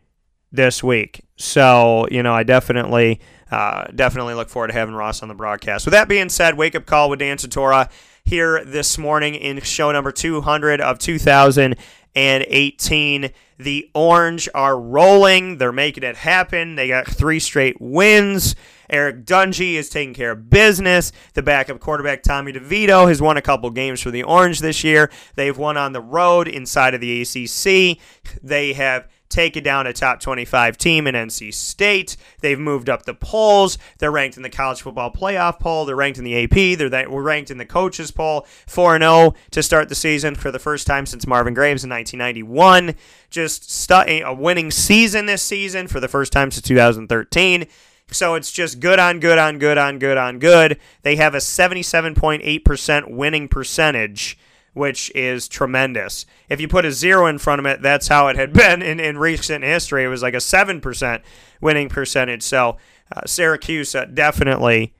this 0.52 0.82
week. 0.82 1.24
So, 1.36 2.06
you 2.10 2.22
know, 2.22 2.35
I 2.35 2.43
definitely, 2.43 3.20
uh, 3.51 3.85
definitely 3.94 4.35
look 4.35 4.48
forward 4.48 4.68
to 4.68 4.74
having 4.74 4.94
Ross 4.94 5.22
on 5.22 5.28
the 5.28 5.35
broadcast. 5.35 5.86
With 5.86 5.93
that 5.93 6.09
being 6.09 6.28
said, 6.28 6.56
wake 6.56 6.74
up 6.74 6.86
call 6.86 7.10
with 7.10 7.18
Dan 7.18 7.36
Tortora 7.36 7.90
here 8.24 8.64
this 8.64 8.97
morning 8.98 9.35
in 9.35 9.60
show 9.60 9.93
number 9.93 10.12
200 10.12 10.81
of 10.81 10.98
2018. 10.98 13.31
The 13.59 13.90
Orange 13.94 14.48
are 14.55 14.81
rolling. 14.81 15.59
They're 15.59 15.72
making 15.72 16.05
it 16.05 16.16
happen. 16.16 16.77
They 16.77 16.89
got 16.89 17.06
three 17.06 17.40
straight 17.40 17.81
wins. 17.81 18.55
Eric 18.89 19.24
Dungey 19.24 19.74
is 19.74 19.89
taking 19.89 20.14
care 20.14 20.32
of 20.32 20.51
business. 20.51 21.12
The 21.35 21.43
backup 21.43 21.78
quarterback 21.81 22.22
Tommy 22.22 22.52
DeVito 22.52 23.09
has 23.09 23.22
won 23.22 23.36
a 23.36 23.43
couple 23.43 23.70
games 23.70 24.01
for 24.01 24.10
the 24.10 24.24
Orange 24.24 24.59
this 24.60 24.82
year. 24.82 25.10
They've 25.36 25.56
won 25.56 25.77
on 25.77 25.93
the 25.93 26.01
road 26.01 26.48
inside 26.48 26.94
of 26.94 27.01
the 27.01 27.22
ACC. 27.22 27.98
They 28.43 28.72
have 28.72 29.06
taken 29.31 29.62
down 29.62 29.86
a 29.86 29.93
top 29.93 30.20
25 30.20 30.77
team 30.77 31.07
in 31.07 31.15
NC 31.15 31.55
State. 31.55 32.16
They've 32.40 32.59
moved 32.59 32.90
up 32.90 33.05
the 33.05 33.15
polls. 33.15 33.78
They're 33.98 34.11
ranked 34.11 34.36
in 34.36 34.43
the 34.43 34.51
college 34.51 34.82
football 34.82 35.11
playoff 35.11 35.59
poll. 35.61 35.85
They're 35.85 35.97
ranked 35.97 36.19
in 36.19 36.24
the 36.24 36.44
AP. 36.44 36.78
They're 36.78 37.09
ranked 37.09 37.51
in 37.51 37.59
the 37.59 37.65
coaches 37.65 38.11
poll 38.11 38.47
4 38.66 38.98
0 38.98 39.35
to 39.52 39.62
start 39.62 39.89
the 39.89 39.94
season 39.94 40.35
for 40.35 40.51
the 40.51 40.59
first 40.59 40.86
time 40.86 41.07
since 41.07 41.27
Marvin 41.27 41.55
Graves 41.55 41.85
in 41.85 41.90
1991. 41.90 42.94
Just 43.31 43.70
stu- 43.70 43.94
a 43.94 44.35
winning 44.35 44.70
season 44.70 45.27
this 45.27 45.43
season 45.43 45.86
for 45.86 46.01
the 46.01 46.09
first 46.09 46.32
time 46.32 46.51
since 46.51 46.66
2013. 46.66 47.66
So 48.12 48.35
it's 48.35 48.51
just 48.51 48.81
good 48.81 48.98
on 48.98 49.20
good 49.20 49.39
on 49.39 49.59
good 49.59 49.78
on 49.78 49.98
good 49.98 50.16
on 50.16 50.39
good. 50.39 50.78
They 51.02 51.16
have 51.16 51.35
a 51.35 51.39
77.8% 51.39 53.11
winning 53.11 53.48
percentage, 53.48 54.36
which 54.81 55.12
is 55.15 55.47
tremendous. 55.47 56.24
If 56.48 56.59
you 56.59 56.66
put 56.66 56.86
a 56.86 56.90
zero 56.90 57.27
in 57.27 57.36
front 57.36 57.59
of 57.59 57.66
it, 57.66 57.82
that's 57.82 58.09
how 58.09 58.28
it 58.28 58.36
had 58.36 58.51
been 58.55 58.81
in, 58.81 58.98
in 58.98 59.19
recent 59.19 59.62
history. 59.62 60.05
It 60.05 60.09
was 60.09 60.23
like 60.23 60.32
a 60.32 60.39
7% 60.39 61.20
winning 61.61 61.90
percentage. 61.90 62.43
So 62.43 62.78
uh, 63.15 63.20
Syracuse 63.27 63.94
uh, 63.94 64.07
definitely. 64.07 64.94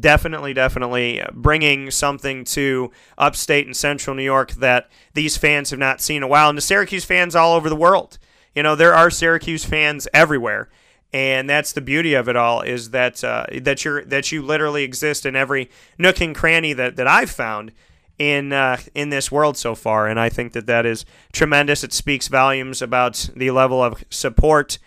Definitely, 0.00 0.54
definitely 0.54 1.22
bringing 1.32 1.92
something 1.92 2.42
to 2.46 2.90
upstate 3.16 3.66
and 3.66 3.76
central 3.76 4.16
New 4.16 4.24
York 4.24 4.54
that 4.54 4.90
these 5.14 5.36
fans 5.36 5.70
have 5.70 5.78
not 5.78 6.00
seen 6.00 6.16
in 6.16 6.22
a 6.24 6.28
while, 6.28 6.48
and 6.48 6.58
the 6.58 6.62
Syracuse 6.62 7.04
fans 7.04 7.36
all 7.36 7.54
over 7.54 7.68
the 7.68 7.76
world. 7.76 8.18
You 8.56 8.64
know, 8.64 8.74
there 8.74 8.94
are 8.94 9.10
Syracuse 9.10 9.64
fans 9.64 10.08
everywhere, 10.12 10.68
and 11.12 11.48
that's 11.48 11.72
the 11.72 11.80
beauty 11.80 12.14
of 12.14 12.28
it 12.28 12.36
all 12.36 12.62
is 12.62 12.90
that 12.90 13.22
uh, 13.22 13.44
that 13.60 13.84
you're 13.84 14.04
that 14.04 14.32
you 14.32 14.42
literally 14.42 14.82
exist 14.82 15.26
in 15.26 15.36
every 15.36 15.70
nook 15.98 16.20
and 16.20 16.34
cranny 16.34 16.72
that, 16.72 16.96
that 16.96 17.06
I've 17.06 17.30
found 17.30 17.72
in 18.18 18.52
uh, 18.52 18.78
in 18.94 19.10
this 19.10 19.30
world 19.30 19.56
so 19.56 19.74
far, 19.74 20.08
and 20.08 20.18
I 20.18 20.28
think 20.28 20.52
that 20.52 20.66
that 20.66 20.86
is 20.86 21.04
tremendous. 21.32 21.84
It 21.84 21.92
speaks 21.92 22.28
volumes 22.28 22.80
about 22.80 23.28
the 23.34 23.50
level 23.50 23.82
of 23.82 24.04
support 24.10 24.78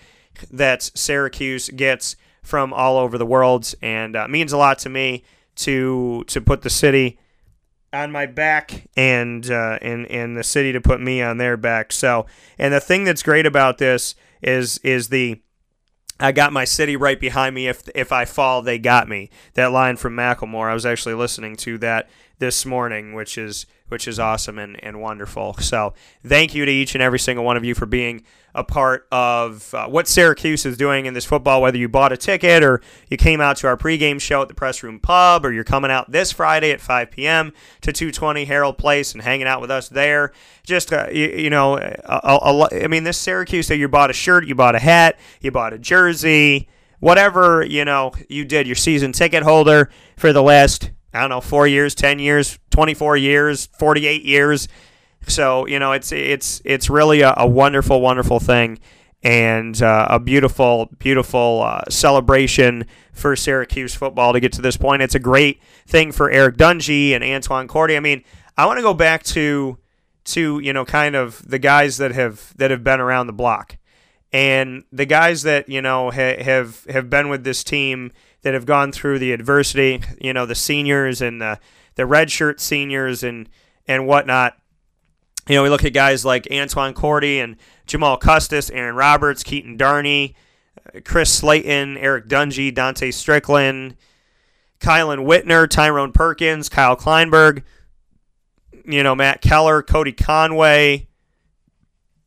that 0.51 0.83
Syracuse 0.95 1.69
gets 1.69 2.15
from 2.41 2.73
all 2.73 2.97
over 2.97 3.17
the 3.17 3.25
world, 3.25 3.73
and 3.81 4.15
uh, 4.15 4.27
means 4.27 4.51
a 4.51 4.57
lot 4.57 4.79
to 4.79 4.89
me 4.89 5.23
to 5.55 6.23
to 6.27 6.41
put 6.41 6.61
the 6.61 6.69
city 6.69 7.19
on 7.93 8.11
my 8.11 8.25
back 8.25 8.87
and 8.97 9.49
uh, 9.49 9.79
and 9.81 10.05
and 10.07 10.35
the 10.35 10.43
city 10.43 10.71
to 10.71 10.81
put 10.81 11.01
me 11.01 11.21
on 11.21 11.37
their 11.37 11.57
back. 11.57 11.91
So, 11.91 12.25
and 12.57 12.73
the 12.73 12.79
thing 12.79 13.03
that's 13.03 13.23
great 13.23 13.45
about 13.45 13.77
this 13.77 14.15
is 14.41 14.77
is 14.79 15.09
the 15.09 15.41
I 16.19 16.31
got 16.31 16.53
my 16.53 16.63
city 16.63 16.95
right 16.95 17.19
behind 17.19 17.55
me. 17.55 17.67
If 17.67 17.89
if 17.93 18.11
I 18.11 18.25
fall, 18.25 18.61
they 18.61 18.79
got 18.79 19.09
me. 19.09 19.29
That 19.55 19.71
line 19.71 19.97
from 19.97 20.15
Macklemore. 20.15 20.69
I 20.69 20.73
was 20.73 20.85
actually 20.85 21.15
listening 21.15 21.55
to 21.57 21.77
that 21.79 22.09
this 22.39 22.65
morning, 22.65 23.13
which 23.13 23.37
is 23.37 23.65
which 23.87 24.07
is 24.07 24.19
awesome 24.19 24.57
and, 24.57 24.83
and 24.83 24.99
wonderful. 24.99 25.53
So 25.55 25.93
thank 26.25 26.55
you 26.55 26.65
to 26.65 26.71
each 26.71 26.95
and 26.95 27.03
every 27.03 27.19
single 27.19 27.45
one 27.45 27.55
of 27.55 27.63
you 27.63 27.75
for 27.75 27.85
being 27.85 28.23
a 28.55 28.63
part 28.63 29.05
of 29.11 29.73
uh, 29.73 29.87
what 29.87 30.07
Syracuse 30.07 30.65
is 30.65 30.77
doing 30.77 31.05
in 31.05 31.13
this 31.13 31.25
football, 31.25 31.61
whether 31.61 31.77
you 31.77 31.89
bought 31.89 32.11
a 32.11 32.17
ticket 32.17 32.63
or 32.63 32.81
you 33.09 33.17
came 33.17 33.41
out 33.41 33.57
to 33.57 33.67
our 33.67 33.77
pregame 33.77 34.19
show 34.19 34.41
at 34.41 34.47
the 34.47 34.53
Press 34.53 34.81
Room 34.81 34.99
Pub 34.99 35.45
or 35.45 35.51
you're 35.51 35.63
coming 35.63 35.91
out 35.91 36.11
this 36.11 36.31
Friday 36.31 36.71
at 36.71 36.81
5 36.81 37.11
p.m. 37.11 37.53
to 37.81 37.91
220 37.91 38.45
Herald 38.45 38.77
Place 38.77 39.13
and 39.13 39.21
hanging 39.21 39.45
out 39.45 39.61
with 39.61 39.69
us 39.69 39.89
there. 39.89 40.31
Just, 40.63 40.91
uh, 40.93 41.07
you, 41.11 41.27
you, 41.27 41.49
know, 41.49 41.77
a, 41.77 41.99
a, 42.05 42.39
a, 42.41 42.83
I 42.83 42.87
mean, 42.87 43.03
this 43.03 43.17
Syracuse, 43.17 43.67
that 43.67 43.77
you 43.77 43.87
bought 43.87 44.09
a 44.09 44.13
shirt, 44.13 44.47
you 44.47 44.55
bought 44.55 44.73
a 44.73 44.79
hat, 44.79 45.19
you 45.41 45.51
bought 45.51 45.73
a 45.73 45.77
jersey, 45.77 46.69
whatever, 46.99 47.63
you 47.63 47.85
know, 47.85 48.13
you 48.29 48.45
did, 48.45 48.67
your 48.67 48.75
season 48.75 49.11
ticket 49.11 49.43
holder 49.43 49.91
for 50.17 50.33
the 50.33 50.41
last 50.41 50.91
I 51.15 51.21
don't 51.21 51.29
know, 51.29 51.41
four 51.41 51.67
years, 51.67 51.95
ten 51.95 52.19
years, 52.19 52.59
twenty 52.69 52.93
four 52.93 53.15
years, 53.17 53.67
forty 53.79 54.05
eight 54.05 54.23
years. 54.23 54.67
So 55.27 55.65
you 55.65 55.79
know, 55.79 55.93
it's 55.93 56.11
it's 56.11 56.61
it's 56.65 56.89
really 56.89 57.21
a, 57.21 57.33
a 57.37 57.47
wonderful, 57.47 58.01
wonderful 58.01 58.39
thing, 58.39 58.79
and 59.23 59.81
uh, 59.81 60.07
a 60.09 60.19
beautiful, 60.19 60.89
beautiful 60.99 61.63
uh, 61.63 61.81
celebration 61.89 62.85
for 63.11 63.35
Syracuse 63.35 63.95
football 63.95 64.33
to 64.33 64.39
get 64.39 64.53
to 64.53 64.61
this 64.61 64.77
point. 64.77 65.01
It's 65.01 65.15
a 65.15 65.19
great 65.19 65.61
thing 65.87 66.11
for 66.11 66.29
Eric 66.29 66.57
Dungey 66.57 67.11
and 67.11 67.23
Antwan 67.23 67.67
Cordy. 67.67 67.97
I 67.97 68.01
mean, 68.01 68.23
I 68.57 68.65
want 68.67 68.77
to 68.77 68.83
go 68.83 68.93
back 68.93 69.23
to 69.23 69.79
to 70.25 70.59
you 70.59 70.73
know 70.73 70.85
kind 70.85 71.15
of 71.15 71.47
the 71.47 71.59
guys 71.59 71.97
that 71.97 72.11
have 72.11 72.53
that 72.57 72.71
have 72.71 72.83
been 72.83 72.99
around 72.99 73.27
the 73.27 73.33
block, 73.33 73.77
and 74.31 74.83
the 74.91 75.05
guys 75.05 75.43
that 75.43 75.69
you 75.69 75.81
know 75.81 76.11
ha- 76.11 76.43
have 76.43 76.83
have 76.85 77.09
been 77.09 77.29
with 77.29 77.43
this 77.43 77.63
team 77.63 78.11
that 78.45 78.53
have 78.53 78.67
gone 78.67 78.91
through 78.91 79.17
the 79.17 79.31
adversity, 79.31 80.03
you 80.21 80.31
know, 80.31 80.45
the 80.45 80.53
seniors 80.53 81.19
and 81.19 81.41
the, 81.41 81.59
the 81.95 82.03
redshirt 82.03 82.59
seniors 82.59 83.23
and, 83.23 83.49
and 83.87 84.05
whatnot. 84.05 84.55
You 85.47 85.55
know, 85.55 85.63
we 85.63 85.69
look 85.69 85.83
at 85.83 85.93
guys 85.93 86.23
like 86.23 86.43
Antwan 86.43 86.93
Cordy 86.93 87.39
and 87.39 87.55
Jamal 87.87 88.17
Custis, 88.17 88.69
Aaron 88.69 88.95
Roberts, 88.95 89.41
Keaton 89.41 89.79
Darney, 89.79 90.35
uh, 90.77 90.99
Chris 91.03 91.31
Slayton, 91.31 91.97
Eric 91.97 92.27
Dungey, 92.27 92.71
Dante 92.71 93.09
Strickland, 93.09 93.95
Kylan 94.79 95.25
Whitner, 95.25 95.67
Tyrone 95.67 96.11
Perkins, 96.11 96.69
Kyle 96.69 96.95
Kleinberg, 96.95 97.63
you 98.85 99.01
know, 99.01 99.15
Matt 99.15 99.41
Keller, 99.41 99.81
Cody 99.81 100.13
Conway, 100.13 101.07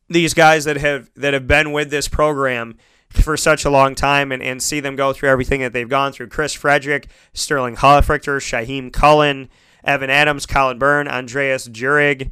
these 0.09 0.33
guys 0.33 0.65
that 0.65 0.75
have 0.75 1.09
that 1.15 1.33
have 1.33 1.47
been 1.47 1.71
with 1.71 1.89
this 1.91 2.09
program 2.09 2.75
for 3.11 3.35
such 3.35 3.65
a 3.65 3.69
long 3.69 3.95
time 3.95 4.31
and, 4.31 4.41
and 4.41 4.61
see 4.61 4.79
them 4.79 4.95
go 4.95 5.13
through 5.13 5.29
everything 5.29 5.61
that 5.61 5.73
they've 5.73 5.89
gone 5.89 6.11
through. 6.11 6.27
Chris 6.27 6.53
Frederick, 6.53 7.07
Sterling 7.33 7.77
Hofrichter, 7.77 8.39
Shyheim 8.39 8.93
Cullen, 8.93 9.49
Evan 9.83 10.09
Adams, 10.09 10.45
Colin 10.45 10.77
Byrne, 10.77 11.07
Andreas 11.07 11.67
Jurig, 11.67 12.31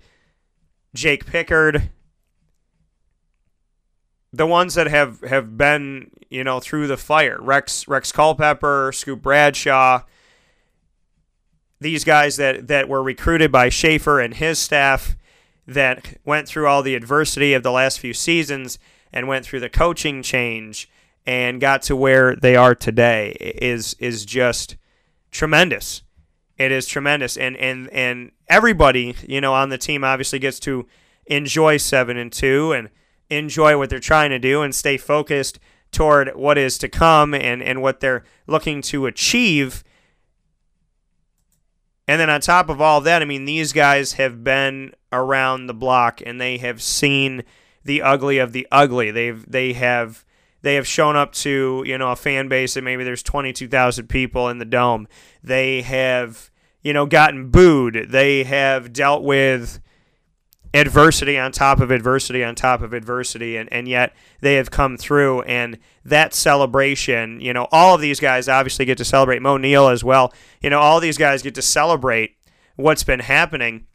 Jake 0.94 1.26
Pickard. 1.26 1.90
The 4.32 4.46
ones 4.46 4.76
that 4.76 4.88
have, 4.88 5.22
have 5.22 5.58
been, 5.58 6.12
you 6.30 6.44
know, 6.44 6.60
through 6.60 6.88
the 6.88 6.98
fire. 6.98 7.38
Rex 7.42 7.88
Rex 7.88 8.12
Culpepper, 8.12 8.92
Scoop 8.94 9.22
Bradshaw. 9.22 10.04
These 11.80 12.04
guys 12.04 12.38
that, 12.38 12.68
that 12.68 12.90
were 12.90 13.02
recruited 13.02 13.52
by 13.52 13.70
Shafer 13.70 14.20
and 14.20 14.34
his 14.34 14.60
staff 14.60 15.16
that 15.66 16.18
went 16.26 16.48
through 16.48 16.68
all 16.68 16.84
the 16.84 16.96
adversity 16.96 17.54
of 17.54 17.64
the 17.64 17.72
last 17.72 18.00
few 18.00 18.14
seasons– 18.14 18.78
and 19.12 19.28
went 19.28 19.46
through 19.46 19.60
the 19.60 19.70
coaching 19.70 20.22
change 20.22 20.90
and 21.26 21.60
got 21.60 21.82
to 21.84 21.96
where 21.96 22.36
they 22.36 22.56
are 22.56 22.74
today 22.74 23.36
is 23.40 23.96
is 24.00 24.26
just 24.26 24.78
tremendous. 25.32 26.02
It 26.58 26.72
is 26.72 26.88
tremendous, 26.88 27.38
and 27.38 27.56
and 27.58 27.90
and 27.90 28.32
everybody 28.48 29.16
you 29.28 29.42
know 29.42 29.54
on 29.54 29.70
the 29.70 29.78
team 29.78 30.04
obviously 30.04 30.40
gets 30.40 30.60
to 30.62 30.88
enjoy 31.26 31.78
seven 31.78 32.18
and 32.18 32.32
two 32.32 32.72
and 32.72 32.90
enjoy 33.30 33.78
what 33.78 33.90
they're 33.90 34.00
trying 34.00 34.30
to 34.30 34.40
do 34.40 34.62
and 34.62 34.74
stay 34.74 34.98
focused 34.98 35.60
toward 35.92 36.34
what 36.36 36.58
is 36.58 36.78
to 36.78 36.88
come 36.88 37.34
and 37.34 37.62
and 37.62 37.82
what 37.82 38.00
they're 38.00 38.24
looking 38.48 38.82
to 38.82 39.06
achieve. 39.06 39.84
And 42.08 42.22
then 42.22 42.30
on 42.30 42.40
top 42.40 42.70
of 42.70 42.80
all 42.80 43.02
that, 43.02 43.22
I 43.22 43.26
mean, 43.26 43.44
these 43.44 43.74
guys 43.74 44.14
have 44.14 44.42
been 44.42 44.94
around 45.12 45.68
the 45.68 45.74
block 45.74 46.22
and 46.26 46.40
they 46.40 46.58
have 46.58 46.82
seen 46.82 47.44
the 47.88 48.02
ugly 48.02 48.38
of 48.38 48.52
the 48.52 48.68
ugly. 48.72 49.10
They've 49.10 49.44
they 49.50 49.74
have 49.74 50.24
they 50.62 50.76
have 50.76 50.86
shown 50.86 51.16
up 51.16 51.32
to 51.34 51.84
you 51.86 51.98
know 51.98 52.12
a 52.12 52.16
fan 52.16 52.48
base 52.48 52.76
that 52.76 52.84
maybe 52.84 53.04
there's 53.04 53.24
22,000 53.24 54.08
people 54.08 54.50
in 54.50 54.60
the 54.60 54.66
dome. 54.66 55.08
They 55.42 55.82
have 55.82 56.52
you 56.84 56.94
know 56.94 57.08
gotten 57.08 57.50
booed. 57.50 58.08
They 58.10 58.44
have 58.44 58.94
dealt 58.94 59.24
with 59.24 59.80
adversity 60.74 61.40
on 61.40 61.52
top 61.54 61.80
of 61.80 61.90
adversity 61.92 62.44
on 62.44 62.54
top 62.54 62.82
of 62.82 62.94
adversity 62.94 63.56
and, 63.56 63.72
and 63.72 63.88
yet 63.88 64.14
they 64.42 64.56
have 64.56 64.70
come 64.70 64.98
through 64.98 65.42
and 65.44 65.80
that 66.04 66.34
celebration 66.34 67.40
you 67.40 67.54
know 67.54 67.70
all 67.72 67.96
of 67.96 68.02
these 68.02 68.20
guys 68.20 68.50
obviously 68.50 68.84
get 68.84 68.98
to 68.98 69.06
celebrate 69.06 69.42
mo 69.42 69.56
neal 69.56 69.88
as 69.88 70.04
well 70.04 70.32
you 70.62 70.70
know 70.70 70.80
all 70.80 71.00
these 71.00 71.18
guys 71.18 71.42
get 71.42 71.56
to 71.56 71.62
celebrate 71.62 72.36
what's 72.76 73.06
been 73.06 73.22
happening 73.22 73.88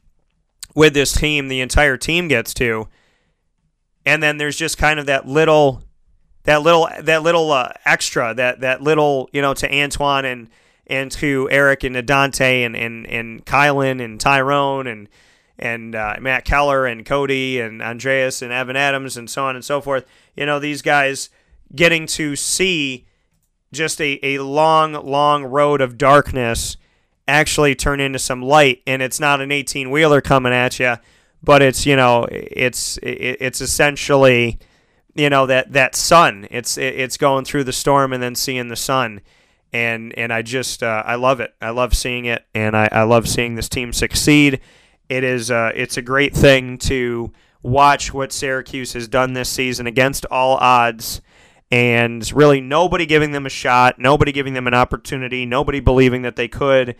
with 0.74 0.94
this 0.94 1.12
team 1.12 1.48
the 1.48 1.60
entire 1.60 1.98
team 1.98 2.26
gets 2.26 2.54
to 2.54 2.88
and 4.04 4.22
then 4.22 4.36
there's 4.38 4.56
just 4.56 4.78
kind 4.78 4.98
of 4.98 5.06
that 5.06 5.26
little 5.26 5.82
that 6.44 6.62
little 6.62 6.88
that 7.00 7.22
little 7.22 7.50
uh, 7.52 7.72
extra 7.84 8.34
that 8.34 8.60
that 8.60 8.82
little 8.82 9.28
you 9.32 9.42
know 9.42 9.54
to 9.54 9.68
Antwan 9.68 10.24
and 10.24 10.48
and 10.86 11.10
to 11.12 11.48
Eric 11.50 11.84
and 11.84 11.94
to 11.94 12.02
Dante 12.02 12.62
and 12.62 12.76
and 12.76 13.06
and 13.06 13.46
Kylan 13.46 14.02
and 14.02 14.20
Tyrone 14.20 14.86
and 14.86 15.08
and 15.58 15.94
uh, 15.94 16.16
Matt 16.20 16.44
Keller 16.44 16.86
and 16.86 17.06
Cody 17.06 17.60
and 17.60 17.80
Andreas 17.80 18.42
and 18.42 18.52
Evan 18.52 18.76
Adams 18.76 19.16
and 19.16 19.30
so 19.30 19.44
on 19.44 19.54
and 19.54 19.64
so 19.64 19.80
forth. 19.80 20.04
You 20.34 20.46
know, 20.46 20.58
these 20.58 20.82
guys 20.82 21.30
getting 21.74 22.06
to 22.06 22.36
see 22.36 23.06
just 23.72 24.00
a, 24.00 24.18
a 24.22 24.38
long, 24.38 24.92
long 24.92 25.44
road 25.44 25.80
of 25.80 25.96
darkness 25.96 26.76
actually 27.26 27.74
turn 27.74 28.00
into 28.00 28.18
some 28.18 28.42
light. 28.42 28.82
And 28.86 29.02
it's 29.02 29.20
not 29.20 29.40
an 29.40 29.52
18 29.52 29.90
wheeler 29.90 30.20
coming 30.20 30.52
at 30.52 30.78
you, 30.78 30.96
but 31.42 31.62
it's, 31.62 31.86
you 31.86 31.96
know, 31.96 32.26
it's, 32.30 32.98
it's 33.02 33.60
essentially, 33.60 34.58
you 35.14 35.28
know, 35.30 35.46
that, 35.46 35.72
that 35.72 35.94
sun. 35.94 36.46
It's, 36.50 36.78
it's 36.78 37.16
going 37.16 37.44
through 37.44 37.64
the 37.64 37.72
storm 37.72 38.12
and 38.12 38.22
then 38.22 38.34
seeing 38.34 38.68
the 38.68 38.76
sun. 38.76 39.20
And, 39.72 40.16
and 40.18 40.32
I 40.32 40.42
just, 40.42 40.82
uh, 40.82 41.02
I 41.04 41.14
love 41.14 41.40
it. 41.40 41.54
I 41.60 41.70
love 41.70 41.94
seeing 41.94 42.26
it. 42.26 42.44
And 42.54 42.76
I, 42.76 42.88
I 42.92 43.02
love 43.02 43.28
seeing 43.28 43.54
this 43.54 43.68
team 43.68 43.92
succeed. 43.92 44.60
It 45.08 45.24
is, 45.24 45.50
uh, 45.50 45.72
it's 45.74 45.96
a 45.96 46.02
great 46.02 46.34
thing 46.34 46.78
to 46.78 47.32
watch 47.62 48.12
what 48.12 48.32
Syracuse 48.32 48.92
has 48.92 49.08
done 49.08 49.32
this 49.32 49.48
season 49.48 49.86
against 49.86 50.26
all 50.26 50.56
odds 50.56 51.20
and 51.70 52.30
really 52.32 52.60
nobody 52.60 53.06
giving 53.06 53.32
them 53.32 53.46
a 53.46 53.50
shot, 53.50 53.98
nobody 53.98 54.30
giving 54.30 54.52
them 54.52 54.66
an 54.66 54.74
opportunity, 54.74 55.46
nobody 55.46 55.80
believing 55.80 56.22
that 56.22 56.36
they 56.36 56.46
could, 56.46 56.94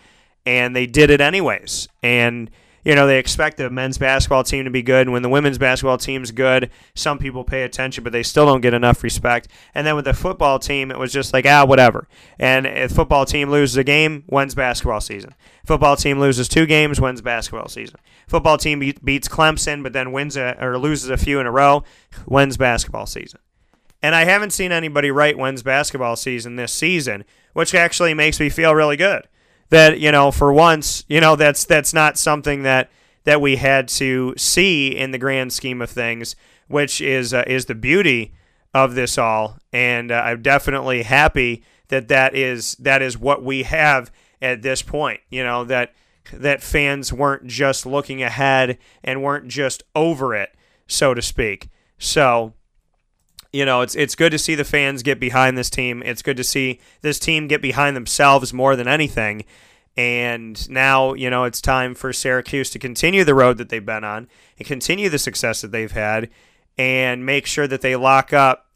and 0.47 0.75
they 0.75 0.87
did 0.87 1.11
it 1.11 1.21
anyways. 1.21 1.89
And 2.03 2.51
you 2.85 2.95
know, 2.95 3.07
they 3.07 3.19
expect 3.19 3.57
the 3.57 3.71
men's 3.71 3.99
basketball 3.99 4.43
team 4.43 4.65
to 4.65 4.71
be 4.71 4.83
good. 4.83 5.07
And 5.07 5.13
when 5.13 5.23
the 5.23 5.29
women's 5.29 5.59
basketball 5.59 5.99
team's 5.99 6.31
good, 6.31 6.71
some 6.95 7.19
people 7.19 7.45
pay 7.45 7.63
attention, 7.63 8.03
but 8.03 8.13
they 8.13 8.23
still 8.23 8.47
don't 8.47 8.61
get 8.61 8.75
enough 8.75 9.03
respect. 9.03 9.49
And 9.75 9.87
then 9.87 9.95
with 9.97 10.05
the 10.05 10.15
football 10.15 10.59
team, 10.59 10.91
it 10.91 10.99
was 10.99 11.13
just 11.13 11.33
like, 11.33 11.47
ah, 11.47 11.65
whatever. 11.65 12.09
And 12.39 12.67
if 12.67 12.91
football 12.93 13.25
team 13.25 13.51
loses 13.51 13.77
a 13.77 13.85
game, 13.85 14.25
when's 14.27 14.55
basketball 14.55 15.01
season? 15.01 15.35
Football 15.65 15.97
team 15.97 16.19
loses 16.19 16.49
two 16.49 16.67
games, 16.67 17.01
when's 17.01 17.21
basketball 17.21 17.69
season? 17.69 18.01
Football 18.27 18.59
team 18.59 18.81
beats 19.05 19.29
Clemson, 19.29 19.83
but 19.83 19.93
then 19.93 20.11
wins 20.11 20.37
a, 20.37 20.57
or 20.61 20.77
loses 20.79 21.09
a 21.09 21.17
few 21.17 21.39
in 21.39 21.47
a 21.47 21.53
row, 21.53 21.85
when's 22.27 22.57
basketball 22.57 23.07
season? 23.07 23.39
And 24.03 24.17
I 24.17 24.25
haven't 24.25 24.51
seen 24.51 24.73
anybody 24.73 25.13
write 25.13 25.39
when's 25.39 25.63
basketball 25.63 26.17
season 26.17 26.57
this 26.57 26.73
season, 26.73 27.25
which 27.53 27.75
actually 27.75 28.15
makes 28.15 28.41
me 28.41 28.49
feel 28.49 28.75
really 28.75 28.97
good. 28.97 29.29
That, 29.73 30.01
you 30.01 30.13
know, 30.13 30.31
for 30.31 30.53
once, 30.53 31.03
you 31.09 31.19
know, 31.19 31.35
that's 31.35 31.65
that's 31.65 31.95
not 31.95 32.19
something 32.19 32.63
that 32.63 32.91
that 33.25 33.41
we 33.41 33.57
had 33.57 33.89
to 33.89 34.35
see 34.37 34.89
in 34.89 35.13
the 35.13 35.19
grand 35.19 35.51
scheme 35.55 35.81
of 35.81 35.89
things, 35.89 36.37
which 36.69 37.01
is 37.01 37.33
uh, 37.33 37.45
is 37.47 37.65
the 37.65 37.75
beauty 37.75 38.35
of 38.75 38.95
this 38.95 39.17
all. 39.17 39.57
And 39.73 40.13
uh, 40.13 40.17
I'm 40.27 40.43
definitely 40.43 41.05
happy 41.05 41.65
that 41.89 42.09
that 42.09 42.35
is 42.35 42.75
that 42.81 43.01
is 43.01 43.17
what 43.17 43.43
we 43.43 43.63
have 43.63 44.13
at 44.43 44.61
this 44.61 44.83
point. 44.83 45.21
You 45.31 45.43
know 45.43 45.65
that 45.65 45.95
that 46.35 46.63
fans 46.63 47.11
weren't 47.11 47.47
just 47.47 47.87
looking 47.87 48.23
ahead 48.23 48.77
and 49.03 49.23
weren't 49.23 49.49
just 49.49 49.83
over 49.97 50.35
it, 50.35 50.55
so 50.87 51.15
to 51.15 51.23
speak. 51.23 51.71
So 51.97 52.53
you 53.53 53.65
know, 53.65 53.83
it's 53.83 53.95
it's 53.95 54.15
good 54.15 54.33
to 54.33 54.39
see 54.39 54.55
the 54.55 54.65
fans 54.65 55.03
get 55.03 55.21
behind 55.21 55.59
this 55.59 55.71
team. 55.71 56.03
It's 56.05 56.23
good 56.23 56.37
to 56.39 56.45
see 56.45 56.81
this 57.03 57.19
team 57.19 57.49
get 57.49 57.61
behind 57.61 57.97
themselves 57.97 58.53
more 58.53 58.77
than 58.77 58.89
anything. 58.89 59.45
And 59.97 60.71
now, 60.71 61.13
you 61.13 61.29
know, 61.29 61.45
it's 61.45 61.61
time 61.61 61.95
for 61.95 62.13
Syracuse 62.13 62.71
to 62.71 62.79
continue 62.79 63.25
the 63.25 63.35
road 63.35 63.59
that 63.59 63.69
they've 63.69 63.85
been 63.85 64.05
on 64.05 64.29
and 64.59 64.67
continue 64.67 65.11
the 65.11 65.19
success 65.19 65.61
that 65.61 65.71
they've 65.71 65.93
had 65.93 66.31
and 66.79 67.27
make 67.27 67.45
sure 67.47 67.67
that 67.67 67.83
they 67.83 67.95
lock 67.95 68.33
up 68.33 68.69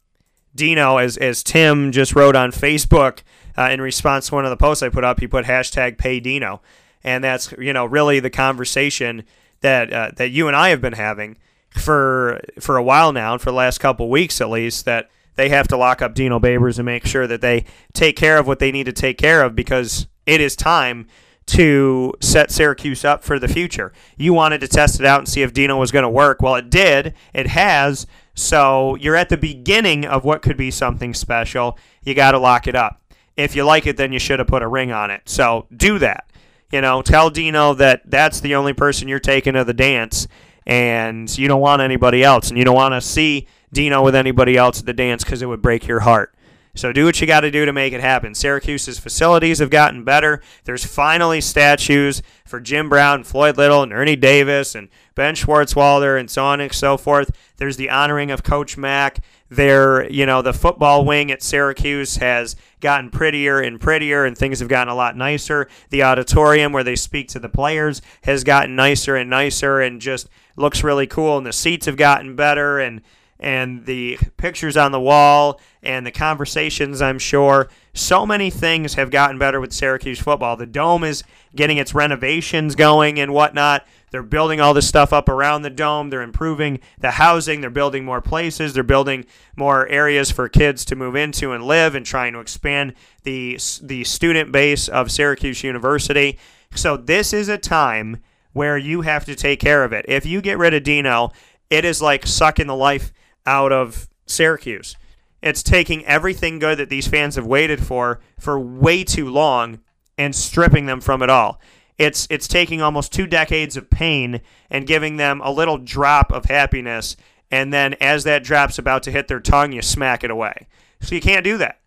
Dino, 0.53 0.97
as, 0.97 1.17
as 1.17 1.41
Tim 1.41 1.91
just 1.91 2.15
wrote 2.15 2.35
on 2.35 2.51
Facebook 2.51 3.21
uh, 3.57 3.69
in 3.71 3.81
response 3.81 4.27
to 4.27 4.35
one 4.35 4.45
of 4.45 4.51
the 4.51 4.57
posts 4.57 4.83
I 4.83 4.89
put 4.89 5.03
up. 5.03 5.19
He 5.19 5.27
put 5.27 5.45
hashtag 5.45 5.97
pay 5.97 6.19
Dino. 6.19 6.61
And 7.03 7.23
that's, 7.23 7.51
you 7.53 7.73
know, 7.73 7.85
really 7.85 8.19
the 8.19 8.29
conversation 8.29 9.23
that, 9.61 9.91
uh, 9.91 10.11
that 10.17 10.29
you 10.29 10.47
and 10.47 10.55
I 10.55 10.69
have 10.69 10.81
been 10.81 10.93
having 10.93 11.37
for 11.69 12.41
for 12.59 12.77
a 12.77 12.83
while 12.83 13.13
now, 13.13 13.33
and 13.33 13.41
for 13.41 13.51
the 13.51 13.57
last 13.57 13.79
couple 13.79 14.09
weeks 14.09 14.41
at 14.41 14.49
least, 14.49 14.85
that 14.85 15.09
they 15.35 15.49
have 15.49 15.67
to 15.69 15.77
lock 15.77 16.01
up 16.01 16.13
Dino 16.13 16.39
Babers 16.39 16.77
and 16.79 16.85
make 16.85 17.05
sure 17.05 17.27
that 17.27 17.41
they 17.41 17.65
take 17.93 18.15
care 18.15 18.37
of 18.37 18.47
what 18.47 18.59
they 18.59 18.71
need 18.71 18.85
to 18.85 18.93
take 18.93 19.17
care 19.17 19.43
of 19.43 19.55
because 19.55 20.07
it 20.25 20.41
is 20.41 20.55
time 20.55 21.07
to 21.45 22.13
set 22.19 22.51
Syracuse 22.51 23.05
up 23.05 23.23
for 23.23 23.39
the 23.39 23.47
future. 23.47 23.93
You 24.17 24.33
wanted 24.33 24.61
to 24.61 24.67
test 24.67 24.99
it 24.99 25.05
out 25.05 25.19
and 25.19 25.29
see 25.29 25.43
if 25.43 25.53
Dino 25.53 25.77
was 25.77 25.91
going 25.91 26.03
to 26.03 26.09
work. 26.09 26.41
Well, 26.41 26.55
it 26.55 26.69
did. 26.69 27.13
It 27.33 27.47
has. 27.47 28.05
So 28.35 28.95
you're 28.95 29.15
at 29.15 29.29
the 29.29 29.37
beginning 29.37 30.05
of 30.05 30.25
what 30.25 30.41
could 30.41 30.57
be 30.57 30.71
something 30.71 31.13
special. 31.13 31.77
You 32.03 32.13
got 32.13 32.31
to 32.31 32.39
lock 32.39 32.67
it 32.67 32.75
up. 32.75 33.01
If 33.37 33.55
you 33.55 33.63
like 33.63 33.87
it, 33.87 33.95
then 33.97 34.11
you 34.11 34.19
should 34.19 34.39
have 34.39 34.47
put 34.47 34.61
a 34.61 34.67
ring 34.67 34.91
on 34.91 35.09
it. 35.09 35.29
So 35.29 35.67
do 35.75 35.99
that. 35.99 36.29
You 36.71 36.81
know, 36.81 37.01
tell 37.01 37.29
Dino 37.29 37.73
that 37.75 38.01
that's 38.05 38.41
the 38.41 38.55
only 38.55 38.73
person 38.73 39.07
you're 39.07 39.19
taking 39.19 39.53
to 39.53 39.63
the 39.63 39.73
dance 39.73 40.27
and 40.67 41.35
you 41.37 41.47
don't 41.47 41.61
want 41.61 41.81
anybody 41.81 42.23
else, 42.23 42.49
and 42.49 42.57
you 42.57 42.65
don't 42.65 42.75
want 42.75 42.93
to 42.93 43.01
see 43.01 43.47
Dino 43.71 44.03
with 44.03 44.15
anybody 44.15 44.57
else 44.57 44.81
at 44.81 44.85
the 44.85 44.93
dance 44.93 45.23
because 45.23 45.41
it 45.41 45.45
would 45.47 45.61
break 45.61 45.87
your 45.87 46.01
heart. 46.01 46.35
So 46.75 46.91
do 46.91 47.05
what 47.05 47.19
you 47.19 47.25
got 47.25 47.39
to 47.39 47.49
do 47.49 47.65
to 47.65 47.73
make 47.73 47.93
it 47.93 48.01
happen. 48.01 48.35
Syracuse's 48.35 48.99
facilities 48.99 49.59
have 49.59 49.71
gotten 49.71 50.03
better. 50.03 50.41
There's 50.65 50.85
finally 50.85 51.41
statues 51.41 52.21
for 52.45 52.59
Jim 52.59 52.89
Brown, 52.89 53.23
Floyd 53.23 53.57
Little, 53.57 53.81
and 53.81 53.91
Ernie 53.91 54.17
Davis, 54.17 54.75
and 54.75 54.89
Ben 55.15 55.33
Schwartzwalder, 55.33 56.19
and 56.19 56.29
so 56.29 56.43
on 56.43 56.59
and 56.59 56.71
so 56.71 56.97
forth. 56.97 57.31
There's 57.55 57.77
the 57.77 57.89
honoring 57.89 58.29
of 58.29 58.43
Coach 58.43 58.77
Mack. 58.77 59.23
There, 59.49 60.09
you 60.11 60.25
know, 60.25 60.41
the 60.41 60.53
football 60.53 61.05
wing 61.05 61.31
at 61.31 61.41
Syracuse 61.41 62.17
has 62.17 62.55
gotten 62.81 63.09
prettier 63.09 63.59
and 63.59 63.79
prettier, 63.79 64.25
and 64.25 64.37
things 64.37 64.59
have 64.59 64.67
gotten 64.67 64.91
a 64.91 64.95
lot 64.95 65.15
nicer. 65.15 65.67
The 65.89 66.03
auditorium 66.03 66.73
where 66.73 66.83
they 66.83 66.95
speak 66.95 67.29
to 67.29 67.39
the 67.39 67.49
players 67.49 68.01
has 68.23 68.43
gotten 68.43 68.75
nicer 68.75 69.15
and 69.15 69.29
nicer, 69.29 69.79
and 69.79 70.01
just 70.01 70.27
looks 70.57 70.83
really 70.83 71.07
cool. 71.07 71.37
And 71.37 71.45
the 71.45 71.53
seats 71.53 71.85
have 71.85 71.97
gotten 71.97 72.35
better, 72.35 72.79
and 72.79 73.01
and 73.39 73.85
the 73.85 74.17
pictures 74.37 74.75
on 74.75 74.91
the 74.91 74.99
wall 74.99 75.59
and 75.83 76.05
the 76.05 76.11
conversations, 76.11 77.01
I'm 77.01 77.19
sure. 77.19 77.69
So 77.93 78.25
many 78.25 78.49
things 78.49 78.95
have 78.95 79.11
gotten 79.11 79.37
better 79.37 79.59
with 79.59 79.73
Syracuse 79.73 80.19
football. 80.19 80.57
The 80.57 80.65
dome 80.65 81.03
is 81.03 81.23
getting 81.55 81.77
its 81.77 81.93
renovations 81.93 82.75
going 82.75 83.19
and 83.19 83.33
whatnot. 83.33 83.85
They're 84.11 84.23
building 84.23 84.61
all 84.61 84.73
this 84.73 84.87
stuff 84.87 85.11
up 85.11 85.27
around 85.27 85.61
the 85.61 85.69
dome. 85.69 86.09
They're 86.09 86.21
improving 86.21 86.79
the 86.99 87.11
housing. 87.11 87.61
They're 87.61 87.69
building 87.69 88.05
more 88.05 88.21
places. 88.21 88.73
They're 88.73 88.83
building 88.83 89.25
more 89.55 89.87
areas 89.87 90.31
for 90.31 90.47
kids 90.47 90.85
to 90.85 90.95
move 90.95 91.15
into 91.15 91.51
and 91.51 91.63
live 91.65 91.93
and 91.93 92.05
trying 92.05 92.33
to 92.33 92.39
expand 92.39 92.93
the, 93.23 93.59
the 93.81 94.03
student 94.05 94.51
base 94.51 94.87
of 94.87 95.11
Syracuse 95.11 95.63
University. 95.63 96.39
So, 96.73 96.95
this 96.97 97.33
is 97.33 97.49
a 97.49 97.57
time 97.57 98.21
where 98.53 98.77
you 98.77 99.01
have 99.01 99.25
to 99.25 99.35
take 99.35 99.59
care 99.59 99.83
of 99.83 99.93
it. 99.93 100.05
If 100.07 100.25
you 100.25 100.41
get 100.41 100.57
rid 100.57 100.73
of 100.73 100.83
Dino, 100.83 101.31
it 101.69 101.85
is 101.85 102.01
like 102.01 102.25
sucking 102.25 102.67
the 102.67 102.75
life 102.75 103.11
out 103.45 103.71
of 103.71 104.07
Syracuse. 104.25 104.95
It's 105.41 105.61
taking 105.61 106.05
everything 106.05 106.59
good 106.59 106.79
that 106.79 106.89
these 106.89 107.07
fans 107.07 107.35
have 107.35 107.45
waited 107.45 107.85
for 107.85 108.19
for 108.39 108.59
way 108.59 109.03
too 109.03 109.29
long 109.29 109.79
and 110.17 110.35
stripping 110.35 110.87
them 110.87 110.99
from 110.99 111.21
it 111.21 111.29
all. 111.29 111.59
It's 111.97 112.27
it's 112.29 112.47
taking 112.47 112.81
almost 112.81 113.11
two 113.11 113.25
decades 113.25 113.75
of 113.75 113.89
pain 113.89 114.41
and 114.69 114.85
giving 114.85 115.17
them 115.17 115.41
a 115.43 115.51
little 115.51 115.77
drop 115.77 116.31
of 116.31 116.45
happiness, 116.45 117.17
and 117.49 117.73
then 117.73 117.95
as 117.95 118.23
that 118.25 118.43
drop's 118.43 118.77
about 118.77 119.03
to 119.03 119.11
hit 119.11 119.27
their 119.27 119.39
tongue, 119.39 119.71
you 119.71 119.81
smack 119.81 120.23
it 120.23 120.31
away. 120.31 120.67
So 121.01 121.15
you 121.15 121.21
can't 121.21 121.43
do 121.43 121.57
that. 121.57 121.79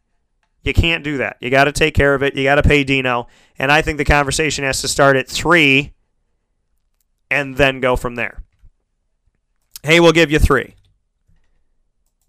You 0.62 0.74
can't 0.74 1.04
do 1.04 1.18
that. 1.18 1.36
You 1.40 1.48
got 1.50 1.64
to 1.64 1.72
take 1.72 1.94
care 1.94 2.14
of 2.14 2.22
it. 2.22 2.34
You 2.34 2.44
got 2.44 2.56
to 2.56 2.62
pay 2.62 2.84
Dino, 2.84 3.28
and 3.58 3.70
I 3.70 3.82
think 3.82 3.98
the 3.98 4.04
conversation 4.04 4.64
has 4.64 4.80
to 4.82 4.88
start 4.88 5.16
at 5.16 5.28
three, 5.28 5.92
and 7.30 7.56
then 7.56 7.80
go 7.80 7.96
from 7.96 8.16
there. 8.16 8.42
Hey, 9.82 10.00
we'll 10.00 10.12
give 10.12 10.30
you 10.30 10.38
three 10.38 10.74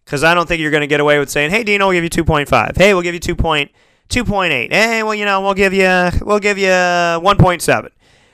because 0.06 0.24
I 0.24 0.34
don't 0.34 0.48
think 0.48 0.60
you're 0.60 0.72
going 0.72 0.82
to 0.82 0.88
get 0.88 1.00
away 1.00 1.20
with 1.20 1.30
saying, 1.30 1.52
"Hey, 1.52 1.64
Dino, 1.64 1.88
we'll 1.88 1.96
give 1.96 2.04
you 2.04 2.10
2.5. 2.10 2.78
Hey, 2.78 2.94
we'll 2.94 3.04
give 3.04 3.14
you 3.14 3.20
2.2.8. 4.12 4.72
Hey, 4.72 5.04
well, 5.04 5.16
you 5.16 5.26
know, 5.26 5.42
we'll 5.42 5.54
give 5.54 5.74
you 5.74 6.10
we'll 6.22 6.40
give 6.40 6.58
you 6.58 6.68
1.7." 6.68 7.90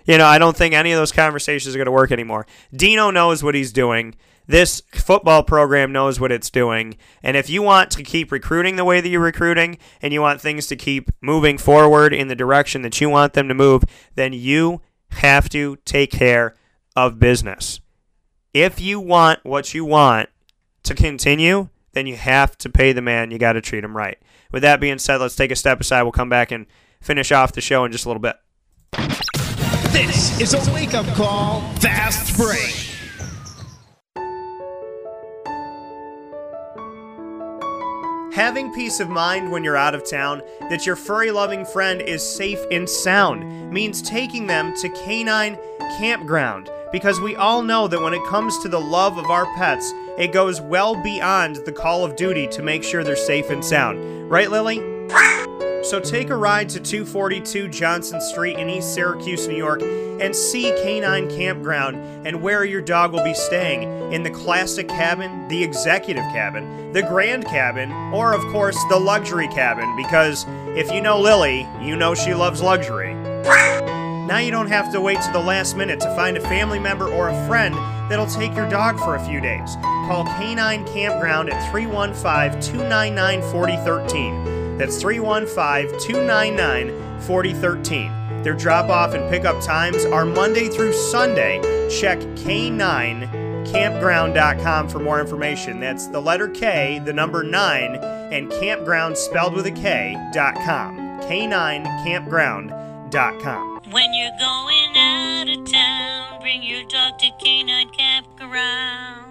You 0.06 0.18
know, 0.18 0.26
I 0.26 0.40
don't 0.40 0.56
think 0.56 0.74
any 0.74 0.92
of 0.92 0.98
those 0.98 1.12
conversations 1.12 1.76
are 1.76 1.78
going 1.78 1.86
to 1.86 1.92
work 1.92 2.12
anymore. 2.12 2.48
Dino 2.74 3.12
knows 3.12 3.44
what 3.44 3.56
he's 3.56 3.72
doing. 3.72 4.16
This 4.48 4.82
football 4.94 5.44
program 5.44 5.92
knows 5.92 6.20
what 6.20 6.32
it's 6.32 6.50
doing. 6.50 6.96
And 7.22 7.36
if 7.36 7.50
you 7.50 7.62
want 7.62 7.92
to 7.92 8.04
keep 8.04 8.32
recruiting 8.32 8.78
the 8.78 8.86
way 8.86 9.02
that 9.02 9.10
you're 9.10 9.20
recruiting 9.20 9.78
and 10.02 10.14
you 10.14 10.22
want 10.22 10.40
things 10.40 10.68
to 10.68 10.78
keep 10.78 11.12
moving 11.20 11.58
forward 11.58 12.14
in 12.14 12.30
the 12.30 12.36
direction 12.36 12.82
that 12.84 13.02
you 13.02 13.10
want 13.10 13.34
them 13.34 13.50
to 13.50 13.54
move, 13.54 13.84
then 14.16 14.32
you 14.32 14.82
have 15.10 15.50
to 15.50 15.76
take 15.84 16.12
care 16.12 16.56
of 16.96 17.20
business. 17.20 17.82
If 18.54 18.80
you 18.80 19.02
want 19.02 19.44
what 19.44 19.74
you 19.74 19.84
want, 19.84 20.30
to 20.88 20.96
continue, 20.96 21.70
then 21.92 22.08
you 22.08 22.16
have 22.16 22.58
to 22.60 22.70
pay 22.70 22.94
the 22.94 23.02
man. 23.02 23.32
You 23.32 23.38
got 23.38 23.54
to 23.54 23.62
treat 23.62 23.84
him 23.84 23.96
right. 23.96 24.18
With 24.52 24.64
that 24.64 24.80
being 24.80 25.00
said, 25.00 25.18
let's 25.18 25.36
take 25.36 25.52
a 25.52 25.56
step 25.56 25.80
aside. 25.82 26.04
We'll 26.04 26.12
come 26.12 26.30
back 26.30 26.52
and 26.52 26.66
finish 27.02 27.32
off 27.32 27.54
the 27.54 27.62
show 27.62 27.86
in 27.86 27.92
just 27.92 28.06
a 28.06 28.10
little 28.10 28.22
bit. 28.22 28.36
This 29.92 30.40
is 30.40 30.54
a 30.54 30.74
wake 30.74 30.94
up 30.94 31.06
call, 31.16 31.62
fast 31.80 32.38
break. 32.38 32.88
Having 38.34 38.72
peace 38.76 39.00
of 39.00 39.10
mind 39.10 39.52
when 39.52 39.64
you're 39.64 39.76
out 39.76 39.96
of 39.96 40.08
town 40.08 40.44
that 40.70 40.86
your 40.86 40.96
furry 40.96 41.32
loving 41.32 41.66
friend 41.66 42.02
is 42.04 42.22
safe 42.22 42.60
and 42.70 42.88
sound 42.88 43.72
means 43.72 44.00
taking 44.00 44.46
them 44.46 44.76
to 44.76 44.90
Canine 44.90 45.58
Campground 45.98 46.70
because 46.92 47.20
we 47.20 47.36
all 47.36 47.64
know 47.64 47.88
that 47.88 48.00
when 48.00 48.14
it 48.14 48.24
comes 48.26 48.60
to 48.60 48.70
the 48.70 48.80
love 48.80 49.18
of 49.18 49.26
our 49.26 49.46
pets, 49.56 49.92
it 50.18 50.34
goes 50.34 50.60
well 50.60 51.02
beyond 51.02 51.58
the 51.58 51.72
call 51.72 52.04
of 52.04 52.16
duty 52.16 52.48
to 52.48 52.64
make 52.64 52.84
sure 52.84 53.04
they're 53.04 53.16
safe 53.16 53.50
and 53.50 53.64
sound. 53.64 54.30
Right, 54.30 54.50
Lily? 54.50 54.78
So 55.84 56.02
take 56.02 56.30
a 56.30 56.36
ride 56.36 56.68
to 56.70 56.82
242 56.82 57.70
Johnson 57.70 58.20
Street 58.20 58.58
in 58.58 58.70
East 58.70 58.94
Syracuse, 58.94 59.48
New 59.48 59.56
York, 59.56 59.82
and 59.82 60.36
see 60.36 60.74
Canine 60.84 61.30
Campground 61.30 62.28
and 62.28 62.42
where 62.42 62.66
your 62.66 62.82
dog 62.82 63.14
will 63.14 63.24
be 63.24 63.34
staying 63.34 63.84
in 64.12 64.24
the 64.24 64.30
classic 64.30 64.90
cabin, 64.90 65.48
the 65.48 65.64
executive 65.64 66.26
cabin, 66.34 66.92
the 66.92 67.04
grand 67.04 67.46
cabin, 67.46 67.92
or 68.14 68.34
of 68.34 68.42
course 68.52 68.78
the 68.90 69.00
luxury 69.00 69.48
cabin, 69.50 69.96
because 69.96 70.46
if 70.76 70.92
you 70.92 71.00
know 71.00 71.22
Lily, 71.22 71.66
you 71.82 71.96
know 71.96 72.14
she 72.14 72.34
loves 72.34 72.62
luxury. 72.62 73.14
Now 74.26 74.40
you 74.40 74.52
don't 74.52 74.68
have 74.68 74.92
to 74.92 75.00
wait 75.00 75.22
to 75.22 75.32
the 75.32 75.40
last 75.40 75.78
minute 75.78 76.02
to 76.02 76.14
find 76.16 76.36
a 76.36 76.42
family 76.42 76.80
member 76.80 77.08
or 77.08 77.30
a 77.30 77.48
friend 77.48 77.76
that'll 78.10 78.28
take 78.28 78.56
your 78.56 78.70
dog 78.70 79.00
for 79.00 79.16
a 79.16 79.26
few 79.26 79.42
days. 79.42 79.76
Call 80.08 80.24
Canine 80.38 80.86
Campground 80.88 81.50
at 81.50 81.72
315 81.72 82.62
299 82.62 83.42
4013. 83.52 84.78
That's 84.78 85.02
315 85.02 86.00
299 86.00 87.20
4013. 87.22 88.44
Their 88.44 88.54
drop 88.54 88.90
off 88.90 89.14
and 89.14 89.30
pickup 89.30 89.62
times 89.62 90.06
are 90.06 90.24
Monday 90.24 90.70
through 90.70 90.94
Sunday. 90.94 91.60
Check 91.90 92.20
K9campground.com 92.20 94.90
for 94.90 95.00
more 95.00 95.20
information. 95.20 95.80
That's 95.80 96.06
the 96.08 96.22
letter 96.22 96.48
K, 96.48 97.02
the 97.04 97.14
number 97.14 97.44
9, 97.44 97.96
and 97.96 98.52
campground 98.52 99.18
spelled 99.18 99.54
with 99.54 99.66
a 99.66 99.72
K.com. 99.72 100.98
K9campground.com. 101.22 103.77
When 103.92 104.14
you're 104.14 104.38
going 104.38 104.98
out 104.98 105.48
of 105.48 105.72
town, 105.72 106.42
bring 106.42 106.62
your 106.62 106.84
dog 106.90 107.20
to 107.20 107.32
Canine 107.42 107.90
Campground. 107.92 109.27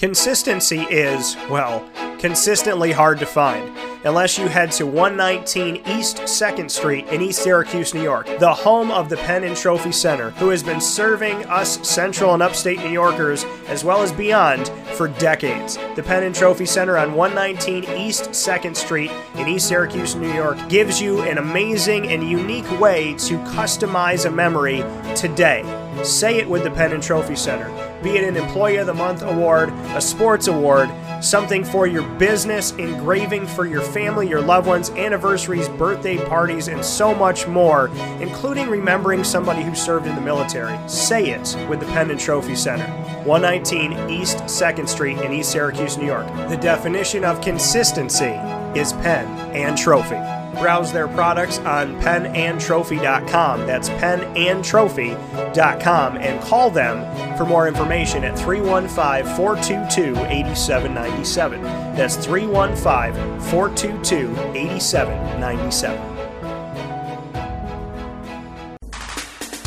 Consistency 0.00 0.80
is, 0.84 1.36
well, 1.50 1.86
consistently 2.18 2.90
hard 2.90 3.18
to 3.18 3.26
find 3.26 3.76
unless 4.04 4.38
you 4.38 4.48
head 4.48 4.72
to 4.72 4.86
119 4.86 5.82
East 5.88 6.16
2nd 6.20 6.70
Street 6.70 7.06
in 7.08 7.20
East 7.20 7.42
Syracuse, 7.42 7.92
New 7.92 8.02
York, 8.02 8.26
the 8.38 8.50
home 8.50 8.90
of 8.90 9.10
the 9.10 9.18
Pen 9.18 9.44
and 9.44 9.54
Trophy 9.54 9.92
Center, 9.92 10.30
who 10.30 10.48
has 10.48 10.62
been 10.62 10.80
serving 10.80 11.44
us 11.44 11.86
central 11.86 12.32
and 12.32 12.42
upstate 12.42 12.78
New 12.78 12.88
Yorkers 12.88 13.44
as 13.66 13.84
well 13.84 14.00
as 14.00 14.10
beyond 14.10 14.68
for 14.94 15.08
decades. 15.08 15.76
The 15.96 16.02
Pen 16.02 16.22
and 16.22 16.34
Trophy 16.34 16.64
Center 16.64 16.96
on 16.96 17.12
119 17.12 17.84
East 17.94 18.30
2nd 18.30 18.74
Street 18.74 19.10
in 19.34 19.48
East 19.48 19.68
Syracuse, 19.68 20.14
New 20.14 20.32
York 20.32 20.56
gives 20.70 20.98
you 20.98 21.20
an 21.24 21.36
amazing 21.36 22.08
and 22.08 22.26
unique 22.26 22.80
way 22.80 23.12
to 23.18 23.36
customize 23.50 24.24
a 24.24 24.30
memory 24.30 24.82
today. 25.14 25.62
Say 26.02 26.38
it 26.38 26.48
with 26.48 26.64
the 26.64 26.70
Pen 26.70 26.92
and 26.94 27.02
Trophy 27.02 27.36
Center. 27.36 27.89
Be 28.02 28.16
it 28.16 28.24
an 28.24 28.36
Employee 28.36 28.76
of 28.76 28.86
the 28.86 28.94
Month 28.94 29.22
award, 29.22 29.70
a 29.94 30.00
sports 30.00 30.48
award, 30.48 30.90
something 31.20 31.64
for 31.64 31.86
your 31.86 32.02
business, 32.16 32.72
engraving 32.72 33.46
for 33.46 33.66
your 33.66 33.82
family, 33.82 34.28
your 34.28 34.40
loved 34.40 34.66
ones, 34.66 34.90
anniversaries, 34.90 35.68
birthday 35.70 36.16
parties, 36.26 36.68
and 36.68 36.82
so 36.84 37.14
much 37.14 37.46
more, 37.46 37.88
including 38.20 38.68
remembering 38.68 39.22
somebody 39.22 39.62
who 39.62 39.74
served 39.74 40.06
in 40.06 40.14
the 40.14 40.20
military. 40.20 40.78
Say 40.88 41.30
it 41.30 41.56
with 41.68 41.80
the 41.80 41.86
Pen 41.86 42.10
and 42.10 42.18
Trophy 42.18 42.54
Center. 42.54 42.86
119 43.24 44.10
East 44.10 44.38
2nd 44.38 44.88
Street 44.88 45.18
in 45.18 45.32
East 45.32 45.52
Syracuse, 45.52 45.98
New 45.98 46.06
York. 46.06 46.26
The 46.48 46.56
definition 46.56 47.24
of 47.24 47.42
consistency 47.42 48.38
is 48.76 48.92
pen 48.94 49.26
and 49.54 49.76
trophy. 49.76 50.16
Browse 50.60 50.92
their 50.92 51.06
products 51.08 51.58
on 51.60 51.94
penandtrophy.com. 52.00 53.66
That's 53.66 53.88
penandtrophy.com 53.88 56.16
and 56.16 56.40
call 56.42 56.70
them 56.70 57.36
for 57.36 57.44
more 57.46 57.68
information 57.68 58.24
at 58.24 58.36
315 58.38 59.36
422 59.36 60.16
8797. 60.26 61.62
That's 61.62 62.16
315 62.16 63.40
422 63.50 64.34
8797. 64.54 66.16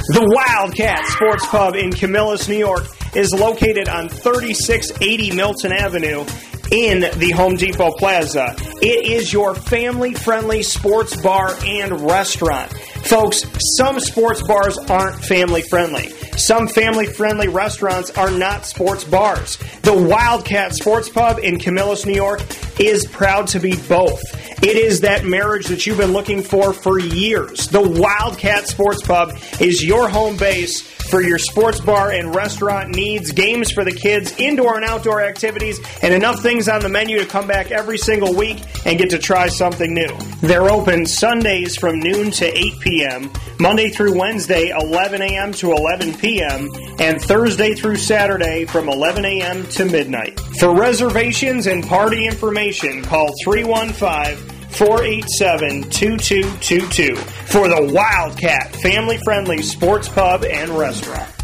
The 0.10 0.32
Wildcat 0.36 1.06
Sports 1.08 1.48
Pub 1.48 1.76
in 1.76 1.92
Camillus, 1.92 2.50
New 2.50 2.58
York 2.58 2.84
is 3.16 3.32
located 3.34 3.88
on 3.88 4.10
3680 4.10 5.36
Milton 5.36 5.72
Avenue 5.72 6.26
in 6.74 7.02
the 7.20 7.30
Home 7.36 7.56
Depot 7.56 7.92
Plaza. 7.92 8.56
It 8.82 9.06
is 9.06 9.32
your 9.32 9.54
family 9.54 10.16
friendly 10.16 10.64
sports 10.64 11.16
bar 11.22 11.56
and 11.64 12.02
restaurant. 12.02 12.74
Folks, 13.06 13.46
some 13.78 14.00
sports 14.00 14.42
bars 14.42 14.80
aren't 14.80 15.24
family 15.24 15.62
friendly. 15.62 16.12
Some 16.38 16.68
family 16.68 17.06
friendly 17.06 17.48
restaurants 17.48 18.10
are 18.12 18.32
not 18.32 18.66
sports 18.66 19.04
bars. 19.04 19.58
The 19.84 19.94
Wildcat 19.94 20.74
Sports 20.74 21.08
Pub 21.08 21.40
in 21.40 21.60
Camillus, 21.60 22.06
New 22.06 22.14
York 22.14 22.42
is 22.80 23.06
proud 23.06 23.48
to 23.48 23.60
be 23.60 23.76
both. 23.88 24.22
It 24.64 24.76
is 24.76 25.02
that 25.02 25.26
marriage 25.26 25.68
that 25.68 25.86
you've 25.86 25.98
been 25.98 26.14
looking 26.14 26.42
for 26.42 26.74
for 26.74 27.00
years. 27.00 27.68
The 27.68 27.82
Wildcat 27.82 28.68
Sports 28.68 29.04
Pub 29.04 29.32
is 29.60 29.84
your 29.86 30.10
home 30.10 30.38
base 30.38 30.82
for 31.14 31.22
your 31.22 31.38
sports 31.38 31.80
bar 31.80 32.12
and 32.12 32.34
restaurant 32.34 32.96
needs, 32.96 33.32
games 33.32 33.72
for 33.72 33.84
the 33.84 33.92
kids, 33.92 34.34
indoor 34.40 34.78
and 34.78 34.86
outdoor 34.86 35.22
activities, 35.22 35.80
and 36.02 36.14
enough 36.14 36.42
things 36.42 36.68
on 36.68 36.82
the 36.82 36.90
menu 36.90 37.20
to 37.20 37.26
come 37.26 37.46
back 37.46 37.72
every 37.72 37.98
single 37.98 38.34
week 38.34 38.64
and 38.86 38.98
get 38.98 39.10
to 39.12 39.20
try 39.20 39.48
something 39.48 39.94
new. 39.94 40.18
They're 40.42 40.72
open 40.72 41.06
Sundays 41.06 41.76
from 41.76 42.00
noon 42.00 42.32
to 42.32 42.46
8 42.58 42.80
p.m., 42.80 43.32
Monday 43.60 43.90
through 43.90 44.18
Wednesday, 44.18 44.70
11 44.70 45.22
a.m. 45.22 45.52
to 45.54 45.72
11 45.72 46.16
p.m., 46.16 46.23
and 46.24 47.22
Thursday 47.22 47.74
through 47.74 47.98
Saturday 47.98 48.66
from 48.66 48.88
11 48.88 49.26
a.m. 49.26 49.68
to 49.68 49.86
midnight. 49.86 50.40
For 50.60 50.74
reservations 50.74 51.68
and 51.68 51.84
party 51.84 52.26
information, 52.26 53.04
call 53.04 53.34
315 53.44 54.38
487 54.70 55.90
2222 55.90 57.16
for 57.16 57.68
the 57.68 57.94
Wildcat 57.94 58.76
family 58.78 59.20
friendly 59.24 59.62
sports 59.62 60.08
pub 60.08 60.44
and 60.46 60.72
restaurant. 60.72 61.43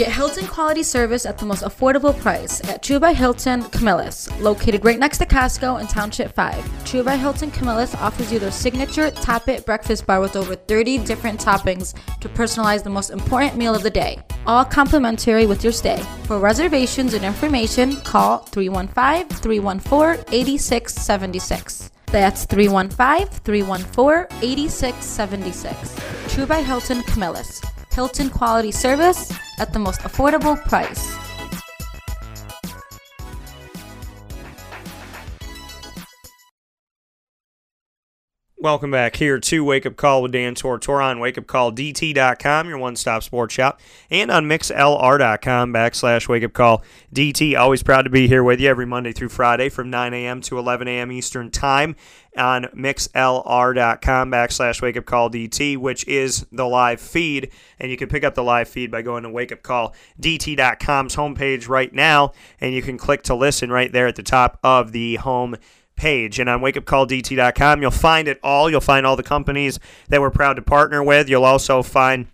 Get 0.00 0.12
Hilton 0.12 0.46
quality 0.46 0.82
service 0.82 1.26
at 1.26 1.36
the 1.36 1.44
most 1.44 1.62
affordable 1.62 2.18
price 2.18 2.66
at 2.70 2.82
True 2.82 2.98
by 2.98 3.12
Hilton 3.12 3.64
Camillus, 3.64 4.30
located 4.40 4.82
right 4.82 4.98
next 4.98 5.18
to 5.18 5.26
Costco 5.26 5.78
in 5.78 5.86
Township 5.88 6.32
5. 6.32 6.86
True 6.86 7.02
by 7.02 7.18
Hilton 7.18 7.50
Camillus 7.50 7.94
offers 7.96 8.32
you 8.32 8.38
their 8.38 8.50
signature 8.50 9.10
Top 9.10 9.46
It 9.46 9.66
breakfast 9.66 10.06
bar 10.06 10.22
with 10.22 10.36
over 10.36 10.56
30 10.56 11.04
different 11.04 11.38
toppings 11.38 11.92
to 12.20 12.30
personalize 12.30 12.82
the 12.82 12.88
most 12.88 13.10
important 13.10 13.58
meal 13.58 13.74
of 13.74 13.82
the 13.82 13.90
day, 13.90 14.18
all 14.46 14.64
complimentary 14.64 15.44
with 15.44 15.62
your 15.62 15.70
stay. 15.70 16.02
For 16.24 16.38
reservations 16.38 17.12
and 17.12 17.22
information, 17.22 17.96
call 17.96 18.38
315 18.38 19.28
314 19.36 20.24
8676. 20.32 21.90
That's 22.06 22.46
315 22.46 23.38
314 23.44 24.38
8676. 24.40 26.34
True 26.34 26.46
by 26.46 26.62
Hilton 26.62 27.02
Camillus. 27.02 27.60
Hilton 27.92 28.30
quality 28.30 28.70
service 28.70 29.32
at 29.58 29.72
the 29.72 29.78
most 29.78 30.00
affordable 30.00 30.56
price. 30.68 31.29
Welcome 38.62 38.90
back 38.90 39.16
here 39.16 39.40
to 39.40 39.64
Wake 39.64 39.86
Up 39.86 39.96
Call 39.96 40.20
with 40.20 40.32
Dan 40.32 40.54
Tortora 40.54 41.04
on 41.04 41.16
wakeupcalldt.com, 41.16 42.68
your 42.68 42.76
one 42.76 42.94
stop 42.94 43.22
sports 43.22 43.54
shop, 43.54 43.80
and 44.10 44.30
on 44.30 44.44
mixlr.com 44.44 45.72
backslash 45.72 46.28
wake 46.28 46.44
up 46.44 46.52
call 46.52 46.84
DT. 47.10 47.58
Always 47.58 47.82
proud 47.82 48.02
to 48.02 48.10
be 48.10 48.28
here 48.28 48.44
with 48.44 48.60
you 48.60 48.68
every 48.68 48.84
Monday 48.84 49.12
through 49.12 49.30
Friday 49.30 49.70
from 49.70 49.88
9 49.88 50.12
a.m. 50.12 50.42
to 50.42 50.58
11 50.58 50.88
a.m. 50.88 51.10
Eastern 51.10 51.50
Time 51.50 51.96
on 52.36 52.64
mixlr.com 52.76 54.30
backslash 54.30 54.82
wake 54.82 54.98
up 54.98 55.06
call 55.06 55.30
DT, 55.30 55.78
which 55.78 56.06
is 56.06 56.46
the 56.52 56.66
live 56.66 57.00
feed. 57.00 57.50
And 57.78 57.90
you 57.90 57.96
can 57.96 58.10
pick 58.10 58.24
up 58.24 58.34
the 58.34 58.44
live 58.44 58.68
feed 58.68 58.90
by 58.90 59.00
going 59.00 59.22
to 59.22 59.30
wakeupcalldt.com's 59.30 61.16
homepage 61.16 61.66
right 61.66 61.94
now, 61.94 62.32
and 62.60 62.74
you 62.74 62.82
can 62.82 62.98
click 62.98 63.22
to 63.22 63.34
listen 63.34 63.72
right 63.72 63.90
there 63.90 64.06
at 64.06 64.16
the 64.16 64.22
top 64.22 64.58
of 64.62 64.92
the 64.92 65.16
home 65.16 65.52
page. 65.52 65.62
And 66.02 66.48
on 66.48 66.60
wakeupcalldt.com, 66.60 67.82
you'll 67.82 67.90
find 67.90 68.28
it 68.28 68.40
all. 68.42 68.70
You'll 68.70 68.80
find 68.80 69.06
all 69.06 69.16
the 69.16 69.22
companies 69.22 69.78
that 70.08 70.20
we're 70.20 70.30
proud 70.30 70.54
to 70.54 70.62
partner 70.62 71.02
with. 71.02 71.28
You'll 71.28 71.44
also 71.44 71.82
find 71.82 72.28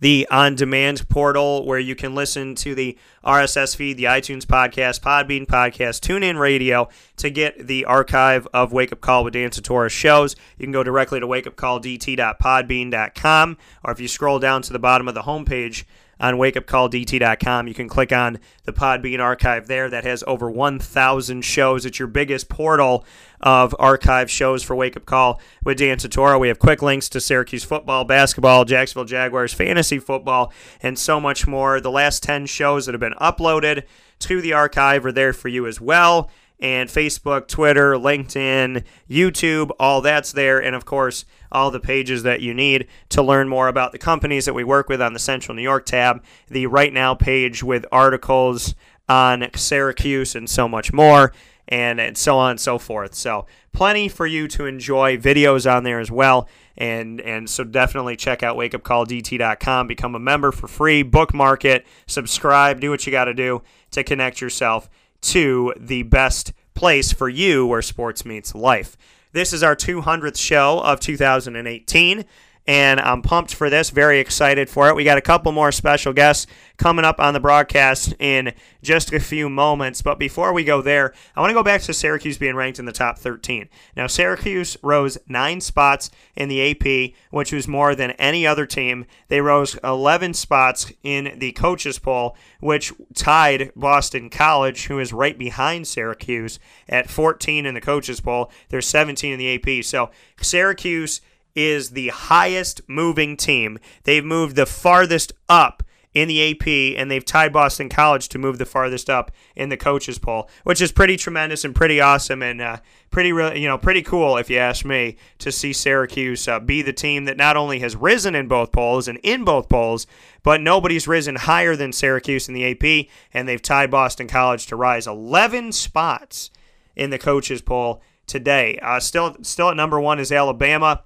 the 0.00 0.26
on 0.30 0.54
demand 0.54 1.08
portal 1.08 1.64
where 1.64 1.78
you 1.78 1.94
can 1.94 2.14
listen 2.14 2.54
to 2.56 2.74
the 2.74 2.98
RSS 3.24 3.74
feed, 3.76 3.96
the 3.96 4.04
iTunes 4.04 4.44
podcast, 4.44 5.00
Podbean 5.00 5.46
podcast, 5.46 6.00
TuneIn 6.00 6.38
Radio 6.38 6.90
to 7.16 7.30
get 7.30 7.66
the 7.66 7.86
archive 7.86 8.46
of 8.52 8.72
Wake 8.72 8.92
Up 8.92 9.00
Call 9.00 9.24
with 9.24 9.32
Dan 9.32 9.48
Tortora 9.50 9.90
shows. 9.90 10.36
You 10.58 10.66
can 10.66 10.72
go 10.72 10.82
directly 10.82 11.20
to 11.20 11.26
wakeupcalldt.podbean.com, 11.26 13.58
or 13.84 13.92
if 13.92 14.00
you 14.00 14.08
scroll 14.08 14.38
down 14.38 14.60
to 14.62 14.72
the 14.72 14.78
bottom 14.78 15.06
of 15.08 15.14
the 15.14 15.22
homepage, 15.22 15.84
on 16.18 16.34
wakeupcalldt.com. 16.34 17.68
You 17.68 17.74
can 17.74 17.88
click 17.88 18.12
on 18.12 18.38
the 18.64 18.72
Podbean 18.72 19.20
archive 19.20 19.66
there 19.66 19.88
that 19.90 20.04
has 20.04 20.24
over 20.26 20.50
1,000 20.50 21.42
shows. 21.42 21.84
It's 21.84 21.98
your 21.98 22.08
biggest 22.08 22.48
portal 22.48 23.04
of 23.40 23.74
archive 23.78 24.30
shows 24.30 24.62
for 24.62 24.74
Wake 24.74 24.96
Up 24.96 25.04
Call 25.04 25.40
with 25.62 25.78
Dan 25.78 25.98
Tortora. 25.98 26.40
We 26.40 26.48
have 26.48 26.58
quick 26.58 26.82
links 26.82 27.08
to 27.10 27.20
Syracuse 27.20 27.64
football, 27.64 28.04
basketball, 28.04 28.64
Jacksonville 28.64 29.04
Jaguars, 29.04 29.52
fantasy 29.52 29.98
football, 29.98 30.52
and 30.82 30.98
so 30.98 31.20
much 31.20 31.46
more. 31.46 31.80
The 31.80 31.90
last 31.90 32.22
10 32.22 32.46
shows 32.46 32.86
that 32.86 32.92
have 32.92 33.00
been 33.00 33.14
uploaded 33.14 33.84
to 34.20 34.40
the 34.40 34.54
archive 34.54 35.04
are 35.04 35.12
there 35.12 35.34
for 35.34 35.48
you 35.48 35.66
as 35.66 35.80
well. 35.80 36.30
And 36.58 36.88
Facebook, 36.88 37.48
Twitter, 37.48 37.94
LinkedIn, 37.94 38.84
YouTube, 39.10 39.70
all 39.78 40.00
that's 40.00 40.32
there. 40.32 40.62
And 40.62 40.74
of 40.74 40.86
course, 40.86 41.26
all 41.52 41.70
the 41.70 41.80
pages 41.80 42.22
that 42.22 42.40
you 42.40 42.54
need 42.54 42.86
to 43.10 43.22
learn 43.22 43.48
more 43.48 43.68
about 43.68 43.92
the 43.92 43.98
companies 43.98 44.46
that 44.46 44.54
we 44.54 44.64
work 44.64 44.88
with 44.88 45.02
on 45.02 45.12
the 45.12 45.18
Central 45.18 45.54
New 45.54 45.62
York 45.62 45.84
tab, 45.84 46.24
the 46.48 46.66
Right 46.66 46.92
Now 46.92 47.14
page 47.14 47.62
with 47.62 47.84
articles 47.92 48.74
on 49.08 49.48
Syracuse 49.54 50.34
and 50.34 50.48
so 50.48 50.66
much 50.66 50.92
more, 50.92 51.32
and, 51.68 52.00
and 52.00 52.16
so 52.16 52.38
on 52.38 52.52
and 52.52 52.60
so 52.60 52.78
forth. 52.78 53.14
So, 53.14 53.46
plenty 53.72 54.08
for 54.08 54.26
you 54.26 54.48
to 54.48 54.66
enjoy, 54.66 55.16
videos 55.18 55.70
on 55.70 55.84
there 55.84 56.00
as 56.00 56.10
well. 56.10 56.48
And, 56.78 57.20
and 57.20 57.48
so 57.48 57.64
definitely 57.64 58.16
check 58.16 58.42
out 58.42 58.56
wakeupcalldt.com, 58.56 59.86
become 59.86 60.14
a 60.14 60.18
member 60.18 60.52
for 60.52 60.68
free, 60.68 61.02
bookmark 61.02 61.64
it, 61.64 61.86
subscribe, 62.06 62.80
do 62.80 62.90
what 62.90 63.06
you 63.06 63.12
got 63.12 63.26
to 63.26 63.34
do 63.34 63.62
to 63.92 64.04
connect 64.04 64.40
yourself 64.40 64.88
to 65.22 65.74
the 65.76 66.02
best 66.04 66.52
place 66.74 67.12
for 67.12 67.28
you 67.28 67.66
where 67.66 67.82
sports 67.82 68.24
meets 68.24 68.54
life. 68.54 68.96
This 69.32 69.52
is 69.52 69.62
our 69.62 69.76
200th 69.76 70.38
show 70.38 70.80
of 70.80 71.00
2018, 71.00 72.24
and 72.66 72.98
I'm 72.98 73.22
pumped 73.22 73.54
for 73.54 73.70
this, 73.70 73.90
very 73.90 74.18
excited 74.18 74.68
for 74.68 74.88
it. 74.88 74.96
We 74.96 75.04
got 75.04 75.18
a 75.18 75.22
couple 75.22 75.52
more 75.52 75.70
special 75.70 76.12
guests 76.12 76.46
coming 76.76 77.04
up 77.04 77.20
on 77.20 77.32
the 77.32 77.40
broadcast 77.40 78.14
in 78.18 78.52
just 78.82 79.12
a 79.12 79.20
few 79.20 79.48
moments. 79.48 80.02
But 80.02 80.18
before 80.18 80.52
we 80.52 80.64
go 80.64 80.82
there, 80.82 81.14
I 81.36 81.40
want 81.40 81.50
to 81.50 81.54
go 81.54 81.62
back 81.62 81.82
to 81.82 81.94
Syracuse 81.94 82.38
being 82.38 82.56
ranked 82.56 82.78
in 82.78 82.84
the 82.84 82.92
top 82.92 83.18
13. 83.18 83.68
Now, 83.96 84.08
Syracuse 84.08 84.76
rose 84.82 85.16
nine 85.28 85.60
spots 85.60 86.10
in 86.34 86.48
the 86.48 86.70
AP, 86.70 87.14
which 87.30 87.52
was 87.52 87.68
more 87.68 87.94
than 87.94 88.10
any 88.12 88.46
other 88.46 88.66
team. 88.66 89.06
They 89.28 89.40
rose 89.40 89.76
11 89.84 90.34
spots 90.34 90.92
in 91.02 91.38
the 91.38 91.52
coaches 91.52 91.98
poll, 91.98 92.36
which 92.60 92.92
tied 93.14 93.70
Boston 93.76 94.28
College, 94.28 94.86
who 94.86 94.98
is 94.98 95.12
right 95.12 95.38
behind 95.38 95.86
Syracuse, 95.86 96.58
at 96.88 97.08
14 97.08 97.64
in 97.64 97.74
the 97.74 97.80
coaches 97.80 98.20
poll. 98.20 98.50
They're 98.70 98.80
17 98.80 99.32
in 99.32 99.38
the 99.38 99.54
AP. 99.54 99.84
So 99.84 100.10
Syracuse 100.40 101.20
is 101.56 101.90
the 101.90 102.08
highest 102.08 102.82
moving 102.86 103.36
team. 103.36 103.78
They've 104.04 104.24
moved 104.24 104.54
the 104.54 104.66
farthest 104.66 105.32
up 105.48 105.82
in 106.16 106.28
the 106.28 106.50
AP, 106.50 106.98
and 106.98 107.10
they've 107.10 107.24
tied 107.24 107.52
Boston 107.52 107.90
College 107.90 108.30
to 108.30 108.38
move 108.38 108.56
the 108.56 108.64
farthest 108.64 109.10
up 109.10 109.30
in 109.54 109.68
the 109.68 109.76
coaches 109.76 110.18
poll, 110.18 110.48
which 110.64 110.80
is 110.80 110.90
pretty 110.90 111.16
tremendous 111.18 111.62
and 111.62 111.74
pretty 111.74 112.00
awesome 112.00 112.42
and 112.42 112.62
uh, 112.62 112.78
pretty 113.10 113.32
re- 113.32 113.58
you 113.60 113.68
know 113.68 113.76
pretty 113.76 114.00
cool 114.00 114.38
if 114.38 114.48
you 114.48 114.56
ask 114.56 114.82
me 114.84 115.16
to 115.38 115.52
see 115.52 115.74
Syracuse 115.74 116.48
uh, 116.48 116.58
be 116.58 116.80
the 116.80 116.94
team 116.94 117.26
that 117.26 117.36
not 117.36 117.56
only 117.58 117.80
has 117.80 117.96
risen 117.96 118.34
in 118.34 118.48
both 118.48 118.72
polls 118.72 119.08
and 119.08 119.18
in 119.22 119.44
both 119.44 119.68
polls, 119.68 120.06
but 120.42 120.62
nobody's 120.62 121.06
risen 121.06 121.36
higher 121.36 121.76
than 121.76 121.92
Syracuse 121.92 122.48
in 122.48 122.54
the 122.54 122.70
AP, 122.70 123.08
and 123.34 123.46
they've 123.46 123.60
tied 123.60 123.90
Boston 123.90 124.26
College 124.26 124.64
to 124.66 124.76
rise 124.76 125.06
11 125.06 125.72
spots 125.72 126.50
in 126.94 127.10
the 127.10 127.18
coaches 127.18 127.60
poll 127.60 128.00
today. 128.26 128.78
Uh, 128.82 129.00
still, 129.00 129.36
still 129.42 129.68
at 129.68 129.76
number 129.76 130.00
one 130.00 130.18
is 130.18 130.32
Alabama. 130.32 131.02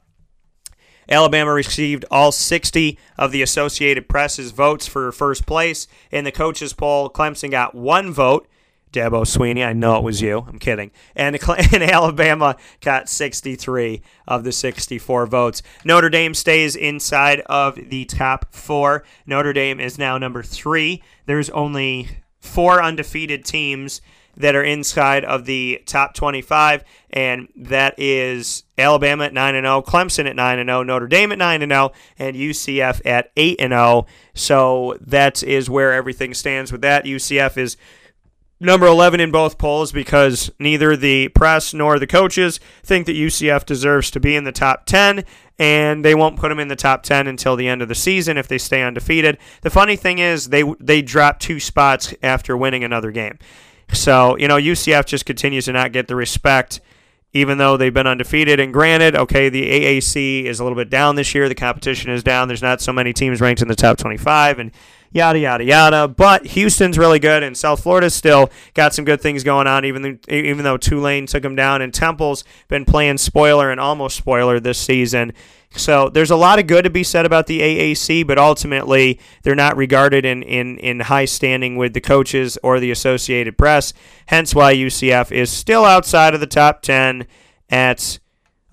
Alabama 1.11 1.53
received 1.53 2.05
all 2.11 2.33
60 2.33 2.99
of 3.19 3.33
the 3.33 3.43
Associated 3.43 4.09
Press's 4.09 4.53
votes 4.53 4.87
for 4.87 5.11
first 5.11 5.45
place. 5.47 5.89
In 6.11 6.25
the 6.25 6.33
coaches' 6.33 6.73
poll, 6.73 7.11
Clemson 7.11 7.51
got 7.51 7.75
one 7.75 8.13
vote. 8.13 8.47
Dabo 8.93 9.23
Swinney, 9.23 9.65
I 9.65 9.73
know 9.73 9.97
it 9.97 10.03
was 10.03 10.21
you. 10.21 10.45
I'm 10.49 10.59
kidding. 10.59 10.91
And, 11.15 11.39
and 11.73 11.83
Alabama 11.83 12.57
got 12.81 13.09
63 13.09 14.03
of 14.27 14.45
the 14.45 14.53
64 14.53 15.27
votes. 15.27 15.63
Notre 15.85 16.11
Dame 16.11 16.35
stays 16.35 16.75
inside 16.75 17.41
of 17.47 17.77
the 17.77 18.05
top 18.07 18.53
four. 18.53 19.05
Notre 19.27 19.53
Dame 19.53 19.79
is 19.81 19.99
now 19.99 20.19
number 20.19 20.43
three. 20.43 21.03
There's 21.27 21.51
only 21.51 22.09
four 22.41 22.83
undefeated 22.83 23.45
teams 23.45 24.01
that 24.41 24.55
are 24.55 24.63
inside 24.63 25.25
of 25.25 25.45
the 25.45 25.83
top 25.87 26.15
25, 26.15 26.85
and 27.11 27.49
that 27.57 27.95
is 27.99 28.65
Alabama 28.79 29.25
at 29.25 29.35
9 29.35 29.55
and 29.55 29.65
0, 29.65 29.83
Clemson 29.83 30.29
at 30.29 30.37
9 30.37 30.59
and 30.59 30.69
0, 30.69 30.83
Notre 30.83 31.07
Dame 31.07 31.33
at 31.33 31.39
9 31.39 31.63
and 31.63 31.73
0, 31.73 31.93
and 32.19 32.37
UCF 32.37 33.01
at 33.05 33.31
8 33.37 33.61
and 33.61 33.73
0. 33.73 34.07
So 34.35 34.97
that 35.01 35.43
is 35.43 35.71
where 35.71 35.93
everything 35.93 36.35
stands 36.35 36.73
with 36.73 36.81
that. 36.83 37.05
UCF 37.05 37.57
is 37.57 37.77
number 38.61 38.87
11 38.87 39.21
in 39.21 39.31
both 39.31 39.59
polls 39.59 39.91
because 39.91 40.51
neither 40.59 40.97
the 40.97 41.29
press 41.29 41.73
nor 41.73 41.99
the 41.99 42.07
coaches 42.07 42.61
think 42.83 43.07
that 43.07 43.17
UCF 43.17 43.65
deserves 43.65 44.11
to 44.11 44.21
be 44.21 44.37
in 44.37 44.45
the 44.45 44.53
top 44.53 44.85
10 44.87 45.25
and 45.59 46.05
they 46.05 46.15
won't 46.15 46.39
put 46.39 46.51
them 46.51 46.61
in 46.61 46.69
the 46.69 46.77
top 46.77 47.03
10 47.03 47.27
until 47.27 47.57
the 47.57 47.69
end 47.69 47.83
of 47.83 47.89
the 47.89 47.95
season 47.95 48.37
if 48.37 48.49
they 48.49 48.59
stay 48.59 48.83
undefeated. 48.83 49.39
The 49.63 49.71
funny 49.71 49.97
thing 49.97 50.19
is 50.19 50.49
they 50.49 50.63
they 50.79 51.03
dropped 51.03 51.43
two 51.43 51.59
spots 51.59 52.15
after 52.23 52.57
winning 52.57 52.85
another 52.85 53.11
game. 53.11 53.39
So, 53.93 54.37
you 54.37 54.49
know, 54.49 54.57
UCF 54.57 55.07
just 55.07 55.27
continues 55.27 55.67
to 55.67 55.73
not 55.73 55.93
get 55.93 56.09
the 56.09 56.17
respect, 56.17 56.81
even 57.33 57.59
though 57.59 57.77
they've 57.77 57.93
been 57.93 58.07
undefeated. 58.07 58.61
And 58.61 58.73
granted, 58.73 59.17
okay, 59.17 59.49
the 59.49 59.63
AAC 59.63 60.45
is 60.45 60.61
a 60.61 60.65
little 60.65 60.77
bit 60.77 60.91
down 60.91 61.17
this 61.17 61.35
year. 61.35 61.49
The 61.49 61.55
competition 61.55 62.11
is 62.11 62.23
down. 62.23 62.49
There's 62.49 62.63
not 62.63 62.81
so 62.81 62.93
many 62.93 63.13
teams 63.13 63.41
ranked 63.41 63.63
in 63.63 63.69
the 63.69 63.77
top 63.77 63.99
25, 63.99 64.59
and 64.59 64.73
yada, 65.13 65.39
yada, 65.39 65.65
yada. 65.65 66.09
But 66.09 66.47
Houston's 66.47 66.99
really 66.99 67.19
good, 67.19 67.43
and 67.43 67.57
South 67.57 67.83
Florida's 67.83 68.15
still 68.15 68.51
got 68.75 68.95
some 68.95 69.05
good 69.05 69.21
things 69.21 69.45
going 69.45 69.67
on, 69.67 69.85
even, 69.85 70.03
though, 70.03 70.19
even 70.29 70.65
though 70.65 70.77
Tulane 70.77 71.27
took 71.27 71.43
them 71.43 71.57
down. 71.57 71.83
And 71.83 71.93
Temple's 71.93 72.45
been 72.69 72.85
playing 72.85 73.19
spoiler 73.19 73.71
and 73.71 73.81
almost 73.81 74.17
spoiler 74.17 74.61
this 74.61 74.79
season. 74.79 75.33
So 75.77 76.09
there's 76.09 76.33
a 76.33 76.37
lot 76.37 76.59
of 76.59 76.67
good 76.67 76.83
to 76.83 76.91
be 76.91 77.05
said 77.05 77.25
about 77.25 77.47
the 77.47 77.61
AAC, 77.61 78.27
but 78.27 78.39
ultimately 78.39 79.21
they're 79.43 79.55
not 79.55 79.77
regarded 79.77 80.25
in, 80.25 80.43
in, 80.43 80.79
in 80.79 81.01
high 81.01 81.27
standing 81.27 81.77
with 81.77 81.95
the 81.95 82.01
coaches 82.01 82.59
or 82.63 82.81
the 82.81 82.91
Associated 82.91 83.57
Press. 83.57 83.93
Hence 84.27 84.53
why 84.53 84.75
UCF 84.75 85.31
is 85.31 85.51
still 85.51 85.85
outside 85.85 86.35
of 86.35 86.41
the 86.41 86.47
top 86.47 86.83
10 86.83 87.27
at 87.69 88.19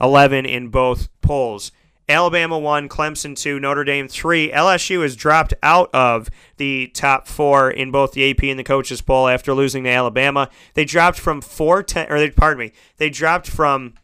11 0.02 0.48
in 0.48 0.70
both 0.70 1.10
polls. 1.22 1.72
Alabama 2.10 2.58
1, 2.58 2.88
Clemson 2.88 3.36
2, 3.36 3.60
Notre 3.60 3.84
Dame 3.84 4.08
3. 4.08 4.52
LSU 4.52 5.02
has 5.02 5.16
dropped 5.16 5.54
out 5.62 5.90
of 5.94 6.30
the 6.56 6.88
top 6.94 7.28
four 7.28 7.70
in 7.70 7.92
both 7.92 8.14
the 8.14 8.30
AP 8.30 8.44
and 8.44 8.58
the 8.58 8.64
coaches 8.64 9.02
poll 9.02 9.28
after 9.28 9.54
losing 9.54 9.84
to 9.84 9.90
Alabama. 9.90 10.50
They 10.74 10.86
dropped 10.86 11.20
from 11.20 11.42
4 11.42 11.84
10, 11.84 12.12
or 12.12 12.18
they, 12.18 12.30
pardon 12.30 12.60
me, 12.60 12.72
they 12.96 13.10
dropped 13.10 13.50
from 13.50 13.96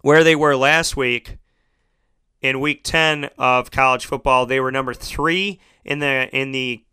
where 0.00 0.24
they 0.24 0.34
were 0.34 0.56
last 0.56 0.96
week 0.96 1.38
in 2.40 2.60
week 2.60 2.82
10 2.82 3.30
of 3.38 3.70
college 3.70 4.04
football. 4.04 4.44
They 4.44 4.58
were 4.58 4.72
number 4.72 4.92
3 4.92 5.60
in 5.84 6.00
the 6.00 6.28
in 6.36 6.50
the 6.50 6.84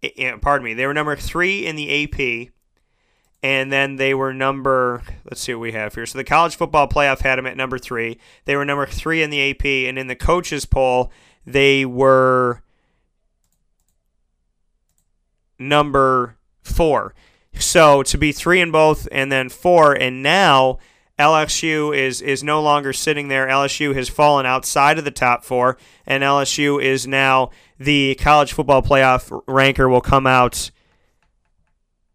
in, 0.00 0.38
pardon 0.40 0.64
me, 0.64 0.74
they 0.74 0.86
were 0.86 0.94
number 0.94 1.16
3 1.16 1.66
in 1.66 1.76
the 1.76 2.04
AP 2.04 2.52
and 3.42 3.72
then 3.72 3.96
they 3.96 4.14
were 4.14 4.32
number 4.32 5.02
let's 5.24 5.40
see 5.40 5.54
what 5.54 5.60
we 5.60 5.72
have 5.72 5.94
here. 5.94 6.06
So 6.06 6.18
the 6.18 6.24
college 6.24 6.56
football 6.56 6.88
playoff 6.88 7.20
had 7.20 7.36
them 7.36 7.46
at 7.46 7.56
number 7.56 7.78
three. 7.78 8.18
They 8.44 8.56
were 8.56 8.64
number 8.64 8.86
three 8.86 9.22
in 9.22 9.30
the 9.30 9.50
ap 9.50 9.64
and 9.64 9.98
in 9.98 10.06
the 10.06 10.16
coaches 10.16 10.64
poll 10.64 11.10
they 11.44 11.84
were 11.84 12.62
number 15.58 16.36
four. 16.62 17.14
So 17.58 18.02
to 18.04 18.18
be 18.18 18.32
three 18.32 18.60
in 18.60 18.70
both 18.70 19.08
and 19.10 19.30
then 19.30 19.48
four 19.48 19.92
and 19.92 20.22
now 20.22 20.78
LSU 21.18 21.96
is 21.96 22.20
is 22.20 22.42
no 22.42 22.62
longer 22.62 22.92
sitting 22.92 23.28
there. 23.28 23.46
LSU 23.46 23.94
has 23.94 24.08
fallen 24.08 24.46
outside 24.46 24.98
of 24.98 25.04
the 25.04 25.10
top 25.10 25.44
four, 25.44 25.76
and 26.06 26.22
LSU 26.22 26.82
is 26.82 27.06
now 27.06 27.50
the 27.78 28.16
college 28.16 28.52
football 28.52 28.82
playoff 28.82 29.42
ranker 29.46 29.88
will 29.88 30.00
come 30.00 30.26
out 30.26 30.70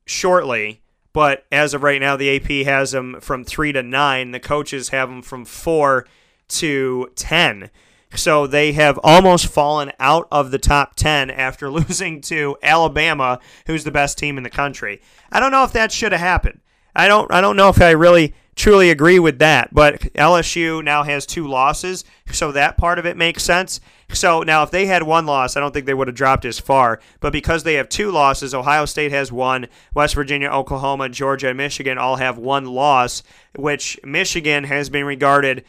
shortly 0.05 0.81
but 1.17 1.47
as 1.51 1.73
of 1.73 1.81
right 1.81 1.99
now, 1.99 2.15
the 2.15 2.35
AP 2.35 2.67
has 2.67 2.91
them 2.91 3.19
from 3.21 3.43
three 3.43 3.71
to 3.71 3.81
nine. 3.81 4.29
The 4.29 4.39
coaches 4.39 4.89
have 4.89 5.09
them 5.09 5.23
from 5.23 5.45
four 5.45 6.05
to 6.49 7.09
ten. 7.15 7.71
So 8.13 8.45
they 8.45 8.73
have 8.73 8.99
almost 9.03 9.47
fallen 9.47 9.91
out 9.99 10.27
of 10.31 10.51
the 10.51 10.59
top 10.59 10.95
10 10.95 11.31
after 11.31 11.71
losing 11.71 12.21
to 12.21 12.55
Alabama, 12.61 13.39
who's 13.65 13.83
the 13.83 13.89
best 13.89 14.19
team 14.19 14.37
in 14.37 14.43
the 14.43 14.51
country. 14.51 15.01
I 15.31 15.39
don't 15.39 15.51
know 15.51 15.63
if 15.63 15.73
that 15.73 15.91
should 15.91 16.11
have 16.11 16.21
happened. 16.21 16.59
I 16.97 17.07
don't 17.07 17.31
I 17.31 17.39
don't 17.39 17.55
know 17.55 17.69
if 17.69 17.79
I 17.79 17.91
really 17.91 18.33
truly 18.55 18.89
agree 18.89 19.19
with 19.19 19.37
that, 19.37 19.71
but 19.71 20.01
LSU 20.15 20.83
now 20.83 21.03
has 21.03 21.27
two 21.27 21.47
losses, 21.47 22.03
so 22.31 22.51
that 22.51 22.75
part 22.75 22.97
of 22.97 23.05
it 23.05 23.15
makes 23.15 23.43
sense. 23.43 23.79
So 24.11 24.41
now, 24.41 24.63
if 24.63 24.71
they 24.71 24.87
had 24.87 25.03
one 25.03 25.25
loss, 25.25 25.55
I 25.55 25.59
don't 25.59 25.73
think 25.73 25.85
they 25.85 25.93
would 25.93 26.07
have 26.07 26.15
dropped 26.15 26.43
as 26.43 26.59
far. 26.59 26.99
But 27.19 27.33
because 27.33 27.63
they 27.63 27.75
have 27.75 27.87
two 27.87 28.09
losses, 28.09 28.55
Ohio 28.55 28.85
State 28.85 29.11
has 29.11 29.31
one, 29.31 29.67
West 29.93 30.15
Virginia, 30.15 30.49
Oklahoma, 30.49 31.09
Georgia, 31.09 31.49
and 31.49 31.57
Michigan 31.57 31.97
all 31.97 32.15
have 32.15 32.37
one 32.37 32.65
loss, 32.65 33.21
which 33.55 33.99
Michigan 34.03 34.63
has 34.63 34.89
been 34.89 35.05
regarded 35.05 35.63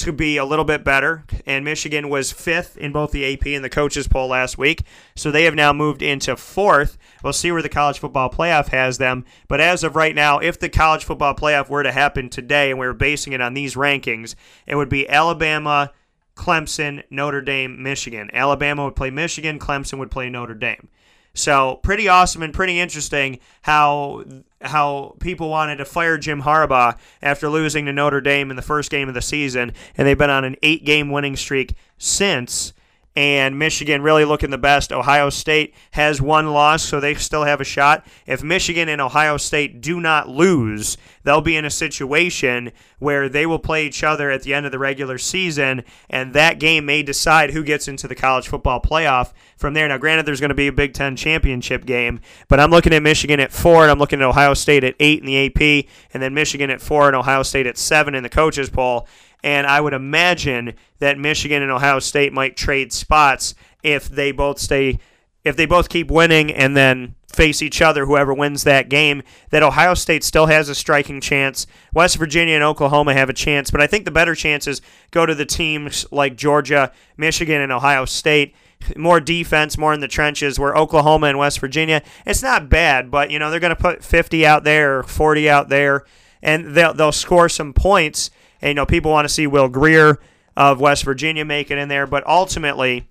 to 0.00 0.12
be 0.12 0.36
a 0.36 0.44
little 0.44 0.64
bit 0.64 0.84
better, 0.84 1.24
and 1.46 1.64
Michigan 1.64 2.08
was 2.08 2.32
fifth 2.32 2.76
in 2.76 2.92
both 2.92 3.12
the 3.12 3.32
AP 3.32 3.46
and 3.46 3.64
the 3.64 3.70
coaches 3.70 4.08
poll 4.08 4.28
last 4.28 4.58
week. 4.58 4.82
So 5.14 5.30
they 5.30 5.44
have 5.44 5.54
now 5.54 5.72
moved 5.72 6.02
into 6.02 6.36
fourth. 6.36 6.98
We'll 7.22 7.32
see 7.32 7.52
where 7.52 7.62
the 7.62 7.68
college 7.68 7.98
football 7.98 8.30
playoff 8.30 8.68
has 8.68 8.98
them. 8.98 9.24
But 9.48 9.60
as 9.60 9.84
of 9.84 9.96
right 9.96 10.14
now, 10.14 10.38
if 10.38 10.58
the 10.58 10.68
college 10.68 11.04
football 11.04 11.34
playoff 11.34 11.68
were 11.68 11.82
to 11.82 11.92
happen 11.92 12.28
today, 12.28 12.70
and 12.70 12.78
we 12.78 12.86
were 12.86 12.94
basing 12.94 13.32
it 13.32 13.40
on 13.40 13.54
these 13.54 13.74
rankings, 13.74 14.34
it 14.66 14.76
would 14.76 14.88
be 14.88 15.08
Alabama, 15.08 15.92
Clemson, 16.34 17.02
Notre 17.10 17.42
Dame, 17.42 17.82
Michigan. 17.82 18.30
Alabama 18.32 18.84
would 18.84 18.96
play 18.96 19.10
Michigan, 19.10 19.58
Clemson 19.58 19.98
would 19.98 20.10
play 20.10 20.30
Notre 20.30 20.54
Dame. 20.54 20.88
So 21.34 21.76
pretty 21.82 22.08
awesome 22.08 22.42
and 22.42 22.52
pretty 22.52 22.80
interesting 22.80 23.38
how 23.62 24.24
how 24.62 25.16
people 25.20 25.48
wanted 25.48 25.76
to 25.76 25.84
fire 25.84 26.18
Jim 26.18 26.42
Harbaugh 26.42 26.98
after 27.22 27.48
losing 27.48 27.86
to 27.86 27.92
Notre 27.92 28.20
Dame 28.20 28.50
in 28.50 28.56
the 28.56 28.62
first 28.62 28.90
game 28.90 29.08
of 29.08 29.14
the 29.14 29.22
season, 29.22 29.72
and 29.96 30.06
they've 30.06 30.18
been 30.18 30.28
on 30.30 30.44
an 30.44 30.56
eight 30.62 30.84
game 30.84 31.10
winning 31.10 31.36
streak 31.36 31.74
since 31.96 32.72
and 33.20 33.58
Michigan 33.58 34.00
really 34.00 34.24
looking 34.24 34.48
the 34.48 34.56
best. 34.56 34.94
Ohio 34.94 35.28
State 35.28 35.74
has 35.90 36.22
one 36.22 36.54
loss, 36.54 36.82
so 36.82 37.00
they 37.00 37.14
still 37.14 37.44
have 37.44 37.60
a 37.60 37.64
shot. 37.64 38.06
If 38.24 38.42
Michigan 38.42 38.88
and 38.88 38.98
Ohio 38.98 39.36
State 39.36 39.82
do 39.82 40.00
not 40.00 40.30
lose, 40.30 40.96
they'll 41.22 41.42
be 41.42 41.54
in 41.54 41.66
a 41.66 41.70
situation 41.70 42.72
where 42.98 43.28
they 43.28 43.44
will 43.44 43.58
play 43.58 43.84
each 43.84 44.02
other 44.02 44.30
at 44.30 44.42
the 44.42 44.54
end 44.54 44.64
of 44.64 44.72
the 44.72 44.78
regular 44.78 45.18
season, 45.18 45.84
and 46.08 46.32
that 46.32 46.58
game 46.58 46.86
may 46.86 47.02
decide 47.02 47.50
who 47.50 47.62
gets 47.62 47.88
into 47.88 48.08
the 48.08 48.14
college 48.14 48.48
football 48.48 48.80
playoff 48.80 49.34
from 49.54 49.74
there. 49.74 49.86
Now, 49.86 49.98
granted, 49.98 50.24
there's 50.24 50.40
going 50.40 50.48
to 50.48 50.54
be 50.54 50.68
a 50.68 50.72
Big 50.72 50.94
Ten 50.94 51.14
championship 51.14 51.84
game, 51.84 52.20
but 52.48 52.58
I'm 52.58 52.70
looking 52.70 52.94
at 52.94 53.02
Michigan 53.02 53.38
at 53.38 53.52
four, 53.52 53.82
and 53.82 53.90
I'm 53.90 53.98
looking 53.98 54.22
at 54.22 54.28
Ohio 54.28 54.54
State 54.54 54.82
at 54.82 54.94
eight 54.98 55.20
in 55.20 55.26
the 55.26 55.44
AP, 55.44 55.90
and 56.14 56.22
then 56.22 56.32
Michigan 56.32 56.70
at 56.70 56.80
four, 56.80 57.06
and 57.06 57.14
Ohio 57.14 57.42
State 57.42 57.66
at 57.66 57.76
seven 57.76 58.14
in 58.14 58.22
the 58.22 58.30
coaches 58.30 58.70
poll. 58.70 59.06
And 59.42 59.66
I 59.66 59.80
would 59.80 59.94
imagine 59.94 60.74
that 60.98 61.18
Michigan 61.18 61.62
and 61.62 61.70
Ohio 61.70 61.98
State 61.98 62.32
might 62.32 62.56
trade 62.56 62.92
spots 62.92 63.54
if 63.82 64.08
they 64.08 64.32
both 64.32 64.58
stay, 64.58 64.98
if 65.44 65.56
they 65.56 65.66
both 65.66 65.88
keep 65.88 66.10
winning 66.10 66.52
and 66.52 66.76
then 66.76 67.14
face 67.32 67.62
each 67.62 67.80
other, 67.80 68.06
whoever 68.06 68.34
wins 68.34 68.64
that 68.64 68.88
game, 68.88 69.22
that 69.50 69.62
Ohio 69.62 69.94
State 69.94 70.24
still 70.24 70.46
has 70.46 70.68
a 70.68 70.74
striking 70.74 71.20
chance. 71.20 71.66
West 71.94 72.16
Virginia 72.16 72.54
and 72.54 72.64
Oklahoma 72.64 73.14
have 73.14 73.30
a 73.30 73.34
chance, 73.34 73.70
but 73.70 73.80
I 73.80 73.86
think 73.86 74.04
the 74.04 74.10
better 74.10 74.34
chances 74.34 74.82
go 75.10 75.26
to 75.26 75.34
the 75.34 75.46
teams 75.46 76.06
like 76.10 76.36
Georgia, 76.36 76.92
Michigan, 77.16 77.60
and 77.60 77.72
Ohio 77.72 78.04
State. 78.04 78.54
More 78.96 79.20
defense, 79.20 79.76
more 79.76 79.92
in 79.92 80.00
the 80.00 80.08
trenches, 80.08 80.58
where 80.58 80.74
Oklahoma 80.74 81.26
and 81.26 81.38
West 81.38 81.60
Virginia, 81.60 82.02
it's 82.24 82.42
not 82.42 82.70
bad, 82.70 83.10
but 83.10 83.30
you 83.30 83.38
know 83.38 83.50
they're 83.50 83.60
going 83.60 83.76
to 83.76 83.76
put 83.76 84.02
50 84.02 84.46
out 84.46 84.64
there, 84.64 85.00
or 85.00 85.02
40 85.02 85.50
out 85.50 85.68
there, 85.68 86.04
and 86.42 86.74
they'll 86.74 86.94
they'll 86.94 87.12
score 87.12 87.50
some 87.50 87.74
points. 87.74 88.30
And, 88.60 88.68
you 88.70 88.74
know, 88.74 88.86
people 88.86 89.10
want 89.10 89.26
to 89.26 89.32
see 89.32 89.46
Will 89.46 89.68
Grier 89.68 90.18
of 90.56 90.80
West 90.80 91.04
Virginia 91.04 91.44
make 91.44 91.70
it 91.70 91.78
in 91.78 91.88
there, 91.88 92.06
but 92.06 92.26
ultimately, 92.26 93.08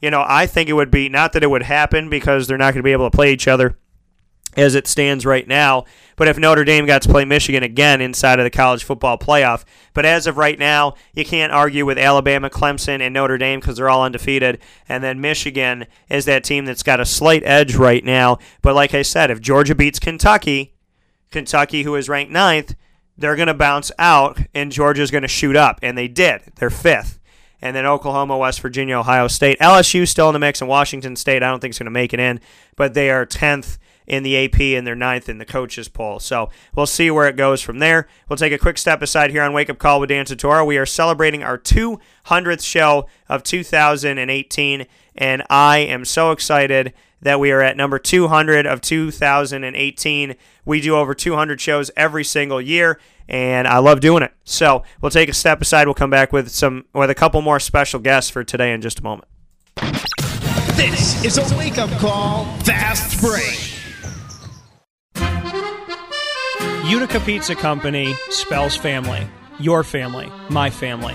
you 0.00 0.10
know, 0.10 0.24
I 0.26 0.46
think 0.46 0.68
it 0.68 0.74
would 0.74 0.90
be 0.90 1.08
not 1.08 1.32
that 1.32 1.42
it 1.42 1.50
would 1.50 1.62
happen 1.62 2.08
because 2.08 2.46
they're 2.46 2.58
not 2.58 2.72
going 2.72 2.80
to 2.80 2.82
be 2.82 2.92
able 2.92 3.10
to 3.10 3.14
play 3.16 3.32
each 3.32 3.48
other 3.48 3.76
as 4.56 4.74
it 4.74 4.86
stands 4.86 5.26
right 5.26 5.46
now. 5.46 5.84
But 6.16 6.28
if 6.28 6.38
Notre 6.38 6.64
Dame 6.64 6.86
got 6.86 7.02
to 7.02 7.10
play 7.10 7.24
Michigan 7.26 7.62
again 7.62 8.00
inside 8.00 8.38
of 8.38 8.44
the 8.44 8.50
college 8.50 8.84
football 8.84 9.18
playoff, 9.18 9.64
but 9.92 10.06
as 10.06 10.26
of 10.26 10.38
right 10.38 10.58
now, 10.58 10.94
you 11.12 11.24
can't 11.24 11.52
argue 11.52 11.84
with 11.84 11.98
Alabama, 11.98 12.48
Clemson, 12.48 13.00
and 13.00 13.12
Notre 13.12 13.36
Dame 13.36 13.60
because 13.60 13.76
they're 13.76 13.90
all 13.90 14.04
undefeated. 14.04 14.58
And 14.88 15.04
then 15.04 15.20
Michigan 15.20 15.86
is 16.08 16.24
that 16.24 16.44
team 16.44 16.64
that's 16.64 16.82
got 16.82 17.00
a 17.00 17.04
slight 17.04 17.42
edge 17.44 17.76
right 17.76 18.02
now. 18.02 18.38
But 18.62 18.74
like 18.74 18.94
I 18.94 19.02
said, 19.02 19.30
if 19.30 19.40
Georgia 19.40 19.74
beats 19.74 19.98
Kentucky, 19.98 20.74
Kentucky, 21.30 21.82
who 21.82 21.94
is 21.94 22.08
ranked 22.08 22.32
ninth, 22.32 22.74
they're 23.18 23.36
going 23.36 23.48
to 23.48 23.54
bounce 23.54 23.90
out 23.98 24.38
and 24.54 24.72
Georgia's 24.72 25.10
going 25.10 25.22
to 25.22 25.28
shoot 25.28 25.56
up. 25.56 25.78
And 25.82 25.96
they 25.96 26.08
did. 26.08 26.42
They're 26.56 26.70
fifth. 26.70 27.18
And 27.62 27.74
then 27.74 27.86
Oklahoma, 27.86 28.36
West 28.36 28.60
Virginia, 28.60 28.98
Ohio 28.98 29.28
State. 29.28 29.58
LSU 29.60 30.06
still 30.06 30.28
in 30.28 30.34
the 30.34 30.38
mix, 30.38 30.60
and 30.60 30.68
Washington 30.68 31.16
State, 31.16 31.42
I 31.42 31.48
don't 31.48 31.60
think 31.60 31.72
is 31.72 31.78
going 31.78 31.86
to 31.86 31.90
make 31.90 32.12
it 32.12 32.20
in, 32.20 32.38
but 32.76 32.94
they 32.94 33.10
are 33.10 33.24
10th 33.24 33.78
in 34.06 34.22
the 34.22 34.44
AP 34.44 34.60
and 34.60 34.86
they're 34.86 34.94
ninth 34.94 35.28
in 35.28 35.38
the 35.38 35.44
coaches 35.44 35.88
poll. 35.88 36.20
So 36.20 36.50
we'll 36.74 36.86
see 36.86 37.10
where 37.10 37.28
it 37.28 37.36
goes 37.36 37.60
from 37.60 37.78
there. 37.78 38.06
We'll 38.28 38.36
take 38.36 38.52
a 38.52 38.58
quick 38.58 38.78
step 38.78 39.02
aside 39.02 39.30
here 39.30 39.42
on 39.42 39.52
Wake 39.52 39.68
Up 39.68 39.78
Call 39.78 40.00
with 40.00 40.10
Dan 40.10 40.24
Tortora. 40.24 40.64
We 40.66 40.78
are 40.78 40.86
celebrating 40.86 41.42
our 41.42 41.58
200th 41.58 42.64
show 42.64 43.06
of 43.28 43.42
2018, 43.42 44.86
and 45.16 45.42
I 45.50 45.78
am 45.78 46.04
so 46.04 46.30
excited 46.30 46.92
that 47.22 47.40
we 47.40 47.50
are 47.50 47.62
at 47.62 47.76
number 47.76 47.98
200 47.98 48.66
of 48.66 48.80
2018. 48.80 50.34
We 50.64 50.80
do 50.80 50.96
over 50.96 51.14
200 51.14 51.60
shows 51.60 51.90
every 51.96 52.24
single 52.24 52.60
year, 52.60 52.98
and 53.28 53.66
I 53.66 53.78
love 53.78 54.00
doing 54.00 54.22
it. 54.22 54.32
So 54.44 54.84
we'll 55.00 55.10
take 55.10 55.28
a 55.28 55.34
step 55.34 55.60
aside. 55.60 55.86
We'll 55.86 55.94
come 55.94 56.10
back 56.10 56.32
with 56.32 56.50
some 56.50 56.84
with 56.92 57.10
a 57.10 57.14
couple 57.14 57.42
more 57.42 57.60
special 57.60 58.00
guests 58.00 58.30
for 58.30 58.44
today 58.44 58.72
in 58.72 58.80
just 58.80 59.00
a 59.00 59.02
moment. 59.02 59.28
This 60.76 61.24
is 61.24 61.38
a 61.38 61.56
wake 61.56 61.78
up 61.78 61.90
call, 61.98 62.44
fast 62.58 63.20
break. 63.20 63.72
Utica 66.86 67.18
Pizza 67.20 67.54
Company 67.54 68.14
spells 68.30 68.76
family. 68.76 69.26
Your 69.58 69.82
family, 69.82 70.30
my 70.50 70.68
family, 70.70 71.14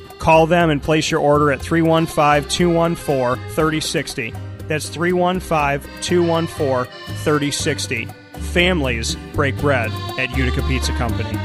Call 0.21 0.45
them 0.45 0.69
and 0.69 0.83
place 0.83 1.09
your 1.09 1.19
order 1.19 1.51
at 1.51 1.59
315 1.59 2.47
214 2.47 3.43
3060. 3.55 4.31
That's 4.67 4.87
315 4.87 5.89
214 6.03 6.93
3060. 7.23 8.05
Families 8.53 9.15
break 9.33 9.57
bread 9.57 9.89
at 10.19 10.29
Utica 10.37 10.61
Pizza 10.67 10.91
Company. 10.93 11.35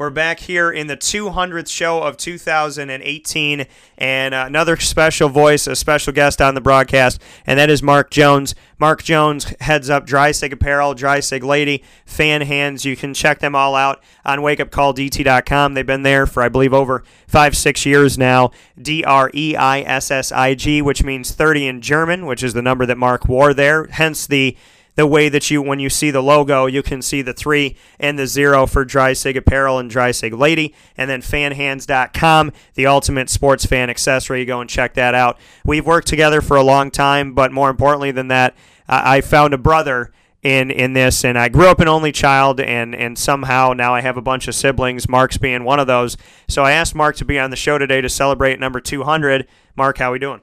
We're 0.00 0.08
back 0.08 0.40
here 0.40 0.70
in 0.70 0.86
the 0.86 0.96
200th 0.96 1.68
show 1.68 2.02
of 2.02 2.16
2018, 2.16 3.66
and 3.98 4.34
uh, 4.34 4.44
another 4.46 4.76
special 4.78 5.28
voice, 5.28 5.66
a 5.66 5.76
special 5.76 6.14
guest 6.14 6.40
on 6.40 6.54
the 6.54 6.62
broadcast, 6.62 7.20
and 7.46 7.58
that 7.58 7.68
is 7.68 7.82
Mark 7.82 8.10
Jones. 8.10 8.54
Mark 8.78 9.02
Jones 9.02 9.52
heads 9.60 9.90
up 9.90 10.06
Dreissig 10.06 10.52
Apparel, 10.52 10.94
Dreissig 10.94 11.42
Lady, 11.42 11.84
Fan 12.06 12.40
Hands. 12.40 12.82
You 12.82 12.96
can 12.96 13.12
check 13.12 13.40
them 13.40 13.54
all 13.54 13.74
out 13.74 14.02
on 14.24 14.38
wakeupcalldt.com. 14.38 15.74
They've 15.74 15.84
been 15.86 16.02
there 16.02 16.26
for, 16.26 16.42
I 16.42 16.48
believe, 16.48 16.72
over 16.72 17.04
five, 17.28 17.54
six 17.54 17.84
years 17.84 18.16
now. 18.16 18.52
D 18.80 19.04
R 19.04 19.30
E 19.34 19.54
I 19.54 19.80
S 19.80 20.10
S 20.10 20.32
I 20.32 20.54
G, 20.54 20.80
which 20.80 21.04
means 21.04 21.32
30 21.32 21.66
in 21.66 21.82
German, 21.82 22.24
which 22.24 22.42
is 22.42 22.54
the 22.54 22.62
number 22.62 22.86
that 22.86 22.96
Mark 22.96 23.28
wore 23.28 23.52
there, 23.52 23.84
hence 23.84 24.26
the 24.26 24.56
the 24.94 25.06
way 25.06 25.28
that 25.28 25.50
you, 25.50 25.62
when 25.62 25.78
you 25.78 25.88
see 25.88 26.10
the 26.10 26.22
logo, 26.22 26.66
you 26.66 26.82
can 26.82 27.02
see 27.02 27.22
the 27.22 27.32
three 27.32 27.76
and 27.98 28.18
the 28.18 28.26
zero 28.26 28.66
for 28.66 28.84
Dreissig 28.84 29.36
Apparel 29.36 29.78
and 29.78 29.90
Dreissig 29.90 30.36
Lady. 30.38 30.74
And 30.96 31.08
then 31.08 31.22
fanhands.com, 31.22 32.52
the 32.74 32.86
ultimate 32.86 33.30
sports 33.30 33.64
fan 33.66 33.90
accessory. 33.90 34.40
You 34.40 34.46
go 34.46 34.60
and 34.60 34.68
check 34.68 34.94
that 34.94 35.14
out. 35.14 35.38
We've 35.64 35.86
worked 35.86 36.08
together 36.08 36.40
for 36.40 36.56
a 36.56 36.62
long 36.62 36.90
time, 36.90 37.34
but 37.34 37.52
more 37.52 37.70
importantly 37.70 38.10
than 38.10 38.28
that, 38.28 38.54
I 38.88 39.20
found 39.20 39.54
a 39.54 39.58
brother 39.58 40.12
in 40.42 40.70
in 40.70 40.94
this 40.94 41.22
and 41.22 41.38
I 41.38 41.50
grew 41.50 41.68
up 41.68 41.80
an 41.80 41.88
only 41.88 42.12
child 42.12 42.60
and 42.60 42.94
and 42.94 43.18
somehow 43.18 43.74
now 43.74 43.94
I 43.94 44.00
have 44.00 44.16
a 44.16 44.22
bunch 44.22 44.48
of 44.48 44.54
siblings 44.54 45.06
Mark's 45.06 45.36
being 45.36 45.64
one 45.64 45.78
of 45.78 45.86
those 45.86 46.16
so 46.48 46.64
I 46.64 46.72
asked 46.72 46.94
Mark 46.94 47.16
to 47.16 47.26
be 47.26 47.38
on 47.38 47.50
the 47.50 47.56
show 47.56 47.76
today 47.76 48.00
to 48.00 48.08
celebrate 48.08 48.58
number 48.58 48.80
200 48.80 49.46
Mark 49.76 49.98
how 49.98 50.12
we 50.12 50.18
doing 50.18 50.40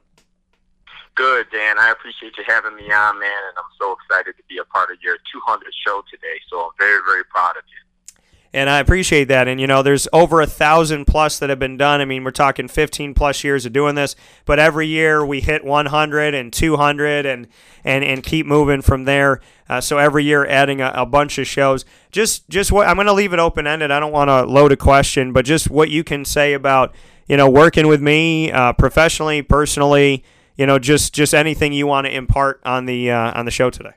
Good, 1.18 1.48
Dan. 1.52 1.80
I 1.80 1.90
appreciate 1.90 2.38
you 2.38 2.44
having 2.48 2.76
me 2.76 2.84
on, 2.92 3.20
man, 3.20 3.42
and 3.50 3.58
I'm 3.58 3.72
so 3.82 3.94
excited 3.94 4.38
to 4.38 4.44
be 4.48 4.60
a 4.60 4.66
part 4.66 4.92
of 4.92 4.98
your 5.02 5.16
200th 5.16 5.62
show 5.84 6.04
today. 6.12 6.40
So 6.48 6.66
I'm 6.66 6.70
very, 6.78 7.02
very 7.04 7.26
proud 7.26 7.58
of 7.58 7.64
you. 7.68 8.22
and 8.54 8.70
I 8.70 8.78
appreciate 8.80 9.26
that. 9.26 9.48
And 9.48 9.60
you 9.60 9.66
know, 9.66 9.82
there's 9.82 10.08
over 10.14 10.42
a 10.42 10.46
thousand 10.46 11.06
plus 11.06 11.40
that 11.40 11.50
have 11.50 11.58
been 11.58 11.76
done. 11.76 12.02
I 12.02 12.06
mean, 12.06 12.24
we're 12.24 12.30
talking 12.30 12.68
15 12.68 13.16
plus 13.16 13.44
years 13.44 13.66
of 13.66 13.74
doing 13.74 13.96
this, 13.96 14.16
but 14.46 14.60
every 14.60 14.86
year 14.86 15.26
we 15.26 15.42
hit 15.42 15.66
100 15.66 16.36
and 16.36 16.54
200 16.54 17.26
and 17.26 17.48
and 17.84 18.04
and 18.04 18.24
keep 18.24 18.46
moving 18.46 18.84
from 18.84 19.06
there. 19.06 19.42
Uh, 19.68 19.82
so 19.82 19.98
every 19.98 20.24
year 20.24 20.46
adding 20.46 20.82
a, 20.82 20.92
a 20.94 21.06
bunch 21.08 21.40
of 21.40 21.48
shows. 21.48 21.84
Just 22.12 22.48
just 22.48 22.72
what 22.72 22.88
I'm 22.88 22.96
going 22.96 23.08
to 23.08 23.14
leave 23.14 23.34
it 23.34 23.40
open 23.40 23.66
ended. 23.66 23.90
I 23.90 24.00
don't 24.00 24.14
want 24.14 24.28
to 24.30 24.44
load 24.44 24.72
a 24.72 24.78
question, 24.78 25.34
but 25.34 25.46
just 25.46 25.68
what 25.68 25.90
you 25.90 26.04
can 26.04 26.26
say 26.26 26.54
about 26.54 26.94
you 27.28 27.38
know 27.38 27.50
working 27.50 27.88
with 27.88 28.04
me 28.04 28.52
uh, 28.52 28.74
professionally, 28.74 29.42
personally. 29.42 30.24
You 30.58 30.66
know, 30.66 30.80
just 30.80 31.14
just 31.14 31.34
anything 31.34 31.72
you 31.72 31.88
want 31.88 32.08
to 32.08 32.14
impart 32.14 32.62
on 32.66 32.86
the 32.86 33.12
uh, 33.12 33.38
on 33.38 33.46
the 33.46 33.52
show 33.52 33.70
today. 33.70 33.94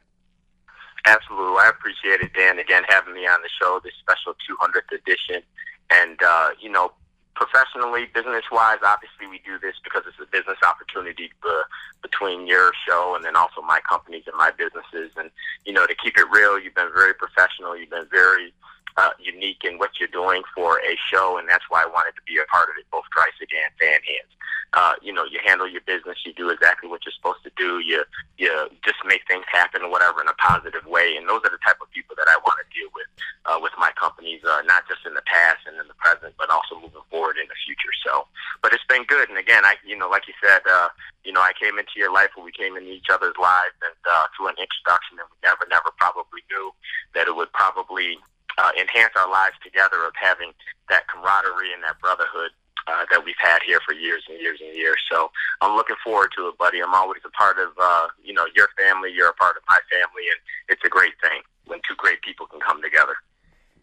Absolutely. 1.06 1.56
I 1.60 1.68
appreciate 1.68 2.20
it, 2.20 2.32
Dan, 2.34 2.58
again, 2.58 2.82
having 2.88 3.14
me 3.14 3.26
on 3.26 3.40
the 3.42 3.48
show, 3.60 3.80
this 3.82 3.94
special 4.00 4.34
200th 4.48 4.92
edition. 4.92 5.42
And, 5.90 6.18
uh, 6.22 6.50
you 6.60 6.70
know, 6.70 6.92
professionally, 7.34 8.06
business 8.12 8.44
wise, 8.52 8.78
obviously 8.84 9.26
we 9.26 9.40
do 9.44 9.58
this 9.58 9.74
because 9.82 10.02
it's 10.06 10.20
a 10.20 10.28
business 10.30 10.58
opportunity 10.62 11.32
uh, 11.42 11.62
between 12.02 12.46
your 12.46 12.72
show 12.86 13.14
and 13.16 13.24
then 13.24 13.34
also 13.34 13.62
my 13.62 13.80
companies 13.88 14.24
and 14.26 14.36
my 14.36 14.50
businesses. 14.50 15.10
And, 15.16 15.30
you 15.64 15.72
know, 15.72 15.86
to 15.86 15.94
keep 15.94 16.18
it 16.18 16.26
real, 16.30 16.58
you've 16.58 16.74
been 16.74 16.92
very 16.94 17.14
professional. 17.14 17.76
You've 17.76 17.90
been 17.90 18.08
very 18.10 18.52
uh, 18.96 19.10
unique 19.18 19.64
in 19.64 19.78
what 19.78 19.98
you're 19.98 20.12
doing 20.12 20.42
for 20.54 20.78
a 20.80 20.96
show, 21.10 21.38
and 21.38 21.48
that's 21.48 21.64
why 21.70 21.82
I 21.82 21.86
wanted 21.86 22.14
to 22.16 22.22
be 22.26 22.36
a 22.36 22.44
part 22.52 22.68
of 22.68 22.76
it, 22.78 22.84
both 22.92 23.04
Dreissig 23.16 23.48
and 23.50 23.72
Fan 23.80 24.00
Hands. 24.04 24.32
Uh, 24.72 24.94
you 25.02 25.12
know, 25.12 25.24
you 25.24 25.40
handle 25.44 25.66
your 25.66 25.80
business, 25.82 26.22
you 26.24 26.32
do 26.32 26.48
exactly 26.48 26.88
what 26.88 27.02
you're 27.04 27.16
supposed 27.18 27.42
to 27.42 27.50
do, 27.56 27.80
you 27.80 28.04
you 28.38 28.46
just 28.84 29.02
make 29.04 29.26
things 29.26 29.44
happen 29.50 29.90
whatever 29.90 30.22
in 30.22 30.28
a 30.28 30.38
positive 30.38 30.86
way, 30.86 31.16
and 31.18 31.28
those 31.28 31.42
are 31.42 31.50
the 31.50 31.58
type 31.66 31.82
of 31.82 31.90
people 31.90 32.14
that 32.14 32.30
I 32.30 32.38
want 32.46 32.62
to 32.62 32.66
deal 32.70 32.86
with 32.94 33.10
uh, 33.50 33.58
with 33.58 33.72
my 33.78 33.90
companies, 33.98 34.40
uh, 34.46 34.62
not 34.66 34.86
just 34.86 35.02
in 35.02 35.14
the 35.14 35.26
past 35.26 35.66
and 35.66 35.74
in 35.74 35.88
the 35.90 35.98
present, 35.98 36.34
but 36.38 36.50
also 36.50 36.78
moving 36.78 37.02
forward 37.10 37.34
in 37.34 37.50
the 37.50 37.58
future. 37.66 37.90
So, 38.06 38.30
but 38.62 38.72
it's 38.72 38.86
been 38.86 39.02
good, 39.10 39.28
and 39.28 39.38
again, 39.38 39.66
I 39.66 39.74
you 39.82 39.98
know, 39.98 40.08
like 40.08 40.30
you 40.30 40.34
said, 40.38 40.62
uh, 40.70 40.88
you 41.24 41.32
know, 41.32 41.42
I 41.42 41.50
came 41.58 41.78
into 41.78 41.98
your 41.98 42.14
life 42.14 42.30
when 42.38 42.46
we 42.46 42.52
came 42.52 42.76
into 42.76 42.94
each 42.94 43.10
other's 43.10 43.36
lives, 43.42 43.74
and 43.82 43.98
uh, 44.06 44.30
through 44.36 44.54
an 44.54 44.58
introduction, 44.62 45.18
and 45.18 45.26
we 45.34 45.38
never, 45.42 45.66
never 45.66 45.90
probably 45.98 46.46
knew 46.46 46.70
that 47.18 47.26
it 47.26 47.34
would 47.34 47.50
probably 47.52 48.22
uh, 48.58 48.72
enhance 48.78 49.12
our 49.16 49.30
lives 49.30 49.56
together 49.62 50.04
of 50.06 50.14
having 50.14 50.52
that 50.88 51.06
camaraderie 51.08 51.72
and 51.72 51.82
that 51.82 51.98
brotherhood 52.00 52.50
uh, 52.90 53.04
that 53.10 53.24
we've 53.24 53.34
had 53.38 53.60
here 53.66 53.78
for 53.86 53.94
years 53.94 54.24
and 54.28 54.40
years 54.40 54.58
and 54.60 54.74
years. 54.76 54.98
So 55.10 55.30
I'm 55.60 55.76
looking 55.76 55.96
forward 56.02 56.30
to 56.36 56.48
it, 56.48 56.58
buddy. 56.58 56.82
I'm 56.82 56.94
always 56.94 57.22
a 57.24 57.30
part 57.30 57.58
of, 57.58 57.68
uh, 57.80 58.08
you 58.22 58.34
know, 58.34 58.46
your 58.56 58.68
family. 58.78 59.12
You're 59.14 59.28
a 59.28 59.34
part 59.34 59.56
of 59.56 59.62
my 59.68 59.78
family, 59.90 60.24
and 60.30 60.40
it's 60.68 60.84
a 60.84 60.88
great 60.88 61.14
thing 61.22 61.40
when 61.66 61.78
two 61.88 61.94
great 61.96 62.20
people 62.22 62.46
can 62.46 62.60
come 62.60 62.82
together. 62.82 63.14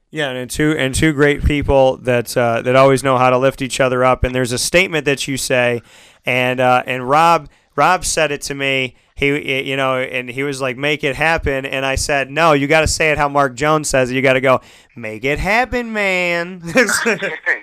Yeah, 0.10 0.30
and 0.30 0.50
two 0.50 0.74
and 0.78 0.96
two 0.96 1.12
great 1.14 1.44
people 1.44 1.98
that 1.98 2.36
uh, 2.38 2.62
that 2.62 2.76
always 2.76 3.04
know 3.04 3.18
how 3.18 3.30
to 3.30 3.38
lift 3.38 3.62
each 3.62 3.80
other 3.80 4.06
up. 4.06 4.24
And 4.24 4.34
there's 4.34 4.54
a 4.54 4.58
statement 4.58 5.06
that 5.06 5.28
you 5.28 5.36
say, 5.36 5.82
and 6.26 6.60
uh, 6.60 6.84
and 6.86 7.08
Rob 7.10 7.50
Rob 7.76 8.06
said 8.06 8.32
it 8.32 8.42
to 8.44 8.56
me. 8.56 8.96
He 9.18 9.64
you 9.68 9.76
know, 9.76 9.98
and 9.98 10.30
he 10.30 10.44
was 10.44 10.62
like, 10.62 10.78
"Make 10.78 11.04
it 11.04 11.16
happen," 11.16 11.66
and 11.66 11.84
I 11.84 11.96
said, 11.96 12.30
"No, 12.30 12.54
you 12.54 12.68
got 12.68 12.82
to 12.82 12.88
say 12.88 13.10
it 13.10 13.18
how 13.18 13.28
Mark 13.28 13.56
Jones 13.56 13.90
says 13.90 14.12
it. 14.12 14.16
You 14.16 14.22
got 14.22 14.34
to 14.34 14.42
go, 14.42 14.62
make 14.96 15.26
it 15.26 15.40
happen, 15.40 15.92
man." 15.92 16.62
you 16.64 16.86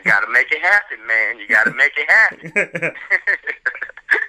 got 0.02 0.20
to 0.20 0.32
make 0.32 0.51
it 0.51 0.60
happen, 0.60 0.98
man. 1.06 1.39
You 1.39 1.47
got 1.47 1.62
to 1.64 1.72
make 1.74 1.93
it 1.97 2.10
happen. 2.10 2.52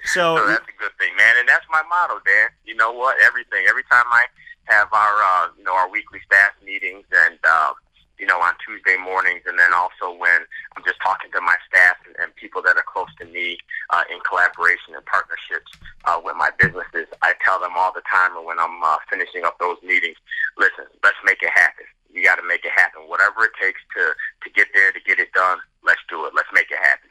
so, 0.04 0.36
so 0.36 0.46
that's 0.46 0.62
a 0.62 0.80
good 0.80 0.92
thing, 1.00 1.16
man, 1.18 1.34
and 1.40 1.48
that's 1.48 1.66
my 1.68 1.82
motto, 1.90 2.20
Dan. 2.24 2.50
You 2.64 2.76
know 2.76 2.92
what? 2.92 3.16
Everything. 3.20 3.66
Every 3.68 3.82
time 3.90 4.04
I 4.08 4.26
have 4.66 4.86
our 4.92 5.16
uh, 5.20 5.48
you 5.58 5.64
know 5.64 5.74
our 5.74 5.90
weekly 5.90 6.20
staff 6.24 6.52
meetings 6.64 7.06
and. 7.10 7.38
Uh, 7.42 7.72
you 8.18 8.26
know, 8.26 8.40
on 8.40 8.54
Tuesday 8.64 8.96
mornings, 8.96 9.42
and 9.46 9.58
then 9.58 9.72
also 9.72 10.12
when 10.16 10.44
I'm 10.76 10.84
just 10.84 11.00
talking 11.02 11.30
to 11.32 11.40
my 11.40 11.56
staff 11.68 11.96
and, 12.06 12.16
and 12.20 12.34
people 12.36 12.62
that 12.62 12.76
are 12.76 12.86
close 12.86 13.10
to 13.20 13.26
me 13.26 13.58
uh, 13.90 14.04
in 14.10 14.18
collaboration 14.20 14.94
and 14.94 15.04
partnerships 15.04 15.70
uh, 16.04 16.20
with 16.22 16.36
my 16.36 16.50
businesses, 16.58 17.06
I 17.22 17.34
tell 17.44 17.60
them 17.60 17.72
all 17.76 17.92
the 17.92 18.04
time, 18.08 18.36
and 18.36 18.46
when 18.46 18.58
I'm 18.58 18.82
uh, 18.82 18.96
finishing 19.10 19.44
up 19.44 19.58
those 19.58 19.76
meetings, 19.82 20.16
listen, 20.56 20.86
let's 21.02 21.18
make 21.24 21.42
it 21.42 21.52
happen. 21.54 21.84
You 22.12 22.24
got 22.24 22.36
to 22.36 22.46
make 22.46 22.64
it 22.64 22.72
happen. 22.72 23.02
Whatever 23.08 23.44
it 23.44 23.52
takes 23.60 23.80
to 23.96 24.16
to 24.44 24.48
get 24.54 24.68
there, 24.72 24.92
to 24.92 25.00
get 25.00 25.18
it 25.18 25.32
done, 25.32 25.58
let's 25.84 26.00
do 26.08 26.24
it. 26.24 26.32
Let's 26.34 26.48
make 26.54 26.70
it 26.70 26.80
happen. 26.80 27.10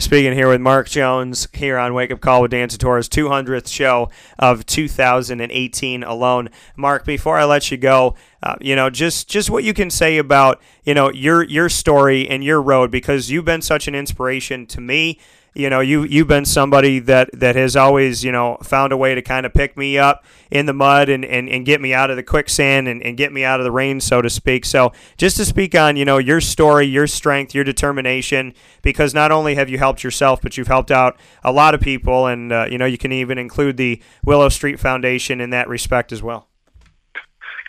Speaking 0.00 0.32
here 0.32 0.48
with 0.48 0.62
Mark 0.62 0.88
Jones 0.88 1.46
here 1.52 1.76
on 1.76 1.92
Wake 1.92 2.10
Up 2.10 2.22
Call 2.22 2.40
with 2.40 2.52
Dan 2.52 2.68
Tortora's 2.68 3.06
200th 3.06 3.68
show 3.68 4.08
of 4.38 4.64
2018 4.64 6.02
alone. 6.02 6.48
Mark, 6.74 7.04
before 7.04 7.36
I 7.36 7.44
let 7.44 7.70
you 7.70 7.76
go, 7.76 8.14
uh, 8.42 8.56
you 8.62 8.74
know, 8.74 8.88
just 8.88 9.28
just 9.28 9.50
what 9.50 9.62
you 9.62 9.74
can 9.74 9.90
say 9.90 10.16
about 10.16 10.62
you 10.84 10.94
know 10.94 11.12
your 11.12 11.44
your 11.44 11.68
story 11.68 12.26
and 12.26 12.42
your 12.42 12.62
road 12.62 12.90
because 12.90 13.30
you've 13.30 13.44
been 13.44 13.60
such 13.60 13.88
an 13.88 13.94
inspiration 13.94 14.64
to 14.68 14.80
me 14.80 15.18
you 15.54 15.68
know 15.68 15.80
you 15.80 16.04
you've 16.04 16.28
been 16.28 16.44
somebody 16.44 16.98
that 17.00 17.28
that 17.32 17.56
has 17.56 17.74
always 17.74 18.22
you 18.22 18.30
know 18.30 18.56
found 18.62 18.92
a 18.92 18.96
way 18.96 19.14
to 19.14 19.22
kind 19.22 19.44
of 19.44 19.52
pick 19.52 19.76
me 19.76 19.98
up 19.98 20.24
in 20.50 20.66
the 20.66 20.72
mud 20.72 21.08
and, 21.08 21.24
and, 21.24 21.48
and 21.48 21.64
get 21.64 21.80
me 21.80 21.92
out 21.94 22.10
of 22.10 22.16
the 22.16 22.22
quicksand 22.22 22.88
and, 22.88 23.02
and 23.02 23.16
get 23.16 23.32
me 23.32 23.44
out 23.44 23.60
of 23.60 23.64
the 23.64 23.70
rain 23.70 24.00
so 24.00 24.20
to 24.20 24.28
speak. 24.28 24.64
So 24.64 24.92
just 25.16 25.36
to 25.36 25.44
speak 25.44 25.74
on 25.74 25.96
you 25.96 26.04
know 26.04 26.18
your 26.18 26.40
story 26.40 26.86
your 26.86 27.06
strength 27.06 27.54
your 27.54 27.64
determination 27.64 28.54
because 28.82 29.12
not 29.12 29.32
only 29.32 29.56
have 29.56 29.68
you 29.68 29.78
helped 29.78 30.04
yourself 30.04 30.40
but 30.40 30.56
you've 30.56 30.68
helped 30.68 30.90
out 30.90 31.18
a 31.42 31.52
lot 31.52 31.74
of 31.74 31.80
people 31.80 32.26
and 32.26 32.52
uh, 32.52 32.66
you 32.70 32.78
know 32.78 32.86
you 32.86 32.98
can 32.98 33.12
even 33.12 33.38
include 33.38 33.76
the 33.76 34.00
willow 34.24 34.48
street 34.48 34.78
foundation 34.78 35.40
in 35.40 35.50
that 35.50 35.68
respect 35.68 36.12
as 36.12 36.22
well. 36.22 36.48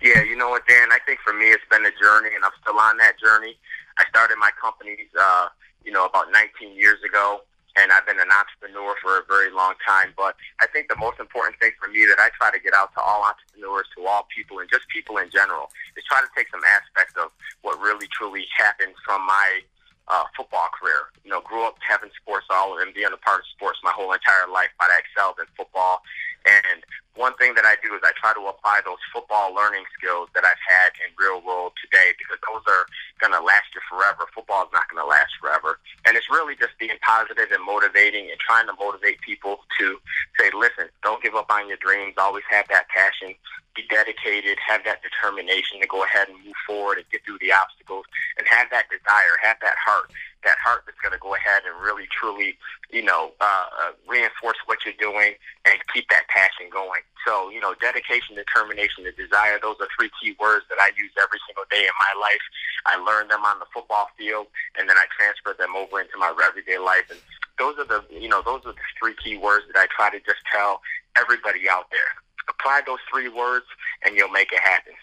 Yeah 0.03 0.21
you 0.23 0.35
know 0.35 0.49
what 0.49 0.67
dan? 0.67 0.91
I 0.91 0.99
think 1.05 1.19
for 1.23 1.33
me 1.33 1.45
it's 1.45 1.63
been 1.71 1.85
a 1.85 1.91
journey 2.01 2.29
and 2.35 2.43
i'm 2.43 2.51
still 2.61 2.79
on 2.79 2.97
that 2.97 3.19
journey. 3.19 3.57
I 3.97 4.05
started 4.09 4.37
my 4.39 4.51
companies 4.61 5.07
uh, 5.19 5.47
you 5.83 5.91
know 5.91 6.05
about 6.05 6.31
19 6.31 6.75
years 6.75 6.99
ago 7.03 7.41
and 7.77 7.91
I've 7.91 8.05
been 8.05 8.19
an 8.19 8.31
entrepreneur 8.31 8.95
for 9.01 9.19
a 9.19 9.23
very 9.27 9.51
long 9.51 9.73
time. 9.85 10.13
But 10.17 10.35
I 10.59 10.67
think 10.67 10.89
the 10.89 10.99
most 10.99 11.19
important 11.19 11.59
thing 11.59 11.71
for 11.79 11.87
me 11.87 12.05
that 12.05 12.19
I 12.19 12.29
try 12.35 12.51
to 12.51 12.59
get 12.59 12.73
out 12.73 12.93
to 12.95 13.01
all 13.01 13.23
entrepreneurs, 13.23 13.87
to 13.97 14.05
all 14.05 14.27
people, 14.33 14.59
and 14.59 14.69
just 14.69 14.87
people 14.89 15.17
in 15.17 15.29
general, 15.29 15.71
is 15.95 16.03
try 16.03 16.19
to 16.19 16.31
take 16.35 16.49
some 16.51 16.63
aspects 16.67 17.15
of 17.15 17.31
what 17.61 17.79
really 17.79 18.07
truly 18.11 18.45
happened 18.57 18.93
from 19.05 19.25
my 19.25 19.61
uh, 20.07 20.25
football 20.35 20.67
career. 20.75 21.09
You 21.23 21.31
know, 21.31 21.41
grew 21.41 21.63
up 21.63 21.79
having 21.79 22.09
sports 22.19 22.47
all 22.51 22.77
and 22.79 22.93
being 22.93 23.13
a 23.13 23.21
part 23.23 23.39
of 23.39 23.47
sports 23.55 23.79
my 23.83 23.91
whole 23.95 24.11
entire 24.11 24.51
life, 24.51 24.69
but 24.79 24.91
I 24.91 24.99
excelled 24.99 25.39
in 25.39 25.47
football. 25.55 26.03
And 26.45 26.81
one 27.15 27.35
thing 27.35 27.53
that 27.55 27.65
I 27.65 27.75
do 27.83 27.93
is 27.93 28.01
I 28.03 28.15
try 28.17 28.33
to 28.33 28.47
apply 28.47 28.81
those 28.85 29.01
football 29.13 29.53
learning 29.53 29.83
skills 29.93 30.29
that 30.33 30.45
I've 30.45 30.63
had 30.63 30.95
in 31.03 31.11
real 31.19 31.43
world 31.43 31.73
today 31.77 32.15
because 32.17 32.39
those 32.47 32.63
are 32.65 32.87
going 33.19 33.35
to 33.35 33.43
last 33.43 33.69
you 33.75 33.81
forever. 33.85 34.25
Football 34.33 34.65
is 34.65 34.73
not 34.73 34.89
going 34.89 35.03
to 35.03 35.07
last 35.07 35.35
forever. 35.37 35.77
And 36.07 36.15
it's 36.15 36.31
really 36.31 36.55
just 36.55 36.73
being 36.79 36.97
positive 37.03 37.51
and 37.51 37.61
motivating 37.61 38.31
and 38.31 38.39
trying 38.39 38.65
to 38.71 38.75
motivate 38.79 39.21
people 39.21 39.61
to 39.77 39.99
say, 40.39 40.49
listen, 40.55 40.89
don't 41.03 41.21
give 41.21 41.35
up 41.35 41.51
on 41.51 41.67
your 41.67 41.77
dreams. 41.77 42.15
Always 42.17 42.47
have 42.49 42.65
that 42.69 42.87
passion. 42.89 43.35
Be 43.75 43.83
dedicated. 43.91 44.57
Have 44.65 44.83
that 44.87 45.03
determination 45.03 45.79
to 45.81 45.87
go 45.87 46.03
ahead 46.03 46.27
and 46.31 46.39
move 46.41 46.57
forward 46.65 46.97
and 46.97 47.07
get 47.11 47.23
through 47.27 47.39
the 47.43 47.51
obstacles 47.51 48.05
and 48.39 48.47
have 48.47 48.71
that 48.71 48.89
desire, 48.89 49.35
have 49.43 49.57
that 49.61 49.77
heart 49.77 50.09
that 50.43 50.57
heart 50.57 50.83
that's 50.85 50.99
going 50.99 51.13
to 51.13 51.21
go 51.21 51.35
ahead 51.35 51.63
and 51.65 51.73
really 51.81 52.07
truly, 52.09 52.57
you 52.89 53.03
know, 53.03 53.31
uh, 53.41 53.65
uh, 53.81 53.91
reinforce 54.07 54.57
what 54.65 54.79
you're 54.85 54.97
doing 54.97 55.33
and 55.65 55.77
keep 55.93 56.09
that 56.09 56.27
passion 56.27 56.69
going. 56.71 57.01
So, 57.25 57.49
you 57.49 57.61
know, 57.61 57.75
dedication, 57.77 58.35
determination, 58.35 59.05
and 59.05 59.15
desire, 59.15 59.61
those 59.61 59.77
are 59.79 59.87
three 59.93 60.09
key 60.17 60.35
words 60.39 60.65
that 60.69 60.81
I 60.81 60.89
use 60.97 61.13
every 61.21 61.37
single 61.45 61.65
day 61.69 61.85
in 61.85 61.95
my 61.97 62.13
life. 62.17 62.41
I 62.85 62.97
learned 62.97 63.29
them 63.29 63.45
on 63.45 63.59
the 63.59 63.69
football 63.69 64.09
field 64.17 64.47
and 64.77 64.89
then 64.89 64.97
I 64.97 65.05
transferred 65.13 65.57
them 65.61 65.77
over 65.77 66.01
into 66.01 66.17
my 66.17 66.33
everyday 66.41 66.81
life. 66.81 67.05
And 67.09 67.19
those 67.59 67.77
are 67.77 67.85
the, 67.85 68.01
you 68.09 68.29
know, 68.29 68.41
those 68.41 68.65
are 68.65 68.73
the 68.73 68.87
three 68.97 69.13
key 69.21 69.37
words 69.37 69.65
that 69.69 69.77
I 69.77 69.85
try 69.93 70.09
to 70.09 70.19
just 70.25 70.41
tell 70.49 70.81
everybody 71.15 71.69
out 71.69 71.93
there. 71.93 72.17
Apply 72.49 72.81
those 72.85 73.01
three 73.11 73.29
words 73.29 73.65
and 74.05 74.17
you'll 74.17 74.33
make 74.33 74.51
it 74.51 74.59
happen. 74.59 74.93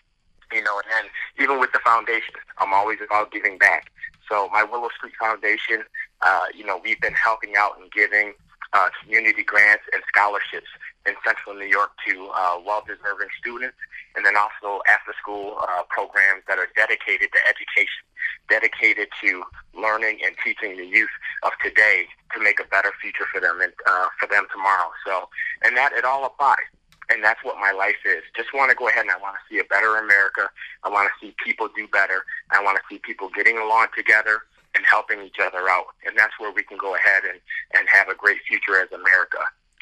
You 0.50 0.64
know, 0.64 0.80
and 0.82 0.90
then 0.90 1.04
even 1.38 1.60
with 1.60 1.72
the 1.72 1.78
foundation, 1.84 2.34
I'm 2.58 2.72
always 2.72 2.98
about 3.04 3.30
giving 3.30 3.58
back. 3.58 3.92
So 4.28 4.48
my 4.52 4.62
Willow 4.64 4.88
Street 4.96 5.14
Foundation, 5.18 5.84
uh, 6.22 6.46
you 6.54 6.64
know, 6.64 6.80
we've 6.82 7.00
been 7.00 7.14
helping 7.14 7.56
out 7.56 7.78
and 7.80 7.90
giving 7.92 8.34
uh, 8.72 8.88
community 9.02 9.42
grants 9.42 9.84
and 9.92 10.02
scholarships 10.08 10.68
in 11.06 11.14
Central 11.24 11.54
New 11.54 11.66
York 11.66 11.90
to 12.06 12.28
uh, 12.34 12.60
well-deserving 12.64 13.28
students, 13.38 13.76
and 14.14 14.26
then 14.26 14.36
also 14.36 14.82
after-school 14.86 15.56
uh, 15.60 15.82
programs 15.88 16.42
that 16.48 16.58
are 16.58 16.68
dedicated 16.76 17.30
to 17.32 17.40
education, 17.48 18.04
dedicated 18.50 19.08
to 19.22 19.42
learning 19.74 20.18
and 20.24 20.36
teaching 20.44 20.76
the 20.76 20.84
youth 20.84 21.08
of 21.44 21.52
today 21.64 22.04
to 22.34 22.42
make 22.42 22.60
a 22.60 22.64
better 22.64 22.92
future 23.00 23.24
for 23.32 23.40
them 23.40 23.60
and 23.62 23.72
uh, 23.86 24.08
for 24.20 24.28
them 24.28 24.44
tomorrow. 24.52 24.90
So, 25.06 25.28
and 25.64 25.76
that 25.76 25.92
it 25.92 26.04
all 26.04 26.26
applies 26.26 26.68
and 27.10 27.24
that's 27.24 27.42
what 27.42 27.56
my 27.56 27.72
life 27.72 27.96
is. 28.04 28.22
Just 28.36 28.52
want 28.54 28.70
to 28.70 28.76
go 28.76 28.88
ahead 28.88 29.02
and 29.02 29.10
I 29.10 29.18
want 29.18 29.36
to 29.36 29.54
see 29.54 29.60
a 29.60 29.64
better 29.64 29.96
America. 29.96 30.48
I 30.84 30.90
want 30.90 31.08
to 31.08 31.26
see 31.26 31.34
people 31.44 31.68
do 31.74 31.88
better. 31.88 32.24
I 32.50 32.62
want 32.62 32.76
to 32.76 32.82
see 32.90 32.98
people 32.98 33.30
getting 33.34 33.58
along 33.58 33.88
together 33.96 34.42
and 34.74 34.84
helping 34.84 35.22
each 35.22 35.36
other 35.42 35.68
out. 35.68 35.86
And 36.06 36.16
that's 36.16 36.32
where 36.38 36.52
we 36.52 36.62
can 36.62 36.76
go 36.76 36.94
ahead 36.94 37.22
and, 37.24 37.40
and 37.74 37.88
have 37.88 38.08
a 38.08 38.14
great 38.14 38.38
future 38.46 38.80
as 38.80 38.92
America. 38.92 39.38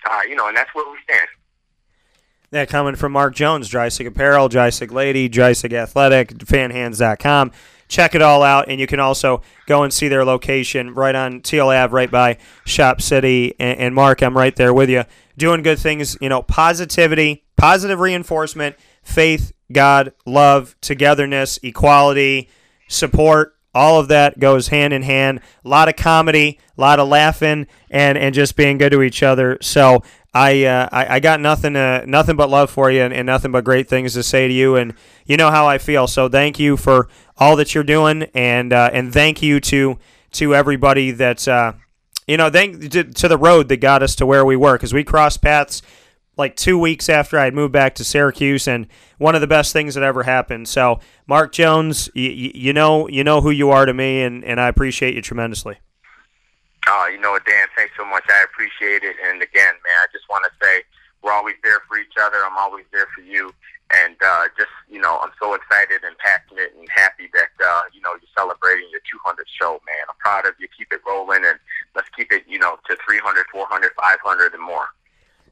Uh, 0.08 0.20
you 0.28 0.36
know, 0.36 0.48
and 0.48 0.56
that's 0.56 0.72
where 0.74 0.88
we 0.90 0.98
stand. 1.04 1.26
That 2.50 2.68
coming 2.68 2.94
from 2.94 3.12
Mark 3.12 3.34
Jones, 3.34 3.68
Dreissig 3.68 4.06
Apparel, 4.06 4.48
Dreissig 4.48 4.92
Lady, 4.92 5.28
Dreissig 5.28 5.72
Athletic, 5.72 6.28
fanhands.com. 6.38 7.50
Check 7.88 8.14
it 8.14 8.22
all 8.22 8.42
out, 8.42 8.68
and 8.68 8.80
you 8.80 8.86
can 8.86 9.00
also 9.00 9.42
go 9.66 9.82
and 9.82 9.92
see 9.92 10.08
their 10.08 10.24
location 10.24 10.94
right 10.94 11.14
on 11.14 11.40
Teal 11.40 11.68
Ave, 11.68 11.92
right 11.92 12.10
by 12.10 12.38
Shop 12.64 13.00
City. 13.00 13.54
And, 13.60 13.78
and 13.78 13.94
Mark, 13.94 14.22
I'm 14.22 14.36
right 14.36 14.54
there 14.56 14.74
with 14.74 14.90
you 14.90 15.04
doing 15.36 15.62
good 15.62 15.78
things. 15.78 16.16
You 16.20 16.28
know, 16.28 16.42
positivity, 16.42 17.44
positive 17.56 18.00
reinforcement, 18.00 18.76
faith, 19.02 19.52
God, 19.72 20.12
love, 20.24 20.74
togetherness, 20.80 21.58
equality, 21.62 22.48
support. 22.88 23.54
All 23.74 24.00
of 24.00 24.08
that 24.08 24.38
goes 24.38 24.68
hand 24.68 24.94
in 24.94 25.02
hand. 25.02 25.40
A 25.64 25.68
lot 25.68 25.88
of 25.88 25.96
comedy, 25.96 26.58
a 26.76 26.80
lot 26.80 26.98
of 26.98 27.08
laughing, 27.08 27.66
and 27.90 28.16
and 28.16 28.34
just 28.34 28.56
being 28.56 28.78
good 28.78 28.90
to 28.92 29.02
each 29.02 29.22
other. 29.22 29.58
So 29.60 30.02
I, 30.36 30.64
uh, 30.64 30.88
I 30.92 31.14
I 31.16 31.20
got 31.20 31.40
nothing 31.40 31.76
uh, 31.76 32.04
nothing 32.06 32.36
but 32.36 32.50
love 32.50 32.70
for 32.70 32.90
you 32.90 33.00
and, 33.00 33.14
and 33.14 33.24
nothing 33.24 33.52
but 33.52 33.64
great 33.64 33.88
things 33.88 34.12
to 34.14 34.22
say 34.22 34.46
to 34.46 34.52
you. 34.52 34.76
And 34.76 34.92
you 35.24 35.38
know 35.38 35.50
how 35.50 35.66
I 35.66 35.78
feel. 35.78 36.06
So 36.06 36.28
thank 36.28 36.58
you 36.58 36.76
for 36.76 37.08
all 37.38 37.56
that 37.56 37.74
you're 37.74 37.84
doing. 37.84 38.24
And 38.34 38.72
uh, 38.72 38.90
and 38.92 39.12
thank 39.12 39.40
you 39.40 39.60
to 39.60 39.98
to 40.32 40.54
everybody 40.54 41.10
that 41.12 41.48
uh, 41.48 41.72
you 42.26 42.36
know 42.36 42.50
thank 42.50 42.90
to, 42.90 43.04
to 43.04 43.28
the 43.28 43.38
road 43.38 43.68
that 43.68 43.78
got 43.78 44.02
us 44.02 44.14
to 44.16 44.26
where 44.26 44.44
we 44.44 44.56
were. 44.56 44.74
Because 44.74 44.92
we 44.92 45.04
crossed 45.04 45.40
paths 45.40 45.80
like 46.36 46.54
two 46.54 46.78
weeks 46.78 47.08
after 47.08 47.38
I 47.38 47.44
had 47.44 47.54
moved 47.54 47.72
back 47.72 47.94
to 47.94 48.04
Syracuse 48.04 48.68
and 48.68 48.88
one 49.16 49.34
of 49.34 49.40
the 49.40 49.46
best 49.46 49.72
things 49.72 49.94
that 49.94 50.04
ever 50.04 50.24
happened. 50.24 50.68
So 50.68 51.00
Mark 51.26 51.52
Jones 51.52 52.10
you, 52.14 52.50
you 52.54 52.74
know 52.74 53.08
you 53.08 53.24
know 53.24 53.40
who 53.40 53.50
you 53.50 53.70
are 53.70 53.86
to 53.86 53.94
me 53.94 54.22
and, 54.22 54.44
and 54.44 54.60
I 54.60 54.68
appreciate 54.68 55.14
you 55.14 55.22
tremendously. 55.22 55.78
Oh, 56.88 57.08
you 57.12 57.20
know 57.20 57.32
what, 57.32 57.44
Dan? 57.44 57.66
Thanks 57.76 57.92
so 57.96 58.04
much. 58.04 58.24
I 58.30 58.44
appreciate 58.44 59.02
it. 59.02 59.16
And 59.26 59.42
again, 59.42 59.74
man, 59.74 59.98
I 59.98 60.06
just 60.12 60.28
want 60.30 60.44
to 60.44 60.52
say 60.64 60.82
we're 61.22 61.32
always 61.32 61.56
there 61.64 61.80
for 61.88 61.98
each 61.98 62.14
other. 62.20 62.38
I'm 62.44 62.56
always 62.56 62.84
there 62.92 63.06
for 63.14 63.22
you. 63.22 63.52
And 63.92 64.16
uh, 64.24 64.46
just, 64.58 64.70
you 64.88 65.00
know, 65.00 65.18
I'm 65.22 65.30
so 65.40 65.54
excited 65.54 66.02
and 66.04 66.16
passionate 66.18 66.74
and 66.78 66.88
happy 66.90 67.30
that, 67.34 67.50
uh, 67.64 67.82
you 67.92 68.00
know, 68.00 68.10
you're 68.10 68.34
celebrating 68.36 68.86
your 68.90 69.00
200th 69.00 69.46
show, 69.60 69.80
man. 69.86 70.06
I'm 70.08 70.16
proud 70.18 70.46
of 70.46 70.54
you. 70.58 70.66
Keep 70.76 70.92
it 70.92 71.00
rolling 71.06 71.44
and 71.44 71.58
let's 71.94 72.08
keep 72.16 72.32
it, 72.32 72.44
you 72.48 72.58
know, 72.58 72.76
to 72.88 72.96
300, 73.06 73.46
400, 73.52 73.90
500 73.96 74.54
and 74.54 74.62
more. 74.62 74.86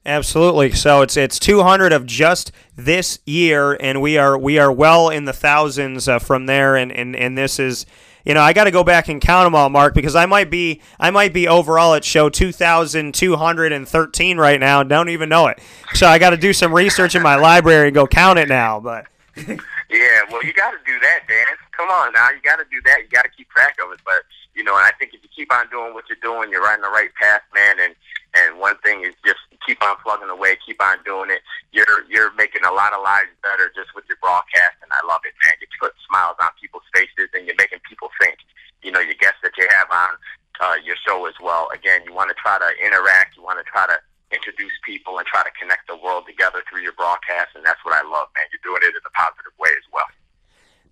Absolutely. 0.06 0.72
So 0.72 1.00
it's 1.00 1.16
it's 1.16 1.38
200 1.38 1.92
of 1.92 2.04
just 2.04 2.52
this 2.76 3.20
year, 3.24 3.72
and 3.80 4.02
we 4.02 4.18
are 4.18 4.36
we 4.36 4.58
are 4.58 4.70
well 4.70 5.08
in 5.08 5.24
the 5.24 5.32
thousands 5.32 6.08
uh, 6.08 6.18
from 6.18 6.44
there. 6.44 6.76
And, 6.76 6.92
and 6.92 7.16
and 7.16 7.38
this 7.38 7.58
is, 7.58 7.86
you 8.24 8.34
know, 8.34 8.40
I 8.40 8.52
got 8.52 8.64
to 8.64 8.70
go 8.70 8.84
back 8.84 9.08
and 9.08 9.20
count 9.20 9.46
them 9.46 9.54
all, 9.54 9.68
Mark, 9.68 9.94
because 9.94 10.16
I 10.16 10.26
might 10.26 10.50
be 10.50 10.80
I 10.98 11.10
might 11.10 11.32
be 11.32 11.46
overall 11.46 11.94
at 11.94 12.04
show 12.04 12.28
2,213 12.28 14.38
right 14.38 14.60
now. 14.60 14.82
Don't 14.82 15.08
even 15.08 15.28
know 15.28 15.46
it. 15.48 15.60
So 15.94 16.06
I 16.06 16.18
got 16.18 16.30
to 16.30 16.36
do 16.36 16.52
some 16.52 16.72
research 16.72 17.14
in 17.14 17.22
my 17.22 17.36
library 17.36 17.88
and 17.88 17.94
go 17.94 18.06
count 18.06 18.38
it 18.38 18.48
now. 18.48 18.80
But 18.80 19.06
Yeah, 19.90 20.22
well, 20.30 20.42
you 20.42 20.52
got 20.52 20.72
to 20.72 20.78
do 20.84 20.98
that, 21.00 21.20
Dan. 21.28 21.44
Come 21.76 21.88
on 21.88 22.12
now, 22.12 22.30
you 22.30 22.40
got 22.42 22.56
to 22.56 22.64
do 22.70 22.80
that. 22.84 22.98
You 23.02 23.08
got 23.08 23.22
to 23.22 23.30
keep 23.30 23.48
track 23.50 23.76
of 23.84 23.92
it. 23.92 24.00
But 24.04 24.22
you 24.54 24.64
know, 24.64 24.76
and 24.76 24.84
I 24.84 24.92
think 24.98 25.14
if 25.14 25.22
you 25.22 25.28
keep 25.34 25.52
on 25.52 25.68
doing 25.70 25.94
what 25.94 26.04
you're 26.08 26.18
doing, 26.22 26.50
you're 26.50 26.62
right 26.62 26.74
on 26.74 26.82
the 26.82 26.88
right 26.88 27.12
path, 27.14 27.42
man. 27.54 27.76
And 27.80 27.94
and 28.34 28.58
one 28.58 28.76
thing 28.78 29.02
is 29.02 29.14
just 29.24 29.38
keep 29.66 29.82
on 29.82 29.96
plugging 30.04 30.28
away, 30.30 30.56
keep 30.64 30.80
on 30.82 31.02
doing 31.04 31.30
it. 31.30 31.42
You're 31.72 32.04
you're 32.08 32.32
making 32.36 32.64
a 32.64 32.72
lot 32.72 32.92
of 32.92 33.02
lives 33.02 33.32
better 33.42 33.72
just 33.74 33.92
with 33.96 34.04
your 34.08 34.20
broadcast, 34.20 34.78
and 34.84 34.92
I 34.92 35.00
love 35.08 35.24
it, 35.24 35.34
man. 35.42 35.56
You're 35.60 35.72
putting 35.80 36.00
smiles 36.06 36.36
on 36.40 36.52
people's 36.60 36.86
faces, 36.92 37.32
and 37.34 37.46
you're 37.46 37.58
making 37.58 37.80
people 37.88 38.08
think. 38.20 38.38
You 38.84 38.92
know, 38.92 39.00
your 39.00 39.16
guests 39.16 39.40
that 39.42 39.56
you 39.56 39.64
have 39.72 39.88
on 39.90 40.12
uh, 40.60 40.76
your 40.84 40.96
show 41.08 41.24
as 41.26 41.34
well. 41.40 41.68
Again, 41.72 42.02
you 42.04 42.12
want 42.12 42.28
to 42.28 42.36
try 42.36 42.60
to 42.60 42.70
interact. 42.84 43.36
You 43.36 43.42
want 43.42 43.58
to 43.58 43.64
try 43.64 43.86
to 43.88 43.96
introduce 44.30 44.72
people 44.84 45.18
and 45.18 45.26
try 45.26 45.42
to 45.42 45.50
connect 45.58 45.88
the 45.88 45.96
world 45.96 46.24
together 46.26 46.62
through 46.68 46.82
your 46.82 46.92
broadcast, 46.92 47.56
and 47.56 47.64
that's 47.64 47.80
what 47.84 47.94
I 47.94 48.02
love, 48.02 48.28
man. 48.36 48.44
You're 48.52 48.64
doing 48.64 48.82
it 48.84 48.92
in 48.92 49.02
a 49.04 49.14
positive 49.16 49.52
way 49.58 49.70
as 49.70 49.86
well. 49.92 50.06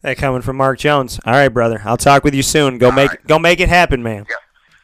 that 0.03 0.17
coming 0.17 0.43
from 0.43 0.57
Mark 0.57 0.79
Jones. 0.79 1.21
All 1.27 1.33
right, 1.33 1.49
brother. 1.49 1.83
I'll 1.85 1.97
talk 1.97 2.25
with 2.25 2.35
you 2.35 2.43
soon. 2.43 2.79
Go 2.79 2.91
make 2.91 3.11
go 3.27 3.39
make 3.39 3.61
it 3.61 3.69
happen, 3.69 4.03
man. 4.03 4.27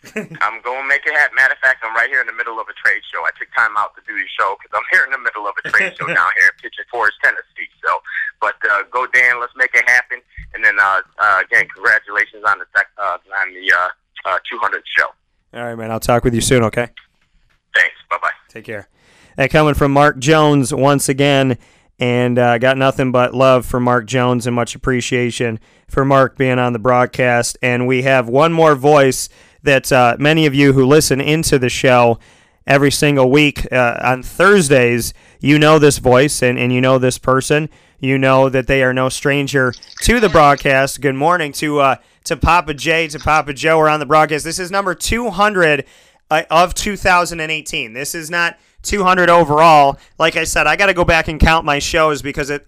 I'm 0.15 0.63
going 0.63 0.83
to 0.83 0.89
make 0.89 1.03
it 1.07 1.15
happen. 1.15 1.35
Matter 1.35 1.55
of 1.55 1.59
fact, 1.59 1.83
I'm 1.83 1.95
right 1.95 2.09
here 2.09 2.21
in 2.21 2.27
the 2.27 2.33
middle 2.33 2.61
of 2.61 2.67
a 2.71 2.77
trade 2.79 3.03
show. 3.11 3.27
I 3.27 3.31
took 3.39 3.51
time 3.55 3.75
out 3.77 3.95
to 3.97 4.03
do 4.07 4.15
the 4.15 4.29
show 4.31 4.57
because 4.57 4.71
I'm 4.79 4.87
here 4.95 5.05
in 5.05 5.11
the 5.11 5.19
middle 5.19 5.47
of 5.47 5.55
a 5.59 5.69
trade 5.69 5.97
show 5.99 6.07
down 6.15 6.31
here 6.39 6.47
in 6.47 6.57
Pigeon 6.63 6.87
Forge, 6.91 7.13
Tennessee. 7.23 7.67
So, 7.85 7.99
but 8.41 8.55
uh, 8.71 8.87
go 8.91 9.07
Dan, 9.11 9.41
let's 9.41 9.53
make 9.57 9.75
it 9.75 9.89
happen. 9.91 10.23
And 10.55 10.65
then 10.65 10.79
uh, 10.79 11.03
uh, 11.19 11.43
again, 11.43 11.67
congratulations 11.75 12.45
on 12.47 12.63
the 12.63 12.67
uh, 12.99 13.19
on 13.43 13.55
the 13.55 13.67
uh, 13.73 13.89
uh, 14.31 14.39
200th 14.47 14.87
show. 14.97 15.09
All 15.55 15.65
right, 15.65 15.75
man. 15.75 15.91
I'll 15.91 16.01
talk 16.01 16.25
with 16.25 16.35
you 16.35 16.41
soon. 16.41 16.63
Okay. 16.65 16.89
Thanks. 17.75 17.97
Bye 18.11 18.19
bye. 18.23 18.31
Take 18.49 18.65
care. 18.65 18.89
That 19.37 19.51
coming 19.51 19.75
from 19.75 19.93
Mark 19.93 20.19
Jones 20.19 20.73
once 20.75 21.09
again, 21.09 21.59
and 21.99 22.39
uh, 22.39 22.59
got 22.59 22.77
nothing 22.77 23.13
but 23.13 23.35
love 23.35 23.67
for 23.67 23.81
Mark 23.81 24.07
Jones 24.07 24.47
and 24.47 24.55
much 24.55 24.75
appreciation 24.75 25.59
for 25.89 26.05
Mark 26.05 26.37
being 26.37 26.59
on 26.59 26.73
the 26.73 26.79
broadcast. 26.79 27.59
And 27.63 27.87
we 27.87 28.03
have 28.03 28.29
one 28.29 28.53
more 28.53 28.75
voice 28.75 29.29
that 29.69 29.93
uh, 29.93 30.17
many 30.19 30.47
of 30.47 30.55
you 30.55 30.73
who 30.73 30.87
listen 30.87 31.21
into 31.21 31.59
the 31.59 31.69
show 31.69 32.19
every 32.67 32.91
single 32.91 33.31
week 33.31 33.71
uh, 33.71 33.99
on 34.03 34.23
Thursdays, 34.23 35.13
you 35.41 35.59
know 35.59 35.79
this 35.79 35.99
voice 35.99 36.43
and, 36.43 36.59
and 36.59 36.73
you 36.73 36.81
know 36.81 36.99
this 36.99 37.19
person. 37.19 37.69
You 38.01 38.17
know 38.17 38.49
that 38.49 38.67
they 38.67 38.83
are 38.83 38.95
no 38.95 39.11
stranger 39.11 39.75
to 40.03 40.21
the 40.21 40.31
broadcast. 40.31 41.03
Good 41.03 41.17
morning 41.17 41.53
to 41.53 41.81
uh, 41.81 41.97
to 42.25 42.37
Papa 42.37 42.73
Jay, 42.73 43.09
to 43.09 43.19
Papa 43.19 43.53
Joe. 43.53 43.77
We're 43.77 43.91
on 43.91 44.01
the 44.01 44.07
broadcast. 44.07 44.43
This 44.43 44.59
is 44.59 44.71
number 44.71 44.95
200 44.95 45.85
uh, 46.31 46.43
of 46.51 46.73
2018. 46.73 47.93
This 47.93 48.15
is 48.15 48.31
not 48.31 48.59
200 48.85 49.29
overall. 49.29 49.99
Like 50.19 50.37
I 50.37 50.45
said, 50.45 50.67
I 50.67 50.77
got 50.77 50.87
to 50.87 50.95
go 50.95 51.05
back 51.05 51.29
and 51.29 51.39
count 51.39 51.67
my 51.67 51.79
shows 51.79 52.23
because 52.23 52.49
it, 52.49 52.65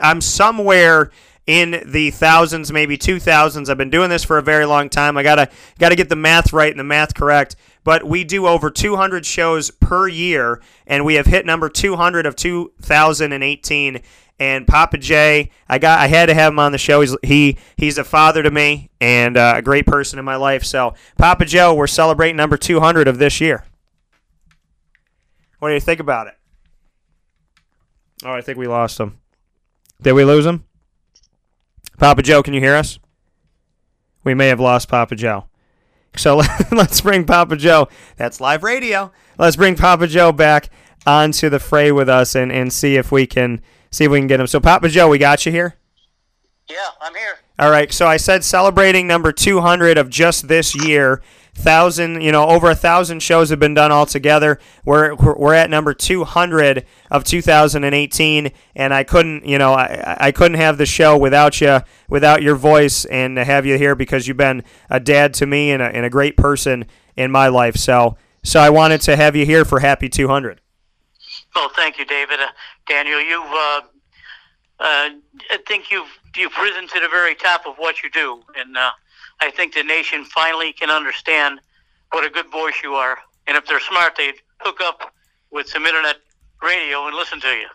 I'm 0.00 0.20
somewhere 0.20 1.10
in 1.48 1.82
the 1.86 2.10
thousands, 2.10 2.70
maybe 2.70 2.98
two 2.98 3.18
thousands. 3.18 3.70
I've 3.70 3.78
been 3.78 3.88
doing 3.88 4.10
this 4.10 4.22
for 4.22 4.36
a 4.36 4.42
very 4.42 4.66
long 4.66 4.90
time. 4.90 5.16
I 5.16 5.22
gotta 5.22 5.48
gotta 5.78 5.96
get 5.96 6.10
the 6.10 6.14
math 6.14 6.52
right 6.52 6.70
and 6.70 6.78
the 6.78 6.84
math 6.84 7.14
correct. 7.14 7.56
But 7.84 8.04
we 8.04 8.22
do 8.22 8.46
over 8.46 8.70
200 8.70 9.24
shows 9.24 9.70
per 9.70 10.06
year, 10.08 10.60
and 10.86 11.06
we 11.06 11.14
have 11.14 11.24
hit 11.24 11.46
number 11.46 11.70
200 11.70 12.26
of 12.26 12.36
2018. 12.36 14.02
And 14.40 14.68
Papa 14.68 14.98
J, 14.98 15.50
I 15.68 15.78
got 15.78 15.98
I 15.98 16.06
had 16.06 16.26
to 16.26 16.34
have 16.34 16.52
him 16.52 16.58
on 16.58 16.70
the 16.72 16.78
show. 16.78 17.00
He's 17.00 17.16
he 17.24 17.56
he's 17.78 17.96
a 17.96 18.04
father 18.04 18.42
to 18.42 18.50
me 18.50 18.90
and 19.00 19.38
uh, 19.38 19.54
a 19.56 19.62
great 19.62 19.86
person 19.86 20.18
in 20.18 20.26
my 20.26 20.36
life. 20.36 20.64
So 20.64 20.94
Papa 21.16 21.46
Joe, 21.46 21.74
we're 21.74 21.86
celebrating 21.86 22.36
number 22.36 22.58
200 22.58 23.08
of 23.08 23.18
this 23.18 23.40
year. 23.40 23.64
What 25.60 25.68
do 25.68 25.74
you 25.74 25.80
think 25.80 25.98
about 25.98 26.26
it? 26.26 26.34
Oh, 28.22 28.32
I 28.32 28.42
think 28.42 28.58
we 28.58 28.66
lost 28.66 29.00
him. 29.00 29.18
Did 30.02 30.12
we 30.12 30.24
lose 30.24 30.44
him? 30.44 30.67
Papa 31.98 32.22
Joe, 32.22 32.42
can 32.42 32.54
you 32.54 32.60
hear 32.60 32.74
us? 32.74 32.98
We 34.24 34.34
may 34.34 34.48
have 34.48 34.60
lost 34.60 34.88
Papa 34.88 35.16
Joe. 35.16 35.46
So 36.16 36.36
let's 36.72 37.00
bring 37.00 37.24
Papa 37.24 37.56
Joe. 37.56 37.88
That's 38.16 38.40
live 38.40 38.62
radio. 38.62 39.12
Let's 39.38 39.56
bring 39.56 39.76
Papa 39.76 40.06
Joe 40.06 40.32
back 40.32 40.70
onto 41.06 41.48
the 41.48 41.58
fray 41.58 41.92
with 41.92 42.08
us 42.08 42.34
and, 42.34 42.52
and 42.52 42.72
see 42.72 42.96
if 42.96 43.10
we 43.10 43.26
can 43.26 43.62
see 43.90 44.04
if 44.04 44.10
we 44.10 44.18
can 44.18 44.26
get 44.26 44.40
him. 44.40 44.46
So 44.46 44.60
Papa 44.60 44.88
Joe, 44.88 45.08
we 45.08 45.18
got 45.18 45.46
you 45.46 45.52
here. 45.52 45.76
Yeah, 46.68 46.76
I'm 47.00 47.14
here. 47.14 47.38
All 47.58 47.70
right. 47.70 47.90
So 47.92 48.06
I 48.06 48.18
said 48.18 48.44
celebrating 48.44 49.06
number 49.06 49.32
200 49.32 49.96
of 49.96 50.10
just 50.10 50.48
this 50.48 50.74
year. 50.74 51.22
Thousand, 51.58 52.20
you 52.20 52.32
know, 52.32 52.46
over 52.46 52.70
a 52.70 52.74
thousand 52.74 53.20
shows 53.20 53.50
have 53.50 53.58
been 53.58 53.74
done 53.74 53.90
altogether. 53.92 54.58
We're 54.84 55.14
we're 55.14 55.54
at 55.54 55.68
number 55.68 55.92
200 55.92 56.86
of 57.10 57.24
2018, 57.24 58.52
and 58.76 58.94
I 58.94 59.04
couldn't, 59.04 59.44
you 59.44 59.58
know, 59.58 59.74
I 59.74 60.16
I 60.18 60.32
couldn't 60.32 60.56
have 60.58 60.78
the 60.78 60.86
show 60.86 61.18
without 61.18 61.60
you, 61.60 61.80
without 62.08 62.42
your 62.42 62.54
voice, 62.54 63.04
and 63.06 63.36
to 63.36 63.44
have 63.44 63.66
you 63.66 63.76
here 63.76 63.94
because 63.94 64.28
you've 64.28 64.36
been 64.36 64.62
a 64.88 65.00
dad 65.00 65.34
to 65.34 65.46
me 65.46 65.72
and 65.72 65.82
a, 65.82 65.86
and 65.86 66.06
a 66.06 66.10
great 66.10 66.36
person 66.36 66.86
in 67.16 67.30
my 67.30 67.48
life. 67.48 67.76
So 67.76 68.16
so 68.42 68.60
I 68.60 68.70
wanted 68.70 69.00
to 69.02 69.16
have 69.16 69.36
you 69.36 69.44
here 69.44 69.64
for 69.64 69.80
Happy 69.80 70.08
200. 70.08 70.60
Well, 71.54 71.70
thank 71.74 71.98
you, 71.98 72.04
David. 72.04 72.40
Uh, 72.40 72.48
Daniel, 72.86 73.20
you've, 73.20 73.44
uh, 73.44 73.80
uh, 74.80 75.10
I 75.50 75.58
think 75.66 75.90
you've 75.90 76.08
you've 76.36 76.56
risen 76.56 76.86
to 76.88 77.00
the 77.00 77.08
very 77.08 77.34
top 77.34 77.66
of 77.66 77.76
what 77.76 78.02
you 78.02 78.10
do, 78.10 78.42
and 78.56 78.76
uh, 78.76 78.90
I 79.40 79.50
think 79.50 79.74
the 79.74 79.82
nation 79.82 80.24
finally 80.24 80.72
can 80.72 80.90
understand 80.90 81.60
what 82.12 82.24
a 82.24 82.30
good 82.30 82.50
voice 82.50 82.74
you 82.82 82.94
are. 82.94 83.18
And 83.46 83.56
if 83.56 83.66
they're 83.66 83.80
smart, 83.80 84.14
they'd 84.16 84.34
hook 84.60 84.80
up 84.82 85.12
with 85.50 85.68
some 85.68 85.86
internet 85.86 86.16
radio 86.62 87.06
and 87.06 87.16
listen 87.16 87.40
to 87.40 87.48
you. 87.48 87.66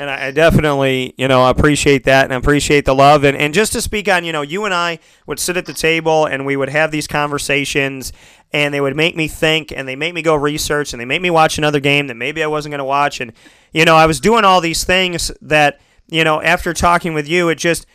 And 0.00 0.08
I 0.08 0.30
definitely, 0.30 1.14
you 1.16 1.26
know, 1.26 1.48
appreciate 1.48 2.04
that 2.04 2.24
and 2.24 2.32
appreciate 2.32 2.84
the 2.84 2.94
love. 2.94 3.24
And, 3.24 3.36
and 3.36 3.52
just 3.52 3.72
to 3.72 3.82
speak 3.82 4.08
on, 4.08 4.24
you 4.24 4.32
know, 4.32 4.42
you 4.42 4.64
and 4.64 4.72
I 4.72 5.00
would 5.26 5.40
sit 5.40 5.56
at 5.56 5.66
the 5.66 5.72
table 5.72 6.26
and 6.26 6.46
we 6.46 6.56
would 6.56 6.68
have 6.68 6.92
these 6.92 7.08
conversations 7.08 8.12
and 8.52 8.72
they 8.72 8.80
would 8.80 8.94
make 8.94 9.16
me 9.16 9.26
think 9.26 9.72
and 9.72 9.88
they 9.88 9.96
make 9.96 10.14
me 10.14 10.22
go 10.22 10.36
research 10.36 10.92
and 10.92 11.00
they 11.00 11.04
make 11.04 11.20
me 11.20 11.30
watch 11.30 11.58
another 11.58 11.80
game 11.80 12.06
that 12.06 12.14
maybe 12.14 12.44
I 12.44 12.46
wasn't 12.46 12.72
going 12.72 12.78
to 12.78 12.84
watch. 12.84 13.20
And, 13.20 13.32
you 13.72 13.84
know, 13.84 13.96
I 13.96 14.06
was 14.06 14.20
doing 14.20 14.44
all 14.44 14.60
these 14.60 14.84
things 14.84 15.32
that, 15.42 15.80
you 16.06 16.22
know, 16.22 16.40
after 16.42 16.72
talking 16.72 17.12
with 17.12 17.26
you, 17.26 17.48
it 17.48 17.56
just, 17.56 17.86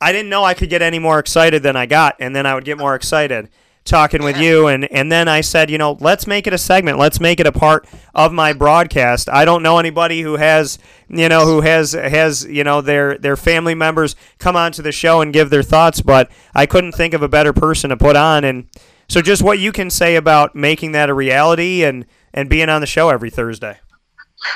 I 0.00 0.12
didn't 0.12 0.30
know 0.30 0.44
I 0.44 0.54
could 0.54 0.70
get 0.70 0.82
any 0.82 0.98
more 0.98 1.18
excited 1.18 1.62
than 1.62 1.76
I 1.76 1.86
got. 1.86 2.16
And 2.20 2.34
then 2.34 2.46
I 2.46 2.54
would 2.54 2.64
get 2.64 2.78
more 2.78 2.94
excited 2.94 3.50
talking 3.84 4.22
with 4.22 4.36
you 4.36 4.66
and 4.68 4.84
and 4.92 5.10
then 5.10 5.26
I 5.26 5.40
said, 5.40 5.70
you 5.70 5.78
know, 5.78 5.96
let's 6.00 6.26
make 6.26 6.46
it 6.46 6.52
a 6.52 6.58
segment. 6.58 6.98
Let's 6.98 7.18
make 7.18 7.40
it 7.40 7.46
a 7.46 7.52
part 7.52 7.88
of 8.14 8.32
my 8.32 8.52
broadcast. 8.52 9.28
I 9.28 9.44
don't 9.44 9.62
know 9.62 9.78
anybody 9.78 10.20
who 10.20 10.36
has, 10.36 10.78
you 11.08 11.28
know, 11.28 11.46
who 11.46 11.62
has 11.62 11.92
has, 11.92 12.44
you 12.44 12.62
know, 12.62 12.80
their 12.80 13.16
their 13.18 13.36
family 13.36 13.74
members 13.74 14.16
come 14.38 14.54
onto 14.54 14.82
the 14.82 14.92
show 14.92 15.20
and 15.22 15.32
give 15.32 15.50
their 15.50 15.62
thoughts, 15.62 16.02
but 16.02 16.30
I 16.54 16.66
couldn't 16.66 16.92
think 16.92 17.14
of 17.14 17.22
a 17.22 17.28
better 17.28 17.52
person 17.52 17.90
to 17.90 17.96
put 17.96 18.16
on 18.16 18.44
and 18.44 18.66
so 19.08 19.20
just 19.20 19.42
what 19.42 19.58
you 19.58 19.72
can 19.72 19.90
say 19.90 20.14
about 20.14 20.54
making 20.54 20.92
that 20.92 21.10
a 21.10 21.14
reality 21.14 21.82
and 21.82 22.06
and 22.32 22.48
being 22.48 22.68
on 22.68 22.80
the 22.80 22.86
show 22.86 23.08
every 23.08 23.30
Thursday. 23.30 23.78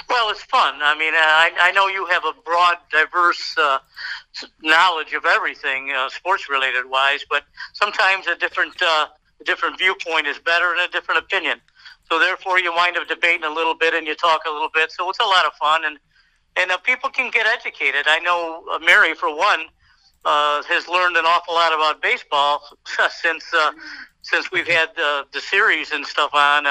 Well, 0.09 0.31
it's 0.31 0.43
fun. 0.45 0.77
I 0.83 0.97
mean, 0.99 1.13
I, 1.15 1.51
I 1.61 1.73
know 1.73 1.89
you 1.89 2.07
have 2.07 2.25
a 2.25 2.33
broad, 2.43 2.79
diverse 2.91 3.55
uh, 3.59 3.79
knowledge 4.63 5.13
of 5.13 5.25
everything, 5.25 5.93
uh, 5.93 6.09
sports 6.09 6.49
related 6.49 6.89
wise, 6.89 7.25
but 7.29 7.45
sometimes 7.73 8.27
a 8.27 8.37
different 8.37 8.81
uh, 8.83 9.07
different 9.45 9.79
viewpoint 9.79 10.27
is 10.27 10.39
better 10.39 10.73
and 10.73 10.81
a 10.81 10.89
different 10.89 11.21
opinion. 11.21 11.61
So 12.11 12.19
therefore, 12.19 12.59
you 12.59 12.73
wind 12.75 12.97
up 12.97 13.09
debating 13.09 13.45
a 13.45 13.51
little 13.51 13.75
bit 13.75 13.95
and 13.95 14.07
you 14.07 14.15
talk 14.15 14.43
a 14.47 14.51
little 14.51 14.71
bit. 14.73 14.93
So 14.93 15.09
it's 15.11 15.21
a 15.21 15.25
lot 15.25 15.47
of 15.47 15.53
fun, 15.55 15.85
and 15.85 15.99
and 16.57 16.71
uh, 16.71 16.79
people 16.79 17.11
can 17.11 17.31
get 17.31 17.47
educated. 17.47 18.05
I 18.07 18.19
know 18.21 18.65
uh, 18.73 18.79
Mary, 18.81 19.15
for 19.15 19.35
one, 19.35 19.67
uh, 20.25 20.63
has 20.65 20.89
learned 20.89 21.17
an 21.17 21.25
awful 21.25 21.55
lot 21.55 21.73
about 21.73 22.03
baseball 22.03 22.63
since 23.11 23.45
uh, 23.55 23.73
since 24.23 24.51
we've 24.51 24.69
had 24.69 24.89
the 24.97 25.41
series 25.41 25.93
and 25.93 26.07
stuff 26.07 26.33
on, 26.33 26.67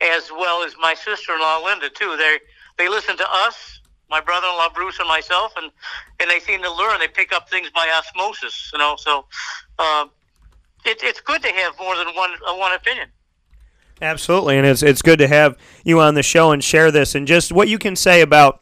as 0.00 0.30
well 0.32 0.64
as 0.64 0.74
my 0.80 0.94
sister-in-law 0.94 1.64
Linda 1.64 1.88
too. 1.90 2.16
They 2.16 2.38
they 2.78 2.88
listen 2.88 3.16
to 3.16 3.26
us, 3.30 3.80
my 4.12 4.20
brother-in-law 4.20 4.68
Bruce 4.74 4.98
and 5.00 5.08
myself, 5.08 5.54
and 5.56 5.72
and 6.20 6.30
they 6.30 6.38
seem 6.38 6.62
to 6.62 6.72
learn. 6.72 7.00
They 7.00 7.08
pick 7.08 7.32
up 7.32 7.48
things 7.48 7.70
by 7.70 7.90
osmosis, 7.98 8.70
you 8.72 8.78
know. 8.78 8.94
So 8.96 9.24
uh, 9.80 10.06
it, 10.84 10.98
it's 11.02 11.20
good 11.20 11.42
to 11.42 11.48
have 11.48 11.72
more 11.80 11.96
than 11.96 12.08
one 12.14 12.30
uh, 12.46 12.54
one 12.54 12.72
opinion. 12.74 13.08
Absolutely, 14.00 14.58
and 14.58 14.66
it's 14.66 14.82
it's 14.82 15.02
good 15.02 15.18
to 15.18 15.26
have 15.26 15.56
you 15.82 15.98
on 15.98 16.14
the 16.14 16.22
show 16.22 16.52
and 16.52 16.62
share 16.62 16.92
this 16.92 17.14
and 17.14 17.26
just 17.26 17.50
what 17.50 17.68
you 17.68 17.78
can 17.78 17.96
say 17.96 18.20
about. 18.20 18.60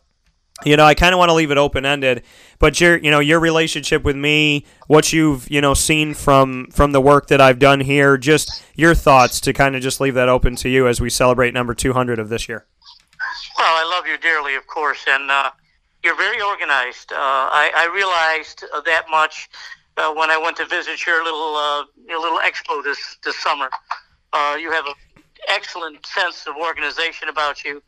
You 0.62 0.76
know, 0.76 0.84
I 0.84 0.92
kind 0.92 1.14
of 1.14 1.18
want 1.18 1.30
to 1.30 1.34
leave 1.34 1.50
it 1.50 1.56
open 1.56 1.86
ended, 1.86 2.22
but 2.58 2.82
your 2.82 2.98
you 2.98 3.10
know 3.10 3.20
your 3.20 3.40
relationship 3.40 4.04
with 4.04 4.16
me, 4.16 4.66
what 4.86 5.12
you've 5.12 5.50
you 5.50 5.60
know 5.60 5.74
seen 5.74 6.14
from 6.14 6.68
from 6.70 6.92
the 6.92 7.00
work 7.00 7.28
that 7.28 7.40
I've 7.40 7.58
done 7.58 7.80
here, 7.80 8.18
just 8.18 8.62
your 8.76 8.94
thoughts 8.94 9.40
to 9.40 9.54
kind 9.54 9.74
of 9.74 9.82
just 9.82 10.00
leave 10.00 10.14
that 10.14 10.28
open 10.28 10.56
to 10.56 10.68
you 10.68 10.86
as 10.86 11.00
we 11.00 11.08
celebrate 11.08 11.54
number 11.54 11.74
two 11.74 11.94
hundred 11.94 12.18
of 12.18 12.28
this 12.28 12.46
year. 12.46 12.66
Well, 13.60 13.76
I 13.76 13.94
love 13.94 14.06
you 14.06 14.16
dearly, 14.16 14.54
of 14.54 14.66
course, 14.66 15.04
and 15.06 15.30
uh, 15.30 15.50
you're 16.02 16.16
very 16.16 16.40
organized. 16.40 17.12
Uh, 17.12 17.16
I, 17.18 17.70
I 17.76 17.94
realized 17.94 18.64
uh, 18.72 18.80
that 18.86 19.04
much 19.10 19.50
uh, 19.98 20.14
when 20.14 20.30
I 20.30 20.38
went 20.38 20.56
to 20.56 20.64
visit 20.64 21.04
your 21.06 21.22
little 21.22 21.56
uh, 21.56 21.84
your 22.08 22.18
little 22.18 22.38
expo 22.38 22.82
this 22.82 23.18
this 23.22 23.36
summer. 23.36 23.68
Uh, 24.32 24.56
you 24.58 24.70
have 24.72 24.86
an 24.86 24.94
excellent 25.48 26.06
sense 26.06 26.46
of 26.46 26.56
organization 26.56 27.28
about 27.28 27.62
you. 27.62 27.82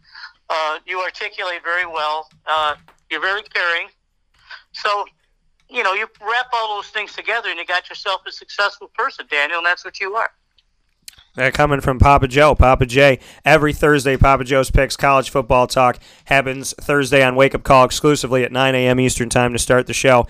You 0.85 1.01
articulate 1.01 1.65
very 1.65 1.86
well. 1.86 2.28
You're 3.09 3.23
very 3.23 3.43
caring. 3.43 3.89
So, 4.73 5.07
you 5.70 5.82
know, 5.82 5.94
you 5.94 6.07
wrap 6.20 6.49
all 6.53 6.77
those 6.77 6.89
things 6.89 7.15
together, 7.15 7.49
and 7.49 7.59
you 7.59 7.65
got 7.65 7.89
yourself 7.89 8.20
a 8.27 8.32
successful 8.32 8.90
person, 8.93 9.24
Daniel, 9.31 9.57
and 9.61 9.66
that's 9.66 9.86
what 9.86 10.01
you 10.01 10.16
are. 10.16 10.32
That 11.34 11.54
coming 11.54 11.80
from 11.80 11.98
Papa 11.98 12.28
Joe. 12.28 12.54
Papa 12.54 12.84
J. 12.84 13.18
Every 13.42 13.72
Thursday, 13.72 14.18
Papa 14.18 14.44
Joe's 14.44 14.70
Picks 14.70 14.98
College 14.98 15.30
Football 15.30 15.66
Talk 15.66 15.98
happens 16.26 16.74
Thursday 16.78 17.24
on 17.24 17.36
Wake 17.36 17.54
Up 17.54 17.62
Call 17.62 17.86
exclusively 17.86 18.44
at 18.44 18.52
9 18.52 18.74
a.m. 18.74 19.00
Eastern 19.00 19.30
Time 19.30 19.54
to 19.54 19.59
start 19.59 19.86
the 19.86 19.94
show. 19.94 20.26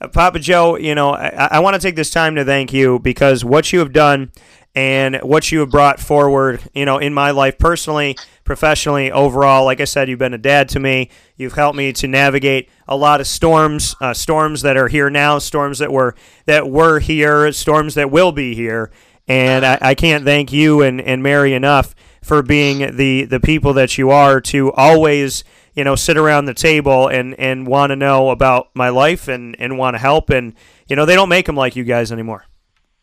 Uh, 0.00 0.06
Papa 0.06 0.38
Joe, 0.38 0.76
you 0.76 0.94
know, 0.94 1.10
I, 1.10 1.48
I 1.52 1.58
want 1.58 1.74
to 1.74 1.80
take 1.80 1.96
this 1.96 2.10
time 2.10 2.36
to 2.36 2.44
thank 2.44 2.72
you 2.72 3.00
because 3.00 3.44
what 3.44 3.72
you 3.72 3.80
have 3.80 3.92
done 3.92 4.30
and 4.76 5.16
what 5.22 5.50
you 5.50 5.58
have 5.58 5.70
brought 5.70 5.98
forward, 5.98 6.60
you 6.72 6.84
know, 6.84 6.98
in 6.98 7.12
my 7.12 7.32
life 7.32 7.58
personally, 7.58 8.16
professionally, 8.44 9.10
overall. 9.10 9.64
Like 9.64 9.80
I 9.80 9.84
said, 9.84 10.08
you've 10.08 10.20
been 10.20 10.34
a 10.34 10.38
dad 10.38 10.68
to 10.70 10.78
me. 10.78 11.10
You've 11.36 11.54
helped 11.54 11.76
me 11.76 11.92
to 11.94 12.06
navigate 12.06 12.68
a 12.86 12.96
lot 12.96 13.20
of 13.20 13.26
storms, 13.26 13.96
uh, 14.00 14.14
storms 14.14 14.62
that 14.62 14.76
are 14.76 14.88
here 14.88 15.10
now, 15.10 15.38
storms 15.38 15.80
that 15.80 15.92
were 15.92 16.14
that 16.46 16.70
were 16.70 17.00
here, 17.00 17.50
storms 17.50 17.94
that 17.94 18.12
will 18.12 18.30
be 18.30 18.54
here. 18.54 18.92
And 19.26 19.64
I, 19.64 19.78
I 19.80 19.94
can't 19.94 20.24
thank 20.24 20.52
you 20.52 20.82
and, 20.82 21.00
and 21.00 21.22
Mary 21.22 21.54
enough 21.54 21.94
for 22.22 22.42
being 22.42 22.96
the, 22.96 23.24
the 23.24 23.40
people 23.40 23.74
that 23.74 23.96
you 23.98 24.10
are 24.10 24.40
to 24.40 24.72
always, 24.72 25.44
you 25.74 25.84
know, 25.84 25.94
sit 25.94 26.16
around 26.16 26.44
the 26.46 26.54
table 26.54 27.08
and, 27.08 27.38
and 27.38 27.66
want 27.66 27.90
to 27.90 27.96
know 27.96 28.30
about 28.30 28.68
my 28.74 28.88
life 28.88 29.28
and, 29.28 29.56
and 29.58 29.78
want 29.78 29.94
to 29.94 29.98
help. 29.98 30.30
And, 30.30 30.54
you 30.88 30.96
know, 30.96 31.06
they 31.06 31.14
don't 31.14 31.28
make 31.28 31.46
them 31.46 31.56
like 31.56 31.76
you 31.76 31.84
guys 31.84 32.12
anymore. 32.12 32.44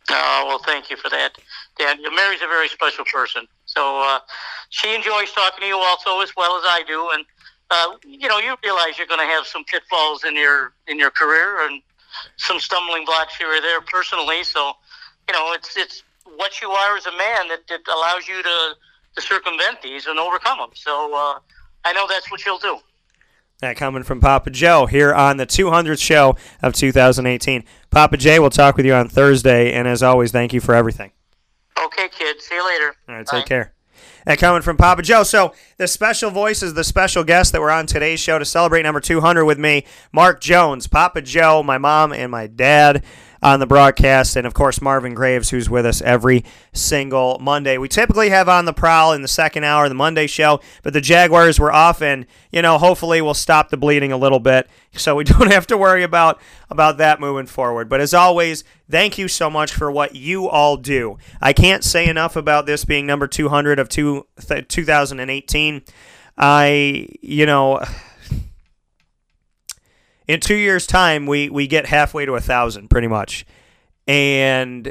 Oh, 0.10 0.43
well, 0.48 0.60
thank 0.65 0.89
you 0.89 0.98
for 0.98 1.10
that. 1.10 1.38
Daniel, 1.77 2.11
Mary's 2.11 2.41
a 2.41 2.48
very 2.48 2.68
special 2.68 3.06
person. 3.06 3.48
So 3.65 4.02
uh, 4.02 4.19
she 4.69 4.93
enjoys 4.93 5.31
talking 5.31 5.61
to 5.61 5.65
you 5.65 5.77
also 5.77 6.22
as 6.22 6.35
well 6.35 6.57
as 6.57 6.64
I 6.65 6.84
do. 6.85 7.10
And, 7.14 7.26
uh, 7.69 7.98
you 8.06 8.27
know, 8.27 8.39
you 8.39 8.56
realize 8.64 8.98
you're 8.98 9.07
going 9.07 9.19
to 9.19 9.26
have 9.26 9.45
some 9.45 9.64
pitfalls 9.64 10.23
in 10.23 10.35
your 10.35 10.73
in 10.88 10.99
your 10.99 11.11
career 11.11 11.65
and 11.65 11.81
some 12.38 12.60
stumbling 12.60 13.06
blocks 13.06 13.35
here 13.38 13.56
or 13.56 13.61
there 13.61 13.81
personally. 13.81 14.43
So, 14.43 14.73
you 15.30 15.34
know, 15.34 15.53
it's 15.53 15.77
it's 15.77 16.03
what 16.35 16.61
you 16.61 16.69
are 16.69 16.97
as 16.97 17.05
a 17.05 17.11
man 17.11 17.47
that, 17.49 17.67
that 17.69 17.81
allows 17.87 18.27
you 18.27 18.41
to, 18.43 18.75
to 19.15 19.21
circumvent 19.21 19.81
these 19.81 20.07
and 20.07 20.19
overcome 20.19 20.59
them. 20.59 20.69
So 20.73 21.13
uh, 21.13 21.39
I 21.85 21.93
know 21.93 22.05
that's 22.07 22.31
what 22.31 22.45
you'll 22.45 22.59
do. 22.59 22.79
That 23.59 23.77
coming 23.77 24.01
from 24.01 24.19
Papa 24.19 24.49
Joe 24.49 24.87
here 24.87 25.13
on 25.13 25.37
the 25.37 25.45
200th 25.45 26.01
show 26.01 26.35
of 26.63 26.73
2018. 26.73 27.63
Papa 27.91 28.17
J, 28.17 28.39
we'll 28.39 28.49
talk 28.49 28.75
with 28.75 28.87
you 28.87 28.93
on 28.93 29.07
Thursday. 29.07 29.71
And 29.71 29.87
as 29.87 30.01
always, 30.01 30.31
thank 30.31 30.51
you 30.51 30.59
for 30.59 30.73
everything. 30.73 31.11
Okay, 31.79 32.09
kid. 32.09 32.41
See 32.41 32.55
you 32.55 32.65
later. 32.65 32.95
All 33.07 33.15
right, 33.15 33.25
take 33.25 33.45
care. 33.45 33.73
And 34.25 34.39
coming 34.39 34.61
from 34.61 34.77
Papa 34.77 35.03
Joe. 35.03 35.23
So 35.23 35.53
the 35.77 35.87
special 35.87 36.31
voice 36.31 36.63
is 36.63 36.73
the 36.73 36.83
special 36.83 37.23
guest 37.23 37.51
that 37.51 37.61
were 37.61 37.71
on 37.71 37.85
today's 37.85 38.19
show 38.19 38.39
to 38.39 38.45
celebrate 38.45 38.83
number 38.83 38.99
200 38.99 39.45
with 39.45 39.59
me, 39.59 39.85
Mark 40.11 40.41
Jones, 40.41 40.87
Papa 40.87 41.21
Joe, 41.21 41.63
my 41.63 41.77
mom, 41.77 42.13
and 42.13 42.31
my 42.31 42.47
dad 42.47 43.03
on 43.41 43.59
the 43.59 43.65
broadcast, 43.65 44.35
and 44.35 44.45
of 44.45 44.53
course 44.53 44.81
Marvin 44.81 45.13
Graves, 45.13 45.49
who's 45.49 45.69
with 45.69 45.85
us 45.85 46.01
every 46.01 46.45
single 46.73 47.39
Monday. 47.39 47.77
We 47.77 47.88
typically 47.88 48.30
have 48.30 48.47
on 48.47 48.65
the 48.65 48.73
prowl 48.73 49.13
in 49.13 49.23
the 49.23 49.27
second 49.27 49.63
hour 49.63 49.85
of 49.85 49.89
the 49.89 49.95
Monday 49.95 50.27
show, 50.27 50.59
but 50.84 50.93
the 50.93 51.01
Jaguars 51.01 51.59
were 51.59 51.72
off, 51.72 52.01
and 52.01 52.27
you 52.51 52.61
know 52.61 52.77
hopefully 52.77 53.22
we'll 53.22 53.34
stop 53.34 53.69
the 53.69 53.77
bleeding 53.77 54.11
a 54.11 54.18
little 54.18 54.39
bit, 54.39 54.69
so 54.93 55.15
we 55.15 55.23
don't 55.26 55.51
have 55.51 55.68
to 55.68 55.77
worry 55.77 56.03
about 56.03 56.39
about 56.69 56.97
that 56.97 57.19
moving 57.19 57.47
forward. 57.47 57.89
But 57.89 58.01
as 58.01 58.13
always, 58.13 58.63
thank 58.89 59.18
you 59.18 59.27
so 59.27 59.49
much 59.49 59.73
for 59.73 59.91
what 59.91 60.15
you 60.15 60.47
all 60.47 60.77
do. 60.77 61.18
I 61.41 61.53
can't 61.53 61.84
say 61.84 62.07
enough 62.07 62.35
about 62.35 62.65
this 62.65 62.85
being 62.85 63.05
number 63.05 63.27
200 63.27 63.80
of 63.80 63.89
two, 63.89 64.27
2018. 64.68 65.81
I, 66.38 67.07
you 67.22 67.45
know 67.45 67.84
in 70.31 70.39
two 70.39 70.55
years' 70.55 70.87
time, 70.87 71.25
we 71.25 71.49
we 71.49 71.67
get 71.67 71.87
halfway 71.87 72.25
to 72.25 72.35
a 72.35 72.39
thousand, 72.39 72.89
pretty 72.89 73.09
much, 73.09 73.45
and 74.07 74.89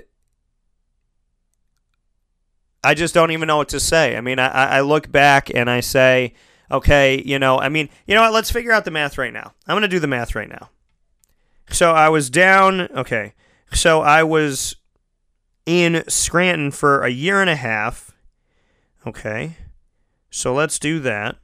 I 2.84 2.92
just 2.92 3.14
don't 3.14 3.30
even 3.30 3.46
know 3.46 3.56
what 3.56 3.70
to 3.70 3.80
say. 3.80 4.18
I 4.18 4.20
mean, 4.20 4.38
I, 4.38 4.48
I 4.48 4.80
look 4.82 5.10
back 5.10 5.50
and 5.54 5.70
I 5.70 5.80
say, 5.80 6.34
okay, 6.70 7.22
you 7.24 7.38
know, 7.38 7.58
I 7.58 7.70
mean, 7.70 7.88
you 8.06 8.14
know 8.14 8.20
what? 8.20 8.34
Let's 8.34 8.50
figure 8.50 8.70
out 8.70 8.84
the 8.84 8.90
math 8.90 9.16
right 9.16 9.32
now. 9.32 9.54
I'm 9.66 9.80
to 9.80 9.88
do 9.88 9.98
the 9.98 10.06
math 10.06 10.34
right 10.34 10.48
now. 10.48 10.68
So 11.70 11.92
I 11.92 12.10
was 12.10 12.28
down. 12.28 12.82
Okay, 12.94 13.32
so 13.72 14.02
I 14.02 14.22
was 14.22 14.76
in 15.64 16.04
Scranton 16.06 16.70
for 16.70 17.02
a 17.02 17.08
year 17.08 17.40
and 17.40 17.48
a 17.48 17.56
half. 17.56 18.14
Okay, 19.06 19.56
so 20.28 20.52
let's 20.52 20.78
do 20.78 21.00
that. 21.00 21.38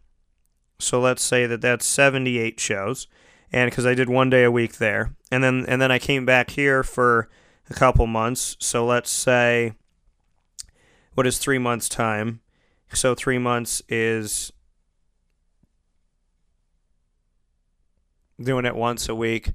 So 0.79 1.01
let's 1.01 1.23
say 1.23 1.47
that 1.47 1.63
that's 1.63 1.87
78 1.87 2.61
shows 2.61 3.07
and 3.53 3.71
because 3.71 3.87
I 3.87 3.95
did 3.95 4.09
one 4.09 4.31
day 4.31 4.45
a 4.45 4.51
week 4.51 4.77
there, 4.77 5.15
and 5.31 5.43
then 5.43 5.65
and 5.69 5.81
then 5.81 5.91
I 5.91 5.99
came 5.99 6.27
back 6.27 6.51
here 6.51 6.83
for 6.83 7.29
a 7.71 7.75
couple 7.75 8.07
months. 8.07 8.57
So 8.61 8.85
let's 8.85 9.11
say, 9.11 9.73
what 11.15 11.27
is 11.27 11.39
three 11.39 11.59
months 11.59 11.89
time? 11.89 12.41
So 12.93 13.15
three 13.15 13.39
months 13.39 13.83
is 13.89 14.53
doing 18.41 18.65
it 18.65 18.77
once 18.77 19.09
a 19.09 19.15
week. 19.15 19.53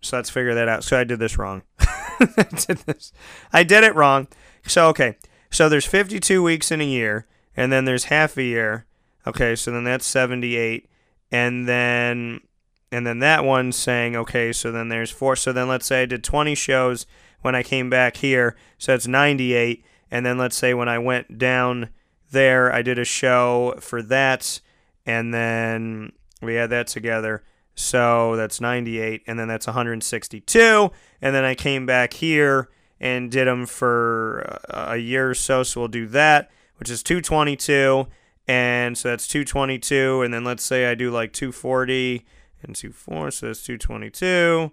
So 0.00 0.16
let's 0.16 0.30
figure 0.30 0.54
that 0.54 0.68
out. 0.68 0.84
So 0.84 0.98
I 0.98 1.04
did 1.04 1.18
this 1.18 1.38
wrong. 1.38 1.62
I 1.78 2.46
did 2.66 2.78
this. 2.78 3.12
I 3.52 3.62
did 3.62 3.84
it 3.84 3.94
wrong. 3.94 4.28
So 4.66 4.88
okay. 4.88 5.16
So 5.50 5.68
there's 5.68 5.86
52 5.86 6.42
weeks 6.42 6.72
in 6.72 6.80
a 6.80 6.84
year, 6.84 7.26
and 7.56 7.72
then 7.72 7.84
there's 7.84 8.04
half 8.04 8.36
a 8.36 8.42
year. 8.42 8.86
Okay, 9.24 9.54
so 9.54 9.70
then 9.70 9.84
that's 9.84 10.04
78, 10.04 10.88
and 11.30 11.68
then 11.68 12.40
and 12.94 13.04
then 13.04 13.18
that 13.18 13.44
one 13.44 13.72
saying, 13.72 14.14
okay, 14.14 14.52
so 14.52 14.70
then 14.70 14.88
there's 14.88 15.10
four. 15.10 15.34
So 15.34 15.52
then 15.52 15.66
let's 15.66 15.86
say 15.86 16.02
I 16.02 16.06
did 16.06 16.22
20 16.22 16.54
shows 16.54 17.06
when 17.42 17.54
I 17.56 17.64
came 17.64 17.90
back 17.90 18.18
here, 18.18 18.56
so 18.78 18.92
that's 18.92 19.08
98. 19.08 19.84
And 20.10 20.24
then 20.24 20.38
let's 20.38 20.56
say 20.56 20.74
when 20.74 20.88
I 20.88 20.98
went 20.98 21.36
down 21.36 21.88
there, 22.30 22.72
I 22.72 22.82
did 22.82 22.98
a 22.98 23.04
show 23.04 23.74
for 23.80 24.00
that, 24.02 24.60
and 25.04 25.34
then 25.34 26.12
we 26.40 26.54
had 26.54 26.70
that 26.70 26.86
together. 26.86 27.42
So 27.74 28.36
that's 28.36 28.60
98, 28.60 29.24
and 29.26 29.40
then 29.40 29.48
that's 29.48 29.66
162. 29.66 30.90
And 31.20 31.34
then 31.34 31.44
I 31.44 31.56
came 31.56 31.86
back 31.86 32.12
here 32.12 32.68
and 33.00 33.28
did 33.28 33.48
them 33.48 33.66
for 33.66 34.60
a 34.70 34.96
year 34.96 35.30
or 35.30 35.34
so. 35.34 35.64
So 35.64 35.80
we'll 35.80 35.88
do 35.88 36.06
that, 36.06 36.50
which 36.76 36.90
is 36.90 37.02
222. 37.02 38.06
And 38.46 38.96
so 38.96 39.08
that's 39.08 39.26
222. 39.26 40.22
And 40.22 40.32
then 40.32 40.44
let's 40.44 40.62
say 40.62 40.86
I 40.86 40.94
do 40.94 41.10
like 41.10 41.32
240 41.32 42.24
and 42.64 42.76
two 42.76 42.92
four, 42.92 43.30
so 43.30 43.46
that's 43.46 43.62
222. 43.62 44.70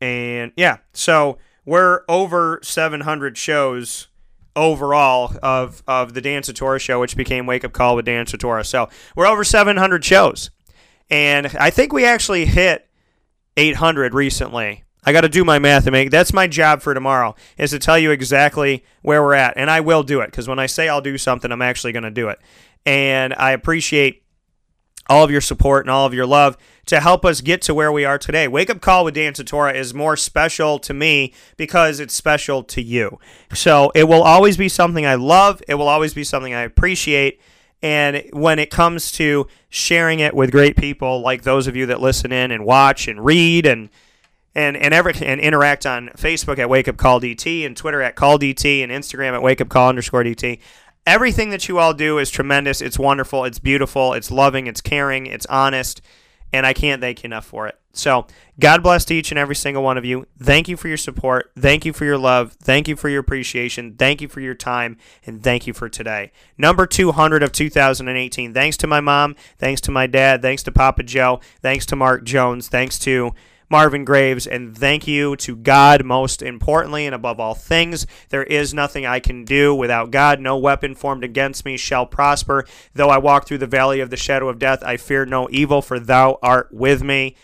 And 0.00 0.52
yeah, 0.56 0.78
so 0.92 1.38
we're 1.64 2.02
over 2.08 2.60
700 2.62 3.36
shows 3.38 4.08
overall 4.54 5.34
of 5.42 5.82
of 5.86 6.14
the 6.14 6.20
Dan 6.20 6.42
Tortora 6.42 6.80
show, 6.80 7.00
which 7.00 7.16
became 7.16 7.46
Wake 7.46 7.64
Up 7.64 7.72
Call 7.72 7.96
with 7.96 8.04
Dan 8.04 8.26
Tortora. 8.26 8.66
So 8.66 8.88
we're 9.16 9.26
over 9.26 9.44
700 9.44 10.04
shows, 10.04 10.50
and 11.10 11.46
I 11.58 11.70
think 11.70 11.92
we 11.92 12.04
actually 12.04 12.46
hit 12.46 12.88
800 13.56 14.14
recently 14.14 14.84
I 15.04 15.12
got 15.12 15.22
to 15.22 15.28
do 15.28 15.44
my 15.44 15.58
math 15.58 15.86
and 15.86 15.92
make 15.92 16.10
that's 16.10 16.32
my 16.32 16.46
job 16.46 16.80
for 16.80 16.94
tomorrow 16.94 17.34
is 17.58 17.70
to 17.70 17.78
tell 17.78 17.98
you 17.98 18.12
exactly 18.12 18.84
where 19.02 19.22
we're 19.22 19.34
at, 19.34 19.54
and 19.56 19.70
I 19.70 19.80
will 19.80 20.02
do 20.02 20.20
it 20.20 20.26
because 20.26 20.48
when 20.48 20.58
I 20.58 20.66
say 20.66 20.88
I'll 20.88 21.00
do 21.00 21.18
something, 21.18 21.50
I'm 21.50 21.62
actually 21.62 21.92
going 21.92 22.04
to 22.04 22.10
do 22.10 22.28
it. 22.28 22.38
And 22.86 23.34
I 23.34 23.50
appreciate 23.52 24.22
all 25.08 25.24
of 25.24 25.30
your 25.30 25.40
support 25.40 25.84
and 25.84 25.90
all 25.90 26.06
of 26.06 26.14
your 26.14 26.26
love 26.26 26.56
to 26.86 27.00
help 27.00 27.24
us 27.24 27.40
get 27.40 27.62
to 27.62 27.74
where 27.74 27.92
we 27.92 28.04
are 28.04 28.18
today. 28.18 28.48
Wake 28.48 28.70
Up 28.70 28.80
Call 28.80 29.04
with 29.04 29.14
Dan 29.14 29.32
Tortora 29.32 29.74
is 29.74 29.94
more 29.94 30.16
special 30.16 30.78
to 30.80 30.92
me 30.92 31.32
because 31.56 32.00
it's 32.00 32.14
special 32.14 32.62
to 32.64 32.82
you. 32.82 33.18
So 33.54 33.92
it 33.94 34.04
will 34.04 34.22
always 34.22 34.56
be 34.56 34.68
something 34.68 35.06
I 35.06 35.14
love. 35.14 35.62
It 35.68 35.74
will 35.74 35.88
always 35.88 36.14
be 36.14 36.24
something 36.24 36.54
I 36.54 36.62
appreciate. 36.62 37.40
And 37.82 38.24
when 38.32 38.58
it 38.58 38.70
comes 38.70 39.10
to 39.12 39.46
sharing 39.68 40.20
it 40.20 40.34
with 40.34 40.52
great 40.52 40.76
people 40.76 41.20
like 41.20 41.42
those 41.42 41.66
of 41.66 41.74
you 41.74 41.86
that 41.86 42.00
listen 42.00 42.30
in 42.32 42.50
and 42.50 42.64
watch 42.64 43.08
and 43.08 43.24
read 43.24 43.66
and 43.66 43.88
and 44.54 44.76
and 44.76 44.92
every 44.94 45.14
and 45.22 45.40
interact 45.40 45.86
on 45.86 46.08
Facebook 46.10 46.58
at 46.58 46.68
Wake 46.68 46.86
Up 46.88 46.96
Call 46.96 47.20
DT 47.20 47.66
and 47.66 47.76
Twitter 47.76 48.02
at 48.02 48.14
Call 48.14 48.38
DT 48.38 48.82
and 48.82 48.92
Instagram 48.92 49.32
at 49.32 49.42
Wake 49.42 49.60
Up 49.60 49.68
Call 49.68 49.88
underscore 49.88 50.22
DT. 50.22 50.60
Everything 51.06 51.50
that 51.50 51.68
you 51.68 51.78
all 51.78 51.94
do 51.94 52.18
is 52.18 52.30
tremendous. 52.30 52.80
It's 52.80 52.98
wonderful. 52.98 53.44
It's 53.44 53.58
beautiful. 53.58 54.12
It's 54.12 54.30
loving. 54.30 54.68
It's 54.68 54.80
caring. 54.80 55.26
It's 55.26 55.46
honest. 55.46 56.00
And 56.52 56.66
I 56.66 56.72
can't 56.72 57.00
thank 57.00 57.22
you 57.22 57.28
enough 57.28 57.46
for 57.46 57.66
it. 57.66 57.78
So, 57.94 58.26
God 58.58 58.82
bless 58.82 59.04
to 59.06 59.14
each 59.14 59.30
and 59.32 59.38
every 59.38 59.54
single 59.54 59.82
one 59.82 59.98
of 59.98 60.04
you. 60.04 60.26
Thank 60.38 60.66
you 60.66 60.76
for 60.76 60.88
your 60.88 60.96
support. 60.96 61.52
Thank 61.58 61.84
you 61.84 61.92
for 61.92 62.04
your 62.04 62.16
love. 62.16 62.52
Thank 62.52 62.88
you 62.88 62.96
for 62.96 63.08
your 63.08 63.20
appreciation. 63.20 63.96
Thank 63.96 64.20
you 64.20 64.28
for 64.28 64.40
your 64.40 64.54
time. 64.54 64.96
And 65.26 65.42
thank 65.42 65.66
you 65.66 65.74
for 65.74 65.88
today. 65.88 66.32
Number 66.56 66.86
200 66.86 67.42
of 67.42 67.52
2018. 67.52 68.54
Thanks 68.54 68.76
to 68.78 68.86
my 68.86 69.00
mom. 69.00 69.36
Thanks 69.58 69.80
to 69.82 69.90
my 69.90 70.06
dad. 70.06 70.40
Thanks 70.40 70.62
to 70.64 70.72
Papa 70.72 71.02
Joe. 71.02 71.40
Thanks 71.60 71.84
to 71.86 71.96
Mark 71.96 72.24
Jones. 72.24 72.68
Thanks 72.68 72.98
to 73.00 73.34
Marvin 73.70 74.04
Graves, 74.04 74.46
and 74.46 74.76
thank 74.76 75.06
you 75.06 75.36
to 75.36 75.56
God 75.56 76.04
most 76.04 76.42
importantly 76.42 77.06
and 77.06 77.14
above 77.14 77.40
all 77.40 77.54
things. 77.54 78.06
There 78.28 78.42
is 78.42 78.74
nothing 78.74 79.06
I 79.06 79.20
can 79.20 79.44
do 79.44 79.74
without 79.74 80.10
God. 80.10 80.40
No 80.40 80.58
weapon 80.58 80.94
formed 80.94 81.24
against 81.24 81.64
me 81.64 81.76
shall 81.76 82.06
prosper. 82.06 82.64
Though 82.94 83.08
I 83.08 83.18
walk 83.18 83.46
through 83.46 83.58
the 83.58 83.66
valley 83.66 84.00
of 84.00 84.10
the 84.10 84.16
shadow 84.16 84.48
of 84.48 84.58
death, 84.58 84.82
I 84.84 84.96
fear 84.96 85.24
no 85.24 85.48
evil, 85.50 85.82
for 85.82 85.98
thou 85.98 86.38
art 86.42 86.68
with 86.72 87.02
me. 87.02 87.36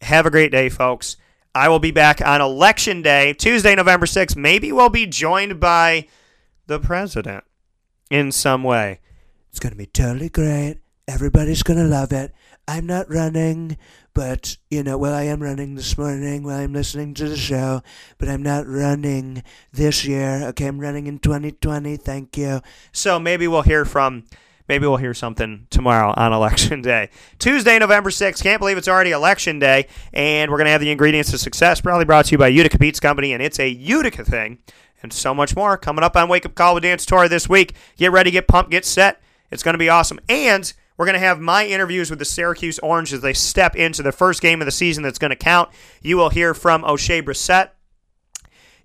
Have 0.00 0.26
a 0.26 0.30
great 0.30 0.52
day, 0.52 0.68
folks. 0.68 1.16
I 1.54 1.68
will 1.68 1.80
be 1.80 1.90
back 1.90 2.20
on 2.24 2.40
election 2.40 3.02
day, 3.02 3.32
Tuesday, 3.32 3.74
November 3.74 4.06
6th. 4.06 4.36
Maybe 4.36 4.70
we'll 4.70 4.90
be 4.90 5.06
joined 5.06 5.58
by 5.58 6.06
the 6.66 6.78
president 6.78 7.44
in 8.10 8.30
some 8.30 8.62
way. 8.62 9.00
It's 9.50 9.58
going 9.58 9.72
to 9.72 9.78
be 9.78 9.86
totally 9.86 10.28
great. 10.28 10.78
Everybody's 11.08 11.62
going 11.62 11.78
to 11.78 11.84
love 11.84 12.12
it. 12.12 12.32
I'm 12.68 12.86
not 12.86 13.10
running, 13.10 13.78
but, 14.18 14.56
you 14.68 14.82
know, 14.82 14.98
well, 14.98 15.14
I 15.14 15.22
am 15.22 15.40
running 15.40 15.76
this 15.76 15.96
morning 15.96 16.42
while 16.42 16.58
I'm 16.58 16.72
listening 16.72 17.14
to 17.14 17.28
the 17.28 17.36
show, 17.36 17.82
but 18.18 18.28
I'm 18.28 18.42
not 18.42 18.66
running 18.66 19.44
this 19.72 20.04
year. 20.04 20.42
Okay, 20.48 20.66
I'm 20.66 20.80
running 20.80 21.06
in 21.06 21.20
2020. 21.20 21.96
Thank 21.98 22.36
you. 22.36 22.60
So 22.90 23.20
maybe 23.20 23.46
we'll 23.46 23.62
hear 23.62 23.84
from. 23.84 24.24
Maybe 24.68 24.88
we'll 24.88 24.96
hear 24.96 25.14
something 25.14 25.68
tomorrow 25.70 26.12
on 26.16 26.32
election 26.32 26.82
day. 26.82 27.10
Tuesday, 27.38 27.78
November 27.78 28.10
6th. 28.10 28.42
Can't 28.42 28.58
believe 28.58 28.76
it's 28.76 28.88
already 28.88 29.12
election 29.12 29.60
day. 29.60 29.86
And 30.12 30.50
we're 30.50 30.58
to 30.64 30.72
have 30.72 30.80
the 30.80 30.90
ingredients 30.90 31.30
to 31.30 31.38
success, 31.38 31.80
probably 31.80 32.04
brought 32.04 32.24
to 32.24 32.32
you 32.32 32.38
by 32.38 32.48
Utica 32.48 32.76
Pizza 32.76 33.00
Company. 33.00 33.32
And 33.32 33.40
it's 33.40 33.60
a 33.60 33.68
Utica 33.68 34.24
thing. 34.24 34.58
And 35.00 35.12
so 35.12 35.32
much 35.32 35.54
more 35.54 35.78
coming 35.78 36.02
up 36.02 36.16
on 36.16 36.28
Wake 36.28 36.44
Up 36.44 36.56
Call 36.56 36.74
with 36.74 36.82
Dan 36.82 36.98
Tortora 36.98 37.28
this 37.28 37.48
week. 37.48 37.76
Get 37.96 38.10
ready, 38.10 38.32
get 38.32 38.48
pumped, 38.48 38.72
get 38.72 38.84
set. 38.84 39.22
It's 39.52 39.62
to 39.62 39.78
be 39.78 39.88
awesome. 39.88 40.18
And 40.28 40.72
we're 40.98 41.06
going 41.06 41.14
to 41.14 41.20
have 41.20 41.40
my 41.40 41.64
interviews 41.64 42.10
with 42.10 42.18
the 42.18 42.24
Syracuse 42.24 42.78
Orange 42.80 43.12
as 43.12 43.20
they 43.20 43.32
step 43.32 43.76
into 43.76 44.02
the 44.02 44.12
first 44.12 44.42
game 44.42 44.60
of 44.60 44.66
the 44.66 44.72
season 44.72 45.04
that's 45.04 45.18
going 45.18 45.30
to 45.30 45.36
count. 45.36 45.70
You 46.02 46.16
will 46.16 46.30
hear 46.30 46.52
from 46.52 46.82
Oshae 46.82 47.22
Brissett. 47.22 47.70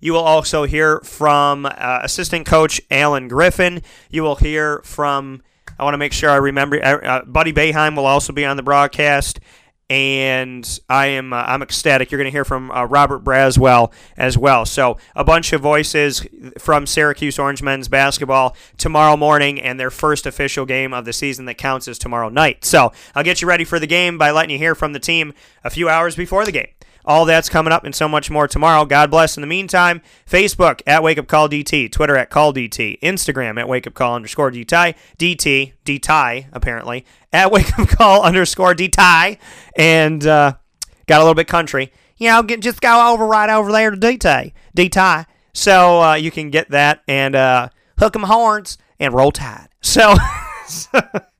You 0.00 0.12
will 0.12 0.20
also 0.20 0.64
hear 0.64 1.00
from 1.00 1.66
uh, 1.66 2.00
assistant 2.02 2.46
coach 2.46 2.80
Allen 2.90 3.26
Griffin. 3.26 3.82
You 4.10 4.22
will 4.22 4.36
hear 4.36 4.80
from, 4.84 5.42
I 5.78 5.82
want 5.84 5.94
to 5.94 5.98
make 5.98 6.12
sure 6.12 6.30
I 6.30 6.36
remember, 6.36 6.78
uh, 6.84 7.24
Buddy 7.24 7.52
Boeheim 7.52 7.96
will 7.96 8.06
also 8.06 8.32
be 8.32 8.44
on 8.44 8.56
the 8.56 8.62
broadcast 8.62 9.40
and 9.90 10.80
I 10.88 11.06
am 11.06 11.32
uh, 11.32 11.44
I'm 11.46 11.62
ecstatic. 11.62 12.10
You're 12.10 12.18
going 12.18 12.30
to 12.30 12.32
hear 12.32 12.44
from 12.44 12.70
uh, 12.70 12.84
Robert 12.84 13.22
Braswell 13.22 13.92
as 14.16 14.38
well. 14.38 14.64
So 14.64 14.98
a 15.14 15.24
bunch 15.24 15.52
of 15.52 15.60
voices 15.60 16.26
from 16.58 16.86
Syracuse 16.86 17.38
Orange 17.38 17.62
men's 17.62 17.88
basketball 17.88 18.56
tomorrow 18.78 19.16
morning, 19.16 19.60
and 19.60 19.78
their 19.78 19.90
first 19.90 20.26
official 20.26 20.64
game 20.64 20.94
of 20.94 21.04
the 21.04 21.12
season 21.12 21.44
that 21.46 21.54
counts 21.54 21.88
is 21.88 21.98
tomorrow 21.98 22.28
night. 22.28 22.64
So 22.64 22.92
I'll 23.14 23.24
get 23.24 23.42
you 23.42 23.48
ready 23.48 23.64
for 23.64 23.78
the 23.78 23.86
game 23.86 24.18
by 24.18 24.30
letting 24.30 24.50
you 24.50 24.58
hear 24.58 24.74
from 24.74 24.92
the 24.92 25.00
team 25.00 25.34
a 25.62 25.70
few 25.70 25.88
hours 25.88 26.16
before 26.16 26.44
the 26.44 26.52
game. 26.52 26.68
All 27.04 27.24
that's 27.24 27.48
coming 27.48 27.72
up 27.72 27.84
and 27.84 27.94
so 27.94 28.08
much 28.08 28.30
more 28.30 28.48
tomorrow. 28.48 28.84
God 28.84 29.10
bless. 29.10 29.36
In 29.36 29.42
the 29.42 29.46
meantime, 29.46 30.00
Facebook 30.28 30.80
at 30.86 31.02
Wake 31.02 31.18
Up 31.18 31.26
Call 31.26 31.48
DT, 31.48 31.92
Twitter 31.92 32.16
at 32.16 32.30
Call 32.30 32.54
DT, 32.54 32.98
Instagram 33.00 33.58
at 33.60 33.68
Wake 33.68 33.86
Up 33.86 33.94
Call 33.94 34.14
underscore 34.14 34.50
DT, 34.50 34.94
DT, 35.18 35.72
DT, 35.84 36.46
apparently, 36.52 37.04
at 37.32 37.50
Wake 37.52 37.78
Up 37.78 37.88
Call 37.88 38.22
underscore 38.22 38.74
DT, 38.74 39.38
and 39.76 40.26
uh, 40.26 40.54
got 41.06 41.18
a 41.18 41.22
little 41.24 41.34
bit 41.34 41.46
country. 41.46 41.92
You 42.16 42.30
know, 42.30 42.42
get, 42.42 42.60
just 42.60 42.80
go 42.80 43.12
over 43.12 43.26
right 43.26 43.50
over 43.50 43.70
there 43.70 43.90
to 43.90 43.96
DT, 43.96 44.52
DT. 44.76 45.26
So 45.52 46.02
uh, 46.02 46.14
you 46.14 46.30
can 46.30 46.50
get 46.50 46.70
that 46.70 47.02
and 47.06 47.36
uh, 47.36 47.68
hook 47.98 48.16
'em 48.16 48.22
horns 48.22 48.78
and 48.98 49.12
roll 49.12 49.30
tide. 49.30 49.68
So. 49.82 50.14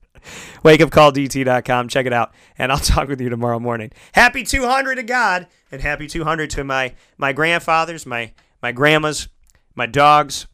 wakeupcalldt.com. 0.65 1.87
Check 1.87 2.05
it 2.05 2.13
out, 2.13 2.33
and 2.57 2.71
I'll 2.71 2.77
talk 2.79 3.07
with 3.07 3.21
you 3.21 3.29
tomorrow 3.29 3.59
morning. 3.59 3.91
Happy 4.13 4.43
200 4.43 4.95
to 4.95 5.03
God, 5.03 5.47
and 5.71 5.81
happy 5.81 6.07
200 6.07 6.49
to 6.51 6.63
my 6.63 6.93
my 7.17 7.31
grandfathers, 7.31 8.05
my 8.05 8.33
my 8.61 8.71
grandmas, 8.71 9.29
my 9.75 9.85
dogs, 9.85 10.47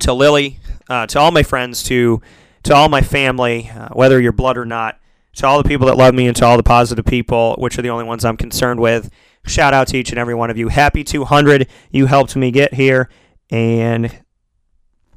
to 0.00 0.12
Lily, 0.12 0.58
uh, 0.88 1.06
to 1.06 1.20
all 1.20 1.30
my 1.30 1.42
friends, 1.42 1.82
to 1.84 2.20
to 2.64 2.74
all 2.74 2.88
my 2.88 3.02
family, 3.02 3.70
uh, 3.70 3.90
whether 3.92 4.20
you're 4.20 4.32
blood 4.32 4.56
or 4.56 4.64
not, 4.64 4.98
to 5.36 5.46
all 5.46 5.62
the 5.62 5.68
people 5.68 5.86
that 5.86 5.96
love 5.96 6.14
me, 6.14 6.26
and 6.26 6.36
to 6.36 6.46
all 6.46 6.56
the 6.56 6.62
positive 6.62 7.04
people, 7.04 7.54
which 7.58 7.78
are 7.78 7.82
the 7.82 7.90
only 7.90 8.04
ones 8.04 8.24
I'm 8.24 8.36
concerned 8.36 8.80
with. 8.80 9.10
Shout 9.46 9.74
out 9.74 9.86
to 9.88 9.96
each 9.96 10.10
and 10.10 10.18
every 10.18 10.34
one 10.34 10.50
of 10.50 10.56
you. 10.56 10.68
Happy 10.68 11.04
200. 11.04 11.68
You 11.92 12.06
helped 12.06 12.34
me 12.34 12.50
get 12.50 12.74
here, 12.74 13.08
and 13.50 14.22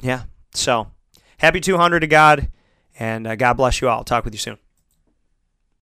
yeah, 0.02 0.24
so 0.54 0.92
happy 1.38 1.62
200 1.62 2.02
to 2.02 2.08
God. 2.08 2.50
And 3.00 3.26
uh, 3.26 3.36
God 3.36 3.54
bless 3.54 3.82
you 3.82 3.90
all. 3.90 4.04
Talk 4.04 4.26
with 4.26 4.34
you 4.34 4.40
soon. 4.40 4.58